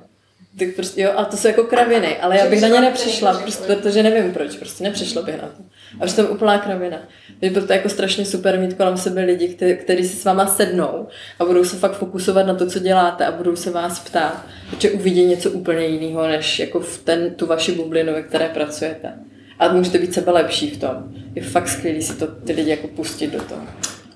Tak 0.59 0.69
prostě, 0.77 1.03
jo, 1.03 1.13
a 1.17 1.25
to 1.25 1.37
jsou 1.37 1.49
jako 1.49 1.65
kraviny, 1.65 2.19
ale 2.19 2.39
já 2.39 2.47
bych 2.47 2.61
na 2.61 2.69
ně 2.69 2.81
nepřišla, 2.81 3.39
prostě, 3.39 3.75
protože 3.75 4.03
nevím 4.03 4.33
proč, 4.33 4.57
prostě 4.57 4.85
nepřišla 4.85 5.23
bych 5.23 5.43
na 5.43 5.49
to. 5.49 5.63
A 6.01 6.07
přitom 6.07 6.27
úplná 6.31 6.59
kravina. 6.59 6.99
Je 7.41 7.51
proto 7.51 7.73
jako 7.73 7.89
strašně 7.89 8.25
super 8.25 8.59
mít 8.61 8.75
kolem 8.75 8.97
sebe 8.97 9.25
lidi, 9.25 9.49
kteří, 9.81 10.09
si 10.09 10.17
s 10.17 10.25
váma 10.25 10.47
sednou 10.47 11.07
a 11.39 11.45
budou 11.45 11.65
se 11.65 11.77
fakt 11.77 11.93
fokusovat 11.99 12.47
na 12.47 12.55
to, 12.55 12.67
co 12.67 12.79
děláte 12.79 13.27
a 13.27 13.33
budou 13.33 13.57
se 13.57 13.71
vás 13.71 14.01
ptát, 14.01 14.47
protože 14.71 14.91
uvidí 14.91 15.25
něco 15.25 15.51
úplně 15.51 15.87
jiného, 15.87 16.29
než 16.29 16.59
jako 16.59 16.81
v 16.81 16.99
ten, 16.99 17.35
tu 17.35 17.47
vaši 17.47 17.73
bublinu, 17.73 18.13
ve 18.13 18.23
které 18.23 18.49
pracujete. 18.49 19.13
A 19.59 19.73
můžete 19.73 19.99
být 19.99 20.15
sebe 20.15 20.33
lepší 20.33 20.71
v 20.71 20.81
tom. 20.81 21.13
Je 21.35 21.43
fakt 21.43 21.69
skvělé 21.69 22.03
si 22.03 22.15
to 22.15 22.27
ty 22.27 22.53
lidi 22.53 22.71
jako 22.71 22.89
pustit 22.89 23.27
do 23.27 23.39
toho. 23.43 23.61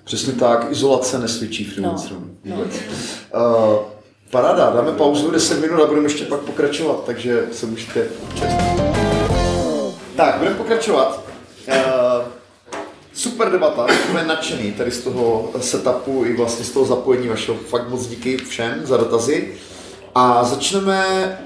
Přesně 0.05 0.33
tak, 0.33 0.67
izolace 0.71 1.19
nesvědčí 1.19 1.65
freelancerům. 1.65 2.39
No, 2.45 2.57
no. 2.57 2.63
Uh, 2.63 3.79
paráda, 4.31 4.71
dáme 4.71 4.93
pauzu 4.93 5.31
10 5.31 5.61
minut 5.61 5.83
a 5.83 5.87
budeme 5.87 6.07
ještě 6.07 6.25
pak 6.25 6.41
pokračovat, 6.41 7.05
takže 7.07 7.45
se 7.53 7.67
můžete 7.67 8.07
čest. 8.35 8.57
Tak, 10.17 10.39
budeme 10.39 10.57
pokračovat. 10.57 11.27
Uh, 11.69 12.25
super 13.15 13.51
debata, 13.51 13.87
jsme 13.89 14.25
nadšený 14.25 14.73
tady 14.73 14.91
z 14.91 15.03
toho 15.03 15.51
setupu 15.61 16.25
i 16.25 16.37
vlastně 16.37 16.65
z 16.65 16.71
toho 16.71 16.87
zapojení 16.87 17.29
vašeho. 17.29 17.57
Fakt 17.57 17.89
moc 17.89 18.07
díky 18.07 18.37
všem 18.37 18.81
za 18.85 18.97
dotazy. 18.97 19.53
A 20.15 20.45
začneme 20.45 21.05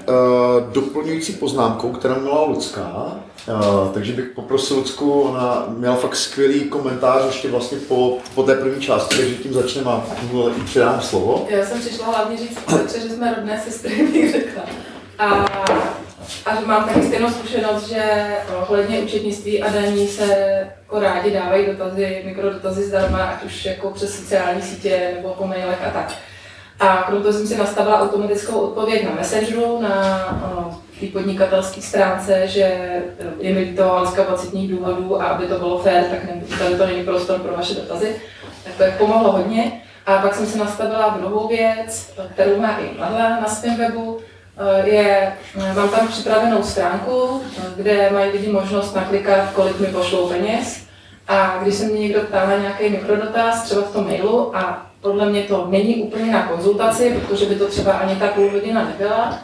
uh, 0.09 0.73
doplňující 0.73 1.33
poznámkou, 1.33 1.91
kterou 1.91 2.19
měla 2.19 2.43
Lucka. 2.43 3.15
Uh, 3.47 3.93
takže 3.93 4.13
bych 4.13 4.25
poprosil 4.35 4.77
Lucku, 4.77 5.21
ona 5.21 5.65
měla 5.77 5.95
fakt 5.95 6.15
skvělý 6.15 6.59
komentář 6.63 7.25
ještě 7.25 7.47
vlastně 7.47 7.77
po, 7.77 8.17
po 8.35 8.43
té 8.43 8.55
první 8.55 8.81
části, 8.81 9.15
takže 9.15 9.35
tím 9.35 9.53
začneme 9.53 9.91
a 9.91 10.03
předám 10.65 11.01
slovo. 11.01 11.47
Já 11.49 11.65
jsem 11.65 11.79
přišla 11.79 12.05
hlavně 12.05 12.37
říct, 12.37 12.57
že 13.03 13.09
jsme 13.09 13.35
rodné 13.35 13.61
sestry, 13.65 14.07
bych 14.13 14.31
řekla. 14.31 14.63
A 15.19 15.45
a 16.45 16.59
mám 16.65 16.85
taky 16.87 17.03
stejnou 17.03 17.29
zkušenost, 17.29 17.87
že 17.89 18.03
ohledně 18.57 18.99
účetnictví 18.99 19.63
a 19.63 19.71
daní 19.71 20.07
se 20.07 20.25
jako 20.81 20.99
rádi 20.99 21.31
dávají 21.31 21.65
dotazy, 21.65 22.21
mikrodotazy 22.25 22.83
zdarma, 22.83 23.23
ať 23.23 23.43
už 23.43 23.65
jako 23.65 23.91
přes 23.91 24.15
sociální 24.15 24.61
sítě 24.61 25.11
nebo 25.15 25.29
po 25.29 25.47
mailech 25.47 25.87
a 25.87 25.89
tak. 25.89 26.13
A 26.79 27.11
toho 27.11 27.33
jsem 27.33 27.47
si 27.47 27.57
nastavila 27.57 28.01
automatickou 28.01 28.59
odpověď 28.59 29.05
na 29.05 29.15
Messengeru, 29.15 29.81
na 29.81 29.91
té 30.99 31.07
podnikatelské 31.07 31.81
stránce, 31.81 32.47
že 32.47 33.01
je 33.39 33.53
mi 33.53 33.65
to 33.65 34.05
z 34.05 34.13
kapacitních 34.13 34.71
důvodů 34.71 35.21
a 35.21 35.25
aby 35.25 35.47
to 35.47 35.59
bylo 35.59 35.79
fér, 35.79 36.03
tak 36.03 36.23
ne, 36.23 36.77
to 36.77 36.85
není 36.85 37.03
prostor 37.03 37.39
pro 37.39 37.53
vaše 37.53 37.73
dotazy. 37.73 38.15
Tak 38.63 38.73
to 38.77 38.83
je 38.83 38.95
pomohlo 38.97 39.31
hodně. 39.31 39.81
A 40.05 40.17
pak 40.17 40.35
jsem 40.35 40.45
se 40.45 40.57
nastavila 40.57 41.17
druhou 41.19 41.47
věc, 41.47 42.13
kterou 42.33 42.57
má 42.57 42.77
i 42.77 42.97
Madla 42.97 43.29
na 43.29 43.47
svém 43.47 43.77
webu, 43.77 44.19
Eh, 44.21 44.30
je, 44.85 45.33
eh, 45.55 45.73
mám 45.73 45.89
tam 45.89 46.07
připravenou 46.07 46.63
stránku, 46.63 47.41
eh, 47.57 47.61
kde 47.75 48.09
mají 48.09 48.31
lidi 48.31 48.47
možnost 48.47 48.95
naklikat, 48.95 49.53
kolik 49.53 49.79
mi 49.79 49.87
pošlou 49.87 50.29
peněz. 50.29 50.85
A 51.27 51.59
když 51.61 51.75
se 51.75 51.85
mě 51.85 51.99
někdo 51.99 52.21
ptá 52.21 52.45
na 52.45 52.57
nějaký 52.57 52.89
mikrodotaz, 52.89 53.63
třeba 53.63 53.81
v 53.81 53.93
tom 53.93 54.05
mailu, 54.05 54.57
a 54.57 54.85
podle 55.01 55.29
mě 55.29 55.43
to 55.43 55.67
není 55.69 55.95
úplně 55.95 56.31
na 56.31 56.47
konzultaci, 56.47 57.19
protože 57.19 57.45
by 57.45 57.55
to 57.55 57.67
třeba 57.67 57.91
ani 57.91 58.15
ta 58.15 58.27
půl 58.27 58.51
hodina 58.51 58.85
nebyla, 58.85 59.39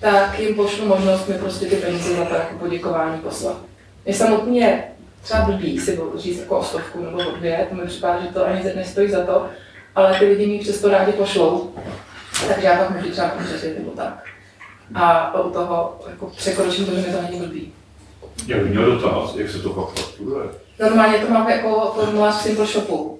tak 0.00 0.38
jim 0.38 0.54
pošlu 0.54 0.86
možnost 0.86 1.28
mi 1.28 1.34
prostě 1.34 1.66
ty 1.66 1.76
peníze 1.76 2.16
za 2.16 2.24
to 2.24 2.34
jako 2.34 2.54
poděkování 2.58 3.18
poslat. 3.18 3.56
Je 4.06 4.14
třeba 5.22 5.40
blbý 5.44 5.80
si 5.80 5.98
říct 6.16 6.40
jako 6.40 6.58
o 6.58 6.64
stovku 6.64 7.04
nebo 7.04 7.18
o 7.18 7.36
dvě, 7.36 7.66
to 7.68 7.74
mi 7.74 7.86
připadá, 7.86 8.20
že 8.20 8.28
to 8.28 8.46
ani 8.46 8.62
nestojí 8.76 9.10
za 9.10 9.24
to, 9.24 9.46
ale 9.94 10.18
ty 10.18 10.24
lidi 10.24 10.46
mi 10.46 10.58
přesto 10.58 10.88
rádi 10.88 11.12
pošlou. 11.12 11.74
Takže 12.48 12.66
já 12.66 12.76
pak 12.76 12.90
můžu 12.90 13.10
třeba 13.10 13.28
pomůžet 13.28 13.78
nebo 13.78 13.90
tak 13.90 14.35
a 14.94 15.34
u 15.40 15.50
toho 15.50 16.00
jako 16.10 16.26
překročím 16.26 16.86
to, 16.86 16.90
že 16.90 16.96
mi 16.96 17.12
to 17.12 17.22
není 17.22 17.40
blbý. 17.40 17.72
Já 18.46 18.58
bych 18.58 18.70
měl 18.70 18.86
dotaz, 18.86 19.34
jak 19.36 19.50
se 19.50 19.58
to 19.58 19.70
pak 19.70 19.88
fakturuje? 19.88 20.46
Normálně 20.80 21.18
to 21.18 21.32
máme 21.32 21.52
jako 21.52 21.92
formulář 21.94 22.34
v 22.34 22.42
Simple 22.42 22.66
Shopu. 22.66 23.18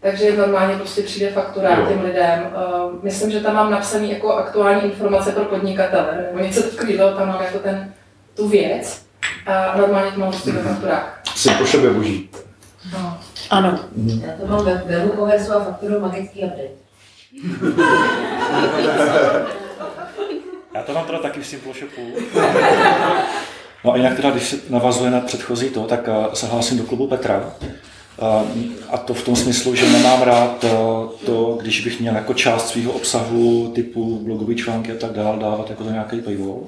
Takže 0.00 0.36
normálně 0.36 0.76
prostě 0.76 1.02
přijde 1.02 1.30
faktura 1.30 1.78
jo. 1.78 1.86
těm 1.86 2.00
lidem. 2.04 2.40
Uh, 2.40 3.04
myslím, 3.04 3.30
že 3.30 3.40
tam 3.40 3.54
mám 3.54 3.70
napsaný 3.70 4.12
jako 4.12 4.32
aktuální 4.32 4.82
informace 4.82 5.32
pro 5.32 5.44
podnikatele, 5.44 6.26
nebo 6.26 6.44
něco 6.46 6.62
takového, 6.62 7.12
tam 7.12 7.28
mám 7.28 7.42
jako 7.42 7.58
ten, 7.58 7.92
tu 8.34 8.48
věc 8.48 9.02
a 9.46 9.78
normálně 9.78 10.10
to 10.10 10.20
mám 10.20 10.30
prostě 10.30 10.52
ve 10.52 10.62
fakturách. 10.62 11.22
Simple 11.34 11.66
Shop 11.66 11.84
je 11.84 11.90
boží. 11.90 12.30
No. 12.92 13.18
Ano. 13.50 13.78
Já 14.26 14.32
to 14.40 14.46
mám 14.46 14.64
ve 14.64 14.74
webu 14.74 15.26
a 15.26 15.64
fakturu 15.64 16.00
magický 16.00 16.40
update. 16.44 16.86
Já 20.76 20.82
to 20.82 20.92
mám 20.92 21.06
teda 21.06 21.18
taky 21.18 21.40
v 21.40 21.46
Simple 21.46 21.72
Shopu. 21.74 22.02
No 23.84 23.92
a 23.92 23.96
jinak 23.96 24.16
teda, 24.16 24.30
když 24.30 24.48
se 24.48 24.56
navazuje 24.70 25.10
na 25.10 25.20
předchozí 25.20 25.70
to, 25.70 25.80
tak 25.80 26.08
eh, 26.08 26.36
se 26.36 26.46
hlásím 26.46 26.78
do 26.78 26.84
klubu 26.84 27.06
Petra. 27.06 27.54
Eh, 27.62 28.46
a 28.88 28.98
to 28.98 29.14
v 29.14 29.24
tom 29.24 29.36
smyslu, 29.36 29.74
že 29.74 29.92
nemám 29.92 30.22
rád 30.22 30.64
eh, 30.64 30.70
to, 31.26 31.58
když 31.60 31.80
bych 31.80 32.00
měl 32.00 32.14
jako 32.14 32.34
část 32.34 32.68
svého 32.68 32.92
obsahu 32.92 33.72
typu 33.74 34.18
blogové 34.22 34.54
články 34.54 34.92
a 34.92 34.94
tak 34.94 35.12
dál 35.12 35.38
dávat 35.38 35.70
jako 35.70 35.84
za 35.84 35.90
nějaký 35.90 36.20
paywall. 36.20 36.62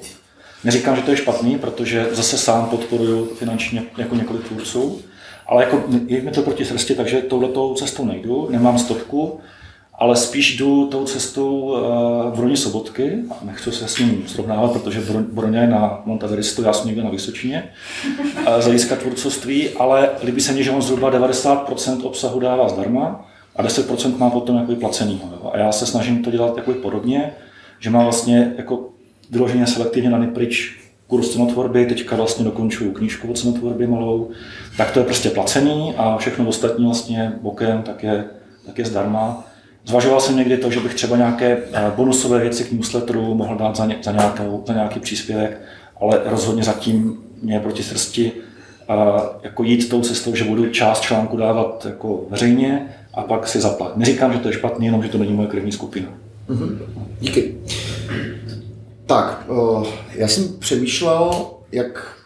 Neříkám, 0.64 0.96
že 0.96 1.02
to 1.02 1.10
je 1.10 1.16
špatný, 1.16 1.58
protože 1.58 2.06
zase 2.10 2.38
sám 2.38 2.66
podporuju 2.66 3.34
finančně 3.34 3.82
jako 3.98 4.14
několik 4.14 4.48
tvůrců, 4.48 5.02
ale 5.46 5.64
jako 5.64 5.84
je 6.06 6.22
mi 6.22 6.30
to 6.30 6.42
proti 6.42 6.64
srsti, 6.64 6.94
takže 6.94 7.22
touhletou 7.22 7.74
cestou 7.74 8.04
nejdu, 8.04 8.48
nemám 8.50 8.78
stopku, 8.78 9.40
ale 9.98 10.16
spíš 10.16 10.56
jdu 10.56 10.86
tou 10.86 11.04
cestou 11.04 11.76
v 12.32 12.36
Broni 12.36 12.56
Sobotky, 12.56 13.18
nechci 13.42 13.72
se 13.72 13.88
s 13.88 13.98
ním 13.98 14.24
srovnávat, 14.26 14.72
protože 14.72 15.02
Broně 15.32 15.58
je 15.58 15.66
na 15.66 16.02
Monteveristu, 16.04 16.62
já 16.62 16.72
jsem 16.72 16.86
někde 16.86 17.02
na 17.02 17.10
Vysočině, 17.10 17.70
z 18.58 18.64
hlediska 18.64 18.96
tvůrcovství, 18.96 19.68
ale 19.68 20.10
líbí 20.24 20.40
se 20.40 20.52
mně, 20.52 20.62
že 20.62 20.70
on 20.70 20.82
zhruba 20.82 21.12
90% 21.12 22.06
obsahu 22.06 22.40
dává 22.40 22.68
zdarma 22.68 23.30
a 23.56 23.62
10% 23.62 24.18
má 24.18 24.30
potom 24.30 24.56
jakoby 24.56 24.76
placenýho. 24.76 25.28
Jo. 25.32 25.50
A 25.54 25.58
já 25.58 25.72
se 25.72 25.86
snažím 25.86 26.22
to 26.22 26.30
dělat 26.30 26.56
jakoby 26.56 26.78
podobně, 26.78 27.32
že 27.78 27.90
mám 27.90 28.02
vlastně 28.02 28.54
jako 28.56 28.88
vyloženě 29.30 29.66
selektivně 29.66 30.10
na 30.10 30.26
pryč 30.26 30.80
kurz 31.06 31.28
cenotvorby, 31.28 31.86
teďka 31.86 32.16
vlastně 32.16 32.44
dokončuju 32.44 32.92
knížku 32.92 33.30
o 33.30 33.34
cenotvorbě 33.34 33.86
malou, 33.86 34.30
tak 34.76 34.90
to 34.90 34.98
je 34.98 35.04
prostě 35.04 35.30
placený 35.30 35.94
a 35.96 36.16
všechno 36.16 36.48
ostatní 36.48 36.84
vlastně 36.84 37.32
bokem 37.42 37.82
tak 37.82 38.02
je, 38.02 38.24
tak 38.66 38.78
je 38.78 38.84
zdarma. 38.84 39.44
Zvažoval 39.88 40.20
jsem 40.20 40.36
někdy 40.36 40.56
to, 40.56 40.70
že 40.70 40.80
bych 40.80 40.94
třeba 40.94 41.16
nějaké 41.16 41.58
eh, 41.72 41.92
bonusové 41.96 42.38
věci 42.38 42.64
k 42.64 42.72
newsletteru 42.72 43.34
mohl 43.34 43.56
dát 43.56 43.76
za, 43.76 43.86
ně, 43.86 43.98
za, 44.02 44.12
nějakou, 44.12 44.64
za 44.66 44.74
nějaký 44.74 45.00
příspěvek, 45.00 45.60
ale 46.00 46.20
rozhodně 46.24 46.62
zatím 46.62 47.18
mě 47.42 47.60
proti 47.60 47.82
srsti 47.82 48.32
a 48.88 49.22
jako 49.42 49.62
jít 49.62 49.88
tou 49.88 50.02
cestou, 50.02 50.34
že 50.34 50.44
budu 50.44 50.70
část 50.70 51.00
článku 51.00 51.36
dávat 51.36 51.86
jako 51.88 52.24
veřejně 52.30 52.96
a 53.14 53.22
pak 53.22 53.48
si 53.48 53.60
zaplat. 53.60 53.96
Neříkám, 53.96 54.32
že 54.32 54.38
to 54.38 54.48
je 54.48 54.54
špatný, 54.54 54.86
jenom 54.86 55.02
že 55.02 55.08
to 55.08 55.18
není 55.18 55.32
moje 55.32 55.48
krevní 55.48 55.72
skupina. 55.72 56.08
Mm-hmm. 56.48 56.78
Díky. 57.20 57.54
Tak, 59.06 59.44
uh, 59.48 59.86
já 60.14 60.28
jsem 60.28 60.58
přemýšlel, 60.58 61.46
jak 61.72 62.16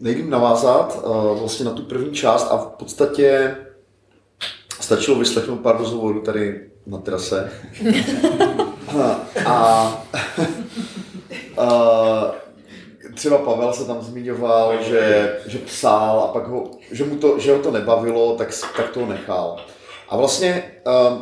nejlíp 0.00 0.28
navázat 0.28 1.04
vlastně 1.38 1.64
na 1.64 1.70
tu 1.70 1.82
první 1.82 2.12
část 2.12 2.48
a 2.50 2.56
v 2.56 2.66
podstatě 2.66 3.56
stačilo 4.80 5.18
vyslechnout 5.18 5.60
pár 5.60 5.78
rozhovorů 5.78 6.20
tady 6.20 6.60
na 6.86 6.98
terase. 6.98 7.52
a, 8.98 9.20
a, 9.46 10.04
a 11.58 12.34
třeba 13.14 13.38
Pavel 13.38 13.72
se 13.72 13.84
tam 13.84 14.02
zmiňoval, 14.02 14.82
že, 14.82 15.36
že 15.46 15.58
psal 15.58 16.20
a 16.20 16.32
pak 16.32 16.48
ho, 16.48 16.70
že, 16.90 17.04
mu 17.04 17.16
to, 17.16 17.38
že 17.38 17.52
ho 17.52 17.58
to 17.58 17.70
nebavilo, 17.70 18.36
tak, 18.36 18.48
tak 18.76 18.88
to 18.88 19.06
nechal. 19.06 19.56
A 20.08 20.16
vlastně 20.16 20.62
uh, 20.86 21.18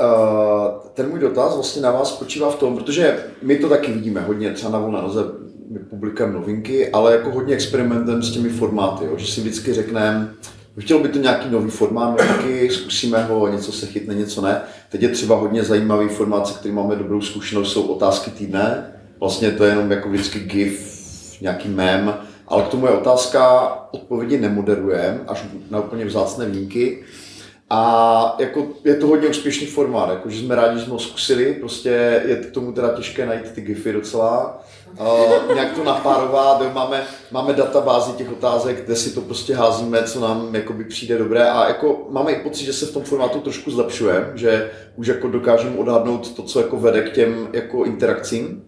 uh, 0.00 0.70
ten 0.94 1.08
můj 1.08 1.20
dotaz 1.20 1.54
vlastně 1.54 1.82
na 1.82 1.90
vás 1.90 2.08
spočívá 2.08 2.50
v 2.50 2.56
tom, 2.56 2.76
protože 2.76 3.24
my 3.42 3.56
to 3.56 3.68
taky 3.68 3.92
vidíme 3.92 4.20
hodně, 4.20 4.52
třeba 4.52 4.72
na 4.72 4.78
volné 4.78 5.02
noze 5.02 5.24
my 5.70 5.78
publikujeme 5.78 6.34
novinky, 6.34 6.88
ale 6.88 7.12
jako 7.12 7.30
hodně 7.30 7.54
experimentem 7.54 8.22
s 8.22 8.32
těmi 8.32 8.48
formáty, 8.48 9.04
jo, 9.04 9.12
že 9.16 9.32
si 9.32 9.40
vždycky 9.40 9.74
řekneme, 9.74 10.34
Chtělo 10.78 11.00
by 11.00 11.08
to 11.08 11.18
nějaký 11.18 11.50
nový 11.50 11.70
formát 11.70 12.18
novinky, 12.18 12.70
zkusíme 12.70 13.24
ho, 13.24 13.48
něco 13.48 13.72
se 13.72 13.86
chytne, 13.86 14.14
něco 14.14 14.40
ne. 14.40 14.60
Teď 14.88 15.02
je 15.02 15.08
třeba 15.08 15.36
hodně 15.36 15.64
zajímavý 15.64 16.08
formát, 16.08 16.46
se 16.46 16.58
kterým 16.58 16.76
máme 16.76 16.96
dobrou 16.96 17.20
zkušenost, 17.20 17.72
jsou 17.72 17.82
otázky 17.82 18.30
týdne. 18.30 18.92
Vlastně 19.20 19.50
to 19.50 19.64
je 19.64 19.70
jenom 19.70 19.90
jako 19.90 20.08
vždycky 20.08 20.40
GIF, 20.40 20.98
nějaký 21.40 21.68
mem, 21.68 22.14
ale 22.48 22.62
k 22.62 22.68
tomu 22.68 22.86
je 22.86 22.92
otázka, 22.92 23.68
odpovědi 23.90 24.38
nemoderujeme, 24.38 25.20
až 25.28 25.44
na 25.70 25.80
úplně 25.80 26.04
vzácné 26.04 26.46
výjimky. 26.46 27.04
A 27.70 28.36
jako 28.38 28.66
je 28.84 28.94
to 28.94 29.06
hodně 29.06 29.28
úspěšný 29.28 29.66
formát, 29.66 30.08
jako, 30.10 30.30
že 30.30 30.40
jsme 30.40 30.54
rádi, 30.54 30.78
že 30.78 30.84
jsme 30.84 30.92
ho 30.92 30.98
zkusili, 30.98 31.54
prostě 31.54 32.22
je 32.26 32.36
k 32.36 32.50
tomu 32.50 32.72
teda 32.72 32.94
těžké 32.94 33.26
najít 33.26 33.52
ty 33.52 33.60
gify 33.60 33.92
docela, 33.92 34.62
uh, 35.00 35.54
nějak 35.54 35.72
to 35.72 35.84
napárovat, 35.84 36.74
máme, 36.74 37.02
máme 37.30 37.52
databázi 37.52 38.12
těch 38.12 38.32
otázek, 38.32 38.84
kde 38.84 38.96
si 38.96 39.10
to 39.10 39.20
prostě 39.20 39.54
házíme, 39.54 40.02
co 40.02 40.20
nám 40.20 40.54
jakoby 40.54 40.84
přijde 40.84 41.18
dobré 41.18 41.50
a 41.50 41.68
jako 41.68 42.06
máme 42.10 42.32
i 42.32 42.42
pocit, 42.42 42.64
že 42.64 42.72
se 42.72 42.86
v 42.86 42.92
tom 42.92 43.02
formátu 43.02 43.40
trošku 43.40 43.70
zlepšuje, 43.70 44.32
že 44.34 44.70
už 44.96 45.06
jako 45.06 45.28
dokážeme 45.28 45.76
odhadnout 45.76 46.34
to, 46.34 46.42
co 46.42 46.60
jako 46.60 46.76
vede 46.76 47.02
k 47.02 47.12
těm 47.12 47.48
jako 47.52 47.84
interakcím, 47.84 48.64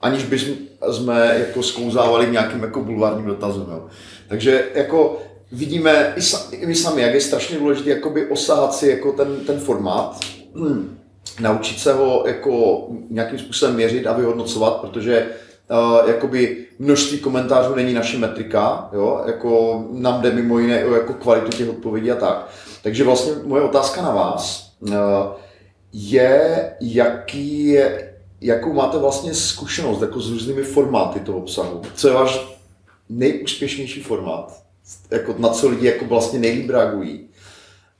aniž 0.00 0.24
bychom 0.24 0.54
jsme 0.90 1.36
jako 1.38 1.62
sklouzávali 1.62 2.30
nějakým 2.30 2.62
jako 2.62 2.80
bulvárním 2.80 3.26
dotazem. 3.26 3.66
Jo. 3.70 3.86
Takže 4.28 4.64
jako 4.74 5.22
vidíme 5.54 6.12
i, 6.16 6.22
sa, 6.22 6.48
i 6.50 6.66
my 6.66 6.74
sami, 6.74 7.02
jak 7.02 7.14
je 7.14 7.20
strašně 7.20 7.58
důležité 7.58 7.90
jakoby 7.90 8.26
osahat 8.26 8.74
si 8.74 8.88
jako 8.88 9.12
ten, 9.12 9.36
ten 9.46 9.60
formát, 9.60 10.20
hmm, 10.54 10.98
naučit 11.40 11.78
se 11.78 11.92
ho 11.92 12.24
jako 12.26 12.86
nějakým 13.10 13.38
způsobem 13.38 13.74
měřit 13.74 14.06
a 14.06 14.12
vyhodnocovat, 14.12 14.80
protože 14.80 15.26
Uh, 15.70 16.08
jakoby 16.08 16.66
množství 16.78 17.18
komentářů 17.18 17.74
není 17.74 17.94
naše 17.94 18.18
metrika, 18.18 18.88
jo? 18.92 19.22
Jako 19.26 19.84
nám 19.92 20.22
jde 20.22 20.30
mimo 20.30 20.58
jiné 20.58 20.84
o 20.84 20.94
jako 20.94 21.12
kvalitu 21.12 21.56
těch 21.56 21.68
odpovědí 21.68 22.10
a 22.10 22.16
tak. 22.16 22.48
Takže 22.82 23.04
vlastně 23.04 23.32
moje 23.44 23.62
otázka 23.62 24.02
na 24.02 24.10
vás 24.10 24.72
uh, 24.80 24.92
je, 25.92 26.70
jaký 26.80 27.66
je, 27.66 28.14
jakou 28.40 28.72
máte 28.72 28.98
vlastně 28.98 29.34
zkušenost 29.34 30.02
jako 30.02 30.20
s 30.20 30.30
různými 30.30 30.62
formáty 30.62 31.20
toho 31.20 31.38
obsahu. 31.38 31.82
Co 31.94 32.08
je 32.08 32.14
váš 32.14 32.56
nejúspěšnější 33.08 34.02
formát? 34.02 34.63
Jako 35.10 35.34
na 35.38 35.48
co 35.48 35.68
lidi 35.68 35.86
jako 35.86 36.04
vlastně 36.04 36.38
nejlíp 36.38 36.70
reagují? 36.70 37.28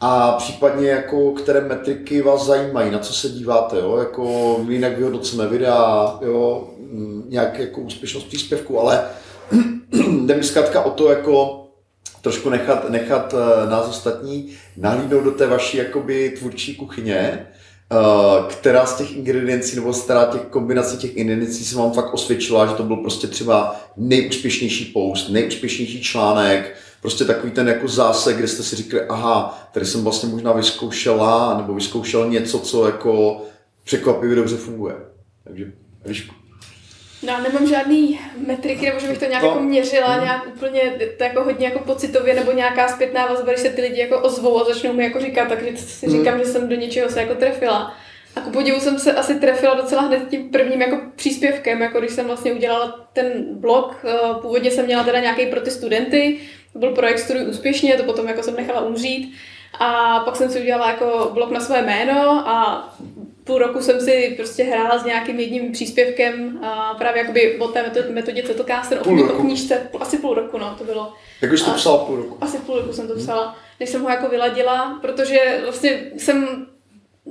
A 0.00 0.32
případně 0.32 0.88
jako 0.88 1.32
které 1.32 1.60
metriky 1.60 2.22
vás 2.22 2.46
zajímají, 2.46 2.90
na 2.90 2.98
co 2.98 3.12
se 3.12 3.28
díváte, 3.28 3.76
jo? 3.76 3.96
Jako 3.96 4.56
jinak 4.68 4.96
vyhodnocujeme 4.96 5.50
videa, 5.50 6.18
jo? 6.22 6.70
Mm, 6.78 7.24
nějak 7.28 7.58
jako 7.58 7.80
úspěšnost 7.80 8.24
příspěvku, 8.24 8.80
ale 8.80 9.04
jde 10.26 10.36
mi 10.36 10.42
zkrátka 10.42 10.82
o 10.82 10.90
to 10.90 11.10
jako 11.10 11.64
trošku 12.22 12.50
nechat, 12.50 12.90
nechat 12.90 13.34
eh, 13.34 13.70
nás 13.70 13.88
ostatní 13.88 14.50
nahlídnout 14.76 15.24
do 15.24 15.30
té 15.30 15.46
vaší 15.46 15.76
jakoby 15.76 16.30
tvůrčí 16.38 16.76
kuchyně, 16.76 17.46
která 18.48 18.86
z 18.86 18.96
těch 18.96 19.16
ingrediencí 19.16 19.76
nebo 19.76 19.92
která 19.92 20.24
těch 20.24 20.40
kombinací 20.40 20.96
těch 20.96 21.16
ingrediencí 21.16 21.64
se 21.64 21.76
vám 21.76 21.92
fakt 21.92 22.14
osvědčila, 22.14 22.66
že 22.66 22.74
to 22.74 22.82
byl 22.82 22.96
prostě 22.96 23.26
třeba 23.26 23.76
nejúspěšnější 23.96 24.84
post, 24.84 25.28
nejúspěšnější 25.28 26.02
článek, 26.02 26.76
prostě 27.00 27.24
takový 27.24 27.52
ten 27.52 27.68
jako 27.68 27.88
zásek, 27.88 28.36
kde 28.36 28.48
jste 28.48 28.62
si 28.62 28.76
říkali, 28.76 29.02
aha, 29.08 29.68
tady 29.72 29.86
jsem 29.86 30.04
vlastně 30.04 30.28
možná 30.28 30.52
vyzkoušela, 30.52 31.56
nebo 31.56 31.74
vyzkoušel 31.74 32.30
něco, 32.30 32.58
co 32.58 32.86
jako 32.86 33.42
překvapivě 33.84 34.36
dobře 34.36 34.56
funguje. 34.56 34.94
Takže. 35.44 35.72
No, 37.26 37.40
nemám 37.42 37.66
žádný 37.66 38.20
metriky, 38.46 38.86
nebo 38.86 39.00
že 39.00 39.08
bych 39.08 39.18
to 39.18 39.24
nějak 39.24 39.42
no. 39.42 39.48
jako 39.48 39.60
měřila, 39.60 40.24
nějak 40.24 40.46
úplně 40.46 40.80
to 41.18 41.24
jako 41.24 41.44
hodně 41.44 41.66
jako 41.66 41.78
pocitově, 41.78 42.34
nebo 42.34 42.52
nějaká 42.52 42.88
zpětná 42.88 43.26
vazba, 43.26 43.52
když 43.52 43.60
se 43.60 43.70
ty 43.70 43.82
lidi 43.82 44.00
jako 44.00 44.18
ozvou 44.18 44.60
a 44.60 44.64
začnou 44.64 44.92
mi 44.92 45.04
jako 45.04 45.20
říkat, 45.20 45.48
takže 45.48 45.76
si 45.76 46.10
říkám, 46.10 46.34
mm. 46.34 46.40
že 46.40 46.46
jsem 46.46 46.68
do 46.68 46.74
něčeho 46.74 47.10
se 47.10 47.20
jako 47.20 47.34
trefila. 47.34 47.96
A 48.36 48.40
ku 48.40 48.50
podivu 48.50 48.80
jsem 48.80 48.98
se 48.98 49.12
asi 49.12 49.34
trefila 49.34 49.74
docela 49.74 50.02
hned 50.02 50.28
tím 50.30 50.50
prvním 50.50 50.82
jako 50.82 51.00
příspěvkem, 51.16 51.82
jako 51.82 52.00
když 52.00 52.12
jsem 52.12 52.26
vlastně 52.26 52.52
udělala 52.52 53.08
ten 53.12 53.44
blog. 53.50 53.96
Eh, 54.04 54.34
původně 54.42 54.70
jsem 54.70 54.86
měla 54.86 55.04
teda 55.04 55.20
nějaký 55.20 55.46
pro 55.46 55.60
ty 55.60 55.70
studenty, 55.70 56.38
to 56.72 56.78
byl 56.78 56.90
projekt 56.90 57.18
Studuj 57.18 57.46
úspěšně, 57.46 57.96
to 57.96 58.02
potom 58.02 58.28
jako 58.28 58.42
jsem 58.42 58.56
nechala 58.56 58.80
umřít. 58.80 59.34
A 59.80 60.20
pak 60.20 60.36
jsem 60.36 60.50
si 60.50 60.60
udělala 60.60 60.90
jako 60.90 61.30
blog 61.34 61.50
na 61.50 61.60
své 61.60 61.82
jméno 61.82 62.48
a 62.48 62.88
půl 63.44 63.58
roku 63.58 63.82
jsem 63.82 64.00
si 64.00 64.34
prostě 64.36 64.64
hrála 64.64 64.98
s 64.98 65.04
nějakým 65.04 65.40
jedním 65.40 65.72
příspěvkem 65.72 66.58
a 66.64 66.94
právě 66.94 67.22
jakoby 67.22 67.58
o 67.58 67.68
té 67.68 67.92
metodě 68.10 68.42
Zettelcaster, 68.46 68.98
o, 68.98 69.34
o 69.34 69.40
knížce, 69.40 69.90
asi 70.00 70.18
půl 70.18 70.34
roku, 70.34 70.58
no, 70.58 70.74
to 70.78 70.84
bylo. 70.84 71.12
Jak 71.40 71.52
už 71.52 71.62
to 71.62 71.70
psala 71.70 71.98
půl 71.98 72.16
roku? 72.16 72.38
Asi 72.40 72.58
půl 72.58 72.76
roku 72.76 72.92
jsem 72.92 73.08
to 73.08 73.14
psala, 73.14 73.56
než 73.80 73.88
jsem 73.88 74.02
ho 74.02 74.08
jako 74.08 74.28
vyladila, 74.28 74.98
protože 75.02 75.60
vlastně 75.62 76.10
jsem 76.16 76.66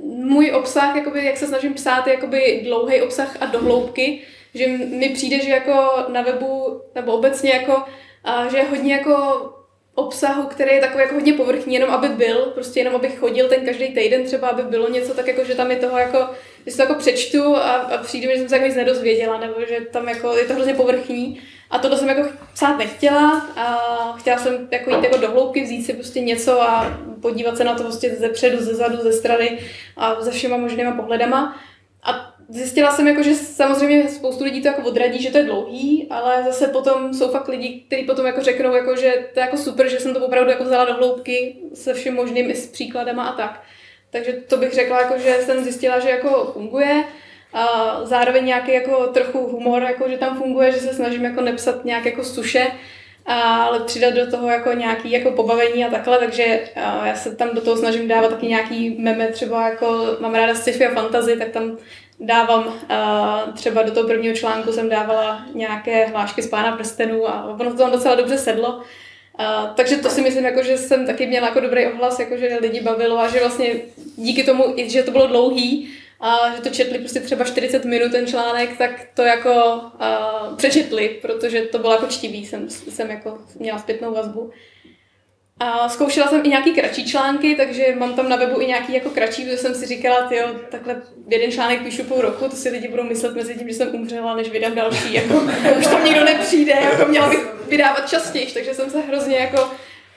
můj 0.04 0.52
obsah, 0.52 0.96
jakoby, 0.96 1.24
jak 1.24 1.36
se 1.36 1.46
snažím 1.46 1.74
psát, 1.74 2.06
je 2.06 2.14
jakoby 2.14 2.60
dlouhý 2.64 3.02
obsah 3.02 3.36
a 3.40 3.46
dohloubky, 3.46 4.22
že 4.54 4.66
mi 4.68 5.08
přijde, 5.08 5.40
že 5.40 5.50
jako 5.50 5.90
na 6.08 6.22
webu, 6.22 6.80
nebo 6.94 7.12
obecně 7.12 7.50
jako, 7.50 7.82
a 8.24 8.48
že 8.48 8.56
je 8.56 8.64
hodně 8.64 8.94
jako 8.94 9.14
obsahu, 9.94 10.42
který 10.46 10.74
je 10.74 10.80
takový 10.80 11.02
jako 11.02 11.14
hodně 11.14 11.32
povrchní, 11.32 11.74
jenom 11.74 11.90
aby 11.90 12.08
byl, 12.08 12.36
prostě 12.36 12.80
jenom 12.80 12.94
abych 12.94 13.18
chodil 13.18 13.48
ten 13.48 13.64
každý 13.64 13.86
týden 13.88 14.24
třeba, 14.24 14.48
aby 14.48 14.62
bylo 14.62 14.90
něco 14.90 15.14
tak 15.14 15.26
jako, 15.26 15.44
že 15.44 15.54
tam 15.54 15.70
je 15.70 15.76
toho 15.76 15.98
jako, 15.98 16.18
že 16.66 16.70
si 16.70 16.76
to 16.76 16.82
jako 16.82 16.94
přečtu 16.94 17.56
a, 17.56 17.72
a 17.72 17.98
přijde 17.98 18.26
mi, 18.26 18.32
že 18.32 18.38
jsem 18.38 18.48
se 18.48 18.54
jako 18.54 18.66
nic 18.66 18.76
nedozvěděla, 18.76 19.38
nebo 19.38 19.54
že 19.68 19.80
tam 19.80 20.08
jako 20.08 20.36
je 20.36 20.44
to 20.44 20.54
hrozně 20.54 20.74
povrchní. 20.74 21.40
A 21.70 21.78
tohle 21.78 21.98
jsem 21.98 22.08
jako 22.08 22.28
psát 22.54 22.76
nechtěla 22.78 23.46
a 23.56 24.16
chtěla 24.18 24.38
jsem 24.38 24.68
jako 24.70 24.90
jít 24.90 25.04
jako 25.04 25.16
do 25.16 25.30
hloubky, 25.30 25.64
vzít 25.64 25.84
si 25.84 25.92
prostě 25.92 26.20
něco 26.20 26.62
a 26.62 26.98
podívat 27.22 27.56
se 27.56 27.64
na 27.64 27.74
to 27.74 27.82
prostě 27.82 28.10
ze 28.10 28.28
předu, 28.28 28.64
ze 28.64 28.74
zadu, 28.74 28.96
ze 28.96 29.12
strany 29.12 29.58
a 29.96 30.20
ze 30.20 30.30
všema 30.30 30.56
možnýma 30.56 30.92
pohledama. 30.92 31.56
A 32.02 32.33
zjistila 32.54 32.90
jsem, 32.90 33.08
jako, 33.08 33.22
že 33.22 33.34
samozřejmě 33.34 34.08
spoustu 34.08 34.44
lidí 34.44 34.62
to 34.62 34.68
jako 34.68 34.82
odradí, 34.82 35.22
že 35.22 35.30
to 35.30 35.38
je 35.38 35.44
dlouhý, 35.44 36.06
ale 36.10 36.42
zase 36.44 36.68
potom 36.68 37.14
jsou 37.14 37.28
fakt 37.28 37.48
lidi, 37.48 37.82
kteří 37.86 38.02
potom 38.02 38.26
jako 38.26 38.40
řeknou, 38.40 38.74
jako, 38.74 38.96
že 38.96 39.14
to 39.34 39.40
je 39.40 39.44
jako 39.44 39.56
super, 39.56 39.88
že 39.88 40.00
jsem 40.00 40.14
to 40.14 40.26
opravdu 40.26 40.50
jako 40.50 40.64
vzala 40.64 40.84
do 40.84 40.94
hloubky 40.94 41.56
se 41.74 41.94
vším 41.94 42.14
možným 42.14 42.50
i 42.50 42.54
s 42.54 42.66
příkladama 42.66 43.24
a 43.24 43.36
tak. 43.36 43.62
Takže 44.10 44.32
to 44.32 44.56
bych 44.56 44.72
řekla, 44.72 45.00
jako, 45.00 45.18
že 45.18 45.38
jsem 45.42 45.64
zjistila, 45.64 45.98
že 45.98 46.10
jako 46.10 46.50
funguje. 46.52 47.04
A 47.52 48.00
zároveň 48.04 48.44
nějaký 48.44 48.72
jako 48.72 49.06
trochu 49.06 49.38
humor, 49.38 49.82
jako, 49.82 50.08
že 50.08 50.18
tam 50.18 50.38
funguje, 50.38 50.72
že 50.72 50.78
se 50.78 50.94
snažím 50.94 51.24
jako 51.24 51.40
nepsat 51.40 51.84
nějak 51.84 52.04
jako 52.04 52.24
suše, 52.24 52.66
ale 53.26 53.80
přidat 53.80 54.14
do 54.14 54.30
toho 54.30 54.48
jako 54.48 54.72
nějaký 54.72 55.10
jako 55.10 55.30
pobavení 55.30 55.84
a 55.84 55.90
takhle, 55.90 56.18
takže 56.18 56.60
já 57.04 57.14
se 57.14 57.36
tam 57.36 57.54
do 57.54 57.60
toho 57.60 57.76
snažím 57.76 58.08
dávat 58.08 58.28
taky 58.28 58.46
nějaký 58.46 58.96
meme, 58.98 59.26
třeba 59.26 59.68
jako 59.68 60.16
mám 60.20 60.34
ráda 60.34 60.54
sci-fi 60.54 60.86
a 60.86 60.94
fantasy, 60.94 61.36
tak 61.36 61.48
tam 61.48 61.78
dávám 62.26 62.66
uh, 62.66 63.54
třeba 63.54 63.82
do 63.82 63.90
toho 63.90 64.08
prvního 64.08 64.34
článku 64.34 64.72
jsem 64.72 64.88
dávala 64.88 65.46
nějaké 65.54 66.06
hlášky 66.06 66.42
z 66.42 66.48
Pána 66.48 66.76
prstenů 66.76 67.28
a 67.28 67.44
ono 67.44 67.70
to 67.70 67.76
tam 67.76 67.92
docela 67.92 68.14
dobře 68.14 68.38
sedlo. 68.38 68.68
Uh, 68.76 69.74
takže 69.74 69.96
to 69.96 70.10
si 70.10 70.22
myslím, 70.22 70.44
jako, 70.44 70.62
že 70.62 70.78
jsem 70.78 71.06
taky 71.06 71.26
měla 71.26 71.48
jako 71.48 71.60
dobrý 71.60 71.86
ohlas, 71.86 72.18
jako, 72.18 72.36
že 72.36 72.58
lidi 72.60 72.80
bavilo 72.80 73.18
a 73.18 73.28
že 73.28 73.40
vlastně 73.40 73.74
díky 74.16 74.42
tomu, 74.42 74.74
že 74.76 75.02
to 75.02 75.10
bylo 75.10 75.26
dlouhý, 75.26 75.90
a 76.20 76.54
že 76.56 76.62
to 76.62 76.68
četli 76.68 76.98
prostě 76.98 77.20
třeba 77.20 77.44
40 77.44 77.84
minut 77.84 78.12
ten 78.12 78.26
článek, 78.26 78.78
tak 78.78 79.06
to 79.14 79.22
jako 79.22 79.74
uh, 79.74 80.56
přečetli, 80.56 81.08
protože 81.22 81.62
to 81.62 81.78
bylo 81.78 81.92
jako 81.92 82.06
čtivý, 82.06 82.46
jsem, 82.46 82.70
jsem 82.70 83.10
jako 83.10 83.38
měla 83.58 83.78
zpětnou 83.78 84.14
vazbu. 84.14 84.50
A 85.60 85.88
zkoušela 85.88 86.28
jsem 86.28 86.40
i 86.44 86.48
nějaký 86.48 86.72
kratší 86.72 87.04
články, 87.10 87.54
takže 87.54 87.94
mám 87.98 88.14
tam 88.14 88.28
na 88.28 88.36
webu 88.36 88.60
i 88.60 88.66
nějaký 88.66 88.94
jako 88.94 89.10
kratší, 89.10 89.42
protože 89.42 89.56
jsem 89.56 89.74
si 89.74 89.86
říkala, 89.86 90.28
jo, 90.30 90.48
takhle 90.70 91.02
jeden 91.28 91.52
článek 91.52 91.82
píšu 91.82 92.04
půl 92.04 92.20
roku, 92.20 92.48
to 92.48 92.56
si 92.56 92.68
lidi 92.68 92.88
budou 92.88 93.02
myslet 93.02 93.34
mezi 93.34 93.54
tím, 93.54 93.68
že 93.68 93.74
jsem 93.74 93.94
umřela, 93.94 94.36
než 94.36 94.50
vydám 94.50 94.74
další, 94.74 95.14
jako 95.14 95.34
už 95.78 95.86
tam 95.86 96.04
nikdo 96.04 96.24
nepřijde, 96.24 96.72
jako 96.72 97.10
měla 97.10 97.28
bych 97.28 97.54
vydávat 97.68 98.08
častěji, 98.08 98.46
takže 98.46 98.74
jsem 98.74 98.90
se 98.90 99.00
hrozně 99.00 99.36
jako, 99.36 99.62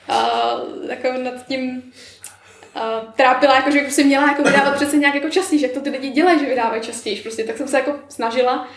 uh, 0.10 0.90
jako 0.90 1.22
nad 1.24 1.48
tím 1.48 1.92
uh, 2.76 3.14
trápila, 3.16 3.56
jako, 3.56 3.72
že 3.72 3.80
jsem 3.90 4.06
měla 4.06 4.28
jako 4.28 4.44
vydávat 4.44 4.76
přece 4.76 4.98
nějak 4.98 5.16
jako 5.16 5.30
častěji, 5.30 5.60
že 5.60 5.68
to 5.68 5.80
ty 5.80 5.90
lidi 5.90 6.10
dělají, 6.10 6.40
že 6.40 6.46
vydávají 6.46 6.82
častěji, 6.82 7.22
prostě, 7.22 7.44
tak 7.44 7.58
jsem 7.58 7.68
se 7.68 7.78
jako 7.78 7.96
snažila. 8.10 8.68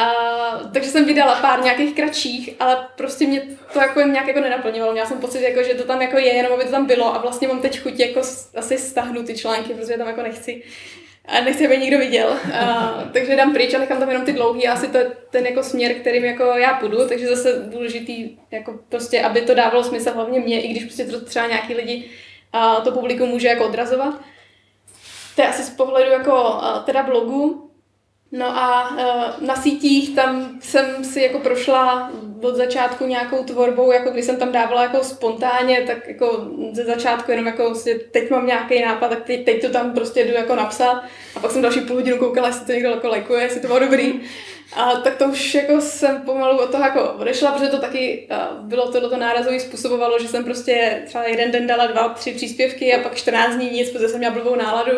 Uh, 0.00 0.72
takže 0.72 0.90
jsem 0.90 1.04
vydala 1.04 1.34
pár 1.34 1.62
nějakých 1.62 1.94
kratších, 1.94 2.50
ale 2.60 2.88
prostě 2.96 3.26
mě 3.26 3.42
to 3.72 3.80
jako 3.80 4.00
nějak 4.00 4.26
jako 4.26 4.40
nenaplňovalo. 4.40 4.92
Měla 4.92 5.06
jsem 5.06 5.18
pocit, 5.18 5.40
jako, 5.40 5.62
že 5.62 5.74
to 5.74 5.84
tam 5.84 6.02
jako 6.02 6.18
je, 6.18 6.34
jenom 6.34 6.52
aby 6.52 6.64
to 6.64 6.70
tam 6.70 6.86
bylo 6.86 7.14
a 7.14 7.18
vlastně 7.18 7.48
mám 7.48 7.60
teď 7.60 7.80
chuť 7.80 8.00
jako 8.00 8.20
asi 8.56 8.78
stahnu 8.78 9.22
ty 9.22 9.34
články, 9.38 9.74
protože 9.74 9.98
tam 9.98 10.08
jako 10.08 10.22
nechci 10.22 10.62
a 11.24 11.40
nechci, 11.40 11.66
aby 11.66 11.78
nikdo 11.78 11.98
viděl. 11.98 12.28
Uh, 12.28 13.02
takže 13.12 13.36
dám 13.36 13.52
pryč 13.52 13.74
a 13.74 13.78
nechám 13.78 13.98
tam 13.98 14.08
jenom 14.08 14.24
ty 14.24 14.32
dlouhý 14.32 14.68
a 14.68 14.72
asi 14.72 14.88
to 14.88 14.98
je 14.98 15.10
ten 15.30 15.46
jako 15.46 15.62
směr, 15.62 15.94
kterým 15.94 16.24
jako 16.24 16.44
já 16.44 16.74
půjdu, 16.74 17.08
takže 17.08 17.28
zase 17.28 17.62
důležitý, 17.66 18.38
jako 18.50 18.78
prostě, 18.88 19.22
aby 19.22 19.40
to 19.40 19.54
dávalo 19.54 19.84
smysl 19.84 20.10
hlavně 20.14 20.40
mě, 20.40 20.62
i 20.62 20.68
když 20.68 20.84
prostě 20.84 21.04
to 21.04 21.20
třeba 21.20 21.46
nějaký 21.46 21.74
lidi 21.74 22.10
uh, 22.54 22.84
to 22.84 22.92
publikum 22.92 23.28
může 23.28 23.48
jako 23.48 23.64
odrazovat. 23.64 24.14
To 25.36 25.42
je 25.42 25.48
asi 25.48 25.62
z 25.62 25.70
pohledu 25.70 26.10
jako 26.10 26.60
teda 26.84 27.02
blogu, 27.02 27.69
No 28.32 28.46
a 28.58 28.90
uh, 28.90 29.46
na 29.46 29.56
sítích 29.56 30.14
tam 30.14 30.58
jsem 30.60 31.04
si 31.04 31.22
jako 31.22 31.38
prošla 31.38 32.12
od 32.42 32.56
začátku 32.56 33.06
nějakou 33.06 33.44
tvorbou, 33.44 33.92
jako 33.92 34.10
když 34.10 34.24
jsem 34.24 34.36
tam 34.36 34.52
dávala 34.52 34.82
jako 34.82 35.04
spontánně, 35.04 35.82
tak 35.86 36.08
jako 36.08 36.46
ze 36.72 36.84
začátku 36.84 37.30
jenom 37.30 37.46
jako 37.46 37.64
vlastně 37.64 37.94
teď 37.94 38.30
mám 38.30 38.46
nějaký 38.46 38.82
nápad, 38.82 39.08
tak 39.08 39.24
teď, 39.24 39.44
teď 39.44 39.62
to 39.62 39.68
tam 39.68 39.94
prostě 39.94 40.24
jdu 40.24 40.32
jako 40.32 40.54
napsat 40.54 41.04
a 41.36 41.40
pak 41.40 41.50
jsem 41.50 41.62
další 41.62 41.80
půl 41.80 41.96
hodinu 41.96 42.18
koukala, 42.18 42.46
jestli 42.46 42.66
to 42.66 42.72
někdo 42.72 42.90
jako 42.90 43.08
lajkuje, 43.08 43.42
jestli 43.42 43.60
to 43.60 43.66
bylo 43.66 43.78
dobrý. 43.78 44.20
A 44.76 44.92
tak 44.92 45.16
to 45.16 45.24
už 45.24 45.54
jako 45.54 45.80
jsem 45.80 46.22
pomalu 46.22 46.58
od 46.58 46.70
toho 46.70 46.84
jako 46.84 47.02
odešla, 47.02 47.52
protože 47.52 47.68
to 47.68 47.78
taky 47.78 48.28
uh, 48.30 48.64
bylo 48.64 48.92
tohleto 48.92 49.16
nárazový 49.16 49.60
způsobovalo, 49.60 50.18
že 50.18 50.28
jsem 50.28 50.44
prostě 50.44 51.02
třeba 51.06 51.24
jeden 51.24 51.50
den 51.50 51.66
dala 51.66 51.86
dva, 51.86 52.08
tři 52.08 52.32
příspěvky 52.32 52.94
a 52.94 53.02
pak 53.02 53.14
14 53.14 53.54
dní 53.54 53.70
nic, 53.70 53.90
protože 53.90 54.08
jsem 54.08 54.18
měla 54.18 54.34
blbou 54.34 54.56
náladu 54.56 54.92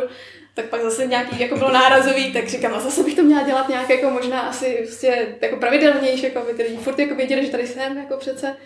tak 0.55 0.65
pak 0.65 0.83
zase 0.83 1.07
nějaký 1.07 1.41
jako 1.41 1.57
bylo 1.57 1.73
nárazový, 1.73 2.33
tak 2.33 2.49
říkám, 2.49 2.74
a 2.74 2.81
zase 2.81 3.03
bych 3.03 3.15
to 3.15 3.23
měla 3.23 3.43
dělat 3.43 3.69
nějak 3.69 3.91
jako 3.91 4.11
možná 4.11 4.41
asi 4.41 4.74
prostě 4.74 5.37
jako 5.41 5.57
pravidelnější, 5.57 6.24
jako 6.24 6.39
aby 6.39 6.55
ty 6.55 6.62
lidi 6.62 6.77
furt 6.77 6.99
jako 6.99 7.15
věděli, 7.15 7.47
že 7.47 7.53
tady 7.53 7.66
jsem 7.66 7.99
jako 7.99 8.16
přece. 8.16 8.57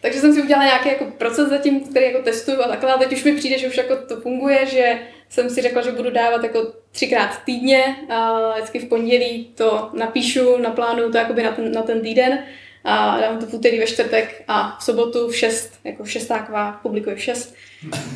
Takže 0.00 0.20
jsem 0.20 0.34
si 0.34 0.42
udělala 0.42 0.66
nějaký 0.66 0.88
jako 0.88 1.04
proces 1.04 1.48
zatím, 1.48 1.80
který 1.80 2.06
jako 2.06 2.22
testuju 2.22 2.62
a 2.62 2.68
takhle, 2.68 2.92
a 2.92 2.98
teď 2.98 3.12
už 3.12 3.24
mi 3.24 3.36
přijde, 3.36 3.58
že 3.58 3.68
už 3.68 3.76
jako 3.76 3.96
to 3.96 4.20
funguje, 4.20 4.66
že 4.66 4.98
jsem 5.28 5.50
si 5.50 5.62
řekla, 5.62 5.82
že 5.82 5.92
budu 5.92 6.10
dávat 6.10 6.42
jako 6.42 6.72
třikrát 6.92 7.44
týdně, 7.44 7.96
a 8.08 8.50
vždycky 8.54 8.78
v 8.78 8.88
pondělí 8.88 9.52
to 9.54 9.90
napíšu, 9.92 10.56
naplánuju 10.56 11.12
to 11.12 11.18
jakoby 11.18 11.42
na 11.42 11.52
ten, 11.52 11.72
na 11.72 11.82
ten 11.82 12.00
týden 12.00 12.44
a 12.84 13.20
dám 13.20 13.38
to 13.38 13.46
v 13.46 13.54
úterý 13.54 13.78
ve 13.78 13.86
čtvrtek 13.86 14.44
a 14.48 14.76
v 14.80 14.84
sobotu 14.84 15.28
v 15.28 15.36
6, 15.36 15.72
jako 15.84 16.04
šestáková 16.04 16.80
publikuje 16.82 17.16
v 17.16 17.22
6. 17.22 17.54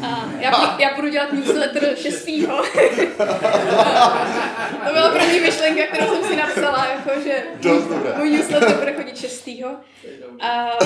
A 0.03 0.29
já, 0.41 0.77
já 0.79 0.95
budu 0.97 1.09
dělat 1.09 1.33
newsletter 1.33 1.97
6. 1.97 2.25
to 4.87 4.93
byla 4.93 5.09
první 5.13 5.41
myšlenka, 5.41 5.83
kterou 5.93 6.07
jsem 6.07 6.25
si 6.25 6.37
napsala, 6.37 6.87
jako, 6.87 7.21
že 7.21 7.43
můj 8.17 8.31
newsletter 8.31 8.75
bude 8.79 8.93
chodit 8.93 9.19
6. 9.19 9.49
A, 10.41 10.79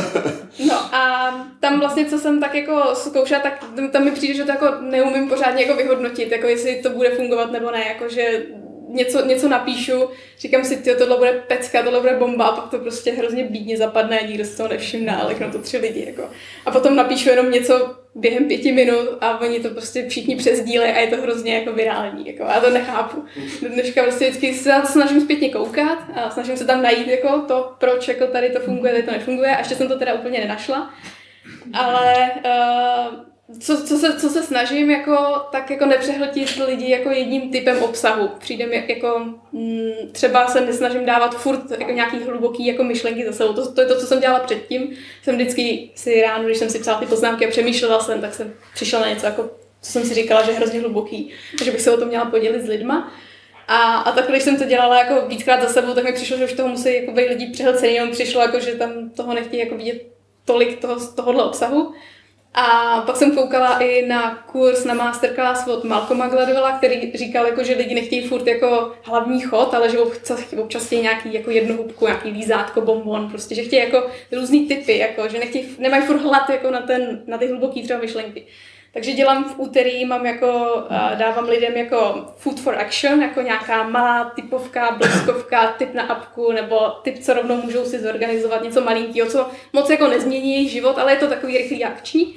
no 0.67 0.95
a 0.95 1.35
tam 1.61 1.81
vlastně, 1.81 2.05
co 2.05 2.19
jsem 2.19 2.41
tak 2.41 2.55
jako 2.55 2.95
zkoušela, 2.95 3.41
tak 3.41 3.65
tam 3.93 4.05
mi 4.05 4.11
přijde, 4.11 4.35
že 4.35 4.45
to 4.45 4.51
jako 4.51 4.75
neumím 4.81 5.29
pořádně 5.29 5.63
jako 5.65 5.77
vyhodnotit, 5.77 6.33
jako 6.33 6.47
jestli 6.47 6.83
to 6.83 6.91
bude 6.91 7.11
fungovat 7.11 7.53
nebo 7.53 7.71
ne, 7.71 7.85
jako 7.89 8.09
že 8.09 8.43
něco, 8.89 9.27
něco 9.27 9.49
napíšu, 9.49 10.09
říkám 10.39 10.65
si, 10.65 10.77
tyjo, 10.77 10.97
tohle 10.99 11.17
bude 11.17 11.33
pecka, 11.33 11.83
tohle 11.83 12.01
bude 12.01 12.17
bomba, 12.17 12.47
a 12.47 12.57
pak 12.57 12.71
to 12.71 12.79
prostě 12.79 13.13
hrozně 13.13 13.45
bídně 13.45 13.77
zapadne 13.77 14.21
a 14.21 14.27
nikdo 14.27 14.45
z 14.45 14.57
toho 14.57 14.69
nevšimne, 14.69 15.17
ale 15.17 15.35
no 15.41 15.53
to 15.53 15.59
tři 15.59 15.79
lidi. 15.79 16.05
Jako. 16.07 16.31
A 16.67 16.71
potom 16.71 16.97
napíšu 16.97 17.29
jenom 17.29 17.51
něco 17.51 17.97
během 18.15 18.49
pěti 18.49 18.73
minut 18.73 19.09
a 19.21 19.41
oni 19.41 19.61
to 19.61 19.69
prostě 19.69 20.09
všichni 20.09 20.37
přesdílejí 20.37 20.93
a 20.93 20.99
je 20.99 21.07
to 21.07 21.17
hrozně 21.17 21.55
jako 21.55 21.73
virální. 21.73 22.27
Jako. 22.27 22.43
Já 22.43 22.61
to 22.61 22.71
nechápu. 22.71 23.25
Dneška 23.69 24.03
prostě 24.03 24.31
vždycky 24.31 24.55
se 24.55 24.69
na 24.69 24.85
snažím 24.85 25.21
zpětně 25.21 25.51
koukat 25.51 25.99
a 26.15 26.31
snažím 26.31 26.57
se 26.57 26.65
tam 26.65 26.83
najít 26.83 27.09
jako 27.09 27.41
to, 27.49 27.75
proč 27.79 28.09
jako 28.09 28.27
tady 28.27 28.51
to 28.51 28.61
funguje, 28.61 28.93
tady 28.93 29.05
to 29.05 29.13
nefunguje 29.13 29.57
a 29.57 29.59
ještě 29.59 29.75
jsem 29.75 29.89
to 29.89 29.99
teda 29.99 30.15
úplně 30.15 30.41
nenašla. 30.41 30.95
Ale 31.73 32.31
uh, 32.45 33.32
co, 33.61 33.87
co, 33.87 33.99
se, 33.99 34.21
co 34.21 34.29
se 34.29 34.43
snažím, 34.43 34.91
jako, 34.91 35.17
tak 35.53 35.71
jako 35.71 35.87
nepřehltit 35.87 36.57
lidi 36.67 36.91
jako 36.91 37.11
jedním 37.11 37.51
typem 37.51 37.83
obsahu. 37.83 38.29
Přijde 38.39 38.67
mi 38.67 38.85
jako, 38.89 39.25
mm, 39.53 39.91
třeba 40.13 40.47
se 40.47 40.61
nesnažím 40.61 41.07
dávat 41.07 41.37
furt 41.37 41.71
jako 41.71 41.93
nějaký 41.93 42.19
hluboký 42.19 42.67
jako 42.67 42.85
myšlenky 42.85 43.27
za 43.27 43.33
sebou. 43.33 43.53
To, 43.53 43.73
to 43.73 43.81
je 43.81 43.87
to, 43.87 44.01
co 44.01 44.07
jsem 44.07 44.21
dělala 44.21 44.41
předtím. 44.41 44.97
Jsem 45.23 45.35
vždycky 45.35 45.91
si 45.95 46.23
ráno, 46.23 46.45
když 46.45 46.59
jsem 46.59 46.71
si 46.71 46.79
psala 46.79 47.01
ty 47.01 47.07
poznámky 47.07 47.47
a 47.47 47.51
přemýšlela 47.51 48.01
jsem, 48.01 48.21
tak 48.21 48.35
jsem 48.35 48.55
přišla 48.75 49.01
na 49.01 49.09
něco, 49.09 49.27
jako, 49.27 49.51
co 49.83 49.93
jsem 49.93 50.05
si 50.05 50.15
říkala, 50.15 50.43
že 50.43 50.51
je 50.51 50.57
hrozně 50.57 50.81
hluboký, 50.81 51.31
že 51.65 51.71
bych 51.71 51.81
se 51.81 51.91
o 51.91 51.97
tom 51.97 52.09
měla 52.09 52.25
podělit 52.25 52.63
s 52.63 52.69
lidma. 52.69 53.13
A, 53.69 53.77
a 53.97 54.13
tak, 54.13 54.29
když 54.29 54.43
jsem 54.43 54.57
to 54.57 54.65
dělala 54.65 54.99
jako 54.99 55.29
víckrát 55.29 55.63
za 55.63 55.69
sebou, 55.69 55.95
tak 55.95 56.05
mi 56.05 56.13
přišlo, 56.13 56.37
že 56.37 56.45
už 56.45 56.53
toho 56.53 56.69
musí 56.69 56.95
jako 56.95 57.13
být 57.13 57.29
lidi 57.29 57.47
přehlcený, 57.47 57.95
jenom 57.95 58.11
přišlo 58.11 58.41
jako, 58.41 58.61
že 58.61 58.75
tam 58.75 59.11
toho 59.11 59.35
nechtějí 59.35 59.63
jako 59.63 59.77
vidět 59.77 60.03
tolik 60.45 60.81
toho, 60.81 60.97
tohohle 61.15 61.45
obsahu. 61.45 61.95
A 62.55 63.01
pak 63.07 63.17
jsem 63.17 63.37
koukala 63.37 63.79
i 63.79 64.07
na 64.07 64.35
kurz, 64.35 64.85
na 64.85 64.95
masterclass 64.95 65.69
od 65.69 65.85
Malcolma 65.85 66.29
Gladwella, 66.29 66.79
který 66.79 67.13
říkal, 67.15 67.47
jako, 67.47 67.65
že 67.65 67.77
lidi 67.77 67.95
nechtějí 67.95 68.29
furt 68.29 68.47
jako 68.47 68.93
hlavní 69.03 69.41
chod, 69.41 69.75
ale 69.75 69.91
že 69.91 69.99
občas, 69.99 70.53
občas 70.63 70.87
chtějí 70.87 71.03
nějaký 71.03 71.35
jako 71.35 71.51
jednu 71.51 71.77
hubku, 71.77 72.07
nějaký 72.07 72.31
lízátko, 72.31 72.81
bonbon, 72.81 73.31
prostě, 73.31 73.55
že 73.55 73.63
chtějí 73.63 73.83
jako 73.83 74.11
různý 74.33 74.69
typy, 74.69 74.99
jako, 74.99 75.29
že 75.29 75.39
nechtějí, 75.39 75.77
nemají 75.79 76.03
furt 76.03 76.23
hlad 76.23 76.51
jako 76.51 76.71
na, 76.71 76.81
ten, 76.81 77.23
na 77.27 77.39
ty 77.39 77.47
hluboké 77.47 77.83
třeba 77.83 78.01
myšlenky. 78.01 78.47
Takže 78.95 79.13
dělám 79.13 79.45
v 79.45 79.59
úterý, 79.59 80.05
mám 80.05 80.27
jako, 80.27 80.83
dávám 81.15 81.49
lidem 81.49 81.77
jako 81.77 82.27
food 82.37 82.61
for 82.61 82.75
action, 82.75 83.23
jako 83.23 83.41
nějaká 83.41 83.89
malá 83.89 84.33
typovka, 84.35 84.91
bleskovka, 84.91 85.67
typ 85.79 85.95
na 85.95 86.03
apku, 86.03 86.53
nebo 86.53 86.79
typ, 87.03 87.19
co 87.19 87.35
rovnou 87.35 87.57
můžou 87.57 87.85
si 87.85 87.99
zorganizovat, 87.99 88.63
něco 88.63 88.81
malinkého, 88.81 89.31
co 89.31 89.47
moc 89.73 89.91
jako 89.91 90.09
nezmění 90.09 90.55
jejich 90.55 90.71
život, 90.71 90.99
ale 90.99 91.13
je 91.13 91.19
to 91.19 91.29
takový 91.29 91.59
rychlý 91.59 91.85
akční. 91.85 92.35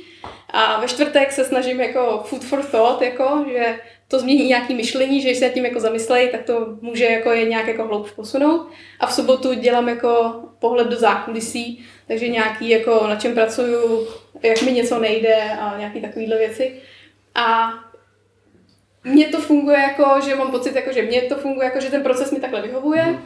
A 0.49 0.79
ve 0.81 0.87
čtvrtek 0.87 1.31
se 1.31 1.45
snažím 1.45 1.81
jako 1.81 2.23
food 2.25 2.43
for 2.43 2.63
thought, 2.63 3.01
jako, 3.01 3.45
že 3.51 3.79
to 4.07 4.19
změní 4.19 4.47
nějaké 4.47 4.73
myšlení, 4.73 5.21
že 5.21 5.27
když 5.27 5.37
se 5.37 5.49
tím 5.49 5.65
jako 5.65 5.79
zamyslejí, 5.79 6.29
tak 6.29 6.43
to 6.43 6.67
může 6.81 7.05
jako 7.05 7.31
je 7.31 7.45
nějak 7.45 7.67
jako 7.67 7.83
hloubš 7.87 8.11
posunout. 8.11 8.67
A 8.99 9.07
v 9.07 9.13
sobotu 9.13 9.53
dělám 9.53 9.89
jako 9.89 10.35
pohled 10.59 10.87
do 10.87 10.95
zákulisí, 10.95 11.85
takže 12.07 12.27
nějaký 12.27 12.69
jako 12.69 13.07
na 13.07 13.15
čem 13.15 13.33
pracuju, 13.33 14.07
jak 14.43 14.61
mi 14.61 14.71
něco 14.71 14.99
nejde 14.99 15.35
a 15.59 15.77
nějaký 15.77 16.01
takovýhle 16.01 16.37
věci. 16.37 16.73
A 17.35 17.73
mně 19.03 19.27
to 19.27 19.41
funguje 19.41 19.77
jako, 19.79 20.21
že 20.25 20.35
mám 20.35 20.51
pocit, 20.51 20.75
jako, 20.75 20.93
že 20.93 21.01
mně 21.01 21.21
to 21.21 21.35
funguje 21.35 21.65
jako, 21.65 21.79
že 21.79 21.89
ten 21.89 22.03
proces 22.03 22.31
mi 22.31 22.39
takhle 22.39 22.61
vyhovuje. 22.61 23.19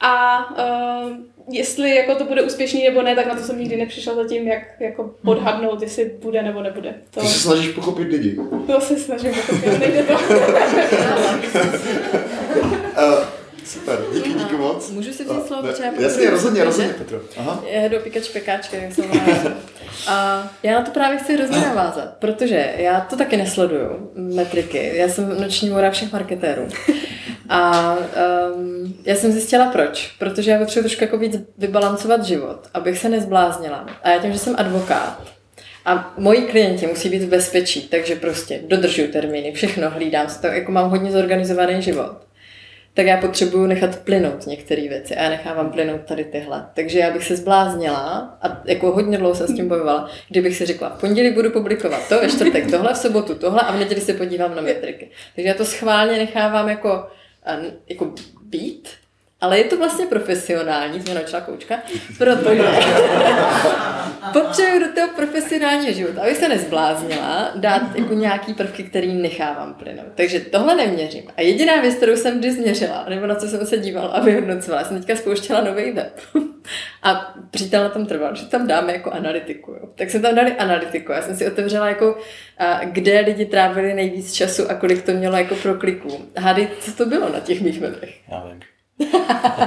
A 0.00 0.38
uh, 0.50 1.10
jestli 1.50 1.94
jako 1.94 2.14
to 2.14 2.24
bude 2.24 2.42
úspěšný 2.42 2.84
nebo 2.84 3.02
ne, 3.02 3.14
tak 3.14 3.26
na 3.26 3.34
to 3.34 3.42
jsem 3.42 3.58
nikdy 3.58 3.76
nepřišla 3.76 4.14
zatím, 4.14 4.48
jak 4.48 4.62
jako 4.80 5.14
podhadnout, 5.24 5.82
jestli 5.82 6.04
bude 6.22 6.42
nebo 6.42 6.62
nebude. 6.62 6.94
To... 7.10 7.20
Ty 7.20 7.26
se 7.26 7.38
snažíš 7.38 7.68
pochopit 7.68 8.08
lidi. 8.08 8.38
To 8.66 8.80
se 8.80 8.96
snažím 8.96 9.34
pochopit, 9.34 9.78
nejde 9.78 10.02
to. 10.02 10.12
uh, 10.12 10.18
Super, 13.64 13.98
díky, 14.14 14.32
díky 14.32 14.56
moc. 14.56 14.90
Můžu 14.90 15.12
si 15.12 15.24
vzít 15.24 15.46
slovo, 15.46 15.62
protože 15.62 15.82
já 15.82 16.00
Jasně, 16.00 16.30
rozhodně, 16.30 16.64
rozhodně, 16.64 16.92
Petro. 16.92 17.20
Aha. 17.36 17.64
Já 17.66 17.88
jdu 17.88 17.98
pikač 17.98 18.28
pekáčky, 18.28 18.76
jak 18.76 18.92
jsem 18.94 19.04
A 20.06 20.48
já 20.62 20.78
na 20.78 20.84
to 20.84 20.90
právě 20.90 21.18
chci 21.18 21.36
hrozně 21.36 21.60
navázat, 21.60 22.14
protože 22.18 22.72
já 22.76 23.00
to 23.00 23.16
taky 23.16 23.36
nesleduju, 23.36 24.10
metriky. 24.14 24.92
Já 24.94 25.08
jsem 25.08 25.40
noční 25.40 25.70
mora 25.70 25.90
všech 25.90 26.12
marketérů. 26.12 26.68
A 27.48 27.94
um, 28.54 28.94
já 29.06 29.14
jsem 29.14 29.32
zjistila 29.32 29.66
proč. 29.66 30.14
Protože 30.18 30.50
já 30.50 30.58
potřebuji 30.58 30.82
trošku 30.82 31.04
jako 31.04 31.18
víc 31.18 31.40
vybalancovat 31.58 32.24
život, 32.24 32.68
abych 32.74 32.98
se 32.98 33.08
nezbláznila. 33.08 33.86
A 34.02 34.10
já 34.10 34.18
tím, 34.18 34.32
že 34.32 34.38
jsem 34.38 34.54
advokát, 34.58 35.22
a 35.84 36.14
moji 36.18 36.42
klienti 36.42 36.86
musí 36.86 37.08
být 37.08 37.22
v 37.22 37.28
bezpečí, 37.28 37.80
takže 37.88 38.16
prostě 38.16 38.60
dodržuju 38.66 39.12
termíny, 39.12 39.52
všechno 39.52 39.90
hlídám, 39.90 40.26
to, 40.40 40.46
jako 40.46 40.72
mám 40.72 40.90
hodně 40.90 41.12
zorganizovaný 41.12 41.82
život 41.82 42.16
tak 42.94 43.06
já 43.06 43.16
potřebuju 43.16 43.66
nechat 43.66 43.96
plynout 43.96 44.46
některé 44.46 44.88
věci 44.88 45.16
a 45.16 45.22
já 45.22 45.30
nechávám 45.30 45.70
plynout 45.70 46.00
tady 46.00 46.24
tyhle. 46.24 46.66
Takže 46.74 46.98
já 46.98 47.10
bych 47.10 47.24
se 47.24 47.36
zbláznila 47.36 48.38
a 48.42 48.62
jako 48.64 48.92
hodně 48.92 49.18
dlouho 49.18 49.34
jsem 49.34 49.46
s 49.46 49.54
tím 49.54 49.68
bojovala, 49.68 50.10
kdybych 50.28 50.56
si 50.56 50.66
řekla, 50.66 50.88
v 50.88 51.00
pondělí 51.00 51.30
budu 51.30 51.50
publikovat 51.50 52.08
to, 52.08 52.20
ve 52.20 52.28
čtvrtek 52.28 52.70
tohle, 52.70 52.94
v 52.94 52.96
sobotu 52.96 53.34
tohle 53.34 53.60
a 53.60 53.72
v 53.72 53.78
neděli 53.78 54.00
se 54.00 54.14
podívám 54.14 54.54
na 54.54 54.62
metriky. 54.62 55.10
Takže 55.34 55.48
já 55.48 55.54
to 55.54 55.64
schválně 55.64 56.12
nechávám 56.12 56.68
jako, 56.68 57.06
jako 57.88 58.14
být, 58.42 58.88
ale 59.42 59.58
je 59.58 59.64
to 59.64 59.76
vlastně 59.76 60.06
profesionální, 60.06 61.02
naučila 61.14 61.40
koučka, 61.40 61.78
protože 62.18 62.62
potřebuji 64.32 64.80
do 64.80 64.92
toho 64.94 65.08
profesionálního 65.16 65.92
života, 65.92 66.22
abych 66.22 66.36
se 66.36 66.48
nezbláznila, 66.48 67.50
dát 67.54 67.82
jako 67.94 68.14
nějaký 68.14 68.54
prvky, 68.54 68.82
který 68.82 69.14
nechávám 69.14 69.74
plynout. 69.74 70.06
Takže 70.14 70.40
tohle 70.40 70.74
neměřím. 70.74 71.24
A 71.36 71.42
jediná 71.42 71.80
věc, 71.80 71.94
kterou 71.94 72.16
jsem 72.16 72.38
vždy 72.38 72.52
změřila, 72.52 73.06
nebo 73.08 73.26
na 73.26 73.34
co 73.34 73.48
jsem 73.48 73.66
se 73.66 73.78
dívala 73.78 74.08
a 74.08 74.20
vyhodnocovala, 74.20 74.84
jsem 74.84 74.98
teďka 74.98 75.16
spouštěla 75.16 75.60
nový 75.60 75.92
web. 75.92 76.20
a 77.02 77.34
přítel 77.50 77.82
na 77.82 77.88
tom 77.88 78.06
trval, 78.06 78.34
že 78.34 78.46
tam 78.46 78.66
dáme 78.66 78.92
jako 78.92 79.10
analytiku. 79.10 79.70
Jo. 79.70 79.88
Tak 79.94 80.10
jsme 80.10 80.20
tam 80.20 80.34
dali 80.34 80.52
analytiku. 80.52 81.12
Já 81.12 81.22
jsem 81.22 81.36
si 81.36 81.46
otevřela 81.46 81.88
jako, 81.88 82.18
kde 82.84 83.20
lidi 83.20 83.46
trávili 83.46 83.94
nejvíc 83.94 84.32
času 84.32 84.70
a 84.70 84.74
kolik 84.74 85.02
to 85.02 85.12
mělo 85.12 85.36
jako 85.36 85.54
pro 85.54 85.74
kliků. 85.74 86.28
Hádej, 86.36 86.68
co 86.80 86.92
to 86.92 87.06
bylo 87.06 87.28
na 87.32 87.40
těch 87.40 87.60
mých 87.60 87.80
webech? 87.80 88.20
Já 88.28 88.44
vím. 88.44 88.71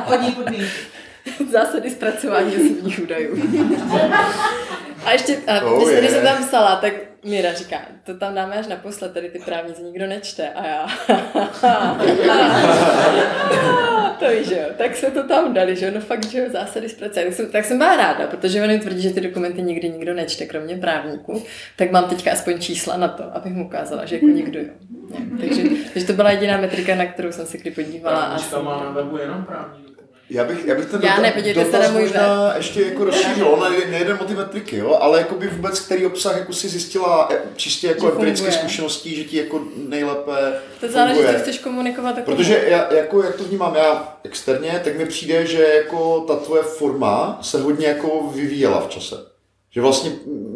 Hodní 0.05 0.31
podmínky. 0.31 0.65
Zásady 1.51 1.89
zpracování 1.89 2.55
osobních 2.55 2.99
údajů. 3.03 3.35
A 5.05 5.11
ještě, 5.11 5.37
a 5.47 5.61
oh, 5.61 5.83
když, 5.83 5.99
když 5.99 6.11
jsem 6.11 6.23
tam 6.23 6.47
psala, 6.47 6.75
tak 6.75 6.93
Míra 7.25 7.53
říká, 7.53 7.77
to 8.03 8.13
tam 8.13 8.35
dáme 8.35 8.55
až 8.55 8.67
naposled, 8.67 9.13
tady 9.13 9.29
ty 9.29 9.39
právníci 9.39 9.83
nikdo 9.83 10.07
nečte. 10.07 10.49
A 10.49 10.67
já, 10.67 10.87
to 14.19 14.29
víš, 14.29 14.49
jo. 14.49 14.63
Tak 14.77 14.95
jsme 14.95 15.11
to 15.11 15.23
tam 15.23 15.53
dali, 15.53 15.75
že 15.75 15.91
no 15.91 16.01
fakt, 16.01 16.25
že 16.25 16.39
jo, 16.39 16.45
zásady 16.51 16.89
zpracování. 16.89 17.27
Tak 17.27 17.35
jsem, 17.37 17.51
tak 17.51 17.65
jsem 17.65 17.77
byla 17.77 17.95
ráda, 17.95 18.27
protože 18.27 18.61
oni 18.61 18.79
tvrdí, 18.79 19.01
že 19.01 19.09
ty 19.09 19.21
dokumenty 19.21 19.61
nikdy 19.61 19.89
nikdo 19.89 20.13
nečte, 20.13 20.45
kromě 20.45 20.77
právníků. 20.77 21.43
Tak 21.75 21.91
mám 21.91 22.09
teďka 22.09 22.31
aspoň 22.31 22.59
čísla 22.59 22.97
na 22.97 23.07
to, 23.07 23.23
abych 23.35 23.53
mu 23.53 23.65
ukázala, 23.65 24.05
že 24.05 24.15
jako 24.15 24.25
nikdo 24.25 24.59
jo. 24.59 24.73
Takže, 25.39 25.63
takže 25.93 26.07
to 26.07 26.13
byla 26.13 26.31
jediná 26.31 26.57
metrika, 26.57 26.95
na 26.95 27.05
kterou 27.05 27.31
jsem 27.31 27.45
se 27.45 27.57
kdy 27.57 27.71
podívala. 27.71 28.25
Právnička 28.25 28.61
má 28.61 28.83
na 28.83 28.89
webu 28.89 29.17
jenom 29.17 29.43
právní 29.43 29.94
já 30.29 30.43
bych, 30.43 30.65
já 30.65 30.75
bych 30.75 30.85
ten 30.85 31.01
já 31.03 31.15
dotaz, 31.17 31.65
dotaz 31.65 31.85
se 31.85 31.91
možná 31.91 32.47
web. 32.47 32.57
ještě 32.57 32.81
jako 32.81 33.03
rozšířil, 33.03 33.47
ona 33.47 33.69
nejde 33.69 34.13
o 34.13 34.25
ty 34.25 34.33
metriky, 34.33 34.77
jo, 34.77 34.97
ale 35.01 35.19
jako 35.19 35.35
by 35.35 35.47
vůbec 35.47 35.79
který 35.79 36.05
obsah 36.05 36.37
jako 36.37 36.53
si 36.53 36.69
zjistila 36.69 37.29
e, 37.31 37.37
čistě 37.55 37.87
jako 37.87 38.11
empirické 38.11 38.51
zkušeností, 38.51 39.15
že 39.15 39.23
ti 39.23 39.37
jako 39.37 39.61
nejlépe 39.75 40.61
To 40.79 40.87
záleží, 40.87 41.19
co 41.21 41.39
chceš 41.39 41.59
komunikovat. 41.59 42.17
Jako 42.17 42.31
Protože 42.31 42.63
já, 42.67 42.93
jako, 42.93 43.23
jak 43.23 43.35
to 43.35 43.43
vnímám 43.43 43.75
já 43.75 44.17
externě, 44.23 44.81
tak 44.83 44.97
mi 44.97 45.05
přijde, 45.05 45.45
že 45.45 45.63
jako 45.63 46.19
ta 46.19 46.35
tvoje 46.35 46.63
forma 46.63 47.39
se 47.41 47.61
hodně 47.61 47.87
jako 47.87 48.31
vyvíjela 48.35 48.81
v 48.81 48.89
čase. 48.89 49.15
Že 49.71 49.81
vlastně 49.81 50.11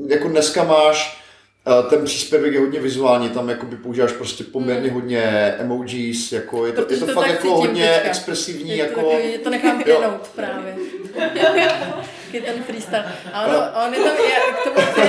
jako 0.07 0.27
dneska 0.27 0.63
máš 0.63 1.23
ten 1.89 2.05
příspěvek 2.05 2.53
je 2.53 2.59
hodně 2.59 2.79
vizuální, 2.79 3.29
tam 3.29 3.49
jakoby 3.49 3.75
používáš 3.75 4.11
prostě 4.11 4.43
poměrně 4.43 4.89
hmm. 4.89 4.99
hodně 4.99 5.21
emojis, 5.59 6.31
jako 6.31 6.65
je 6.65 6.71
to, 6.71 6.81
je 6.81 6.97
to, 6.97 7.07
to 7.07 7.13
fakt 7.13 7.27
jako 7.27 7.55
hodně 7.55 7.87
teďka. 7.87 8.09
expresivní. 8.09 8.77
Je 8.77 8.85
to, 8.85 8.89
jako... 8.89 9.09
Takový, 9.09 9.31
je 9.31 9.39
to 9.39 9.49
nechám 9.49 9.83
plynout 9.83 10.27
právě. 10.35 10.75
je 12.33 12.41
ten 12.41 12.63
freestyle. 12.63 13.05
A 13.33 13.47
ono, 13.47 13.57
on 13.87 13.93
je 13.93 13.99
tam, 13.99 14.15
je, 14.17 14.39
k 14.53 14.63
tomu 14.63 14.87
chci, 14.91 15.01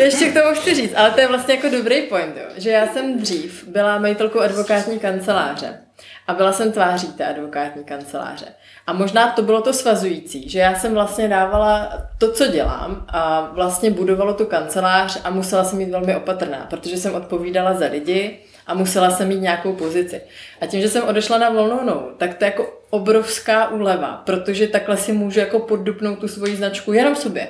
ještě 0.00 0.24
k 0.24 0.42
tomu 0.42 0.54
chci 0.54 0.74
říct, 0.74 0.92
ale 0.96 1.10
to 1.10 1.20
je 1.20 1.28
vlastně 1.28 1.54
jako 1.54 1.68
dobrý 1.68 2.02
point, 2.02 2.36
jo, 2.36 2.44
že 2.56 2.70
já 2.70 2.86
jsem 2.86 3.18
dřív 3.18 3.64
byla 3.66 3.98
majitelkou 3.98 4.40
advokátní 4.40 4.98
kanceláře 4.98 5.78
a 6.26 6.34
byla 6.34 6.52
jsem 6.52 6.72
tváří 6.72 7.12
té 7.12 7.26
advokátní 7.26 7.84
kanceláře. 7.84 8.46
A 8.86 8.92
možná 8.92 9.32
to 9.32 9.42
bylo 9.42 9.60
to 9.60 9.72
svazující, 9.72 10.48
že 10.48 10.58
já 10.58 10.74
jsem 10.74 10.94
vlastně 10.94 11.28
dávala 11.28 11.92
to, 12.18 12.32
co 12.32 12.46
dělám 12.46 13.04
a 13.08 13.50
vlastně 13.52 13.90
budovalo 13.90 14.34
tu 14.34 14.44
kancelář 14.44 15.20
a 15.24 15.30
musela 15.30 15.64
jsem 15.64 15.78
být 15.78 15.90
velmi 15.90 16.16
opatrná, 16.16 16.66
protože 16.70 16.96
jsem 16.96 17.14
odpovídala 17.14 17.74
za 17.74 17.86
lidi 17.86 18.38
a 18.66 18.74
musela 18.74 19.10
jsem 19.10 19.28
mít 19.28 19.40
nějakou 19.40 19.72
pozici. 19.72 20.20
A 20.60 20.66
tím, 20.66 20.80
že 20.80 20.88
jsem 20.88 21.04
odešla 21.04 21.38
na 21.38 21.50
volnou 21.50 22.10
tak 22.18 22.34
to 22.34 22.44
je 22.44 22.50
jako 22.50 22.82
obrovská 22.90 23.68
úleva, 23.68 24.22
protože 24.26 24.68
takhle 24.68 24.96
si 24.96 25.12
můžu 25.12 25.40
jako 25.40 25.58
poddupnout 25.58 26.18
tu 26.18 26.28
svoji 26.28 26.56
značku 26.56 26.92
jenom 26.92 27.16
sobě. 27.16 27.48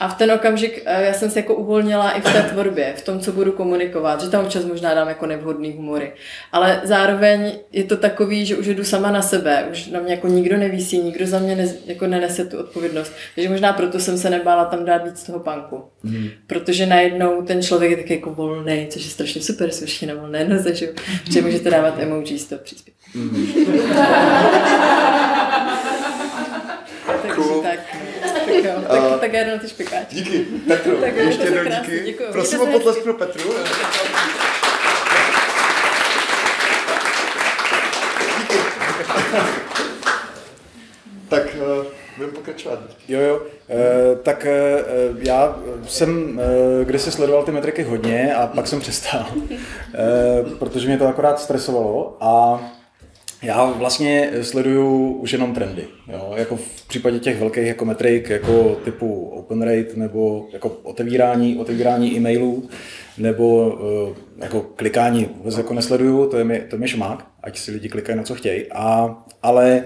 A 0.00 0.08
v 0.08 0.14
ten 0.14 0.32
okamžik 0.32 0.82
eh, 0.84 1.04
já 1.04 1.12
jsem 1.12 1.30
se 1.30 1.38
jako 1.38 1.54
uvolnila 1.54 2.10
i 2.10 2.20
v 2.20 2.24
té 2.24 2.42
tvorbě, 2.42 2.94
v 2.96 3.02
tom, 3.02 3.20
co 3.20 3.32
budu 3.32 3.52
komunikovat, 3.52 4.20
že 4.20 4.28
tam 4.28 4.44
občas 4.44 4.64
možná 4.64 4.94
dám 4.94 5.08
jako 5.08 5.26
nevhodný 5.26 5.72
humory. 5.72 6.12
Ale 6.52 6.80
zároveň 6.84 7.52
je 7.72 7.84
to 7.84 7.96
takový, 7.96 8.46
že 8.46 8.56
už 8.56 8.66
jdu 8.66 8.84
sama 8.84 9.10
na 9.10 9.22
sebe, 9.22 9.66
už 9.70 9.86
na 9.86 10.00
mě 10.00 10.14
jako 10.14 10.28
nikdo 10.28 10.56
nevísí, 10.56 10.98
nikdo 10.98 11.26
za 11.26 11.38
mě 11.38 11.56
ne, 11.56 11.68
jako 11.86 12.06
nenese 12.06 12.44
tu 12.44 12.58
odpovědnost. 12.58 13.12
Takže 13.34 13.48
možná 13.48 13.72
proto 13.72 14.00
jsem 14.00 14.18
se 14.18 14.30
nebála 14.30 14.64
tam 14.64 14.84
dát 14.84 15.04
víc 15.04 15.22
toho 15.22 15.40
panku. 15.40 15.82
Mm. 16.02 16.28
Protože 16.46 16.86
najednou 16.86 17.42
ten 17.42 17.62
člověk 17.62 17.90
je 17.90 17.96
taky 17.96 18.14
jako 18.14 18.30
volný, 18.30 18.86
což 18.90 19.04
je 19.04 19.10
strašně 19.10 19.42
super, 19.42 19.70
jsou 19.70 19.86
všichni 19.86 20.08
na 20.08 20.14
volné 20.14 20.44
noze, 20.44 20.74
že, 20.74 20.88
že 21.30 21.42
můžete 21.42 21.70
dávat 21.70 21.98
emoji 21.98 22.38
z 22.38 22.46
toho 22.46 22.60
příspěvku. 22.64 23.00
Mm. 23.14 23.46
Tak 28.90 29.02
uh, 29.02 29.18
tak 29.18 29.32
já 29.32 29.44
jdu 29.44 29.50
na 29.50 29.58
ty 29.58 29.68
špekáče. 29.68 30.06
Díky, 30.10 30.38
Petru. 30.68 30.96
tak 30.96 31.16
ještě 31.16 31.44
jednou 31.44 31.64
díky. 31.64 32.02
Děkuju. 32.04 32.32
Prosím 32.32 32.60
o 32.60 32.66
potlesk 32.66 33.02
pro 33.02 33.14
Petru. 33.14 33.54
Díky. 38.38 38.54
tak 41.28 41.56
uh, 41.78 41.84
budeme 42.20 42.38
pokračovat. 42.38 42.78
Jo, 43.08 43.20
jo. 43.20 43.42
E, 43.70 44.16
tak 44.16 44.46
e, 44.46 44.84
já 45.18 45.56
jsem 45.86 46.40
e, 46.40 46.84
když 46.84 47.02
se 47.02 47.10
sledoval 47.10 47.42
ty 47.42 47.52
metriky 47.52 47.82
hodně 47.82 48.34
a 48.34 48.46
pak 48.46 48.66
jsem 48.66 48.80
přestal, 48.80 49.26
e, 49.50 50.56
protože 50.58 50.86
mě 50.86 50.98
to 50.98 51.08
akorát 51.08 51.40
stresovalo 51.40 52.16
a 52.20 52.60
já 53.42 53.64
vlastně 53.64 54.30
sleduju 54.42 55.12
už 55.12 55.32
jenom 55.32 55.54
trendy. 55.54 55.86
Jo? 56.12 56.32
Jako 56.36 56.56
v 56.56 56.88
případě 56.88 57.18
těch 57.18 57.40
velkých 57.40 57.66
jako 57.66 57.84
metrik, 57.84 58.30
jako 58.30 58.80
typu 58.84 59.28
open 59.28 59.62
rate, 59.62 59.96
nebo 59.96 60.48
jako 60.52 60.68
otevírání, 60.68 61.56
otevírání 61.56 62.16
e-mailů, 62.16 62.68
nebo 63.18 63.68
uh, 64.08 64.16
jako 64.38 64.60
klikání 64.60 65.28
vůbec 65.36 65.56
jako 65.56 65.74
nesleduju, 65.74 66.26
to 66.26 66.38
je 66.38 66.44
mi, 66.44 66.60
to 66.60 66.76
je 66.76 66.80
mi 66.80 66.88
šmák, 66.88 67.26
ať 67.42 67.58
si 67.58 67.70
lidi 67.70 67.88
klikají 67.88 68.18
na 68.18 68.24
co 68.24 68.34
chtějí. 68.34 68.66
A, 68.72 69.16
ale 69.42 69.84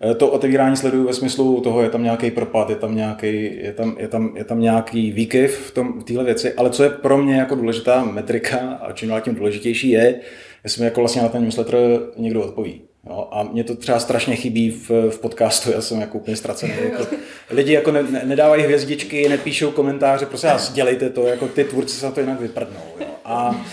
eh, 0.00 0.14
to 0.14 0.30
otevírání 0.30 0.76
sleduju 0.76 1.06
ve 1.06 1.14
smyslu 1.14 1.60
toho, 1.60 1.82
je 1.82 1.90
tam 1.90 2.02
nějaký 2.02 2.30
propad, 2.30 2.70
je 2.70 2.76
tam 2.76 2.96
nějaký, 2.96 3.56
je 3.56 3.72
tam, 3.72 3.96
je 3.98 4.08
tam, 4.08 4.36
je 4.36 4.44
tam 4.44 4.60
nějaký 4.60 5.12
výkyv 5.12 5.56
v, 5.58 5.70
tom, 5.70 6.00
v 6.00 6.04
téhle 6.04 6.24
věci, 6.24 6.54
ale 6.54 6.70
co 6.70 6.82
je 6.82 6.90
pro 6.90 7.18
mě 7.18 7.36
jako 7.36 7.54
důležitá 7.54 8.04
metrika 8.04 8.58
a 8.58 8.92
čím 8.92 9.08
dál 9.08 9.20
tím 9.20 9.34
důležitější 9.34 9.90
je, 9.90 10.20
jestli 10.64 10.80
mi 10.80 10.84
jako 10.84 11.00
vlastně 11.00 11.22
na 11.22 11.28
ten 11.28 11.42
newsletter 11.42 11.80
někdo 12.16 12.42
odpoví. 12.42 12.89
Jo, 13.06 13.28
a 13.30 13.42
mě 13.42 13.64
to 13.64 13.76
třeba 13.76 14.00
strašně 14.00 14.36
chybí 14.36 14.70
v, 14.70 14.90
v 15.10 15.18
podcastu, 15.18 15.70
já 15.72 15.80
jsem 15.80 16.00
jako 16.00 16.18
úplně 16.18 16.36
ztracený. 16.36 16.72
Jako, 16.90 17.06
lidi 17.50 17.72
jako 17.72 17.92
ne, 17.92 18.02
ne, 18.02 18.22
nedávají 18.24 18.62
hvězdičky, 18.62 19.28
nepíšou 19.28 19.70
komentáře, 19.70 20.26
prostě 20.26 20.46
vás 20.46 20.72
dělejte 20.72 21.10
to, 21.10 21.26
jako 21.26 21.48
ty 21.48 21.64
tvůrci 21.64 21.96
se 21.96 22.06
na 22.06 22.12
to 22.12 22.20
jinak 22.20 22.40
vyprdnou. 22.40 22.80
Jo. 23.00 23.06
A, 23.24 23.64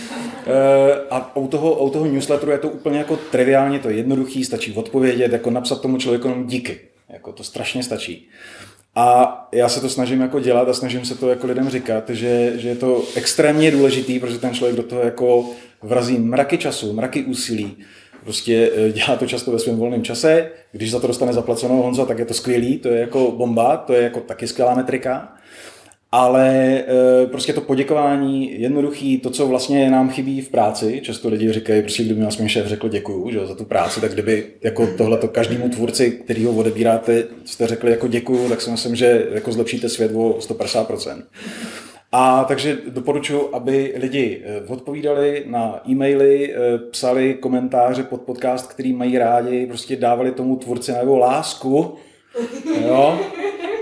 e, 0.47 1.09
a 1.09 1.35
u 1.35 1.47
toho, 1.47 1.85
u 1.85 1.89
toho 1.89 2.05
newsletteru 2.05 2.51
je 2.51 2.57
to 2.57 2.69
úplně 2.69 2.97
jako 2.97 3.17
triviálně, 3.31 3.79
to 3.79 3.89
je 3.89 3.95
jednoduchý, 3.95 4.45
stačí 4.45 4.73
odpovědět, 4.73 5.31
jako 5.31 5.49
napsat 5.49 5.81
tomu 5.81 5.97
člověku 5.97 6.27
jenom 6.27 6.47
díky. 6.47 6.79
Jako 7.09 7.31
to 7.31 7.43
strašně 7.43 7.83
stačí. 7.83 8.29
A 8.95 9.47
já 9.51 9.69
se 9.69 9.81
to 9.81 9.89
snažím 9.89 10.21
jako 10.21 10.39
dělat 10.39 10.69
a 10.69 10.73
snažím 10.73 11.05
se 11.05 11.15
to 11.15 11.29
jako 11.29 11.47
lidem 11.47 11.69
říkat, 11.69 12.09
že, 12.09 12.53
že 12.55 12.69
je 12.69 12.75
to 12.75 13.03
extrémně 13.15 13.71
důležitý, 13.71 14.19
protože 14.19 14.39
ten 14.39 14.53
člověk 14.53 14.77
do 14.77 14.83
toho 14.83 15.01
jako 15.01 15.45
vrazí 15.81 16.17
mraky 16.19 16.57
času, 16.57 16.93
mraky 16.93 17.23
úsilí 17.23 17.77
Prostě 18.27 18.71
eh, 18.75 18.91
dělá 18.91 19.15
to 19.15 19.27
často 19.27 19.51
ve 19.51 19.59
svém 19.59 19.77
volném 19.77 20.03
čase, 20.03 20.51
když 20.71 20.91
za 20.91 20.99
to 20.99 21.07
dostane 21.07 21.33
zaplaceno 21.33 21.75
Honza, 21.75 22.05
tak 22.05 22.19
je 22.19 22.25
to 22.25 22.33
skvělý, 22.33 22.77
to 22.77 22.89
je 22.89 22.99
jako 22.99 23.31
bomba, 23.31 23.77
to 23.77 23.93
je 23.93 24.01
jako 24.01 24.19
taky 24.19 24.47
skvělá 24.47 24.75
metrika. 24.75 25.33
Ale 26.11 26.49
e, 26.53 27.27
prostě 27.27 27.53
to 27.53 27.61
poděkování 27.61 28.61
jednoduchý, 28.61 29.17
to, 29.17 29.29
co 29.29 29.47
vlastně 29.47 29.91
nám 29.91 30.09
chybí 30.09 30.41
v 30.41 30.49
práci, 30.49 31.01
často 31.03 31.29
lidi 31.29 31.53
říkají, 31.53 31.81
prostě 31.81 32.03
kdyby 32.03 32.25
svůj 32.29 32.49
šéf 32.49 32.67
řekl 32.67 32.89
děkuju 32.89 33.31
že, 33.31 33.45
za 33.45 33.55
tu 33.55 33.65
práci, 33.65 34.01
tak 34.01 34.13
kdyby 34.13 34.45
jako 34.63 34.87
tohle 34.97 35.19
každému 35.31 35.69
tvůrci, 35.69 36.11
který 36.11 36.45
ho 36.45 36.51
odebíráte, 36.51 37.23
jste 37.45 37.67
řekli 37.67 37.91
jako 37.91 38.07
děkuju, 38.07 38.49
tak 38.49 38.61
si 38.61 38.71
myslím, 38.71 38.95
že 38.95 39.27
jako 39.31 39.51
zlepšíte 39.51 39.89
svět 39.89 40.11
o 40.15 40.29
150%. 40.29 41.23
A 42.11 42.43
takže 42.43 42.77
doporučuji, 42.87 43.49
aby 43.53 43.93
lidi 43.97 44.43
eh, 44.45 44.61
odpovídali 44.67 45.43
na 45.47 45.81
e-maily, 45.89 46.53
eh, 46.53 46.77
psali 46.77 47.33
komentáře 47.33 48.03
pod 48.03 48.21
podcast, 48.21 48.67
který 48.73 48.93
mají 48.93 49.17
rádi, 49.17 49.65
prostě 49.65 49.95
dávali 49.95 50.31
tomu 50.31 50.55
tvůrci 50.55 50.91
nebo 50.91 51.17
lásku, 51.17 51.95
jo, 52.87 53.19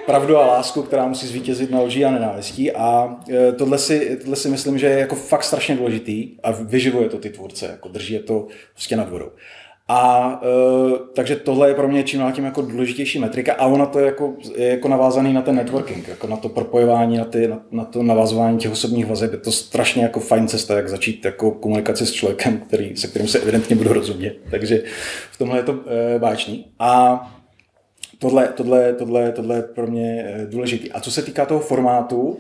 pravdu 0.06 0.38
a 0.38 0.46
lásku, 0.46 0.82
která 0.82 1.08
musí 1.08 1.28
zvítězit 1.28 1.72
na 1.72 1.82
lží 1.82 2.06
a 2.06 2.12
nenávistí. 2.12 2.72
A 2.72 3.18
eh, 3.30 3.52
tohle 3.52 3.78
si, 3.78 4.18
tohle 4.22 4.36
si 4.36 4.50
myslím, 4.50 4.78
že 4.78 4.88
je 4.88 5.00
jako 5.00 5.16
fakt 5.16 5.44
strašně 5.44 5.76
důležitý 5.76 6.30
a 6.44 6.52
vyživuje 6.52 7.10
to 7.10 7.18
ty 7.18 7.30
tvůrce, 7.30 7.66
jako 7.66 7.90
drží 7.90 8.14
je 8.14 8.20
to 8.20 8.48
prostě 8.74 8.96
nad 8.96 9.10
vodou. 9.10 9.32
A 9.88 10.42
e, 10.44 11.14
takže 11.14 11.36
tohle 11.36 11.70
je 11.70 11.76
pro 11.76 11.88
mě 11.88 12.04
čím 12.04 12.20
dál 12.20 12.32
tím 12.32 12.46
jako 12.46 12.62
důležitější 12.62 13.20
metrika 13.20 13.54
a 13.54 13.66
ona 13.66 13.86
to 13.86 14.00
je 14.00 14.06
jako, 14.06 14.34
je 14.56 14.70
jako 14.70 14.88
navázaný 14.88 15.34
na 15.34 15.42
ten 15.42 15.56
networking, 15.56 16.08
jako 16.08 16.28
na 16.28 16.38
to 16.38 16.50
propojování, 16.50 17.18
na, 17.18 17.26
ty, 17.26 17.48
na, 17.48 17.60
na 17.72 17.86
to 17.86 18.04
navazování 18.04 18.58
těch 18.58 18.72
osobních 18.72 19.06
vazeb. 19.06 19.32
Je 19.32 19.38
to 19.38 19.52
strašně 19.52 20.04
jako 20.04 20.20
fajn 20.20 20.48
cesta, 20.48 20.76
jak 20.76 20.90
začít 20.90 21.26
jako 21.26 21.52
komunikaci 21.52 22.06
s 22.06 22.14
člověkem, 22.14 22.58
který, 22.58 22.98
se 22.98 23.08
kterým 23.08 23.28
se 23.28 23.40
evidentně 23.40 23.76
budu 23.76 23.94
rozumět. 23.94 24.38
Takže 24.52 24.84
v 25.32 25.38
tomhle 25.38 25.60
je 25.60 25.64
to 25.64 25.80
e, 26.16 26.20
báčný. 26.20 26.66
A 26.80 27.22
Tohle, 28.20 28.48
tohle, 28.48 28.94
tohle, 28.94 29.32
tohle 29.32 29.56
je 29.56 29.62
pro 29.62 29.88
mě 29.88 30.26
eh, 30.28 30.46
důležitý. 30.46 30.92
A 30.92 31.00
co 31.00 31.12
se 31.12 31.22
týká 31.22 31.46
toho 31.46 31.60
formátu, 31.60 32.38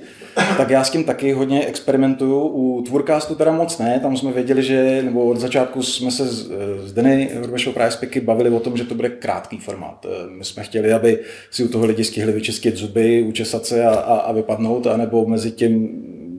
tak 0.57 0.69
já 0.69 0.83
s 0.83 0.89
tím 0.89 1.03
taky 1.03 1.31
hodně 1.31 1.65
experimentuju. 1.65 2.47
U 2.47 2.81
Tvůrkástu 2.81 3.35
teda 3.35 3.51
moc 3.51 3.77
ne, 3.77 3.99
tam 3.99 4.17
jsme 4.17 4.31
věděli, 4.31 4.63
že, 4.63 5.01
nebo 5.03 5.25
od 5.25 5.37
začátku 5.37 5.83
jsme 5.83 6.11
se 6.11 6.27
s, 6.27 6.51
s 6.85 6.93
Denny 6.93 7.29
Hrubešou 7.33 7.71
Pricepicky 7.71 8.21
bavili 8.21 8.49
o 8.49 8.59
tom, 8.59 8.77
že 8.77 8.83
to 8.83 8.95
bude 8.95 9.09
krátký 9.09 9.57
formát. 9.57 10.05
Eh, 10.05 10.29
my 10.29 10.45
jsme 10.45 10.63
chtěli, 10.63 10.93
aby 10.93 11.19
si 11.51 11.63
u 11.63 11.67
toho 11.67 11.85
lidi 11.85 12.03
stihli 12.03 12.31
vyčistit 12.31 12.75
zuby, 12.75 13.21
učesat 13.21 13.65
se 13.65 13.85
a, 13.85 13.95
a, 13.95 14.15
a 14.15 14.31
vypadnout, 14.31 14.87
anebo 14.87 15.25
mezi 15.25 15.51
tím, 15.51 15.89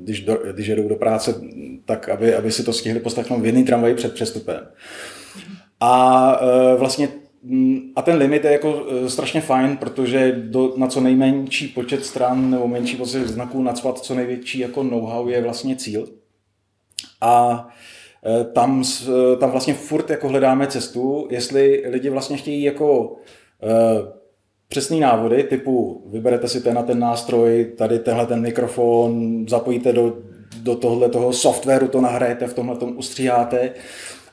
když, 0.04 0.20
do, 0.20 0.38
když 0.52 0.66
jedou 0.66 0.88
do 0.88 0.94
práce, 0.94 1.34
tak 1.84 2.08
aby, 2.08 2.34
aby 2.34 2.52
si 2.52 2.64
to 2.64 2.72
stihli 2.72 3.00
poslechnout 3.00 3.40
v 3.40 3.46
jiný 3.46 3.64
tramvaji 3.64 3.94
před 3.94 4.14
přestupem. 4.14 4.60
A 5.80 6.40
e, 6.40 6.76
vlastně 6.76 7.08
a 7.96 8.02
ten 8.02 8.16
limit 8.16 8.44
je 8.44 8.52
jako 8.52 8.86
e, 8.90 9.10
strašně 9.10 9.40
fajn, 9.40 9.76
protože 9.76 10.32
do, 10.32 10.74
na 10.76 10.86
co 10.86 11.00
nejmenší 11.00 11.68
počet 11.68 12.04
stran 12.04 12.50
nebo 12.50 12.68
menší 12.68 12.96
počet 12.96 13.28
znaků 13.28 13.62
nacvat 13.62 13.98
co 13.98 14.14
největší 14.14 14.58
jako 14.58 14.82
know-how 14.82 15.28
je 15.28 15.42
vlastně 15.42 15.76
cíl. 15.76 16.08
A 17.20 17.68
e, 18.40 18.44
tam, 18.44 18.82
e, 19.08 19.36
tam 19.36 19.50
vlastně 19.50 19.74
furt 19.74 20.10
jako 20.10 20.28
hledáme 20.28 20.66
cestu, 20.66 21.28
jestli 21.30 21.84
lidi 21.86 22.10
vlastně 22.10 22.36
chtějí 22.36 22.62
jako 22.62 23.16
přesný 24.68 25.00
návody 25.00 25.42
typu 25.42 26.04
vyberete 26.06 26.48
si 26.48 26.60
ten 26.60 26.74
na 26.74 26.82
ten 26.82 26.98
nástroj, 26.98 27.72
tady 27.78 27.98
tenhle 27.98 28.26
ten 28.26 28.40
mikrofon, 28.40 29.44
zapojíte 29.48 29.92
do, 29.92 30.16
do 30.62 30.74
tohle 30.74 31.08
toho 31.08 31.32
softwaru, 31.32 31.88
to 31.88 32.00
nahrajete, 32.00 32.46
v 32.46 32.54
tomhle 32.54 32.76
tom 32.76 32.98
ustříháte, 32.98 33.70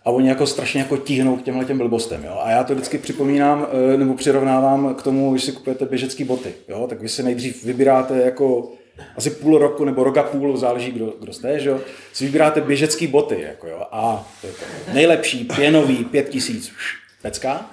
a 0.06 0.10
oni 0.10 0.30
jako 0.30 0.48
strašně 0.48 0.82
jako 0.82 0.98
tíhnou 0.98 1.38
k 1.38 1.44
těmhle 1.44 1.66
těm 1.66 1.78
blbostem. 1.78 2.24
Jo? 2.24 2.40
A 2.44 2.52
já 2.52 2.64
to 2.64 2.74
vždycky 2.74 2.98
připomínám 2.98 3.68
eh, 3.94 3.98
nebo 3.98 4.14
přirovnávám 4.14 4.96
k 4.96 5.04
tomu, 5.04 5.32
když 5.32 5.44
si 5.44 5.52
kupujete 5.52 5.86
běžecké 5.86 6.26
boty. 6.26 6.54
Jo? 6.70 6.88
Tak 6.88 7.02
vy 7.02 7.10
si 7.10 7.24
nejdřív 7.24 7.64
vybíráte 7.64 8.18
jako 8.18 8.72
asi 9.18 9.30
půl 9.30 9.58
roku 9.58 9.86
nebo 9.86 10.04
roka 10.04 10.24
půl, 10.24 10.58
záleží, 10.58 10.92
kdo, 10.92 11.14
kdo 11.20 11.34
jste, 11.34 11.60
že 11.60 11.70
jo, 11.70 11.80
si 12.14 12.26
vybíráte 12.26 12.62
běžecké 12.62 13.08
boty, 13.08 13.42
jako 13.42 13.68
jo, 13.68 13.84
a 13.92 14.30
nejlepší, 14.94 15.50
pěnový, 15.56 16.06
pět 16.06 16.30
tisíc, 16.30 16.72
pecka 17.22 17.70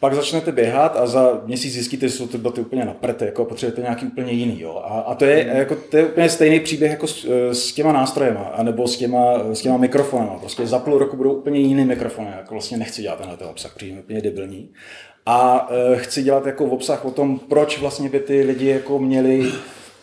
pak 0.00 0.14
začnete 0.14 0.52
běhat 0.52 0.96
a 0.96 1.06
za 1.06 1.40
měsíc 1.44 1.72
zjistíte, 1.72 2.08
že 2.08 2.14
jsou 2.14 2.26
ty 2.26 2.38
boty 2.38 2.60
úplně 2.60 2.84
na 2.84 2.94
prete, 2.94 3.24
jako 3.26 3.44
potřebujete 3.44 3.82
nějaký 3.82 4.06
úplně 4.06 4.32
jiný. 4.32 4.60
Jo? 4.60 4.82
A, 4.84 5.00
a 5.00 5.14
to, 5.14 5.24
je, 5.24 5.44
mm. 5.44 5.56
jako, 5.56 5.76
to 5.90 5.96
je 5.96 6.06
úplně 6.06 6.28
stejný 6.28 6.60
příběh 6.60 6.90
jako 6.90 7.06
s, 7.06 7.26
s 7.52 7.72
těma 7.72 7.92
nástrojema, 7.92 8.40
anebo 8.40 8.88
s 8.88 8.96
těma, 8.96 9.38
s 9.52 9.60
těma 9.60 9.76
mikrofonama. 9.76 10.38
Prostě 10.38 10.66
za 10.66 10.78
půl 10.78 10.98
roku 10.98 11.16
budou 11.16 11.32
úplně 11.32 11.60
jiný 11.60 11.84
mikrofony, 11.84 12.28
jako 12.36 12.54
vlastně 12.54 12.76
nechci 12.76 13.02
dělat 13.02 13.18
tenhle 13.18 13.36
ten 13.36 13.48
obsah, 13.48 13.74
přijím 13.74 13.98
úplně 13.98 14.20
debilní. 14.20 14.68
A 15.26 15.68
e, 15.70 15.96
chci 15.96 16.22
dělat 16.22 16.46
jako 16.46 16.64
obsah 16.64 17.04
o 17.04 17.10
tom, 17.10 17.38
proč 17.38 17.78
vlastně 17.78 18.08
by 18.08 18.20
ty 18.20 18.42
lidi 18.42 18.66
jako 18.66 18.98
měli 18.98 19.52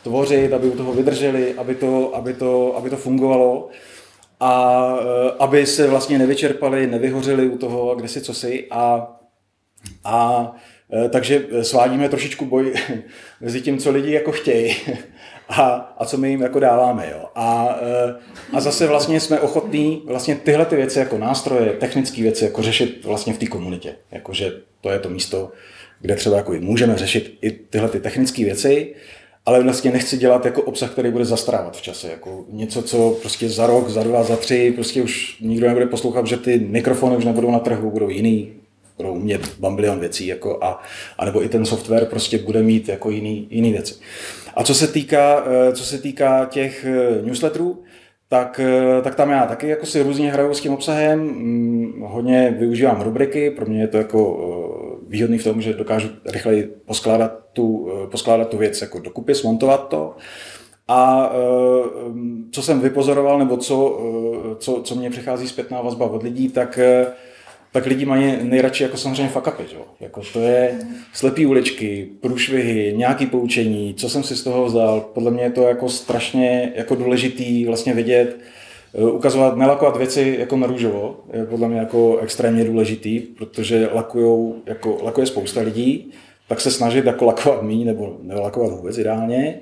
tvořit, 0.03 0.53
aby 0.53 0.67
u 0.67 0.77
toho 0.77 0.93
vydrželi, 0.93 1.53
aby 1.53 1.75
to, 1.75 2.15
aby 2.15 2.33
to, 2.33 2.77
aby 2.77 2.89
to 2.89 2.97
fungovalo 2.97 3.69
a 4.39 4.93
e, 5.01 5.31
aby 5.39 5.65
se 5.65 5.87
vlastně 5.87 6.19
nevyčerpali, 6.19 6.87
nevyhořeli 6.87 7.49
u 7.49 7.57
toho, 7.57 7.95
kde 7.95 8.07
si 8.07 8.21
co 8.21 8.33
si. 8.33 8.67
A 8.71 9.13
a 10.03 10.51
e, 11.05 11.09
takže 11.09 11.45
svádíme 11.61 12.09
trošičku 12.09 12.45
boj 12.45 12.73
mezi 13.41 13.61
tím, 13.61 13.77
co 13.77 13.91
lidi 13.91 14.11
jako 14.11 14.31
chtějí 14.31 14.75
a, 15.49 15.63
a 15.97 16.05
co 16.05 16.17
my 16.17 16.29
jim 16.29 16.41
jako 16.41 16.59
dáváme. 16.59 17.07
Jo. 17.11 17.25
A, 17.35 17.77
e, 17.81 18.15
a 18.53 18.59
zase 18.59 18.87
vlastně 18.87 19.19
jsme 19.19 19.39
ochotní 19.39 20.03
vlastně 20.05 20.35
tyhle 20.35 20.65
ty 20.65 20.75
věci 20.75 20.99
jako 20.99 21.17
nástroje, 21.17 21.73
technické 21.73 22.21
věci 22.21 22.43
jako 22.43 22.61
řešit 22.61 23.05
vlastně 23.05 23.33
v 23.33 23.37
té 23.37 23.45
komunitě. 23.45 23.95
Jakože 24.11 24.51
to 24.81 24.89
je 24.89 24.99
to 24.99 25.09
místo, 25.09 25.51
kde 26.01 26.15
třeba 26.15 26.37
jako 26.37 26.53
můžeme 26.59 26.97
řešit 26.97 27.37
i 27.41 27.51
tyhle 27.51 27.89
ty 27.89 27.99
technické 27.99 28.43
věci, 28.43 28.95
ale 29.45 29.63
vlastně 29.63 29.91
nechci 29.91 30.17
dělat 30.17 30.45
jako 30.45 30.61
obsah, 30.61 30.91
který 30.91 31.11
bude 31.11 31.25
zastrávat 31.25 31.77
v 31.77 31.81
čase. 31.81 32.11
Jako 32.11 32.45
něco, 32.49 32.81
co 32.81 33.17
prostě 33.21 33.49
za 33.49 33.67
rok, 33.67 33.89
za 33.89 34.03
dva, 34.03 34.23
za 34.23 34.35
tři, 34.35 34.71
prostě 34.75 35.01
už 35.01 35.37
nikdo 35.41 35.67
nebude 35.67 35.85
poslouchat, 35.85 36.27
že 36.27 36.37
ty 36.37 36.59
mikrofony 36.59 37.17
už 37.17 37.25
nebudou 37.25 37.51
na 37.51 37.59
trhu, 37.59 37.91
budou 37.91 38.09
jiný, 38.09 38.53
umět 38.97 39.55
bambilion 39.59 39.99
věcí, 39.99 40.27
jako 40.27 40.63
a, 40.63 40.81
a 41.17 41.25
nebo 41.25 41.43
i 41.43 41.49
ten 41.49 41.65
software 41.65 42.05
prostě 42.05 42.37
bude 42.37 42.63
mít 42.63 42.89
jako 42.89 43.09
jiný, 43.09 43.47
jiný 43.51 43.71
věci. 43.71 43.95
A 44.57 44.63
co 44.63 44.75
se 44.75 44.87
týká, 44.87 45.43
eh, 45.45 45.73
co 45.73 45.83
se 45.83 45.97
týká 45.97 46.45
těch 46.45 46.85
eh, 46.85 47.21
newsletterů, 47.21 47.83
tak, 48.29 48.59
eh, 48.63 49.01
tak 49.01 49.15
tam 49.15 49.29
já 49.29 49.45
taky 49.45 49.67
jako 49.67 49.85
si 49.85 50.01
různě 50.01 50.31
hraju 50.31 50.53
s 50.53 50.61
tím 50.61 50.73
obsahem, 50.73 51.19
mm, 51.19 52.01
hodně 52.01 52.55
využívám 52.59 53.01
rubriky, 53.01 53.51
pro 53.51 53.65
mě 53.65 53.81
je 53.81 53.87
to 53.87 53.97
jako 53.97 54.19
výhodný 55.07 55.37
v 55.37 55.43
tom, 55.43 55.61
že 55.61 55.73
dokážu 55.73 56.09
rychleji 56.25 56.75
poskládat 56.85 57.31
tu, 57.53 57.89
poskládat 58.11 58.49
tu 58.49 58.57
věc 58.57 58.81
jako 58.81 58.99
dokupy, 58.99 59.35
smontovat 59.35 59.87
to. 59.87 60.15
A 60.87 61.31
co 62.51 62.61
jsem 62.61 62.81
vypozoroval, 62.81 63.39
nebo 63.39 63.57
co, 63.57 63.99
co, 64.59 64.81
co 64.81 64.95
mě 64.95 65.09
přichází 65.09 65.47
zpětná 65.47 65.81
vazba 65.81 66.05
od 66.05 66.23
lidí, 66.23 66.49
tak 66.49 66.79
tak 67.71 67.85
lidi 67.85 68.05
mají 68.05 68.37
nejradši 68.41 68.83
jako 68.83 68.97
samozřejmě 68.97 69.29
fakapy. 69.29 69.63
Jako 69.99 70.21
to 70.33 70.41
je 70.41 70.79
slepý 71.13 71.45
uličky, 71.45 72.07
průšvihy, 72.21 72.93
nějaký 72.97 73.25
poučení, 73.25 73.93
co 73.93 74.09
jsem 74.09 74.23
si 74.23 74.35
z 74.35 74.43
toho 74.43 74.65
vzal. 74.65 75.01
Podle 75.13 75.31
mě 75.31 75.43
je 75.43 75.51
to 75.51 75.61
jako 75.61 75.89
strašně 75.89 76.73
jako 76.75 76.95
důležitý 76.95 77.65
vlastně 77.65 77.93
vidět, 77.93 78.37
eh, 78.93 79.03
ukazovat, 79.03 79.57
nelakovat 79.57 79.97
věci 79.97 80.35
jako 80.39 80.57
na 80.57 80.67
růžovo, 80.67 81.19
je 81.33 81.45
podle 81.45 81.67
mě 81.67 81.79
jako 81.79 82.17
extrémně 82.17 82.63
důležitý, 82.63 83.19
protože 83.19 83.89
lakujou, 83.93 84.55
jako, 84.65 84.97
lakuje 85.03 85.27
spousta 85.27 85.61
lidí, 85.61 86.11
tak 86.47 86.61
se 86.61 86.71
snažit 86.71 87.05
jako 87.05 87.25
lakovat 87.25 87.63
méně 87.63 87.85
nebo 87.85 88.17
nelakovat 88.21 88.71
vůbec 88.71 88.97
ideálně 88.97 89.59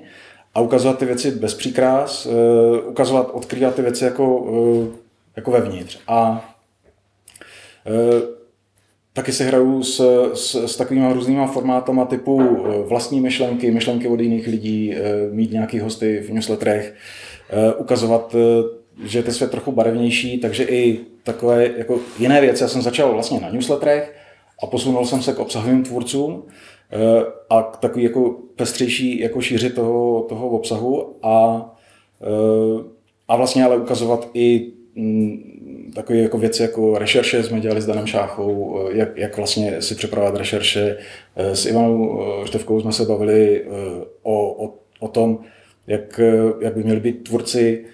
a 0.54 0.60
ukazovat 0.60 0.98
ty 0.98 1.04
věci 1.04 1.30
bez 1.30 1.54
příkrás, 1.54 2.26
eh, 2.26 2.80
ukazovat, 2.80 3.30
odkrývat 3.32 3.74
ty 3.74 3.82
věci 3.82 4.04
jako, 4.04 4.46
jako 5.36 5.50
vevnitř. 5.50 5.98
A 6.08 6.50
Eh, 6.50 6.55
taky 9.16 9.32
se 9.32 9.44
hraju 9.44 9.82
s, 9.82 10.00
s, 10.34 10.54
s 10.54 10.76
takovými 10.76 11.12
různýma 11.12 11.46
formátama 11.46 12.04
typu 12.04 12.40
eh, 12.42 12.82
vlastní 12.82 13.20
myšlenky, 13.20 13.70
myšlenky 13.70 14.08
od 14.08 14.20
jiných 14.20 14.46
lidí, 14.46 14.94
eh, 14.94 15.00
mít 15.30 15.52
nějaký 15.52 15.78
hosty 15.78 16.20
v 16.20 16.30
newsletterech, 16.30 16.94
ukazovat, 17.78 18.36
že 19.04 19.22
ten 19.22 19.34
svět 19.34 19.50
trochu 19.50 19.72
barevnější, 19.72 20.38
takže 20.38 20.64
i 20.64 21.00
takové 21.22 21.70
jako 21.76 22.00
jiné 22.18 22.40
věci. 22.40 22.62
Já 22.62 22.68
jsem 22.68 22.82
začal 22.82 23.12
vlastně 23.12 23.40
na 23.40 23.50
newsletterech 23.50 24.14
a 24.62 24.66
posunul 24.66 25.06
jsem 25.06 25.22
se 25.22 25.32
k 25.32 25.38
obsahovým 25.38 25.82
tvůrcům 25.82 26.42
a 27.50 27.62
k 27.62 27.76
takový 27.76 28.04
jako 28.04 28.36
pestřejší 28.56 29.20
jako 29.20 29.40
šíři 29.40 29.70
toho, 29.70 30.26
toho 30.28 30.48
obsahu 30.48 31.16
a, 31.22 31.64
a 33.28 33.36
vlastně 33.36 33.64
ale 33.64 33.76
ukazovat 33.76 34.30
i 34.34 34.72
mm, 34.94 35.55
takové 35.94 36.18
jako 36.18 36.38
věci 36.38 36.62
jako 36.62 36.98
rešerše 36.98 37.42
jsme 37.42 37.60
dělali 37.60 37.80
s 37.80 37.86
Danem 37.86 38.06
Šáchou, 38.06 38.80
eh, 38.80 38.96
jak, 38.96 39.16
jak 39.16 39.36
vlastně 39.36 39.82
si 39.82 39.94
připravovat 39.94 40.36
rešerše. 40.36 40.96
Eh, 41.36 41.56
s 41.56 41.66
Ivanou 41.66 42.22
eh, 42.42 42.46
Števkou 42.46 42.80
jsme 42.80 42.92
se 42.92 43.04
bavili 43.04 43.64
o, 44.22 44.64
o, 44.66 44.74
o 45.00 45.08
tom, 45.08 45.38
jak, 45.86 46.20
jak 46.60 46.74
by 46.74 46.82
měli 46.82 47.00
být 47.00 47.24
tvůrci, 47.24 47.84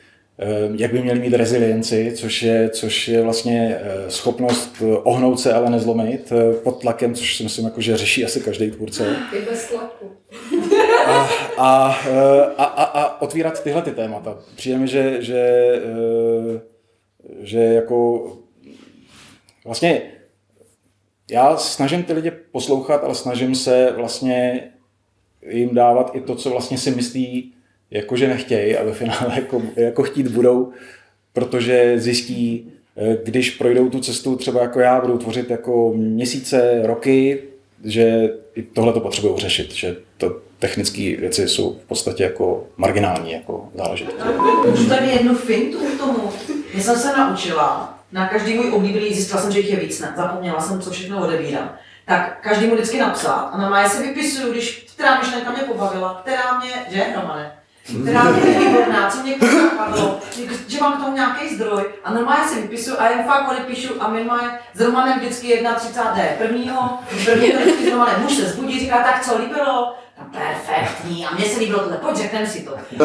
jak 0.77 0.93
by 0.93 1.03
měli 1.03 1.21
mít 1.21 1.35
rezilienci, 1.35 2.13
což 2.15 2.43
je, 2.43 2.69
což 2.69 3.09
je 3.09 3.23
vlastně 3.23 3.79
schopnost 4.09 4.83
ohnout 5.03 5.41
se, 5.41 5.53
ale 5.53 5.71
nezlomit 5.71 6.33
pod 6.63 6.81
tlakem, 6.81 7.15
což 7.15 7.37
si 7.37 7.43
myslím, 7.43 7.65
jako, 7.65 7.81
že 7.81 7.97
řeší 7.97 8.25
asi 8.25 8.41
každý 8.41 8.71
tvůrce. 8.71 9.17
I 9.33 9.41
bez 9.51 9.69
tlaku. 9.69 10.11
A, 11.07 11.29
a, 11.59 11.97
a, 12.57 12.65
a, 12.65 12.85
a 12.85 13.23
otvírat 13.23 13.63
tyhle 13.63 13.83
ty 13.83 13.91
témata. 13.91 14.39
Přijde 14.57 14.79
mi, 14.79 14.89
že, 14.89 15.17
že 15.21 15.43
že 17.41 17.59
jako 17.59 18.27
vlastně 19.65 20.03
já 21.31 21.57
snažím 21.57 22.03
ty 22.03 22.13
lidi 22.13 22.31
poslouchat, 22.31 23.05
ale 23.05 23.15
snažím 23.15 23.55
se 23.55 23.93
vlastně 23.97 24.69
jim 25.51 25.75
dávat 25.75 26.11
i 26.15 26.21
to, 26.21 26.35
co 26.35 26.51
vlastně 26.51 26.79
si 26.79 26.91
myslí, 26.91 27.53
jako 27.91 28.17
že 28.17 28.29
nechtějí 28.29 28.77
a 28.77 28.85
ve 28.85 28.93
finále 28.93 29.35
jako, 29.37 29.63
jako 29.77 30.03
chtít 30.03 30.29
budou, 30.29 30.73
protože 31.33 31.95
zjistí, 31.97 32.73
když 33.25 33.51
projdou 33.51 33.89
tu 33.89 34.01
cestu 34.01 34.37
třeba 34.37 34.63
jako 34.63 34.81
já, 34.81 35.01
budou 35.01 35.19
tvořit 35.19 35.51
jako 35.51 35.93
měsíce, 35.97 36.81
roky, 36.85 37.43
že 37.85 38.31
i 38.55 38.63
tohle 38.63 38.93
to 38.93 39.01
potřebují 39.01 39.39
řešit, 39.39 39.73
že 39.73 39.97
to 40.19 40.41
technické 40.59 41.17
věci 41.17 41.49
jsou 41.49 41.79
v 41.85 41.89
podstatě 41.89 42.23
jako 42.23 42.67
marginální 42.77 43.33
jako 43.33 43.69
záležitost. 43.75 44.17
Můžu 44.71 44.89
tady 44.89 45.11
jednu 45.11 45.35
fintu 45.35 45.79
k 45.79 45.99
tomu. 45.99 46.31
Já 46.73 46.83
jsem 46.83 46.97
se 46.97 47.17
naučila, 47.17 47.99
na 48.13 48.29
každý 48.29 48.55
můj 48.55 48.73
oblíbený, 48.73 49.15
zjistila 49.15 49.41
jsem, 49.41 49.53
že 49.53 49.59
jich 49.59 49.71
je 49.71 49.77
víc, 49.77 50.01
ne? 50.01 50.13
zapomněla 50.17 50.61
jsem, 50.61 50.81
co 50.81 50.91
všechno 50.91 51.23
odebírám. 51.23 51.71
Tak 52.05 52.39
každý 52.41 52.67
mu 52.67 52.75
vždycky 52.75 52.99
napsat 52.99 53.51
a 53.53 53.79
já 53.79 53.89
si 53.89 54.03
vypisuju, 54.03 54.53
když 54.53 54.87
která 54.95 55.19
myšlenka 55.19 55.51
mě 55.51 55.63
pobavila, 55.63 56.21
která 56.23 56.59
mě, 56.59 56.87
že, 56.91 57.07
Romane? 57.17 57.53
která 58.03 58.23
mě 58.23 58.51
je 58.51 58.59
výborná, 58.59 59.11
co 59.11 59.23
mě 59.23 59.37
napadlo, 59.63 60.21
že 60.69 60.81
mám 60.81 60.93
k 60.93 61.05
tomu 61.05 61.17
nějaký 61.17 61.55
zdroj 61.55 61.85
a 62.05 62.13
normálně 62.13 62.49
si 62.49 62.63
vypisuju 62.63 62.97
a 62.99 63.09
jen 63.09 63.25
fakt 63.25 63.51
odepíšu 63.51 64.03
a 64.03 64.09
my 64.09 64.25
máme 64.25 64.61
s 64.75 64.81
Romanem 64.81 65.19
vždycky 65.19 65.67
31. 65.77 66.15
D. 66.15 66.35
Prvního, 66.39 66.99
první 67.25 67.53
to 67.53 67.59
vždycky 67.59 67.87
s 67.87 67.91
Romanem, 67.91 68.23
muž 68.23 68.37
se 68.37 68.43
zbudí, 68.43 68.81
říká, 68.81 69.03
tak 69.03 69.25
co 69.25 69.39
líbilo, 69.39 69.65
no 69.65 69.95
perfektní, 70.33 71.27
a 71.27 71.35
mně 71.35 71.45
se 71.45 71.59
líbilo 71.59 71.81
tohle, 71.81 71.97
pojď 71.97 72.17
řekneme 72.17 72.47
si 72.47 72.63
to. 72.63 72.77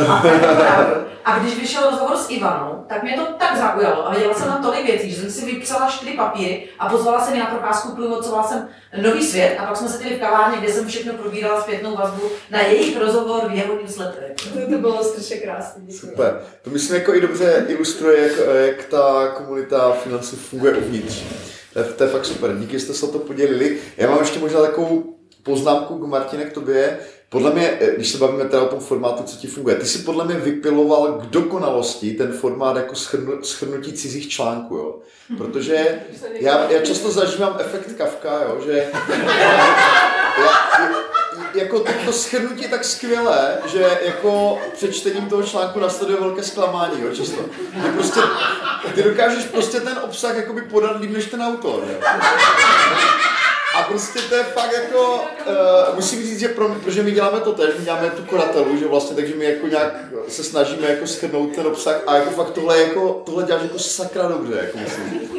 A, 1.28 1.34
a 1.34 1.40
když 1.40 1.60
vyšel 1.60 1.90
rozhovor 1.90 2.18
s 2.18 2.30
Ivanou, 2.30 2.86
tak 2.88 3.04
mě 3.04 3.14
to 3.14 3.26
tak 3.26 3.58
zaujalo 3.58 4.08
a 4.08 4.14
viděla 4.14 4.34
jsem 4.34 4.48
na 4.48 4.58
tolik 4.58 4.86
věcí, 4.86 5.12
že 5.12 5.22
jsem 5.22 5.32
si 5.32 5.46
vypsala 5.46 5.90
čtyři 5.90 6.12
papíry 6.12 6.68
a 6.80 6.90
pozvala 6.90 7.22
jsem 7.22 7.34
ji 7.34 7.40
na 7.40 7.46
procházku 7.46 7.96
průvodcovala 7.96 8.44
jsem 8.44 8.68
Nový 9.02 9.28
svět 9.28 9.58
a 9.60 9.66
pak 9.66 9.78
jsme 9.78 9.90
se 9.90 9.98
tedy 9.98 10.16
v 10.16 10.20
kavárně, 10.20 10.58
kde 10.58 10.74
jsem 10.74 10.88
všechno 10.88 11.14
probírala 11.14 11.62
zpětnou 11.62 11.96
vazbu 11.96 12.22
na 12.52 12.62
jejich 12.62 13.00
rozhovor 13.00 13.50
v 13.50 13.56
jeho 13.56 13.76
newsletter. 13.76 14.24
To, 14.54 14.72
to 14.72 14.78
bylo 14.78 15.04
strašně 15.04 15.38
krásné. 15.38 15.84
Super. 15.92 16.42
To 16.62 16.70
myslím 16.70 16.96
jako 16.96 17.16
i 17.16 17.22
dobře 17.22 17.66
ilustruje, 17.68 18.28
jak, 18.28 18.32
jak 18.66 18.86
ta 18.86 19.28
komunita 19.28 19.92
financí 19.92 20.36
funguje 20.36 20.74
uvnitř. 20.74 21.24
To 21.74 21.80
je, 21.80 21.86
to 21.86 22.04
je 22.04 22.10
fakt 22.10 22.26
super. 22.26 22.58
Díky, 22.58 22.74
že 22.74 22.80
jste 22.80 22.94
se 22.94 23.06
o 23.06 23.10
to 23.10 23.20
podělili. 23.20 23.78
Já 23.98 24.10
mám 24.10 24.20
ještě 24.20 24.40
možná 24.40 24.62
takovou 24.62 25.17
poznámku 25.48 25.98
k 25.98 26.08
Martine 26.08 26.46
k 26.46 26.54
tobě. 26.54 27.00
Podle 27.30 27.52
mě, 27.52 27.78
eh, 27.80 27.96
když 27.96 28.10
se 28.10 28.18
bavíme 28.18 28.46
teda 28.46 28.64
o 28.64 28.68
tom 28.68 28.80
formátu, 28.80 29.24
co 29.24 29.38
ti 29.38 29.48
funguje, 29.48 29.76
ty 29.76 29.86
si 29.86 30.00
podle 30.00 30.26
mě 30.26 30.36
vypiloval 30.36 31.14
k 31.14 31.26
dokonalosti 31.26 32.14
ten 32.14 32.32
formát 32.32 32.76
jako 32.76 32.96
schrnu, 32.96 33.44
schrnutí 33.44 33.94
cizích 33.94 34.30
článků, 34.30 34.76
jo. 34.76 34.96
Protože 35.38 36.02
já, 36.34 36.72
já 36.72 36.82
často 36.82 37.12
zažívám 37.12 37.58
efekt 37.60 37.98
Kafka, 37.98 38.44
jo, 38.44 38.62
že 38.66 38.72
já, 40.40 40.90
jako 41.54 41.80
to, 41.80 41.92
to 42.06 42.14
schrnutí 42.14 42.68
tak 42.68 42.86
skvělé, 42.86 43.58
že 43.66 44.00
jako 44.06 44.60
přečtením 44.74 45.30
toho 45.30 45.44
článku 45.44 45.80
nastupuje 45.80 46.18
velké 46.18 46.44
zklamání, 46.44 47.02
jo, 47.02 47.16
často. 47.16 47.42
Že 47.84 47.92
prostě, 47.92 48.20
ty 48.96 49.04
dokážeš 49.04 49.44
prostě 49.44 49.80
ten 49.80 50.00
obsah 50.04 50.36
jakoby 50.36 50.62
podat 50.62 51.02
líp 51.02 51.12
než 51.12 51.26
ten 51.26 51.42
autor, 51.42 51.84
jo. 51.90 52.00
A 53.78 53.84
prostě 53.84 54.20
to 54.20 54.36
je 54.36 54.44
fakt 54.44 54.72
jako, 54.74 55.22
uh, 55.48 55.96
musím 55.96 56.24
říct, 56.24 56.40
že 56.40 56.48
pro, 56.48 56.70
protože 56.70 57.04
my 57.04 57.12
děláme 57.12 57.40
to 57.40 57.54
tež, 57.54 57.70
my 57.80 57.86
děláme 57.86 58.10
tu 58.10 58.24
kuratelu, 58.24 58.78
že 58.78 58.88
vlastně, 58.88 59.16
takže 59.16 59.36
my 59.36 59.46
jako 59.46 59.68
nějak 59.68 59.94
se 60.28 60.44
snažíme 60.44 60.88
jako 60.88 61.08
schrnout 61.08 61.56
ten 61.56 61.68
obsah 61.68 62.04
a 62.08 62.16
jako 62.16 62.30
fakt 62.30 62.50
tohle, 62.50 62.82
jako, 62.82 63.22
tohle 63.26 63.44
děláš 63.44 63.64
jako 63.64 63.80
sakra 63.80 64.28
dobře, 64.28 64.58
jako 64.58 64.78
musím. 64.78 65.30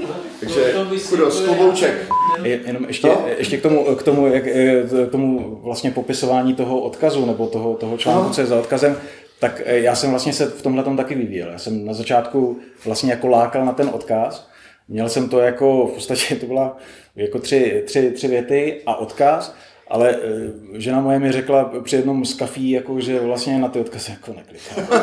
Takže 0.41 0.75
kudos, 1.09 1.41
klobouček. 1.41 2.09
Jenom 2.43 2.85
ještě, 2.85 3.09
no? 3.09 3.25
ještě 3.39 3.57
k 3.57 3.63
tomu, 3.63 3.97
k 3.97 4.03
tomu, 4.03 4.27
jak, 4.27 4.45
k 5.09 5.11
tomu 5.11 5.61
vlastně 5.63 5.91
popisování 5.91 6.55
toho 6.55 6.81
odkazu 6.81 7.27
nebo 7.27 7.47
toho, 7.47 7.75
toho 7.75 7.99
článku, 7.99 8.29
no. 8.29 8.35
co 8.35 8.41
je 8.41 8.47
za 8.47 8.59
odkazem, 8.59 8.97
tak 9.41 9.63
eh, 9.65 9.79
já 9.79 9.95
jsem 9.95 10.11
vlastně 10.11 10.33
se 10.33 10.47
v 10.47 10.63
tomhle 10.63 10.83
tom 10.83 10.97
taky 10.97 11.15
vyvíjel. 11.15 11.49
Já 11.49 11.59
jsem 11.59 11.87
na 11.87 11.95
začátku 11.95 12.59
vlastně 12.85 13.11
jako 13.11 13.27
lákal 13.29 13.65
na 13.65 13.73
ten 13.73 13.91
odkaz, 13.93 14.49
Měl 14.89 15.09
jsem 15.09 15.29
to 15.29 15.39
jako, 15.39 15.87
v 15.87 15.95
podstatě 15.95 16.37
to 16.37 16.47
byla 16.47 16.77
jako 17.17 17.39
tři, 17.39 17.83
tři, 17.87 18.11
tři 18.11 18.29
věty 18.29 18.83
a 18.87 18.97
odkaz, 18.97 19.55
ale 19.89 20.11
eh, 20.11 20.53
žena 20.73 21.01
moje 21.01 21.19
mi 21.19 21.33
řekla 21.33 21.73
při 21.83 21.97
jednom 21.97 22.25
z 22.25 22.35
kafí, 22.35 22.71
jako, 22.71 23.01
že 23.01 23.21
vlastně 23.21 23.59
na 23.59 23.69
ty 23.69 23.81
odkazy 23.81 24.11
jako 24.11 24.33
nekliká. 24.33 24.99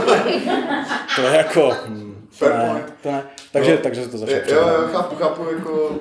to 1.16 1.22
je 1.22 1.38
jako... 1.38 1.72
Hm, 1.88 2.28
to 2.40 2.50
ne, 2.50 2.86
to 3.04 3.12
ne. 3.12 3.24
Takže, 3.52 3.72
no, 3.72 3.78
takže 3.78 4.04
se 4.04 4.10
to 4.10 4.18
začalo 4.18 4.42
Jo, 4.48 4.68
jo, 4.68 4.88
chápu, 4.92 5.16
chápu, 5.16 5.46
jako, 5.56 5.96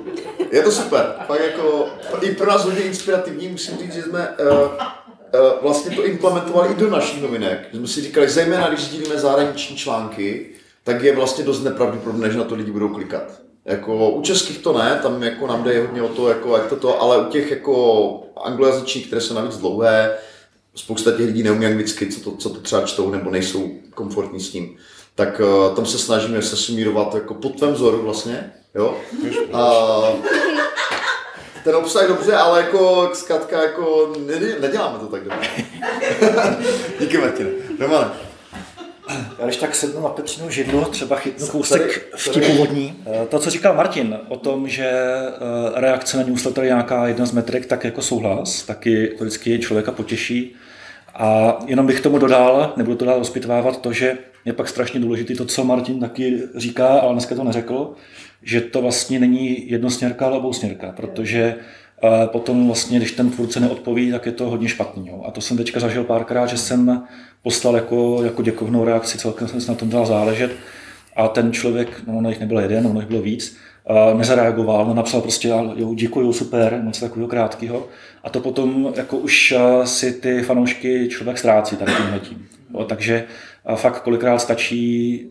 je 0.52 0.62
to 0.62 0.72
super. 0.72 1.14
Fakt 1.26 1.40
jako, 1.40 1.88
i 2.22 2.30
pro 2.30 2.46
nás 2.46 2.64
hodně 2.64 2.80
inspirativní, 2.80 3.48
musím 3.48 3.78
říct, 3.78 3.94
že 3.94 4.02
jsme 4.02 4.28
uh, 4.28 4.58
uh, 4.58 5.62
vlastně 5.62 5.96
to 5.96 6.04
implementovali 6.04 6.72
i 6.72 6.76
do 6.76 6.90
našich 6.90 7.22
novinek. 7.22 7.68
Jsme 7.72 7.88
si 7.88 8.00
říkali, 8.00 8.28
zejména 8.28 8.68
když 8.68 8.80
sdílíme 8.80 9.18
zahraniční 9.18 9.76
články, 9.76 10.46
tak 10.84 11.02
je 11.02 11.16
vlastně 11.16 11.44
dost 11.44 11.62
nepravděpodobné, 11.62 12.30
že 12.30 12.38
na 12.38 12.44
to 12.44 12.54
lidi 12.54 12.70
budou 12.70 12.88
klikat. 12.88 13.43
Jako 13.64 14.10
u 14.10 14.22
českých 14.22 14.58
to 14.58 14.78
ne, 14.78 15.00
tam 15.02 15.22
jako 15.22 15.46
nám 15.46 15.64
jde 15.64 15.80
hodně 15.80 16.02
o 16.02 16.08
to, 16.08 16.28
jako 16.28 16.56
jak 16.56 16.66
to, 16.66 16.76
to 16.76 17.02
ale 17.02 17.26
u 17.26 17.30
těch 17.30 17.50
jako 17.50 18.22
anglojazyčních, 18.44 19.06
které 19.06 19.20
jsou 19.20 19.34
navíc 19.34 19.56
dlouhé, 19.56 20.18
spousta 20.74 21.10
těch 21.10 21.26
lidí 21.26 21.42
neumí 21.42 21.66
anglicky, 21.66 22.06
co 22.06 22.30
to, 22.30 22.36
co 22.36 22.50
to 22.50 22.60
třeba 22.60 22.82
čtou 22.82 23.10
nebo 23.10 23.30
nejsou 23.30 23.70
komfortní 23.94 24.40
s 24.40 24.50
tím, 24.50 24.76
tak 25.14 25.40
uh, 25.40 25.74
tam 25.74 25.86
se 25.86 25.98
snažíme 25.98 26.42
se 26.42 26.56
sumírovat 26.56 27.14
jako 27.14 27.34
pod 27.34 27.56
tvém 27.56 27.72
vzoru 27.72 28.02
vlastně, 28.02 28.52
jo. 28.74 28.96
A 29.52 29.82
ten 31.64 31.76
obsah 31.76 32.08
dobře, 32.08 32.36
ale 32.36 32.60
jako 32.60 33.10
zkrátka 33.14 33.62
jako 33.62 34.12
neděláme 34.60 34.98
to 34.98 35.06
tak 35.06 35.24
dobře. 35.24 35.48
Díky 37.00 37.18
Martine. 37.18 37.50
Romane. 37.78 38.10
Já 39.38 39.44
když 39.44 39.56
tak 39.56 39.74
sednu 39.74 40.02
na 40.02 40.08
Petřinu 40.08 40.50
židlu, 40.50 40.84
třeba 40.84 41.16
chytnu 41.16 41.46
kousek 41.46 42.14
vtipu 42.16 42.52
vodní. 42.52 42.94
Eh, 43.06 43.26
to, 43.26 43.38
co 43.38 43.50
říkal 43.50 43.74
Martin 43.74 44.18
o 44.28 44.36
tom, 44.36 44.68
že 44.68 44.86
eh, 44.86 45.80
reakce 45.80 46.16
na 46.16 46.22
newsletter 46.22 46.64
je 46.64 46.68
nějaká 46.70 47.08
jedna 47.08 47.26
z 47.26 47.32
metrik, 47.32 47.66
tak 47.66 47.84
jako 47.84 48.02
souhlas, 48.02 48.62
taky 48.62 49.08
to 49.18 49.24
vždycky 49.24 49.58
člověka 49.58 49.92
potěší. 49.92 50.54
A 51.14 51.58
jenom 51.66 51.86
bych 51.86 52.00
tomu 52.00 52.18
dodal, 52.18 52.72
nebudu 52.76 52.96
to 52.96 53.04
dál 53.04 53.18
rozpitvávat, 53.18 53.80
to, 53.80 53.92
že 53.92 54.18
je 54.44 54.52
pak 54.52 54.68
strašně 54.68 55.00
důležité 55.00 55.34
to, 55.34 55.44
co 55.44 55.64
Martin 55.64 56.00
taky 56.00 56.42
říká, 56.56 56.88
ale 56.88 57.12
dneska 57.12 57.34
to 57.34 57.44
neřekl, 57.44 57.92
že 58.42 58.60
to 58.60 58.82
vlastně 58.82 59.18
není 59.18 59.70
jednosměrka, 59.70 60.26
ale 60.26 60.36
obousměrka, 60.36 60.92
protože 60.92 61.54
eh, 62.04 62.26
potom 62.26 62.66
vlastně, 62.66 62.98
když 62.98 63.12
ten 63.12 63.30
tvůrce 63.30 63.60
neodpoví, 63.60 64.10
tak 64.10 64.26
je 64.26 64.32
to 64.32 64.50
hodně 64.50 64.68
špatný. 64.68 65.08
Jo. 65.08 65.22
A 65.26 65.30
to 65.30 65.40
jsem 65.40 65.56
teďka 65.56 65.80
zažil 65.80 66.04
párkrát, 66.04 66.46
že 66.46 66.56
jsem 66.56 67.02
poslal 67.42 67.76
jako, 67.76 68.20
jako 68.24 68.42
děkovnou 68.42 68.84
reakci, 68.84 69.18
celkem 69.18 69.48
jsem 69.48 69.60
se 69.60 69.70
na 69.72 69.78
tom 69.78 69.90
dal 69.90 70.06
záležet 70.06 70.50
a 71.16 71.28
ten 71.28 71.52
člověk, 71.52 72.02
no 72.06 72.18
ono 72.18 72.28
jich 72.28 72.40
nebyl 72.40 72.60
jeden, 72.60 72.86
ono 72.86 73.00
jich 73.00 73.08
bylo 73.08 73.22
víc, 73.22 73.56
nezareagoval, 74.16 74.86
no, 74.86 74.94
napsal 74.94 75.20
prostě, 75.20 75.48
jo, 75.48 75.94
děkuju, 75.94 76.32
super, 76.32 76.80
moc 76.82 77.00
takového 77.00 77.28
krátkého. 77.28 77.88
A 78.22 78.30
to 78.30 78.40
potom 78.40 78.92
jako 78.96 79.16
už 79.16 79.54
si 79.84 80.12
ty 80.12 80.42
fanoušky 80.42 81.08
člověk 81.08 81.38
ztrácí 81.38 81.76
tady 81.76 81.92
tímhle 81.92 82.20
tím. 82.20 82.48
Jo, 82.74 82.84
takže 82.84 83.24
fakt 83.74 84.02
kolikrát 84.02 84.38
stačí 84.38 85.26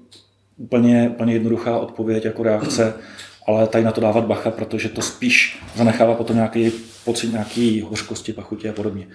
úplně, 0.58 1.10
úplně 1.10 1.34
jednoduchá 1.34 1.78
odpověď 1.78 2.26
jako 2.26 2.44
reakce, 2.44 2.94
ale 3.48 3.68
tady 3.68 3.84
na 3.84 3.91
to 3.91 4.02
dávat 4.02 4.26
bacha, 4.26 4.52
protože 4.52 4.90
to 4.90 5.02
spíš 5.02 5.60
zanechává 5.76 6.14
potom 6.14 6.36
nějaký 6.36 6.72
pocit 7.06 7.32
nějaký 7.32 7.82
hořkosti, 7.82 8.34
pachutě 8.34 8.70
a 8.70 8.74
podobně. 8.74 9.07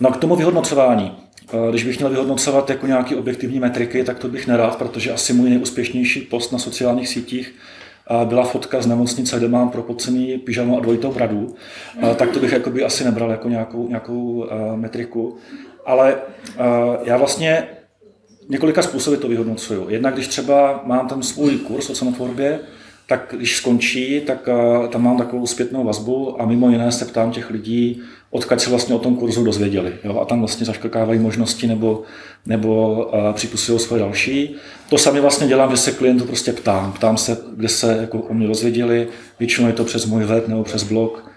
No 0.00 0.08
a 0.08 0.12
k 0.12 0.16
tomu 0.16 0.36
vyhodnocování. 0.36 1.12
Když 1.70 1.84
bych 1.84 1.98
měl 1.98 2.10
vyhodnocovat 2.10 2.70
jako 2.70 2.86
nějaké 2.86 3.16
objektivní 3.16 3.60
metriky, 3.60 4.04
tak 4.04 4.18
to 4.18 4.28
bych 4.28 4.46
nerad, 4.46 4.78
protože 4.78 5.12
asi 5.12 5.32
můj 5.32 5.50
nejúspěšnější 5.50 6.20
post 6.20 6.52
na 6.52 6.58
sociálních 6.58 7.08
sítích 7.08 7.54
byla 8.24 8.44
fotka 8.44 8.82
z 8.82 8.86
nemocnice, 8.86 9.38
kde 9.38 9.48
mám 9.48 9.70
propocený 9.70 10.38
pyžamo 10.38 10.76
a 10.78 10.80
dvojitou 10.80 11.12
bradu, 11.12 11.54
tak 12.16 12.30
to 12.30 12.40
bych 12.40 12.52
jakoby 12.52 12.84
asi 12.84 13.04
nebral 13.04 13.30
jako 13.30 13.48
nějakou, 13.48 13.88
nějakou 13.88 14.46
metriku. 14.76 15.36
Ale 15.86 16.16
já 17.04 17.16
vlastně 17.16 17.68
několika 18.48 18.82
způsoby 18.82 19.16
to 19.16 19.28
vyhodnocuju. 19.28 19.90
Jednak 19.90 20.14
když 20.14 20.28
třeba 20.28 20.82
mám 20.84 21.08
ten 21.08 21.22
svůj 21.22 21.56
kurz 21.56 21.90
o 21.90 21.94
cenotvorbě, 21.94 22.60
tak 23.06 23.34
když 23.36 23.56
skončí, 23.56 24.20
tak 24.20 24.48
tam 24.90 25.02
mám 25.02 25.18
takovou 25.18 25.46
zpětnou 25.46 25.84
vazbu 25.84 26.42
a 26.42 26.46
mimo 26.46 26.70
jiné 26.70 26.92
se 26.92 27.04
ptám 27.04 27.30
těch 27.30 27.50
lidí, 27.50 28.02
odkud 28.30 28.60
se 28.60 28.70
vlastně 28.70 28.94
o 28.94 28.98
tom 28.98 29.16
kurzu 29.16 29.44
dozvěděli. 29.44 29.92
Jo? 30.04 30.20
A 30.20 30.24
tam 30.24 30.38
vlastně 30.38 30.66
zaškrkávají 30.66 31.20
možnosti 31.20 31.66
nebo, 31.66 32.02
nebo 32.46 33.04
uh, 33.06 33.32
připisují 33.32 33.78
svoje 33.78 34.00
další. 34.02 34.56
To 34.88 34.98
sami 34.98 35.20
vlastně 35.20 35.46
dělám, 35.46 35.70
že 35.70 35.76
se 35.76 35.92
klientů 35.92 36.24
prostě 36.24 36.52
ptám. 36.52 36.92
Ptám 36.92 37.16
se, 37.16 37.38
kde 37.56 37.68
se 37.68 37.98
jako 38.00 38.18
o 38.18 38.34
mě 38.34 38.46
dozvěděli. 38.46 39.08
Většinou 39.38 39.66
je 39.66 39.72
to 39.72 39.84
přes 39.84 40.06
můj 40.06 40.24
web 40.24 40.48
nebo 40.48 40.64
přes 40.64 40.82
blog. 40.82 41.30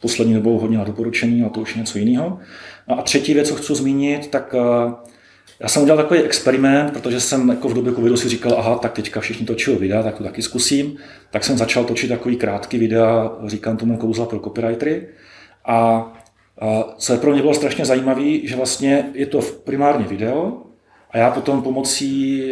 Poslední 0.00 0.34
dobou 0.34 0.58
hodně 0.58 0.78
na 0.78 0.84
doporučení 0.84 1.42
a 1.42 1.48
to 1.48 1.60
už 1.60 1.74
je 1.76 1.80
něco 1.80 1.98
jiného. 1.98 2.38
No 2.88 2.98
a 2.98 3.02
třetí 3.02 3.34
věc, 3.34 3.48
co 3.48 3.54
chci 3.54 3.74
zmínit, 3.74 4.26
tak 4.26 4.54
uh, 4.54 4.92
já 5.60 5.68
jsem 5.68 5.82
udělal 5.82 6.02
takový 6.02 6.20
experiment, 6.20 6.92
protože 6.92 7.20
jsem 7.20 7.48
jako 7.48 7.68
v 7.68 7.74
době 7.74 7.92
covidu 7.92 8.16
si 8.16 8.28
říkal, 8.28 8.54
aha, 8.58 8.78
tak 8.78 8.92
teďka 8.92 9.20
všichni 9.20 9.46
točili 9.46 9.76
videa, 9.76 10.02
tak 10.02 10.14
to 10.18 10.24
taky 10.24 10.42
zkusím. 10.42 10.96
Tak 11.30 11.44
jsem 11.44 11.58
začal 11.58 11.84
točit 11.84 12.08
takový 12.08 12.36
krátký 12.36 12.78
videa, 12.78 13.32
říkám 13.46 13.76
tomu 13.76 13.96
kouzla 13.96 14.26
pro 14.26 14.38
copywritery. 14.38 15.08
A 15.66 16.12
co 16.96 17.12
je 17.12 17.18
pro 17.18 17.32
mě 17.32 17.40
bylo 17.40 17.54
strašně 17.54 17.84
zajímavé, 17.84 18.38
že 18.44 18.56
vlastně 18.56 19.10
je 19.14 19.26
to 19.26 19.40
primárně 19.64 20.06
video 20.06 20.62
a 21.10 21.18
já 21.18 21.30
potom 21.30 21.62
pomocí 21.62 22.42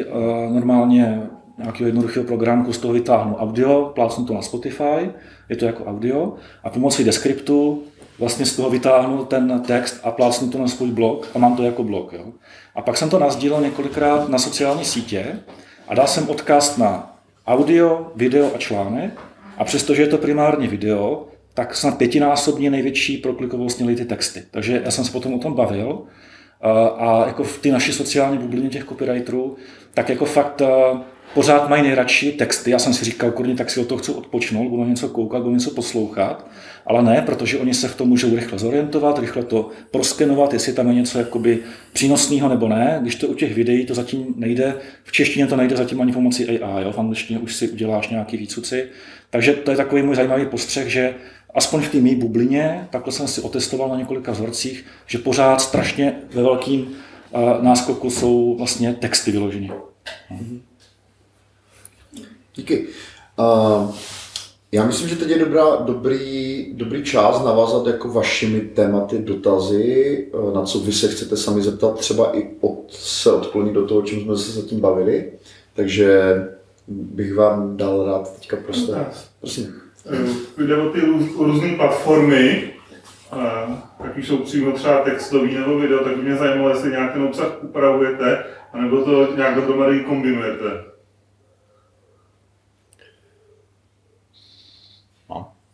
normálně 0.52 1.22
nějakého 1.58 1.86
jednoduchého 1.86 2.26
programu 2.26 2.72
z 2.72 2.78
toho 2.78 2.94
vytáhnu 2.94 3.36
audio, 3.36 3.92
plácnu 3.94 4.24
to 4.24 4.34
na 4.34 4.42
Spotify, 4.42 5.10
je 5.48 5.56
to 5.56 5.64
jako 5.64 5.84
audio 5.84 6.34
a 6.64 6.70
pomocí 6.70 7.04
deskriptu 7.04 7.82
vlastně 8.18 8.46
z 8.46 8.56
toho 8.56 8.70
vytáhnu 8.70 9.24
ten 9.24 9.62
text 9.66 10.00
a 10.02 10.10
plácnu 10.10 10.50
to 10.50 10.58
na 10.58 10.68
svůj 10.68 10.90
blog 10.90 11.28
a 11.34 11.38
mám 11.38 11.56
to 11.56 11.62
jako 11.62 11.84
blog. 11.84 12.12
Jo. 12.12 12.24
A 12.74 12.82
pak 12.82 12.96
jsem 12.96 13.10
to 13.10 13.18
nazdílel 13.18 13.60
několikrát 13.60 14.28
na 14.28 14.38
sociální 14.38 14.84
sítě 14.84 15.38
a 15.88 15.94
dal 15.94 16.06
jsem 16.06 16.28
odkaz 16.28 16.76
na 16.76 17.16
audio, 17.46 18.12
video 18.16 18.54
a 18.54 18.58
článek 18.58 19.20
a 19.58 19.64
přestože 19.64 20.02
je 20.02 20.08
to 20.08 20.18
primárně 20.18 20.68
video, 20.68 21.26
tak 21.54 21.76
snad 21.76 21.98
pětinásobně 21.98 22.70
největší 22.70 23.16
proklikovost 23.16 23.78
měly 23.80 23.96
ty 23.96 24.04
texty. 24.04 24.42
Takže 24.50 24.82
já 24.84 24.90
jsem 24.90 25.04
se 25.04 25.12
potom 25.12 25.34
o 25.34 25.38
tom 25.38 25.54
bavil 25.54 26.02
a 26.96 27.24
jako 27.26 27.44
v 27.44 27.58
ty 27.58 27.70
naši 27.70 27.92
sociální 27.92 28.38
bublině 28.38 28.68
těch 28.68 28.84
copywriterů, 28.84 29.56
tak 29.94 30.08
jako 30.08 30.24
fakt 30.24 30.62
pořád 31.34 31.68
mají 31.68 31.82
nejradši 31.82 32.32
texty. 32.32 32.70
Já 32.70 32.78
jsem 32.78 32.94
si 32.94 33.04
říkal, 33.04 33.30
kurně, 33.30 33.54
tak 33.54 33.70
si 33.70 33.80
o 33.80 33.84
to 33.84 33.98
chci 33.98 34.12
odpočnout, 34.12 34.70
budu 34.70 34.84
něco 34.84 35.08
koukat, 35.08 35.42
budu 35.42 35.54
něco 35.54 35.70
poslouchat, 35.70 36.46
ale 36.86 37.02
ne, 37.02 37.22
protože 37.26 37.58
oni 37.58 37.74
se 37.74 37.88
v 37.88 37.96
tom 37.96 38.08
můžou 38.08 38.36
rychle 38.36 38.58
zorientovat, 38.58 39.18
rychle 39.18 39.42
to 39.42 39.70
proskenovat, 39.90 40.52
jestli 40.52 40.72
tam 40.72 40.88
je 40.88 40.94
něco 40.94 41.18
jakoby 41.18 41.58
přínosného 41.92 42.48
nebo 42.48 42.68
ne. 42.68 42.98
Když 43.02 43.14
to 43.14 43.28
u 43.28 43.34
těch 43.34 43.54
videí 43.54 43.86
to 43.86 43.94
zatím 43.94 44.34
nejde, 44.36 44.74
v 45.04 45.12
češtině 45.12 45.46
to 45.46 45.56
nejde 45.56 45.76
zatím 45.76 46.00
ani 46.00 46.12
pomocí 46.12 46.48
AI, 46.48 46.84
jo? 46.84 46.92
v 46.92 46.98
angličtině 46.98 47.38
už 47.38 47.54
si 47.54 47.68
uděláš 47.68 48.08
nějaký 48.08 48.36
výcuci. 48.36 48.88
Takže 49.30 49.52
to 49.52 49.70
je 49.70 49.76
takový 49.76 50.02
můj 50.02 50.16
zajímavý 50.16 50.46
postřeh, 50.46 50.88
že 50.88 51.14
aspoň 51.54 51.82
v 51.82 51.88
té 51.88 51.98
mý 51.98 52.14
bublině, 52.14 52.88
takhle 52.90 53.12
jsem 53.12 53.28
si 53.28 53.40
otestoval 53.40 53.88
na 53.88 53.96
několika 53.96 54.32
vzorcích, 54.32 54.84
že 55.06 55.18
pořád 55.18 55.60
strašně 55.60 56.14
ve 56.34 56.42
velkým 56.42 56.88
náskoku 57.60 58.10
jsou 58.10 58.56
vlastně 58.58 58.94
texty 58.94 59.30
vyloženě. 59.30 59.70
Hmm. 60.28 60.62
Díky. 62.54 62.86
Uh, 63.38 63.94
já 64.72 64.86
myslím, 64.86 65.08
že 65.08 65.16
teď 65.16 65.28
je 65.28 65.38
dobrá, 65.38 65.76
dobrý, 65.76 66.66
dobrý 66.72 67.04
čas 67.04 67.44
navázat 67.44 67.86
jako 67.86 68.08
vašimi 68.08 68.60
tématy, 68.60 69.18
dotazy, 69.18 70.28
na 70.54 70.62
co 70.62 70.78
vy 70.78 70.92
se 70.92 71.08
chcete 71.08 71.36
sami 71.36 71.62
zeptat, 71.62 71.98
třeba 71.98 72.36
i 72.38 72.50
od, 72.60 72.92
se 72.92 73.32
odklonit 73.32 73.74
do 73.74 73.86
toho, 73.86 74.02
čím 74.02 74.20
jsme 74.20 74.36
se 74.36 74.60
zatím 74.60 74.80
bavili. 74.80 75.32
Takže 75.74 76.34
bych 76.88 77.34
vám 77.34 77.76
dal 77.76 78.06
rád 78.06 78.34
teďka 78.34 78.56
prostor. 78.56 79.06
Prosím. 79.40 79.74
Jde 80.58 80.76
o 80.76 80.90
ty 80.90 81.00
růz, 81.00 81.24
různé 81.38 81.76
platformy, 81.76 82.70
ať 84.00 84.18
už 84.18 84.28
jsou 84.28 84.36
přímo 84.36 84.72
třeba 84.72 85.00
textový 85.00 85.54
nebo 85.54 85.78
video, 85.78 86.04
tak 86.04 86.16
by 86.16 86.22
mě 86.22 86.36
zajímalo, 86.36 86.70
jestli 86.70 86.90
nějak 86.90 87.12
ten 87.12 87.22
obsah 87.22 87.52
upravujete, 87.62 88.44
anebo 88.72 89.02
to 89.02 89.36
nějak 89.36 89.54
dohromady 89.54 90.00
kombinujete. 90.00 90.91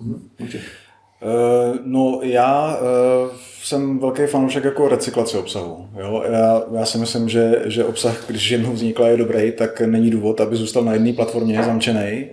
Uh, 0.01 1.77
no 1.85 2.21
já 2.23 2.79
uh, 2.79 3.31
jsem 3.63 3.99
velký 3.99 4.23
fanoušek 4.27 4.65
jako 4.65 4.89
recyklace 4.89 5.39
obsahu. 5.39 5.89
Jo? 6.01 6.25
Já, 6.31 6.63
já 6.79 6.85
si 6.85 6.99
myslím, 6.99 7.29
že, 7.29 7.63
že 7.65 7.85
obsah, 7.85 8.25
když 8.27 8.51
jednou 8.51 8.73
vznikl 8.73 9.03
je 9.03 9.17
dobrý, 9.17 9.53
tak 9.53 9.81
není 9.81 10.11
důvod, 10.11 10.41
aby 10.41 10.57
zůstal 10.57 10.85
na 10.85 10.93
jedné 10.93 11.13
platformě 11.13 11.63
zamčený. 11.63 12.29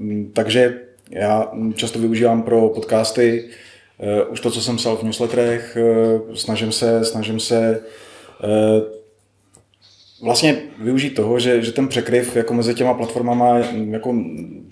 Uh, 0.00 0.14
takže 0.32 0.80
já 1.10 1.52
často 1.74 1.98
využívám 1.98 2.42
pro 2.42 2.68
podcasty 2.68 3.48
už 4.30 4.40
to, 4.40 4.50
co 4.50 4.60
jsem 4.60 4.76
psal 4.76 4.96
v 4.96 5.02
newsletterech, 5.02 5.78
snažím 6.34 6.72
se, 6.72 7.04
snažím 7.04 7.40
se 7.40 7.80
vlastně 10.22 10.56
využít 10.78 11.10
toho, 11.10 11.38
že, 11.38 11.62
že 11.62 11.72
ten 11.72 11.88
překryv 11.88 12.36
jako 12.36 12.54
mezi 12.54 12.74
těma 12.74 12.94
platformama 12.94 13.58
jako 13.90 14.14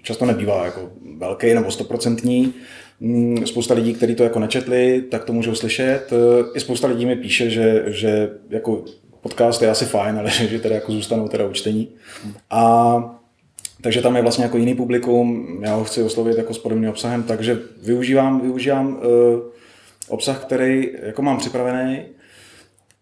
často 0.03 0.27
nebývá 0.27 0.65
jako 0.65 0.91
velký 1.17 1.55
nebo 1.55 1.71
stoprocentní. 1.71 2.55
Mm, 3.01 3.47
spousta 3.47 3.75
lidí, 3.75 3.95
kteří 3.95 4.15
to 4.15 4.25
jako 4.25 4.39
nečetli, 4.39 5.05
tak 5.11 5.25
to 5.25 5.33
můžou 5.33 5.55
slyšet. 5.55 6.11
I 6.55 6.61
spousta 6.61 6.89
lidí 6.89 7.07
mi 7.07 7.17
píše, 7.17 7.51
že, 7.51 7.85
že 7.87 8.31
jako 8.51 8.85
podcast 9.21 9.63
je 9.63 9.71
asi 9.71 9.85
fajn, 9.85 10.19
ale 10.19 10.31
že 10.49 10.59
teda 10.59 10.75
jako 10.75 10.93
zůstanou 10.93 11.29
teda 11.29 11.47
učtení. 11.47 11.89
A 12.51 13.19
takže 13.83 14.03
tam 14.03 14.17
je 14.17 14.23
vlastně 14.23 14.45
jako 14.45 14.59
jiný 14.59 14.75
publikum, 14.75 15.59
já 15.63 15.75
ho 15.75 15.85
chci 15.85 16.03
oslovit 16.03 16.39
jako 16.39 16.55
s 16.55 16.59
podobným 16.59 16.91
obsahem, 16.91 17.23
takže 17.23 17.59
využívám, 17.83 18.41
využívám 18.41 18.95
uh, 18.95 19.01
obsah, 20.09 20.45
který 20.45 20.91
jako 21.03 21.23
mám 21.23 21.39
připravený, 21.39 22.03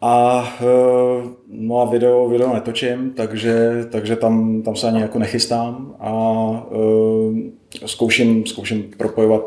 a 0.00 0.42
uh, 0.60 1.30
no 1.48 1.80
a 1.80 1.84
video, 1.84 2.28
video 2.28 2.54
netočím, 2.54 3.10
takže, 3.10 3.84
takže 3.90 4.16
tam, 4.16 4.62
tam 4.62 4.76
se 4.76 4.86
ani 4.86 5.00
jako 5.00 5.18
nechystám 5.18 5.94
a 6.00 6.12
uh, 6.12 7.38
zkouším, 7.86 8.46
zkouším 8.46 8.82
propojovat 8.96 9.42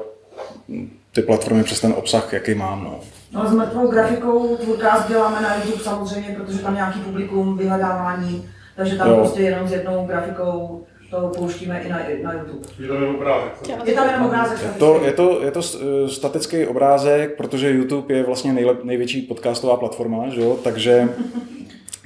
ty 1.13 1.21
platformy 1.21 1.63
přes 1.63 1.81
ten 1.81 1.93
obsah, 1.97 2.33
jaký 2.33 2.53
mám. 2.53 2.83
No. 2.83 2.99
No 3.33 3.49
s 3.49 3.53
mrtvou 3.53 3.87
grafikou 3.87 4.57
tvůrkář 4.57 5.07
děláme 5.07 5.41
na 5.41 5.55
YouTube 5.55 5.83
samozřejmě, 5.83 6.35
protože 6.37 6.59
tam 6.59 6.75
nějaký 6.75 6.99
publikum, 6.99 7.57
vyhledávání, 7.57 8.49
takže 8.75 8.95
tam 8.95 9.09
jo. 9.09 9.15
prostě 9.15 9.41
jenom 9.41 9.67
s 9.67 9.71
jednou 9.71 10.05
grafikou 10.05 10.85
to 11.13 11.31
pouštíme 11.35 11.81
i 11.81 11.89
na, 11.89 11.99
na 12.23 12.33
YouTube. 12.33 12.67
Je 12.79 12.87
tam 12.87 13.01
jenom 13.01 13.15
obrázek. 13.15 13.53
Je 13.85 13.93
tam 13.93 14.07
jenom 14.07 14.25
obrázek. 14.25 14.59
Je 14.63 14.79
to, 14.79 15.01
je 15.05 15.11
to, 15.13 15.43
je 15.43 15.51
to 15.51 15.61
statický 16.07 16.65
obrázek, 16.65 17.37
protože 17.37 17.71
YouTube 17.71 18.13
je 18.13 18.23
vlastně 18.23 18.53
nejlep, 18.53 18.83
největší 18.83 19.21
podcastová 19.21 19.77
platforma, 19.77 20.29
že 20.29 20.41
jo? 20.41 20.57
takže... 20.63 21.09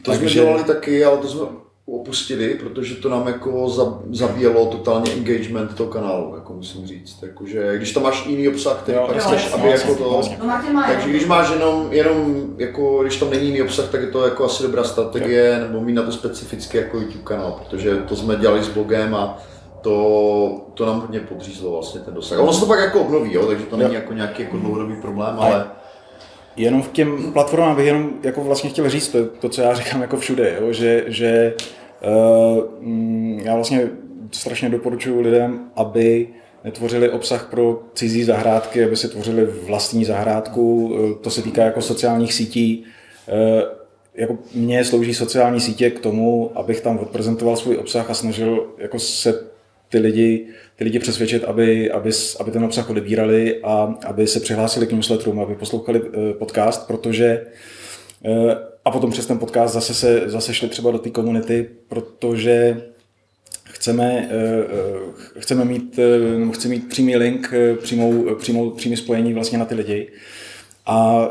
To 0.03 0.11
takže... 0.11 0.29
jsme 0.29 0.41
dělali 0.41 0.63
taky, 0.63 1.05
ale 1.05 1.17
to 1.17 1.27
jsme 1.27 1.66
opustili, 1.95 2.53
protože 2.53 2.95
to 2.95 3.09
nám 3.09 3.27
jako 3.27 3.69
zabíjelo 4.11 4.65
totálně 4.65 5.11
engagement 5.11 5.75
toho 5.75 5.89
kanálu, 5.89 6.35
jako 6.35 6.53
musím 6.53 6.87
říct. 6.87 7.17
Jakože, 7.21 7.77
když 7.77 7.93
tam 7.93 8.03
máš 8.03 8.25
jiný 8.25 8.47
obsah, 8.47 8.77
který 8.81 8.97
pak 9.07 9.17
chceš, 9.17 9.53
aby 9.53 9.69
jako 9.69 9.95
to... 9.95 10.21
No, 10.73 10.83
takže 10.87 11.09
když 11.09 11.25
máš 11.25 11.51
jenom, 11.51 11.87
jenom 11.91 12.45
jako, 12.57 13.03
když 13.03 13.17
tam 13.17 13.29
není 13.29 13.45
jiný 13.45 13.61
obsah, 13.61 13.89
tak 13.89 14.01
je 14.01 14.07
to 14.07 14.25
jako 14.25 14.45
asi 14.45 14.63
dobrá 14.63 14.83
strategie, 14.83 15.59
nebo 15.59 15.81
mít 15.81 15.93
na 15.93 16.03
to 16.03 16.11
specificky 16.11 16.77
jako 16.77 16.97
YouTube 16.97 17.23
kanál, 17.23 17.59
protože 17.59 17.95
to 17.95 18.15
jsme 18.15 18.35
dělali 18.35 18.63
s 18.63 18.69
blogem 18.69 19.15
a 19.15 19.37
to, 19.81 20.61
to 20.73 20.85
nám 20.85 21.01
hodně 21.01 21.19
podřízlo 21.19 21.71
vlastně 21.71 22.01
ten 22.01 22.13
dosah. 22.13 22.39
Ono 22.39 22.53
se 22.53 22.59
to 22.59 22.65
pak 22.65 22.79
jako 22.79 23.01
obnoví, 23.01 23.33
jo, 23.33 23.45
takže 23.45 23.65
to 23.65 23.77
není 23.77 23.93
jako 23.93 24.13
nějaký 24.13 24.43
jako 24.43 24.57
dlouhodobý 24.57 24.95
problém, 25.01 25.35
ale... 25.39 25.65
Jenom 26.57 26.81
v 26.81 26.91
těm 26.91 27.33
platformám 27.33 27.75
bych 27.75 27.85
jenom 27.85 28.09
jako 28.23 28.43
vlastně 28.43 28.69
chtěl 28.69 28.89
říct 28.89 29.07
to, 29.07 29.25
to 29.25 29.49
co 29.49 29.61
já 29.61 29.73
říkám 29.73 30.01
jako 30.01 30.17
všude, 30.17 30.57
jo, 30.61 30.73
že, 30.73 31.03
že 31.07 31.53
uh, 32.07 33.41
já 33.43 33.55
vlastně 33.55 33.89
strašně 34.31 34.69
doporučuji 34.69 35.21
lidem, 35.21 35.59
aby 35.75 36.27
netvořili 36.63 37.09
obsah 37.09 37.49
pro 37.49 37.83
cizí 37.93 38.23
zahrádky, 38.23 38.83
aby 38.83 38.97
si 38.97 39.09
tvořili 39.09 39.45
vlastní 39.45 40.05
zahrádku. 40.05 40.95
Eh, 40.95 41.15
to 41.23 41.29
se 41.29 41.41
týká 41.41 41.63
jako 41.63 41.81
sociálních 41.81 42.33
sítí. 42.33 42.85
Eh, 43.27 43.63
jako 44.15 44.37
mně 44.53 44.85
slouží 44.85 45.13
sociální 45.13 45.59
sítě 45.59 45.89
k 45.89 45.99
tomu, 45.99 46.51
abych 46.55 46.81
tam 46.81 46.99
odprezentoval 46.99 47.55
svůj 47.55 47.77
obsah 47.77 48.09
a 48.09 48.13
snažil 48.13 48.67
jako 48.77 48.99
se 48.99 49.43
ty 49.89 49.99
lidi, 49.99 50.47
ty 50.75 50.83
lidi 50.83 50.99
přesvědčit, 50.99 51.43
aby, 51.43 51.91
aby, 51.91 52.11
aby 52.39 52.51
ten 52.51 52.63
obsah 52.63 52.89
odebírali 52.89 53.61
a 53.63 53.97
aby 54.05 54.27
se 54.27 54.39
přihlásili 54.39 54.87
k 54.87 54.91
newsletterům, 54.91 55.39
aby 55.39 55.55
poslouchali 55.55 56.01
eh, 56.05 56.33
podcast, 56.33 56.87
protože 56.87 57.45
a 58.85 58.91
potom 58.91 59.11
přes 59.11 59.25
ten 59.25 59.39
podcast 59.39 59.73
zase 59.73 59.93
se 59.93 60.23
zase 60.25 60.53
šli 60.53 60.69
třeba 60.69 60.91
do 60.91 60.97
té 60.97 61.09
komunity, 61.09 61.69
protože 61.87 62.81
chceme, 63.63 64.29
chceme 65.39 65.65
mít, 65.65 65.99
chci 66.51 66.67
mít 66.69 66.89
přímý 66.89 67.15
link, 67.15 67.53
přímou, 67.81 68.35
přímou, 68.35 68.69
přímý 68.69 68.97
spojení 68.97 69.33
vlastně 69.33 69.57
na 69.57 69.65
ty 69.65 69.75
lidi. 69.75 70.11
A 70.85 71.29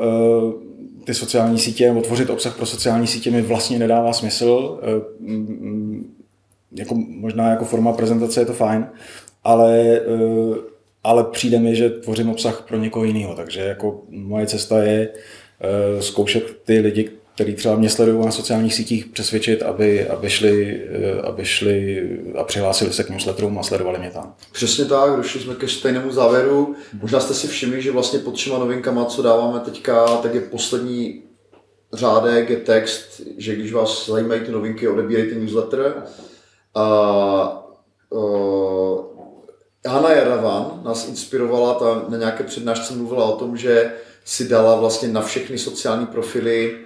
ty 1.04 1.14
sociální 1.14 1.58
sítě, 1.58 1.88
nebo 1.88 2.00
tvořit 2.00 2.30
obsah 2.30 2.56
pro 2.56 2.66
sociální 2.66 3.06
sítě 3.06 3.30
mi 3.30 3.42
vlastně 3.42 3.78
nedává 3.78 4.12
smysl. 4.12 4.80
Eh, 6.76 6.80
jako, 6.80 6.94
možná 7.08 7.50
jako 7.50 7.64
forma 7.64 7.92
prezentace 7.92 8.40
je 8.40 8.46
to 8.46 8.52
fajn, 8.52 8.86
ale, 9.44 10.00
eh, 10.00 10.56
ale 11.04 11.24
přijde 11.24 11.58
mi, 11.58 11.76
že 11.76 11.90
tvořím 11.90 12.30
obsah 12.30 12.64
pro 12.68 12.78
někoho 12.78 13.04
jiného. 13.04 13.34
Takže 13.34 13.60
jako 13.60 14.02
moje 14.08 14.46
cesta 14.46 14.82
je 14.82 15.08
eh, 15.60 16.02
zkoušet 16.02 16.56
ty 16.64 16.80
lidi, 16.80 17.10
který 17.34 17.54
třeba 17.54 17.76
mě 17.76 17.90
sledují 17.90 18.24
na 18.26 18.32
sociálních 18.32 18.74
sítích, 18.74 19.06
přesvědčit, 19.06 19.62
aby, 19.62 20.08
aby, 20.08 20.30
šli, 20.30 20.82
aby 21.22 21.44
šli 21.44 22.08
a 22.38 22.44
přihlásili 22.44 22.92
se 22.92 23.04
k 23.04 23.10
newsletterům 23.10 23.58
a 23.58 23.62
sledovali 23.62 23.98
mě 23.98 24.10
tam. 24.10 24.34
Přesně 24.52 24.84
tak, 24.84 25.16
došli 25.16 25.40
jsme 25.40 25.54
ke 25.54 25.68
stejnému 25.68 26.12
závěru. 26.12 26.74
Možná 27.00 27.20
jste 27.20 27.34
si 27.34 27.46
všimli, 27.46 27.82
že 27.82 27.92
vlastně 27.92 28.18
pod 28.18 28.36
všema 28.36 28.58
novinkama, 28.58 29.04
co 29.04 29.22
dáváme 29.22 29.60
teďka, 29.60 30.06
tak 30.06 30.34
je 30.34 30.40
poslední 30.40 31.22
řádek, 31.92 32.50
je 32.50 32.56
text, 32.56 33.20
že 33.36 33.56
když 33.56 33.72
vás 33.72 34.06
zajímají 34.06 34.40
ty 34.40 34.52
novinky, 34.52 34.88
odebírejte 34.88 35.34
newsletter. 35.34 36.02
A, 36.76 37.66
uh, 38.10 39.04
Hanna 39.86 40.10
Jaravan 40.10 40.80
nás 40.84 41.08
inspirovala, 41.08 41.74
ta 41.74 42.04
na 42.08 42.18
nějaké 42.18 42.44
přednášce 42.44 42.94
mluvila 42.94 43.24
o 43.24 43.36
tom, 43.36 43.56
že 43.56 43.92
si 44.24 44.48
dala 44.48 44.76
vlastně 44.76 45.08
na 45.08 45.22
všechny 45.22 45.58
sociální 45.58 46.06
profily 46.06 46.76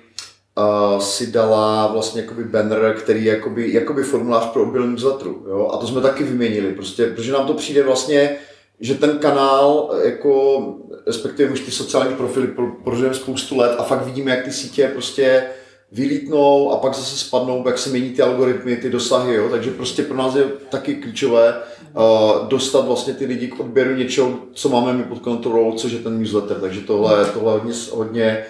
uh, 0.59 1.01
si 1.01 1.27
dala 1.27 1.87
vlastně 1.87 2.23
jakoby 2.23 2.45
banner, 2.45 2.95
který 2.95 3.25
je 3.25 3.35
jakoby, 3.35 3.73
jakoby 3.73 4.03
formulář 4.03 4.47
pro 4.47 4.63
odběr 4.63 4.85
newsletteru. 4.85 5.45
Jo? 5.49 5.71
A 5.73 5.77
to 5.77 5.87
jsme 5.87 6.01
taky 6.01 6.25
vyměnili, 6.25 6.73
prostě, 6.73 7.07
protože 7.07 7.33
nám 7.33 7.47
to 7.47 7.55
přijde 7.55 7.83
vlastně, 7.83 8.37
že 8.81 8.95
ten 8.95 9.19
kanál, 9.19 9.95
jako, 10.05 10.63
respektive 11.07 11.53
už 11.53 11.61
ty 11.61 11.71
sociální 11.71 12.17
profily 12.17 12.49
prožijeme 12.85 13.15
spoustu 13.15 13.57
let 13.57 13.75
a 13.79 13.83
fakt 13.83 14.05
vidíme, 14.05 14.31
jak 14.31 14.45
ty 14.45 14.53
sítě 14.53 14.91
prostě 14.93 15.47
vylítnou 15.93 16.73
a 16.73 16.77
pak 16.77 16.95
zase 16.95 17.19
spadnou, 17.19 17.63
jak 17.67 17.79
se 17.79 17.91
mění 17.91 18.11
ty 18.11 18.23
algoritmy, 18.23 18.77
ty 18.77 18.91
dosahy, 18.91 19.35
jo? 19.35 19.49
takže 19.51 19.71
prostě 19.71 20.03
pro 20.03 20.17
nás 20.17 20.35
je 20.35 20.45
taky 20.45 20.95
klíčové 20.95 21.55
uh, 21.55 22.49
dostat 22.49 22.87
vlastně 22.87 23.15
ty 23.15 23.27
lidi 23.27 23.49
k 23.49 23.61
odběru 23.61 23.95
něčeho, 23.95 24.39
co 24.53 24.69
máme 24.69 24.93
my 24.93 25.05
pod 25.05 25.19
kontrolou, 25.19 25.73
což 25.73 25.93
je 25.93 25.99
ten 25.99 26.19
newsletter, 26.19 26.61
takže 26.61 26.81
tohle, 26.81 27.25
tohle 27.25 27.53
hodně, 27.53 27.75
hodně 27.93 28.45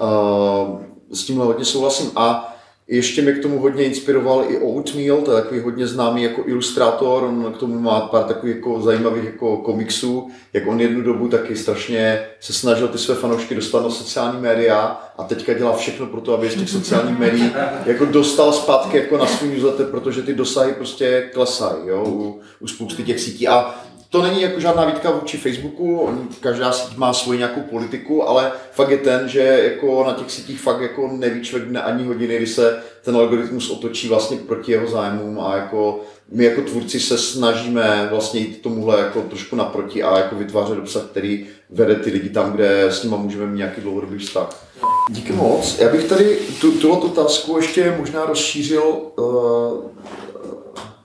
uh, 0.00 0.78
s 1.12 1.24
tímhle 1.24 1.46
hodně 1.46 1.64
souhlasím. 1.64 2.10
A 2.16 2.53
ještě 2.88 3.22
mě 3.22 3.32
k 3.32 3.42
tomu 3.42 3.58
hodně 3.58 3.84
inspiroval 3.84 4.44
i 4.48 4.58
Oatmeal, 4.58 5.16
to 5.22 5.36
je 5.36 5.42
takový 5.42 5.60
hodně 5.60 5.86
známý 5.86 6.22
jako 6.22 6.42
ilustrátor, 6.46 7.24
on 7.24 7.52
k 7.52 7.58
tomu 7.58 7.78
má 7.78 8.00
pár 8.00 8.24
takových 8.24 8.56
jako 8.56 8.80
zajímavých 8.80 9.24
jako 9.24 9.56
komiksů, 9.56 10.30
jak 10.52 10.66
on 10.66 10.80
jednu 10.80 11.02
dobu 11.02 11.28
taky 11.28 11.56
strašně 11.56 12.26
se 12.40 12.52
snažil 12.52 12.88
ty 12.88 12.98
své 12.98 13.14
fanoušky 13.14 13.54
dostat 13.54 13.82
na 13.82 13.90
sociální 13.90 14.40
média 14.40 15.02
a 15.18 15.24
teďka 15.24 15.54
dělá 15.54 15.76
všechno 15.76 16.06
pro 16.06 16.20
to, 16.20 16.34
aby 16.34 16.50
z 16.50 16.54
těch 16.54 16.70
sociálních 16.70 17.18
médií 17.18 17.52
jako 17.86 18.04
dostal 18.04 18.52
zpátky 18.52 18.96
jako 18.96 19.18
na 19.18 19.26
svůj 19.26 19.50
newsletter, 19.50 19.86
protože 19.86 20.22
ty 20.22 20.34
dosahy 20.34 20.72
prostě 20.72 21.30
klesají 21.34 21.76
jo, 21.86 22.04
u, 22.06 22.40
u 22.60 22.66
spousty 22.66 23.02
těch 23.02 23.20
sítí. 23.20 23.48
A 23.48 23.74
to 24.14 24.22
není 24.22 24.42
jako 24.42 24.60
žádná 24.60 24.84
výtka 24.84 25.10
vůči 25.10 25.36
Facebooku, 25.38 26.18
každá 26.40 26.72
síť 26.72 26.96
má 26.96 27.12
svoji 27.12 27.38
nějakou 27.38 27.60
politiku, 27.60 28.28
ale 28.28 28.52
fakt 28.72 28.90
je 28.90 28.98
ten, 28.98 29.28
že 29.28 29.40
jako 29.40 30.04
na 30.06 30.12
těch 30.12 30.30
sítích 30.30 30.60
fakt 30.60 30.80
jako 30.80 31.08
neví 31.12 31.42
člověk 31.42 31.68
dne 31.68 31.82
ani 31.82 32.04
hodiny, 32.04 32.36
kdy 32.36 32.46
se 32.46 32.82
ten 33.04 33.16
algoritmus 33.16 33.70
otočí 33.70 34.08
vlastně 34.08 34.36
proti 34.36 34.72
jeho 34.72 34.86
zájmům 34.86 35.40
a 35.40 35.56
jako 35.56 36.00
my 36.32 36.44
jako 36.44 36.62
tvůrci 36.62 37.00
se 37.00 37.18
snažíme 37.18 38.08
vlastně 38.10 38.40
jít 38.40 38.62
tomuhle 38.62 39.00
jako 39.00 39.20
trošku 39.20 39.56
naproti 39.56 40.02
a 40.02 40.18
jako 40.18 40.36
vytvářet 40.36 40.78
obsah, 40.78 41.02
který 41.02 41.46
vede 41.70 41.94
ty 41.94 42.10
lidi 42.10 42.28
tam, 42.28 42.52
kde 42.52 42.82
s 42.82 43.02
nimi 43.02 43.16
můžeme 43.18 43.46
mít 43.46 43.58
nějaký 43.58 43.80
dlouhodobý 43.80 44.18
vztah. 44.18 44.66
Díky 45.10 45.32
moc. 45.32 45.78
Já 45.78 45.88
bych 45.88 46.04
tady 46.04 46.38
tu, 46.60 46.72
tuhle 46.72 46.98
otázku 46.98 47.56
ještě 47.56 47.94
možná 47.98 48.26
rozšířil 48.26 48.82
uh, 49.16 49.84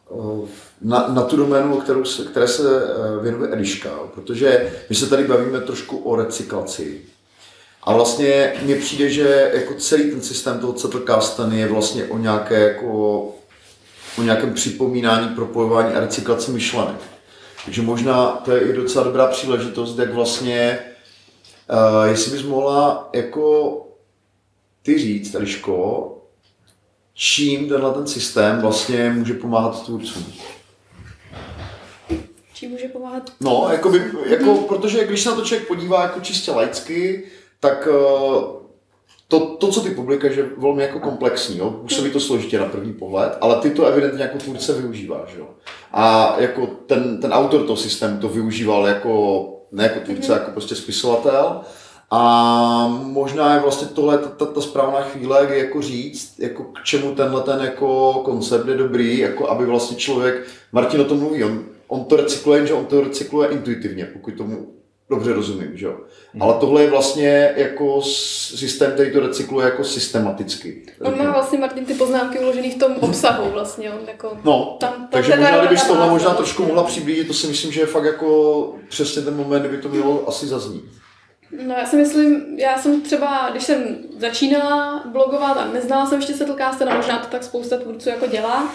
uh, 0.09 0.47
na, 0.81 1.07
na 1.07 1.21
tu 1.21 1.37
doménu, 1.37 1.77
kterou 1.77 2.05
se, 2.05 2.23
které 2.23 2.47
se 2.47 2.83
eh, 2.83 3.23
věnuje 3.23 3.49
Eliška, 3.49 3.89
protože 4.13 4.73
my 4.89 4.95
se 4.95 5.09
tady 5.09 5.23
bavíme 5.23 5.61
trošku 5.61 5.97
o 5.97 6.15
recyklaci. 6.15 7.01
A 7.83 7.93
vlastně 7.93 8.53
mně 8.63 8.75
přijde, 8.75 9.09
že 9.09 9.51
jako 9.53 9.73
celý 9.73 10.11
ten 10.11 10.21
systém 10.21 10.59
toho 10.59 10.77
Zettelkasten 10.77 11.53
je 11.53 11.67
vlastně 11.67 12.05
o, 12.05 12.17
nějaké, 12.17 12.59
jako, 12.59 13.21
o 14.17 14.23
nějakém 14.23 14.53
připomínání, 14.53 15.35
propojování 15.35 15.93
a 15.93 15.99
recyklaci 15.99 16.51
myšlenek. 16.51 17.01
Takže 17.65 17.81
možná 17.81 18.27
to 18.27 18.51
je 18.51 18.61
i 18.61 18.73
docela 18.73 19.03
dobrá 19.03 19.27
příležitost, 19.27 19.99
jak 19.99 20.13
vlastně, 20.13 20.79
uh, 21.71 22.09
jestli 22.09 22.31
bys 22.31 22.43
mohla 22.43 23.09
jako 23.13 23.75
ty 24.81 24.99
říct, 24.99 25.35
Eliško, 25.35 26.05
čím 27.13 27.69
tenhle 27.69 27.93
ten 27.93 28.07
systém 28.07 28.61
vlastně 28.61 29.09
může 29.09 29.33
pomáhat 29.33 29.85
tvůrcům. 29.85 30.25
Čím 32.59 32.71
může 32.71 32.87
pomáhat? 32.87 33.31
No, 33.41 33.67
jakoby, 33.71 34.03
jako, 34.25 34.55
protože 34.55 35.07
když 35.07 35.21
se 35.21 35.29
na 35.29 35.35
to 35.35 35.41
člověk 35.41 35.67
podívá 35.67 36.01
jako 36.01 36.19
čistě 36.19 36.51
laicky, 36.51 37.23
tak 37.59 37.87
eh, 37.91 38.59
to, 39.27 39.39
to, 39.39 39.67
co 39.67 39.81
ty 39.81 39.89
publikuješ, 39.89 40.37
je 40.37 40.49
velmi 40.57 40.83
jako 40.83 40.99
komplexní. 40.99 41.57
Jo? 41.57 41.69
Působí 41.69 42.11
to 42.11 42.19
složitě 42.19 42.59
na 42.59 42.65
první 42.65 42.93
pohled, 42.93 43.37
ale 43.41 43.55
ty 43.55 43.71
to 43.71 43.85
evidentně 43.85 44.23
jako 44.23 44.37
tvůrce 44.37 44.73
využíváš. 44.73 45.35
Jo? 45.37 45.47
A 45.93 46.35
jako 46.39 46.67
ten, 46.67 47.21
ten 47.21 47.33
autor 47.33 47.61
toho 47.61 47.77
systému 47.77 48.17
to 48.17 48.29
využíval 48.29 48.87
jako, 48.87 49.45
ne 49.71 49.83
jako 49.83 49.99
tvůrce, 49.99 50.31
mm-hmm. 50.31 50.39
jako 50.39 50.51
prostě 50.51 50.75
spisovatel. 50.75 51.61
A 52.11 52.87
možná 53.03 53.53
je 53.53 53.59
vlastně 53.59 53.87
tohle 53.87 54.17
ta, 54.17 54.29
ta, 54.29 54.45
ta 54.45 54.61
správná 54.61 55.01
chvíle, 55.01 55.45
kdy 55.45 55.59
jako 55.59 55.81
říct, 55.81 56.39
jako 56.39 56.63
k 56.63 56.83
čemu 56.83 57.15
tenhle 57.15 57.41
ten 57.41 57.59
jako 57.61 58.13
koncept 58.13 58.67
je 58.67 58.77
dobrý, 58.77 59.17
jako 59.17 59.49
aby 59.49 59.65
vlastně 59.65 59.97
člověk, 59.97 60.47
Martin 60.71 61.01
o 61.01 61.05
tom 61.05 61.19
mluví, 61.19 61.43
on 61.43 61.65
on 61.89 62.05
to 62.05 62.15
recykluje, 62.15 62.67
že 62.67 62.73
on 62.73 62.85
to 62.85 63.01
recykluje 63.01 63.49
intuitivně, 63.49 64.05
pokud 64.05 64.31
tomu 64.31 64.67
dobře 65.09 65.33
rozumím, 65.33 65.77
že 65.77 65.85
jo. 65.85 65.95
Hmm. 66.33 66.41
Ale 66.41 66.53
tohle 66.59 66.81
je 66.81 66.89
vlastně 66.89 67.53
jako 67.55 68.01
systém, 68.01 68.91
který 68.91 69.13
to 69.13 69.19
recykluje 69.19 69.65
jako 69.65 69.83
systematicky. 69.83 70.85
On 71.01 71.17
má 71.17 71.31
vlastně, 71.31 71.59
Martin, 71.59 71.85
ty 71.85 71.93
poznámky 71.93 72.39
uložený 72.39 72.71
v 72.71 72.77
tom 72.77 72.95
obsahu 72.99 73.51
vlastně. 73.51 73.91
On 73.91 73.99
jako 74.07 74.37
no, 74.43 74.77
tam, 74.79 74.93
tam 74.93 75.07
takže 75.11 75.35
možná, 75.35 75.59
kdybys 75.59 75.87
tohle 75.87 76.09
možná 76.09 76.33
trošku 76.33 76.65
mohla 76.65 76.83
přiblížit, 76.83 77.27
to 77.27 77.33
si 77.33 77.47
myslím, 77.47 77.71
že 77.71 77.81
je 77.81 77.85
fakt 77.85 78.05
jako 78.05 78.73
přesně 78.89 79.21
ten 79.21 79.35
moment, 79.35 79.59
kdyby 79.59 79.77
to 79.77 79.89
mělo 79.89 80.27
asi 80.27 80.47
zaznít. 80.47 80.85
No 81.67 81.73
já 81.73 81.85
si 81.85 81.95
myslím, 81.95 82.59
já 82.59 82.77
jsem 82.77 83.01
třeba, 83.01 83.49
když 83.51 83.63
jsem 83.63 83.97
začínala 84.17 85.03
blogovat 85.11 85.57
a 85.57 85.67
neznala 85.73 86.05
jsem 86.05 86.19
ještě 86.19 86.33
Settlecast, 86.33 86.81
a 86.81 86.95
možná 86.95 87.19
to 87.19 87.27
tak 87.27 87.43
spousta 87.43 87.77
tvůrců 87.77 88.09
jako 88.09 88.27
dělá, 88.27 88.73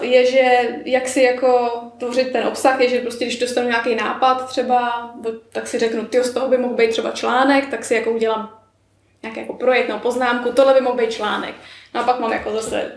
je, 0.00 0.26
že 0.26 0.42
jak 0.84 1.08
si 1.08 1.22
jako 1.22 1.70
tvořit 1.98 2.32
ten 2.32 2.46
obsah, 2.46 2.80
je, 2.80 2.88
že 2.88 3.00
prostě 3.00 3.24
když 3.24 3.38
dostanu 3.38 3.68
nějaký 3.68 3.94
nápad 3.94 4.48
třeba, 4.48 5.10
tak 5.52 5.66
si 5.66 5.78
řeknu, 5.78 6.04
ty 6.04 6.22
z 6.22 6.34
toho 6.34 6.48
by 6.48 6.58
mohl 6.58 6.74
být 6.74 6.90
třeba 6.90 7.10
článek, 7.10 7.70
tak 7.70 7.84
si 7.84 7.94
jako 7.94 8.10
udělám 8.10 8.58
nějaký 9.22 9.40
jako 9.40 9.52
projekt 9.52 9.88
nebo 9.88 10.00
poznámku, 10.00 10.52
tohle 10.52 10.74
by 10.74 10.80
mohl 10.80 10.96
být 10.96 11.12
článek. 11.12 11.54
No 11.94 12.00
a 12.00 12.04
pak 12.04 12.20
mám 12.20 12.32
jako 12.32 12.50
zase 12.50 12.92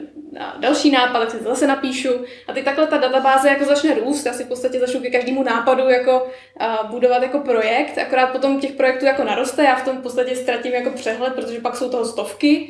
další 0.60 0.92
nápad, 0.92 1.20
tak 1.20 1.32
si 1.32 1.38
to 1.38 1.44
zase 1.44 1.68
napíšu. 1.68 2.10
A 2.48 2.54
teď 2.54 2.66
takhle 2.66 2.88
ta 2.88 2.98
databáze 2.98 3.50
jako 3.50 3.66
začne 3.66 3.94
růst, 3.94 4.26
já 4.26 4.34
si 4.34 4.44
v 4.44 4.48
podstatě 4.48 4.80
začnu 4.80 5.02
ke 5.02 5.10
každému 5.10 5.44
nápadu 5.44 5.90
jako 5.90 6.24
uh, 6.24 6.90
budovat 6.90 7.22
jako 7.22 7.40
projekt, 7.40 7.98
akorát 7.98 8.28
potom 8.28 8.60
těch 8.60 8.72
projektů 8.72 9.06
jako 9.06 9.24
naroste, 9.24 9.64
já 9.64 9.76
v 9.76 9.86
tom 9.86 9.98
v 9.98 10.02
podstatě 10.02 10.36
ztratím 10.36 10.74
jako 10.74 10.90
přehled, 10.90 11.34
protože 11.34 11.60
pak 11.60 11.76
jsou 11.76 11.90
toho 11.90 12.06
stovky 12.06 12.70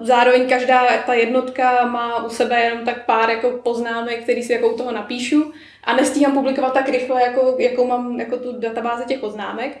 zároveň 0.00 0.48
každá 0.48 0.86
ta 1.06 1.14
jednotka 1.14 1.86
má 1.86 2.24
u 2.24 2.28
sebe 2.28 2.60
jenom 2.60 2.84
tak 2.84 3.06
pár 3.06 3.30
jako 3.30 3.50
poznámek, 3.50 4.22
který 4.22 4.42
si 4.42 4.52
jako 4.52 4.68
u 4.68 4.76
toho 4.76 4.92
napíšu 4.92 5.52
a 5.84 5.96
nestíhám 5.96 6.32
publikovat 6.32 6.72
tak 6.72 6.88
rychle, 6.88 7.22
jako, 7.22 7.56
jako 7.58 7.84
mám 7.84 8.20
jako 8.20 8.36
tu 8.36 8.58
databázi 8.58 9.04
těch 9.04 9.18
poznámek. 9.18 9.80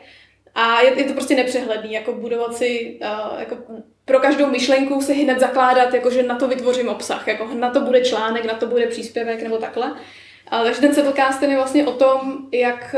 A 0.54 0.80
je, 0.80 0.98
je 0.98 1.04
to 1.04 1.12
prostě 1.12 1.36
nepřehledný, 1.36 1.92
jako 1.92 2.12
budovat 2.12 2.54
si, 2.54 3.00
uh, 3.02 3.40
jako 3.40 3.56
pro 4.04 4.20
každou 4.20 4.46
myšlenku 4.46 5.00
si 5.00 5.14
hned 5.14 5.40
zakládat, 5.40 5.94
jako 5.94 6.10
že 6.10 6.22
na 6.22 6.36
to 6.36 6.48
vytvořím 6.48 6.88
obsah, 6.88 7.28
jako 7.28 7.48
na 7.54 7.70
to 7.70 7.80
bude 7.80 8.00
článek, 8.00 8.44
na 8.44 8.54
to 8.54 8.66
bude 8.66 8.86
příspěvek 8.86 9.42
nebo 9.42 9.58
takhle. 9.58 9.90
Uh, 9.90 10.64
takže 10.64 10.80
ten 10.80 10.94
Settlecast 10.94 11.42
je 11.42 11.56
vlastně 11.56 11.86
o 11.86 11.92
tom, 11.92 12.38
jak 12.52 12.94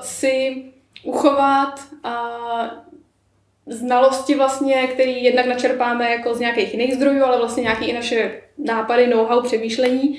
si 0.00 0.64
uchovat 1.04 1.80
uh, 2.04 2.91
znalosti 3.66 4.34
vlastně, 4.34 4.86
který 4.86 5.24
jednak 5.24 5.46
načerpáme 5.46 6.10
jako 6.10 6.34
z 6.34 6.40
nějakých 6.40 6.74
jiných 6.74 6.94
zdrojů, 6.94 7.24
ale 7.24 7.38
vlastně 7.38 7.62
nějaké 7.62 7.84
i 7.84 7.92
naše 7.92 8.40
nápady, 8.58 9.06
know-how, 9.06 9.42
přemýšlení, 9.42 10.18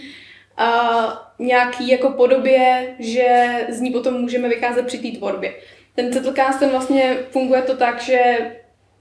a 0.58 1.34
nějaký 1.40 1.90
jako 1.90 2.10
podobě, 2.10 2.96
že 3.00 3.50
z 3.70 3.82
ní 3.82 3.92
potom 3.92 4.14
můžeme 4.14 4.50
vycházet 4.50 4.86
při 4.86 4.98
té 4.98 5.18
tvorbě. 5.18 5.54
Ten 5.96 6.14
Settlecast 6.14 6.60
ten 6.60 6.70
vlastně 6.70 7.18
funguje 7.32 7.62
to 7.62 7.78
tak, 7.78 8.02
že 8.02 8.52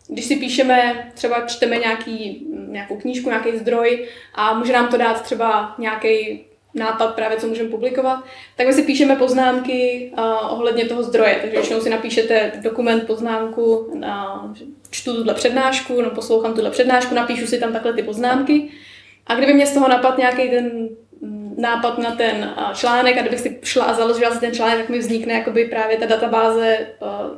když 0.09 0.25
si 0.25 0.37
píšeme, 0.37 1.11
třeba 1.15 1.47
čteme 1.47 1.77
nějaký, 1.77 2.47
nějakou 2.69 2.97
knížku, 2.97 3.29
nějaký 3.29 3.59
zdroj 3.59 4.09
a 4.35 4.55
může 4.55 4.73
nám 4.73 4.89
to 4.89 4.97
dát 4.97 5.23
třeba 5.23 5.75
nějaký 5.79 6.45
nápad 6.75 7.15
právě, 7.15 7.39
co 7.39 7.47
můžeme 7.47 7.69
publikovat, 7.69 8.25
tak 8.57 8.67
my 8.67 8.73
si 8.73 8.83
píšeme 8.83 9.17
poznámky 9.17 10.11
uh, 10.19 10.53
ohledně 10.53 10.85
toho 10.85 11.03
zdroje. 11.03 11.39
Takže 11.41 11.57
většinou 11.57 11.81
si 11.81 11.91
napíšete 11.91 12.53
dokument, 12.63 13.07
poznámku, 13.07 13.77
uh, 13.77 14.57
čtu 14.91 15.15
tuhle 15.17 15.35
přednášku, 15.35 16.03
no 16.03 16.11
poslouchám 16.11 16.55
tuhle 16.55 16.71
přednášku, 16.71 17.15
napíšu 17.15 17.47
si 17.47 17.61
tam 17.61 17.73
takhle 17.73 17.93
ty 17.93 18.03
poznámky. 18.03 18.71
A 19.27 19.35
kdyby 19.35 19.55
mě 19.55 19.67
z 19.67 19.75
toho 19.75 19.89
napadl 19.89 20.19
nějaký 20.19 20.51
ten 20.51 20.89
nápad 21.63 21.99
na 21.99 22.11
ten 22.11 22.55
článek 22.75 23.19
a 23.19 23.21
kdybych 23.21 23.41
si 23.41 23.59
šla 23.63 23.85
a 23.85 23.95
založila 23.95 24.31
si 24.31 24.41
ten 24.41 24.55
článek, 24.55 24.79
tak 24.79 24.89
mi 24.89 24.99
vznikne 24.99 25.35
jakoby 25.35 25.65
právě 25.65 25.97
ta 25.97 26.07
databáze, 26.07 26.87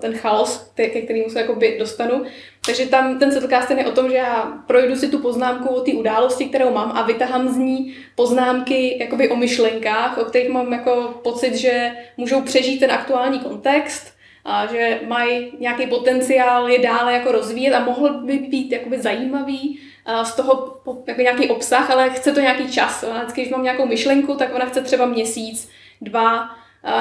ten 0.01 0.15
chaos, 0.15 0.73
ke 0.75 0.89
kterému 0.89 1.31
se 1.31 1.41
jakoby 1.41 1.77
dostanu. 1.79 2.25
Takže 2.67 2.87
tam 2.87 3.19
ten 3.19 3.33
settlecast 3.33 3.71
je 3.71 3.87
o 3.87 3.93
tom, 3.93 4.11
že 4.11 4.17
já 4.17 4.53
projdu 4.67 4.97
si 4.97 5.09
tu 5.09 5.19
poznámku 5.19 5.69
o 5.69 5.81
té 5.81 5.93
události, 5.93 6.45
kterou 6.45 6.71
mám 6.71 6.93
a 6.95 7.03
vytahám 7.03 7.49
z 7.49 7.57
ní 7.57 7.95
poznámky 8.15 8.99
jakoby 9.01 9.29
o 9.29 9.37
myšlenkách, 9.37 10.19
o 10.19 10.25
kterých 10.25 10.49
mám 10.49 10.73
jako 10.73 11.21
pocit, 11.25 11.55
že 11.55 11.93
můžou 12.17 12.41
přežít 12.41 12.81
ten 12.81 12.93
aktuální 12.93 13.39
kontext, 13.39 14.15
a 14.47 14.67
že 14.67 15.01
mají 15.07 15.53
nějaký 15.59 15.87
potenciál 15.87 16.69
je 16.69 16.79
dále 16.79 17.13
jako 17.13 17.33
rozvíjet 17.33 17.75
a 17.75 17.85
mohl 17.85 18.15
by 18.15 18.39
být 18.39 18.73
jakoby 18.73 18.99
zajímavý 18.99 19.81
z 20.23 20.37
toho 20.37 20.77
jako 21.07 21.21
nějaký 21.21 21.49
obsah, 21.49 21.91
ale 21.91 22.11
chce 22.11 22.33
to 22.33 22.41
nějaký 22.41 22.73
čas. 22.73 23.05
Vždycky, 23.17 23.41
když 23.41 23.53
mám 23.53 23.63
nějakou 23.63 23.87
myšlenku, 23.87 24.35
tak 24.35 24.55
ona 24.55 24.65
chce 24.65 24.81
třeba 24.81 25.07
měsíc, 25.07 25.71
dva, 26.01 26.51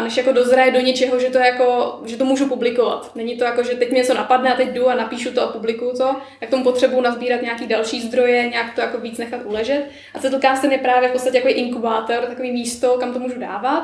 než 0.04 0.18
jako 0.18 0.32
dozraje 0.32 0.72
do 0.72 0.80
něčeho, 0.80 1.20
že 1.20 1.30
to, 1.30 1.38
jako, 1.38 2.00
že 2.06 2.18
to 2.18 2.26
můžu 2.26 2.50
publikovat. 2.50 3.16
Není 3.16 3.38
to 3.38 3.44
jako, 3.44 3.64
že 3.64 3.72
teď 3.72 3.92
mě 3.92 3.98
něco 3.98 4.14
napadne 4.14 4.54
a 4.54 4.58
teď 4.58 4.70
jdu 4.70 4.90
a 4.90 4.96
napíšu 4.96 5.32
to 5.32 5.42
a 5.42 5.48
publikuju 5.48 5.98
to, 5.98 6.16
tak 6.40 6.50
tomu 6.50 6.64
potřebuji 6.64 7.02
nazbírat 7.02 7.42
nějaký 7.42 7.68
další 7.68 8.02
zdroje, 8.02 8.50
nějak 8.50 8.76
to 8.76 8.82
jako 8.82 8.98
víc 8.98 9.18
nechat 9.18 9.42
uležet. 9.46 9.86
A 10.14 10.20
Settlecast 10.20 10.64
je 10.64 10.78
právě 10.78 11.10
v 11.10 11.12
podstatě 11.12 11.38
jako 11.38 11.50
inkubátor, 11.50 12.26
takový 12.26 12.52
místo, 12.52 12.98
kam 13.00 13.14
to 13.14 13.20
můžu 13.20 13.40
dávat. 13.40 13.82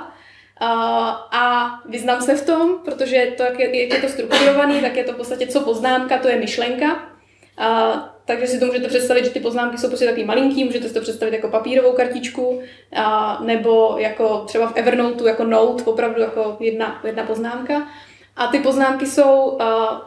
Uh, 0.62 0.68
a 1.32 1.72
vyznám 1.86 2.22
se 2.22 2.36
v 2.36 2.46
tom, 2.46 2.80
protože 2.86 3.34
to, 3.38 3.44
jak 3.44 3.60
je, 3.60 3.84
jak 3.84 3.94
je 3.94 4.02
to 4.02 4.10
strukturovaný, 4.10 4.82
tak 4.82 4.96
je 4.96 5.04
to 5.04 5.14
v 5.14 5.16
podstatě 5.16 5.48
co 5.48 5.60
poznámka, 5.60 6.18
to 6.18 6.28
je 6.28 6.36
myšlenka. 6.36 6.86
Uh, 7.60 8.00
takže 8.30 8.48
si 8.48 8.60
to 8.60 8.66
můžete 8.66 8.88
představit, 8.88 9.26
že 9.26 9.32
ty 9.32 9.40
poznámky 9.40 9.78
jsou 9.78 9.88
prostě 9.88 10.06
takový 10.06 10.26
malinký, 10.26 10.64
můžete 10.64 10.88
si 10.88 10.94
to 10.94 11.02
představit 11.02 11.34
jako 11.34 11.48
papírovou 11.48 11.92
kartičku, 11.92 12.62
a, 12.96 13.40
nebo 13.44 13.96
jako 13.98 14.44
třeba 14.48 14.68
v 14.68 14.76
Evernote 14.76 15.30
jako 15.30 15.44
note, 15.44 15.84
opravdu 15.84 16.22
jako 16.22 16.58
jedna, 16.60 17.02
jedna 17.04 17.24
poznámka. 17.24 17.88
A 18.40 18.48
ty 18.48 18.60
poznámky 18.60 19.06
jsou 19.06 19.46
uh, 19.46 19.60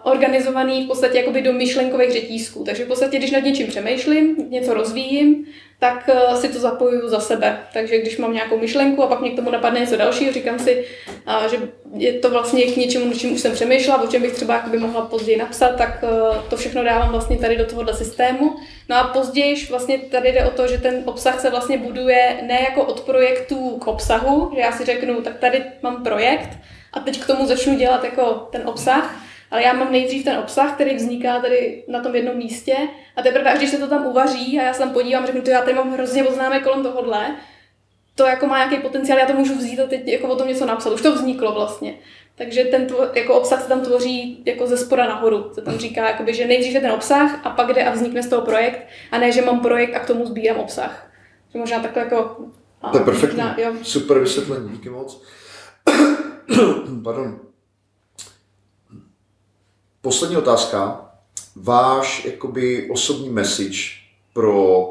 organizované 0.02 0.84
v 0.84 0.86
podstatě 0.86 1.18
jakoby 1.18 1.42
do 1.42 1.52
myšlenkových 1.52 2.12
řetízků. 2.12 2.64
Takže 2.64 2.84
v 2.84 2.88
podstatě, 2.88 3.18
když 3.18 3.30
nad 3.30 3.44
něčím 3.44 3.66
přemýšlím, 3.66 4.36
něco 4.48 4.74
rozvíjím, 4.74 5.44
tak 5.78 6.10
uh, 6.28 6.34
si 6.34 6.48
to 6.48 6.59
zapojuju 6.59 7.09
za 7.09 7.20
sebe. 7.20 7.59
Takže 7.72 7.98
když 7.98 8.18
mám 8.18 8.32
nějakou 8.32 8.59
myšlenku 8.59 9.02
a 9.02 9.06
pak 9.06 9.20
mě 9.20 9.30
k 9.30 9.36
tomu 9.36 9.50
napadne 9.50 9.80
něco 9.80 9.96
dalšího, 9.96 10.32
říkám 10.32 10.59
si, 10.59 10.84
uh, 11.26 11.50
že 11.50 11.56
je 11.96 12.12
to 12.12 12.30
vlastně 12.30 12.62
k 12.62 12.76
něčemu, 12.76 13.10
o 13.10 13.14
čem 13.14 13.32
už 13.32 13.40
jsem 13.40 13.52
přemýšlela, 13.52 14.02
o 14.02 14.06
čem 14.06 14.22
bych 14.22 14.32
třeba 14.32 14.62
mohla 14.78 15.00
později 15.00 15.38
napsat, 15.38 15.76
tak 15.76 16.02
uh, 16.02 16.36
to 16.50 16.56
všechno 16.56 16.84
dávám 16.84 17.10
vlastně 17.10 17.36
tady 17.36 17.56
do 17.56 17.66
tohohle 17.66 17.94
systému. 17.94 18.56
No 18.88 18.96
a 18.96 19.04
později 19.04 19.66
vlastně 19.70 19.98
tady 19.98 20.32
jde 20.32 20.44
o 20.44 20.50
to, 20.50 20.66
že 20.68 20.78
ten 20.78 21.02
obsah 21.04 21.40
se 21.40 21.50
vlastně 21.50 21.78
buduje 21.78 22.36
ne 22.46 22.60
jako 22.70 22.84
od 22.84 23.00
projektu 23.00 23.78
k 23.78 23.86
obsahu, 23.86 24.50
že 24.54 24.60
já 24.60 24.72
si 24.72 24.84
řeknu, 24.84 25.22
tak 25.22 25.38
tady 25.38 25.62
mám 25.82 26.02
projekt, 26.02 26.48
a 26.93 27.01
teď 27.01 27.20
k 27.20 27.27
tomu 27.27 27.47
začnu 27.47 27.77
dělat 27.77 28.05
jako 28.05 28.48
ten 28.52 28.62
obsah, 28.64 29.16
ale 29.51 29.62
já 29.62 29.73
mám 29.73 29.93
nejdřív 29.93 30.24
ten 30.24 30.39
obsah, 30.39 30.74
který 30.74 30.97
vzniká 30.97 31.40
tady 31.40 31.85
na 31.89 32.01
tom 32.01 32.14
jednom 32.14 32.36
místě 32.36 32.77
a 33.16 33.23
teprve 33.23 33.52
až 33.52 33.59
když 33.59 33.70
se 33.70 33.78
to 33.78 33.89
tam 33.89 34.06
uvaří 34.06 34.60
a 34.60 34.62
já 34.62 34.73
se 34.73 34.78
tam 34.78 34.90
podívám, 34.90 35.27
řeknu, 35.27 35.43
to 35.43 35.51
já 35.51 35.60
tady 35.62 35.74
mám 35.74 35.93
hrozně 35.93 36.24
poznámek 36.24 36.62
kolem 36.62 36.82
tohohle, 36.82 37.36
to 38.14 38.24
jako 38.24 38.47
má 38.47 38.59
nějaký 38.59 38.77
potenciál, 38.77 39.19
já 39.19 39.27
to 39.27 39.32
můžu 39.32 39.55
vzít 39.55 39.81
a 39.81 39.86
teď 39.86 40.09
jako 40.09 40.28
o 40.28 40.36
tom 40.36 40.48
něco 40.48 40.66
napsat. 40.66 40.93
Už 40.93 41.02
to 41.02 41.14
vzniklo 41.14 41.52
vlastně. 41.52 41.94
Takže 42.35 42.64
ten 42.64 42.86
tvo, 42.86 43.09
jako 43.14 43.35
obsah 43.35 43.62
se 43.62 43.69
tam 43.69 43.81
tvoří 43.81 44.43
jako 44.47 44.66
ze 44.66 44.77
spoda 44.77 45.06
nahoru. 45.06 45.51
Se 45.52 45.62
tam 45.62 45.78
říká, 45.78 46.09
jakoby, 46.09 46.35
že 46.35 46.47
nejdřív 46.47 46.74
je 46.74 46.81
ten 46.81 46.93
obsah 46.93 47.40
a 47.47 47.51
pak 47.51 47.73
jde 47.73 47.85
a 47.85 47.90
vznikne 47.90 48.23
z 48.23 48.28
toho 48.28 48.43
projekt 48.43 48.86
a 49.10 49.19
ne, 49.19 49.32
že 49.32 49.43
mám 49.43 49.60
projekt 49.60 49.94
a 49.94 49.98
k 49.98 50.06
tomu 50.06 50.27
sbírám 50.27 50.60
obsah. 50.60 51.10
Že 51.52 51.59
možná 51.59 51.78
takhle 51.78 52.02
jako... 52.02 52.36
To 52.93 52.98
je 52.98 53.05
perfektní. 53.05 53.43
Super 53.82 54.19
vysvětlení, 54.19 54.69
díky 54.69 54.90
moc. 54.90 55.23
Pardon. 57.05 57.39
Poslední 60.01 60.36
otázka. 60.36 61.09
Váš 61.56 62.24
jakoby 62.24 62.90
osobní 62.90 63.31
message 63.31 63.78
pro 64.32 64.89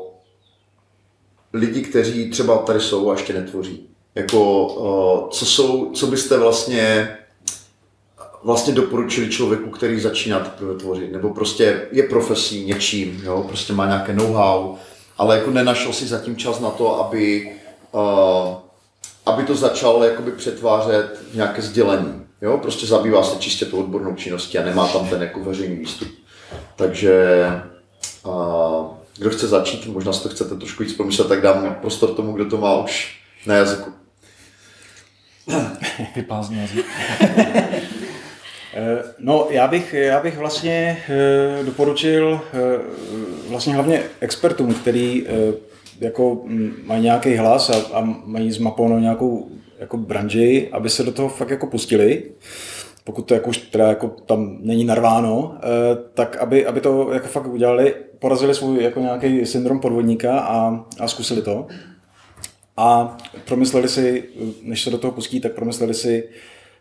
lidi, 1.54 1.82
kteří 1.82 2.30
třeba 2.30 2.58
tady 2.58 2.80
jsou 2.80 3.10
a 3.10 3.14
ještě 3.14 3.34
netvoří. 3.34 3.88
Jako, 4.16 4.68
uh, 4.68 5.30
co, 5.30 5.46
jsou, 5.46 5.92
co 5.92 6.08
byste 6.08 6.38
vlastně 6.38 7.18
vlastně 8.44 8.74
doporučili 8.74 9.30
člověku, 9.30 9.70
který 9.70 10.00
začíná 10.00 10.40
teprve 10.40 10.76
tvořit, 10.76 11.12
nebo 11.12 11.34
prostě 11.34 11.88
je 11.92 12.04
profesí 12.04 12.66
něčím, 12.66 13.22
jo? 13.24 13.46
prostě 13.48 13.74
má 13.74 13.86
nějaké 13.86 14.14
know-how, 14.14 14.76
ale 15.18 15.38
jako 15.38 15.52
nenašel 15.52 15.94
si 15.94 16.08
zatím 16.08 16.36
čas 16.36 16.60
na 16.60 16.70
to, 16.70 17.00
aby 17.06 17.52
uh, 17.92 18.02
aby 19.26 19.44
to 19.44 19.56
začal 19.56 20.04
jakoby 20.04 20.32
přetvářet 20.32 21.20
v 21.32 21.36
nějaké 21.36 21.62
sdělení. 21.62 22.26
Jo? 22.42 22.58
Prostě 22.58 22.86
zabývá 22.86 23.24
se 23.24 23.40
čistě 23.40 23.66
tou 23.66 23.78
odbornou 23.78 24.16
činností 24.16 24.58
a 24.58 24.66
nemá 24.66 24.88
tam 24.88 25.10
ten 25.10 25.22
jako 25.22 25.40
veřejný 25.40 25.76
výstup. 25.76 26.08
Takže 26.76 27.46
a, 28.26 28.32
kdo 29.18 29.30
chce 29.30 29.48
začít, 29.48 29.88
možná 29.88 30.14
si 30.14 30.24
to 30.24 30.30
chcete 30.30 30.56
trošku 30.56 30.84
víc 30.84 30.94
pomyslet, 30.94 31.28
tak 31.28 31.42
dám 31.42 31.78
prostor 31.82 32.14
tomu, 32.14 32.34
kdo 32.34 32.46
to 32.46 32.58
má 32.58 32.84
už 32.84 33.22
na 33.46 33.56
jazyku. 33.56 33.94
Vypázný 36.16 36.62
jazyk. 36.62 36.86
Eh, 38.74 39.04
no, 39.20 39.48
já 39.50 39.68
bych, 39.68 39.94
já 39.94 40.20
bych 40.20 40.38
vlastně 40.38 41.04
eh, 41.10 41.64
doporučil 41.64 42.42
eh, 42.54 42.80
vlastně 43.50 43.74
hlavně 43.74 44.04
expertům, 44.20 44.74
který 44.74 45.26
jako 46.02 46.44
mají 46.84 47.04
nějaký 47.04 47.36
hlas 47.36 47.70
a, 47.70 47.98
a 47.98 48.02
mají 48.26 48.52
zmapovanou 48.52 49.00
nějakou 49.00 49.50
jako 49.80 49.98
branži, 49.98 50.70
aby 50.72 50.90
se 50.90 51.04
do 51.04 51.12
toho 51.12 51.30
fakt 51.30 51.50
jako 51.50 51.68
pustili, 51.68 52.24
pokud 53.04 53.22
to 53.22 53.34
jako 53.34 53.50
už 53.50 53.58
teda 53.58 53.88
jako 53.88 54.08
tam 54.08 54.58
není 54.62 54.84
narváno, 54.84 55.58
eh, 55.58 55.98
tak 56.14 56.38
aby, 56.38 56.66
aby 56.66 56.82
to 56.82 57.14
jako 57.14 57.28
fakt 57.28 57.48
udělali, 57.48 57.96
porazili 58.20 58.54
svůj 58.56 58.84
jako 58.84 59.00
nějaký 59.00 59.46
syndrom 59.46 59.80
podvodníka 59.80 60.40
a, 60.40 60.86
a 61.00 61.08
zkusili 61.08 61.42
to. 61.42 61.68
A 62.78 63.18
promysleli 63.46 63.90
si, 63.90 64.24
než 64.64 64.84
se 64.84 64.90
do 64.90 64.98
toho 64.98 65.14
pustí, 65.14 65.40
tak 65.40 65.54
promysleli 65.54 65.94
si 65.94 66.30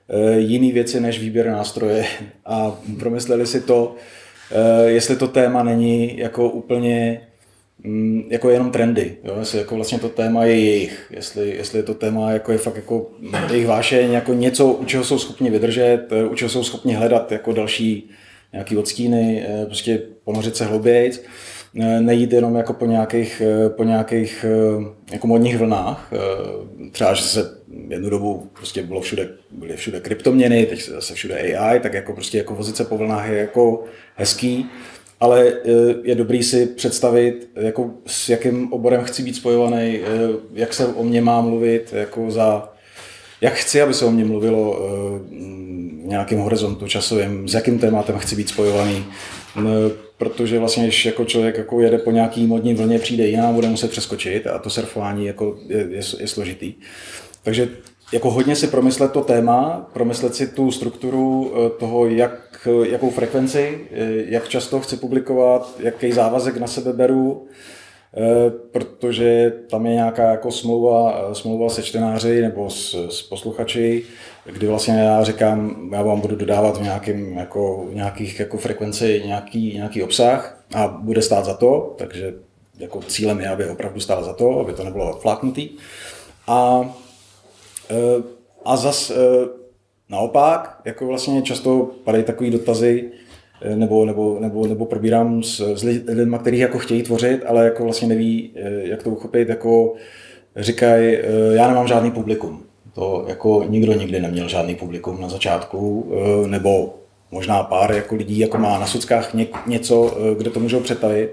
eh, 0.08 0.38
jiné 0.38 0.72
věci 0.72 1.00
než 1.00 1.20
výběr 1.20 1.50
nástroje 1.50 2.06
a 2.46 2.78
promysleli 2.98 3.46
si 3.46 3.60
to, 3.60 3.94
eh, 4.50 4.90
jestli 4.90 5.16
to 5.16 5.28
téma 5.28 5.62
není 5.62 6.18
jako 6.18 6.48
úplně 6.50 7.20
Mm, 7.84 8.22
jako 8.30 8.50
jenom 8.50 8.70
trendy, 8.70 9.16
jo? 9.24 9.36
jestli 9.38 9.58
jako 9.58 9.74
vlastně 9.74 9.98
to 9.98 10.08
téma 10.08 10.44
je 10.44 10.60
jejich, 10.60 11.06
jestli, 11.10 11.56
jestli 11.56 11.82
to 11.82 11.94
téma 11.94 12.32
jako 12.32 12.52
je 12.52 12.58
fakt 12.58 12.76
jako 12.76 13.10
jejich 13.50 13.66
vášeň, 13.66 14.12
jako 14.12 14.34
něco, 14.34 14.66
u 14.66 14.84
čeho 14.84 15.04
jsou 15.04 15.18
schopni 15.18 15.50
vydržet, 15.50 16.06
eh, 16.10 16.24
u 16.24 16.34
čeho 16.34 16.48
jsou 16.48 16.64
schopni 16.64 16.94
hledat 16.94 17.32
jako 17.32 17.52
další 17.52 18.10
nějaký 18.52 18.76
odstíny, 18.76 19.46
eh, 19.48 19.66
prostě 19.66 20.02
ponořit 20.24 20.56
se 20.56 20.64
hloubějc, 20.64 21.22
eh, 21.80 22.00
nejít 22.00 22.32
jenom 22.32 22.56
jako 22.56 22.72
po 22.72 22.86
nějakých, 22.86 23.42
po 23.68 23.84
nějakých 23.84 24.44
jako 25.12 25.26
modních 25.26 25.58
vlnách, 25.58 26.12
třeba, 26.92 27.14
že 27.14 27.22
se 27.22 27.60
jednu 27.88 28.10
dobu 28.10 28.50
prostě 28.52 28.82
bylo 28.82 29.00
všude, 29.00 29.28
byly 29.50 29.76
všude 29.76 30.00
kryptoměny, 30.00 30.66
teď 30.66 30.82
se 30.82 30.92
zase 30.92 31.14
všude 31.14 31.34
AI, 31.56 31.80
tak 31.80 31.94
jako 31.94 32.12
prostě 32.12 32.38
jako 32.38 32.54
vozit 32.54 32.76
se 32.76 32.84
po 32.84 32.98
vlnách 32.98 33.28
je 33.28 33.38
jako 33.38 33.84
hezký, 34.14 34.70
ale 35.20 35.48
eh, 35.48 35.70
je 36.02 36.14
dobrý 36.14 36.42
si 36.42 36.66
představit, 36.66 37.50
jako 37.54 37.90
s 38.06 38.28
jakým 38.28 38.72
oborem 38.72 39.04
chci 39.04 39.22
být 39.22 39.36
spojovaný, 39.36 39.98
eh, 39.98 40.02
jak 40.52 40.74
se 40.74 40.86
o 40.86 41.04
mě 41.04 41.20
má 41.20 41.40
mluvit, 41.40 41.92
jako 41.92 42.30
za, 42.30 42.72
jak 43.40 43.54
chci, 43.54 43.82
aby 43.82 43.94
se 43.94 44.04
o 44.04 44.10
mě 44.10 44.24
mluvilo 44.24 44.78
v 45.30 46.06
nějakém 46.06 46.38
horizontu 46.38 46.88
časovém, 46.88 47.48
s 47.48 47.54
jakým 47.54 47.78
tématem 47.78 48.18
chci 48.18 48.36
být 48.36 48.48
spojovaný, 48.48 49.04
protože 50.18 50.58
vlastně, 50.58 50.82
když 50.82 51.06
jako 51.06 51.24
člověk 51.24 51.58
jako 51.58 51.80
jede 51.80 51.98
po 51.98 52.10
nějaký 52.10 52.46
modní 52.46 52.74
vlně, 52.74 52.98
přijde 52.98 53.26
jiná, 53.26 53.52
bude 53.52 53.68
muset 53.68 53.90
přeskočit 53.90 54.46
a 54.46 54.58
to 54.58 54.70
surfování 54.70 55.26
jako 55.26 55.58
je, 55.68 55.78
je, 55.78 56.00
je 56.18 56.28
složitý. 56.28 56.74
Takže 57.42 57.68
jako 58.12 58.30
hodně 58.30 58.56
si 58.56 58.66
promyslet 58.66 59.12
to 59.12 59.20
téma, 59.20 59.90
promyslet 59.92 60.34
si 60.34 60.46
tu 60.46 60.70
strukturu 60.70 61.52
eh, 61.54 61.70
toho, 61.70 62.06
jak, 62.06 62.68
jakou 62.82 63.10
frekvenci, 63.10 63.80
eh, 63.90 63.96
jak 64.26 64.48
často 64.48 64.80
chci 64.80 64.96
publikovat, 64.96 65.74
jaký 65.78 66.12
závazek 66.12 66.56
na 66.56 66.66
sebe 66.66 66.92
beru, 66.92 67.46
eh, 68.16 68.50
protože 68.72 69.52
tam 69.70 69.86
je 69.86 69.94
nějaká 69.94 70.30
jako 70.30 70.50
smlouva, 70.50 71.28
smlouva 71.34 71.68
se 71.68 71.82
čtenáři 71.82 72.42
nebo 72.42 72.70
s, 72.70 73.08
s 73.08 73.22
posluchači, 73.22 74.02
kdy 74.52 74.66
vlastně 74.66 74.94
já 74.94 75.24
říkám, 75.24 75.88
já 75.92 76.02
vám 76.02 76.20
budu 76.20 76.36
dodávat 76.36 76.78
v, 76.78 76.82
nějakým, 76.82 77.38
jako, 77.38 77.86
nějakých 77.92 78.40
jako 78.40 78.58
frekvenci 78.58 79.22
nějaký, 79.26 79.74
nějaký 79.74 80.02
obsah 80.02 80.64
a 80.74 80.88
bude 80.88 81.22
stát 81.22 81.44
za 81.44 81.54
to, 81.54 81.94
takže 81.98 82.34
jako 82.78 83.02
cílem 83.02 83.40
je, 83.40 83.48
aby 83.48 83.68
opravdu 83.68 84.00
stál 84.00 84.24
za 84.24 84.32
to, 84.32 84.60
aby 84.60 84.72
to 84.72 84.84
nebylo 84.84 85.10
odfláknutý. 85.10 85.68
A 86.46 86.84
Eh, 86.90 87.09
a 88.64 88.76
zas 88.76 89.10
eh, 89.10 89.14
naopak, 90.08 90.80
jako 90.84 91.06
vlastně 91.06 91.42
často 91.42 91.90
padají 92.04 92.24
takový 92.24 92.50
dotazy, 92.50 93.10
eh, 93.62 93.76
nebo, 93.76 94.04
nebo, 94.04 94.38
nebo, 94.40 94.66
nebo 94.66 94.86
probírám 94.86 95.42
s, 95.42 95.60
s 95.74 95.82
lidmi, 95.82 96.36
kteří 96.38 96.58
jako 96.58 96.78
chtějí 96.78 97.02
tvořit, 97.02 97.42
ale 97.46 97.64
jako 97.64 97.84
vlastně 97.84 98.08
neví, 98.08 98.50
jak 98.82 99.02
to 99.02 99.10
uchopit, 99.10 99.48
jako 99.48 99.94
říkají, 100.56 101.18
já 101.52 101.68
nemám 101.68 101.88
žádný 101.88 102.10
publikum. 102.10 102.62
To 102.94 103.24
jako 103.28 103.64
nikdo 103.68 103.92
nikdy 103.92 104.20
neměl 104.20 104.48
žádný 104.48 104.74
publikum 104.74 105.20
na 105.20 105.28
začátku, 105.28 106.12
nebo 106.46 106.94
možná 107.30 107.62
pár 107.62 107.92
jako 107.92 108.14
lidí 108.14 108.38
jako 108.38 108.58
má 108.58 108.78
na 108.78 108.86
sockách 108.86 109.34
něco, 109.66 110.16
kde 110.38 110.50
to 110.50 110.60
můžou 110.60 110.80
přetavit 110.80 111.30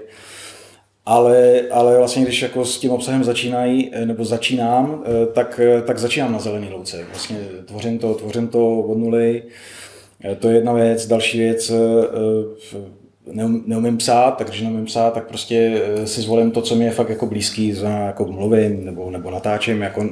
ale, 1.08 1.62
ale 1.70 1.98
vlastně 1.98 2.22
když 2.22 2.42
jako 2.42 2.64
s 2.64 2.78
tím 2.78 2.90
obsahem 2.90 3.24
začínají, 3.24 3.90
eh, 3.92 4.06
nebo 4.06 4.24
začínám, 4.24 5.04
eh, 5.04 5.26
tak, 5.26 5.60
eh, 5.64 5.82
tak 5.82 5.98
začínám 5.98 6.32
na 6.32 6.38
zelený 6.38 6.68
louce. 6.70 7.04
Vlastně 7.10 7.38
tvořím 7.64 7.98
to, 7.98 8.14
tvořím 8.14 8.48
to 8.48 8.80
od 8.80 8.98
nuly. 8.98 9.42
To 10.38 10.48
je 10.48 10.54
jedna 10.54 10.72
věc. 10.72 11.06
Další 11.06 11.38
věc, 11.38 11.72
neum, 13.32 13.62
neumím 13.66 13.96
psát, 13.96 14.30
tak 14.30 14.48
když 14.48 14.62
neumím 14.62 14.84
psát, 14.84 15.14
tak 15.14 15.28
prostě 15.28 15.82
si 16.04 16.20
zvolím 16.20 16.50
to, 16.50 16.62
co 16.62 16.76
mi 16.76 16.84
je 16.84 16.90
fakt 16.90 17.08
jako 17.08 17.26
blízký, 17.26 17.72
za 17.72 17.88
jako 17.88 18.24
mluvím 18.24 18.84
nebo, 18.84 19.10
nebo 19.10 19.30
natáčím. 19.30 19.82
Jako, 19.82 20.10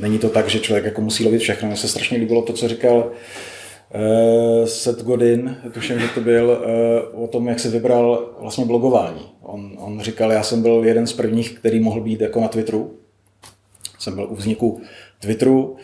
není 0.00 0.18
to 0.18 0.28
tak, 0.28 0.48
že 0.48 0.60
člověk 0.60 0.84
jako 0.84 1.00
musí 1.00 1.24
lovit 1.24 1.40
všechno. 1.40 1.68
Mně 1.68 1.76
se 1.76 1.88
strašně 1.88 2.18
líbilo 2.18 2.42
to, 2.42 2.52
co 2.52 2.68
říkal 2.68 2.96
uh, 2.96 4.66
Seth 4.66 5.02
Godin, 5.02 5.56
tuším, 5.72 6.00
že 6.00 6.08
to 6.08 6.20
byl, 6.20 6.58
uh, 7.14 7.24
o 7.24 7.26
tom, 7.26 7.48
jak 7.48 7.60
se 7.60 7.70
vybral 7.70 8.30
vlastně 8.40 8.64
blogování. 8.64 9.37
On, 9.48 9.72
on 9.78 10.00
říkal, 10.00 10.32
já 10.32 10.42
jsem 10.42 10.62
byl 10.62 10.82
jeden 10.84 11.06
z 11.06 11.12
prvních, 11.12 11.58
který 11.58 11.80
mohl 11.80 12.00
být 12.00 12.20
jako 12.20 12.40
na 12.40 12.48
Twitteru. 12.48 12.90
Jsem 13.98 14.14
byl 14.14 14.26
u 14.30 14.34
vzniku 14.34 14.80
Twitteru, 15.20 15.76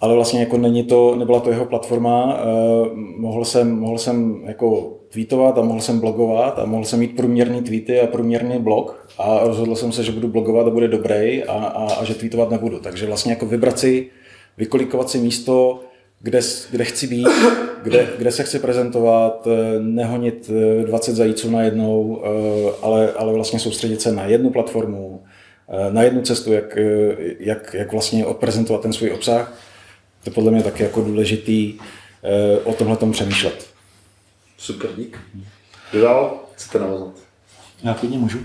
ale 0.00 0.14
vlastně 0.14 0.40
jako 0.40 0.58
není 0.58 0.84
to, 0.84 1.16
nebyla 1.16 1.40
to 1.40 1.50
jeho 1.50 1.64
platforma. 1.64 2.40
Uh, 2.44 2.88
mohl, 2.96 3.44
jsem, 3.44 3.78
mohl 3.78 3.98
jsem 3.98 4.42
jako 4.44 4.92
tweetovat 5.08 5.58
a 5.58 5.62
mohl 5.62 5.80
jsem 5.80 6.00
blogovat 6.00 6.58
a 6.58 6.64
mohl 6.64 6.84
jsem 6.84 6.98
mít 6.98 7.16
průměrný 7.16 7.62
tweety 7.62 8.00
a 8.00 8.06
průměrný 8.06 8.58
blog 8.58 9.08
a 9.18 9.40
rozhodl 9.44 9.74
jsem 9.74 9.92
se, 9.92 10.04
že 10.04 10.12
budu 10.12 10.28
blogovat 10.28 10.66
a 10.66 10.70
bude 10.70 10.88
dobrý 10.88 11.44
a, 11.44 11.52
a, 11.52 11.94
a 11.94 12.04
že 12.04 12.14
tweetovat 12.14 12.50
nebudu. 12.50 12.78
Takže 12.78 13.06
vlastně 13.06 13.32
jako 13.32 13.46
vybrat 13.46 13.78
si, 13.78 14.10
vykolikovat 14.56 15.10
si 15.10 15.18
místo, 15.18 15.80
kde, 16.20 16.40
kde 16.70 16.84
chci 16.84 17.06
být, 17.06 17.28
kde, 17.82 18.08
kde 18.18 18.32
se 18.32 18.44
chci 18.44 18.58
prezentovat, 18.58 19.46
eh, 19.46 19.80
nehonit 19.80 20.50
20 20.86 21.10
eh, 21.10 21.14
zajíců 21.14 21.50
na 21.50 21.62
jednou, 21.62 22.22
eh, 22.24 22.72
ale, 22.82 23.12
ale 23.12 23.32
vlastně 23.32 23.58
soustředit 23.58 24.00
se 24.00 24.12
na 24.12 24.24
jednu 24.24 24.50
platformu, 24.50 25.24
na 25.90 26.02
jednu 26.02 26.22
cestu, 26.22 26.52
jak, 26.52 26.78
jak, 27.38 27.74
jak 27.74 27.92
vlastně 27.92 28.26
odprezentovat 28.26 28.82
ten 28.82 28.92
svůj 28.92 29.10
obsah. 29.10 29.52
To 30.24 30.30
je 30.30 30.34
podle 30.34 30.50
mě 30.50 30.62
taky 30.62 30.82
jako 30.82 31.00
důležitý 31.00 31.74
o 32.64 32.72
tomhle 32.72 32.96
tom 32.96 33.12
přemýšlet. 33.12 33.66
Super, 34.58 34.90
dík. 34.96 35.18
Kdo 35.90 36.02
dál 36.02 36.40
chcete 36.54 36.78
navazat? 36.78 37.12
Já 37.82 37.94
klidně 37.94 38.18
můžu. 38.18 38.38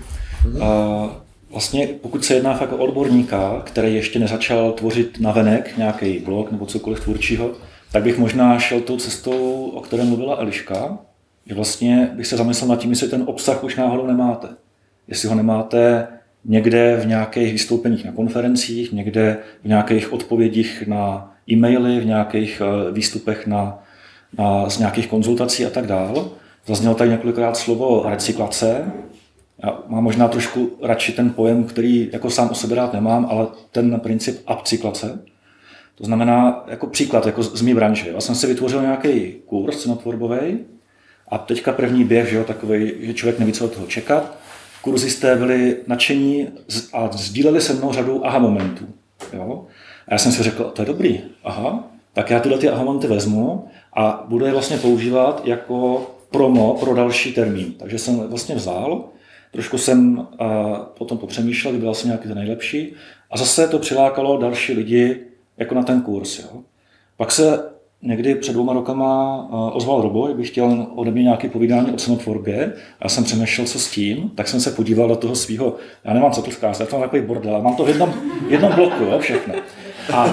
Mhm. 0.44 0.56
Uh, 0.56 1.10
vlastně 1.54 1.86
pokud 1.86 2.24
se 2.24 2.34
jedná 2.34 2.54
fakt 2.54 2.72
o 2.72 2.76
odborníka, 2.76 3.62
který 3.64 3.94
ještě 3.94 4.18
nezačal 4.18 4.72
tvořit 4.72 5.20
na 5.20 5.32
venek 5.32 5.76
nějaký 5.76 6.18
blog 6.18 6.52
nebo 6.52 6.66
cokoliv 6.66 7.00
tvůrčího, 7.00 7.52
tak 7.92 8.02
bych 8.02 8.18
možná 8.18 8.58
šel 8.58 8.80
tou 8.80 8.96
cestou, 8.96 9.70
o 9.74 9.80
které 9.80 10.04
mluvila 10.04 10.36
Eliška, 10.36 10.98
že 11.46 11.54
vlastně 11.54 12.10
bych 12.14 12.26
se 12.26 12.36
zamyslel 12.36 12.68
nad 12.68 12.78
tím, 12.78 12.90
jestli 12.90 13.08
ten 13.08 13.22
obsah 13.26 13.64
už 13.64 13.76
náhodou 13.76 14.06
nemáte. 14.06 14.48
Jestli 15.08 15.28
ho 15.28 15.34
nemáte 15.34 16.06
někde 16.44 17.00
v 17.02 17.06
nějakých 17.06 17.52
vystoupeních 17.52 18.04
na 18.04 18.12
konferencích, 18.12 18.92
někde 18.92 19.38
v 19.64 19.68
nějakých 19.68 20.12
odpovědích 20.12 20.86
na 20.86 21.34
e-maily, 21.50 22.00
v 22.00 22.06
nějakých 22.06 22.62
eh, 22.64 22.92
výstupech 22.92 23.46
na, 23.46 23.78
na, 24.38 24.70
z 24.70 24.78
nějakých 24.78 25.06
konzultací 25.06 25.66
a 25.66 25.70
tak 25.70 25.86
dále. 25.86 26.24
Zaznělo 26.66 26.94
tady 26.94 27.10
několikrát 27.10 27.56
slovo 27.56 28.04
recyklace, 28.08 28.92
já 29.62 29.78
mám 29.86 30.04
možná 30.04 30.28
trošku 30.28 30.70
radši 30.82 31.12
ten 31.12 31.30
pojem, 31.30 31.64
který 31.64 32.10
jako 32.12 32.30
sám 32.30 32.50
o 32.50 32.54
sebe 32.54 32.74
rád 32.74 32.92
nemám, 32.92 33.26
ale 33.30 33.46
ten 33.72 34.00
princip 34.00 34.50
upcyklace. 34.58 35.18
To 35.94 36.04
znamená, 36.04 36.64
jako 36.68 36.86
příklad, 36.86 37.26
jako 37.26 37.42
z 37.42 37.62
mé 37.62 37.74
branže. 37.74 38.10
Já 38.10 38.20
jsem 38.20 38.34
si 38.34 38.46
vytvořil 38.46 38.82
nějaký 38.82 39.34
kurz 39.46 39.82
cenotvorbový 39.82 40.58
a 41.28 41.38
teďka 41.38 41.72
první 41.72 42.04
běh, 42.04 42.30
že 42.30 42.36
jo, 42.36 42.44
takový, 42.44 42.92
že 43.00 43.14
člověk 43.14 43.38
neví, 43.38 43.52
co 43.52 43.64
od 43.64 43.72
toho 43.72 43.86
čekat. 43.86 44.38
Kurzisté 44.82 45.36
byli 45.36 45.76
nadšení 45.86 46.48
a 46.92 47.10
sdíleli 47.12 47.60
se 47.60 47.72
mnou 47.72 47.92
řadu 47.92 48.26
aha 48.26 48.38
momentů. 48.38 48.84
Jo? 49.32 49.66
A 50.08 50.14
já 50.14 50.18
jsem 50.18 50.32
si 50.32 50.42
řekl, 50.42 50.64
to 50.64 50.82
je 50.82 50.86
dobrý, 50.86 51.20
aha, 51.44 51.84
tak 52.12 52.30
já 52.30 52.40
tyhle 52.40 52.58
ty 52.58 52.68
aha 52.68 52.84
momenty 52.84 53.06
vezmu 53.06 53.68
a 53.92 54.24
budu 54.28 54.44
je 54.44 54.52
vlastně 54.52 54.78
používat 54.78 55.42
jako 55.44 56.10
promo 56.30 56.76
pro 56.80 56.94
další 56.94 57.32
termín. 57.32 57.74
Takže 57.78 57.98
jsem 57.98 58.18
vlastně 58.18 58.54
vzal 58.54 59.04
Trošku 59.54 59.78
jsem 59.78 60.26
potom 60.98 61.18
popřemýšlel, 61.18 61.72
vybral 61.72 61.94
jsem 61.94 62.08
nějaký 62.08 62.28
ten 62.28 62.36
nejlepší 62.36 62.92
a 63.30 63.36
zase 63.36 63.68
to 63.68 63.78
přilákalo 63.78 64.38
další 64.38 64.72
lidi 64.72 65.20
jako 65.56 65.74
na 65.74 65.82
ten 65.82 66.00
kurz. 66.02 66.38
Jo. 66.38 66.60
Pak 67.16 67.32
se 67.32 67.62
někdy 68.02 68.34
před 68.34 68.52
dvouma 68.52 68.72
rokama 68.72 69.48
ozval 69.72 70.00
Robo, 70.02 70.34
bych 70.34 70.48
chtěl 70.48 70.86
ode 70.94 71.10
mě 71.10 71.22
nějaké 71.22 71.48
povídání 71.48 71.92
o 71.92 71.96
cenotvorbě. 71.96 72.72
Já 73.02 73.08
jsem 73.08 73.24
přemýšlel, 73.24 73.66
co 73.66 73.78
s 73.78 73.90
tím, 73.90 74.30
tak 74.34 74.48
jsem 74.48 74.60
se 74.60 74.70
podíval 74.70 75.08
do 75.08 75.16
toho 75.16 75.34
svého, 75.34 75.76
já 76.04 76.14
nemám 76.14 76.32
co 76.32 76.42
to 76.42 76.50
vzkázat, 76.50 76.88
já 76.92 76.98
mám 76.98 77.08
takový 77.08 77.22
bordel, 77.22 77.62
mám 77.62 77.76
to 77.76 77.84
v 77.84 77.88
jednom, 77.88 78.14
jednom 78.48 78.72
bloku, 78.72 79.04
jo, 79.04 79.18
všechno. 79.18 79.54
A, 80.12 80.24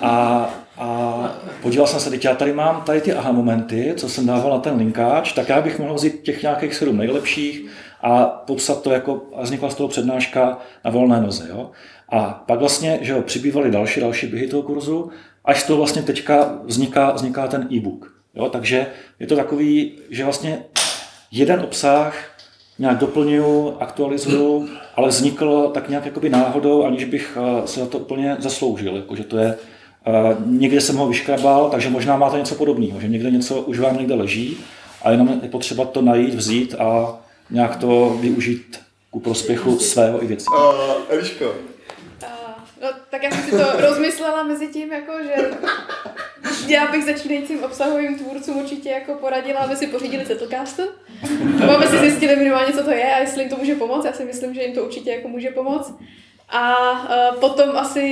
a, 0.00 0.50
a 0.78 1.30
podíval 1.62 1.86
jsem 1.86 2.00
se, 2.00 2.10
teď 2.10 2.24
já 2.24 2.34
tady 2.34 2.52
mám 2.52 2.82
tady 2.86 3.00
ty 3.00 3.12
aha 3.12 3.32
momenty, 3.32 3.92
co 3.96 4.08
jsem 4.08 4.26
dával 4.26 4.50
na 4.50 4.58
ten 4.58 4.76
linkáč, 4.76 5.32
tak 5.32 5.48
já 5.48 5.60
bych 5.60 5.78
mohl 5.78 5.94
vzít 5.94 6.22
těch 6.22 6.42
nějakých 6.42 6.74
sedm 6.74 6.96
nejlepších, 6.96 7.66
a 8.02 8.24
popsat 8.24 8.82
to 8.82 8.90
jako, 8.90 9.22
a 9.36 9.42
vznikla 9.42 9.70
z 9.70 9.74
toho 9.74 9.88
přednáška 9.88 10.58
na 10.84 10.90
volné 10.90 11.20
noze. 11.20 11.46
Jo? 11.50 11.70
A 12.08 12.44
pak 12.46 12.58
vlastně, 12.58 12.98
že 13.02 13.12
jo, 13.12 13.22
přibývaly 13.22 13.70
další, 13.70 14.00
další 14.00 14.26
běhy 14.26 14.48
toho 14.48 14.62
kurzu, 14.62 15.10
až 15.44 15.62
toho 15.62 15.76
vlastně 15.76 16.02
teďka 16.02 16.58
vzniká, 16.64 17.12
vzniká 17.12 17.46
ten 17.46 17.68
e-book. 17.72 18.12
Jo? 18.34 18.48
Takže 18.48 18.86
je 19.20 19.26
to 19.26 19.36
takový, 19.36 19.92
že 20.10 20.24
vlastně 20.24 20.62
jeden 21.30 21.60
obsah 21.60 22.14
nějak 22.78 22.98
doplňuju, 22.98 23.76
aktualizuju, 23.80 24.68
ale 24.96 25.08
vznikl 25.08 25.70
tak 25.74 25.88
nějak 25.88 26.06
jakoby 26.06 26.30
náhodou, 26.30 26.84
aniž 26.84 27.04
bych 27.04 27.38
eh, 27.40 27.66
se 27.66 27.80
za 27.80 27.86
to 27.86 27.98
úplně 27.98 28.36
zasloužil. 28.38 28.96
Jako, 28.96 29.16
že 29.16 29.24
to 29.24 29.38
je, 29.38 29.54
eh, 30.06 30.36
někde 30.46 30.80
jsem 30.80 30.96
ho 30.96 31.08
vyškrabal, 31.08 31.70
takže 31.70 31.90
možná 31.90 32.16
máte 32.16 32.38
něco 32.38 32.54
podobného, 32.54 33.00
že 33.00 33.08
někde 33.08 33.30
něco 33.30 33.60
už 33.60 33.78
vám 33.78 33.98
někde 33.98 34.14
leží 34.14 34.56
a 35.02 35.10
jenom 35.10 35.40
je 35.42 35.48
potřeba 35.48 35.84
to 35.84 36.02
najít, 36.02 36.34
vzít 36.34 36.74
a 36.78 37.18
nějak 37.50 37.76
to 37.76 38.16
využít 38.20 38.80
ku 39.10 39.20
prospěchu 39.20 39.78
svého 39.78 40.22
i 40.22 40.26
věcí. 40.26 40.44
Uh, 40.56 40.94
Eliško. 41.08 41.44
Uh, 41.44 41.54
no, 42.82 42.88
tak 43.10 43.22
já 43.22 43.30
jsem 43.30 43.42
si 43.42 43.50
to 43.50 43.80
rozmyslela 43.80 44.42
mezi 44.42 44.68
tím, 44.68 44.92
jako, 44.92 45.12
že 45.22 45.34
já 46.74 46.92
bych 46.92 47.04
začínajícím 47.04 47.64
obsahovým 47.64 48.18
tvůrcům 48.18 48.56
určitě 48.56 48.88
jako 48.88 49.14
poradila, 49.14 49.60
aby 49.60 49.76
si 49.76 49.86
pořídili 49.86 50.26
Settlecast. 50.26 50.80
Aby 51.74 51.86
si 51.86 51.98
zjistili 51.98 52.36
minimálně, 52.36 52.72
co 52.72 52.84
to 52.84 52.90
je 52.90 53.14
a 53.14 53.18
jestli 53.18 53.42
jim 53.42 53.50
to 53.50 53.56
může 53.56 53.74
pomoct. 53.74 54.04
Já 54.04 54.12
si 54.12 54.24
myslím, 54.24 54.54
že 54.54 54.62
jim 54.62 54.74
to 54.74 54.84
určitě 54.84 55.10
jako 55.10 55.28
může 55.28 55.50
pomoct. 55.50 55.94
A 56.50 56.92
uh, 56.92 57.40
potom 57.40 57.76
asi 57.76 58.02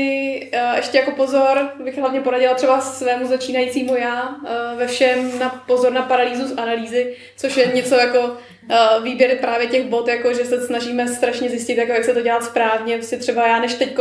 uh, 0.54 0.76
ještě 0.76 0.98
jako 0.98 1.10
pozor 1.10 1.70
bych 1.84 1.98
hlavně 1.98 2.20
poradila 2.20 2.54
třeba 2.54 2.80
svému 2.80 3.26
začínajícímu 3.26 3.96
já 3.96 4.28
uh, 4.28 4.78
ve 4.78 4.86
všem 4.86 5.38
na 5.38 5.64
pozor 5.66 5.92
na 5.92 6.02
paralýzu 6.02 6.48
z 6.48 6.58
analýzy, 6.58 7.16
což 7.36 7.56
je 7.56 7.66
něco 7.66 7.94
jako 7.94 8.36
výběr 9.02 9.38
právě 9.38 9.66
těch 9.66 9.86
bod, 9.86 10.08
jako 10.08 10.34
že 10.34 10.44
se 10.44 10.66
snažíme 10.66 11.08
strašně 11.08 11.50
zjistit, 11.50 11.78
jako 11.78 11.92
jak 11.92 12.04
se 12.04 12.14
to 12.14 12.20
dělat 12.20 12.44
správně. 12.44 12.96
Prostě 12.96 13.16
třeba 13.16 13.46
já 13.46 13.60
než 13.60 13.74
teď 13.74 13.96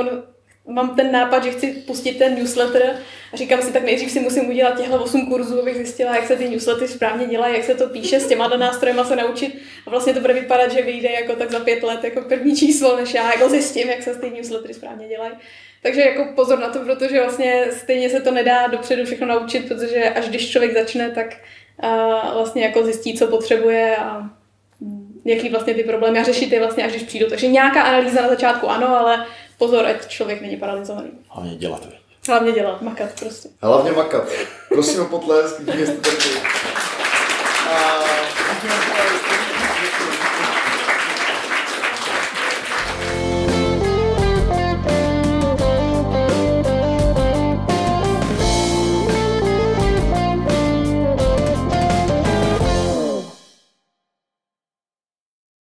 mám 0.68 0.96
ten 0.96 1.12
nápad, 1.12 1.44
že 1.44 1.52
chci 1.52 1.68
pustit 1.68 2.18
ten 2.18 2.36
newsletter 2.36 2.96
a 3.34 3.38
říkám 3.38 3.62
si, 3.62 3.74
tak 3.74 3.84
nejdřív 3.84 4.12
si 4.12 4.20
musím 4.20 4.50
udělat 4.50 4.78
těchto 4.78 5.04
8 5.04 5.28
kurzů, 5.28 5.62
abych 5.62 5.76
zjistila, 5.76 6.16
jak 6.16 6.28
se 6.28 6.36
ty 6.36 6.50
newslettery 6.50 6.88
správně 6.88 7.26
dělají, 7.26 7.56
jak 7.56 7.64
se 7.64 7.76
to 7.76 7.90
píše, 7.90 8.20
s 8.20 8.28
těma 8.28 8.48
nástrojema 8.48 9.04
se 9.04 9.16
naučit 9.16 9.62
a 9.88 9.90
vlastně 9.90 10.14
to 10.14 10.20
bude 10.20 10.34
vypadat, 10.34 10.72
že 10.72 10.82
vyjde 10.82 11.10
jako 11.12 11.34
tak 11.34 11.52
za 11.52 11.60
pět 11.60 11.84
let 11.84 12.04
jako 12.04 12.22
první 12.22 12.56
číslo, 12.56 12.98
než 12.98 13.14
já 13.14 13.32
jako 13.34 13.50
zjistím, 13.50 13.90
jak 13.90 14.04
se 14.04 14.16
ty 14.16 14.30
newslettery 14.30 14.74
správně 14.74 15.08
dělají. 15.08 15.32
Takže 15.84 16.02
jako 16.02 16.28
pozor 16.36 16.60
na 16.60 16.70
to, 16.70 16.80
protože 16.80 17.22
vlastně 17.22 17.66
stejně 17.72 18.10
se 18.10 18.22
to 18.22 18.32
nedá 18.32 18.68
dopředu 18.68 19.06
všechno 19.06 19.28
naučit, 19.28 19.68
protože 19.68 20.04
až 20.04 20.30
když 20.30 20.52
člověk 20.52 20.74
začne, 20.74 21.10
tak 21.10 21.38
vlastně 22.34 22.64
jako 22.64 22.84
zjistí, 22.84 23.18
co 23.18 23.28
potřebuje 23.28 23.98
a 23.98 24.30
jaký 25.26 25.50
vlastně 25.50 25.74
ty 25.74 25.84
problémy 25.84 26.20
a 26.20 26.24
řešit 26.24 26.52
je 26.52 26.60
vlastně 26.60 26.86
až 26.86 26.92
když 26.92 27.04
přijdu. 27.04 27.30
Takže 27.30 27.48
nějaká 27.48 27.82
analýza 27.82 28.22
na 28.22 28.30
začátku 28.30 28.70
ano, 28.70 29.00
ale 29.00 29.26
pozor, 29.58 29.86
ať 29.86 30.08
člověk 30.08 30.42
není 30.42 30.58
paralizovaný. 30.58 31.10
Hlavně 31.30 31.56
dělat. 31.56 31.88
Hlavně 32.28 32.52
dělat, 32.52 32.82
makat 32.82 33.20
prostě. 33.20 33.50
Hlavně 33.62 33.92
makat. 33.92 34.30
Prosím 34.70 35.02
o 35.02 35.06
potlesk, 35.06 35.62
že 35.78 35.88
jste 35.88 35.98
tady. 35.98 36.18
A... 37.70 38.06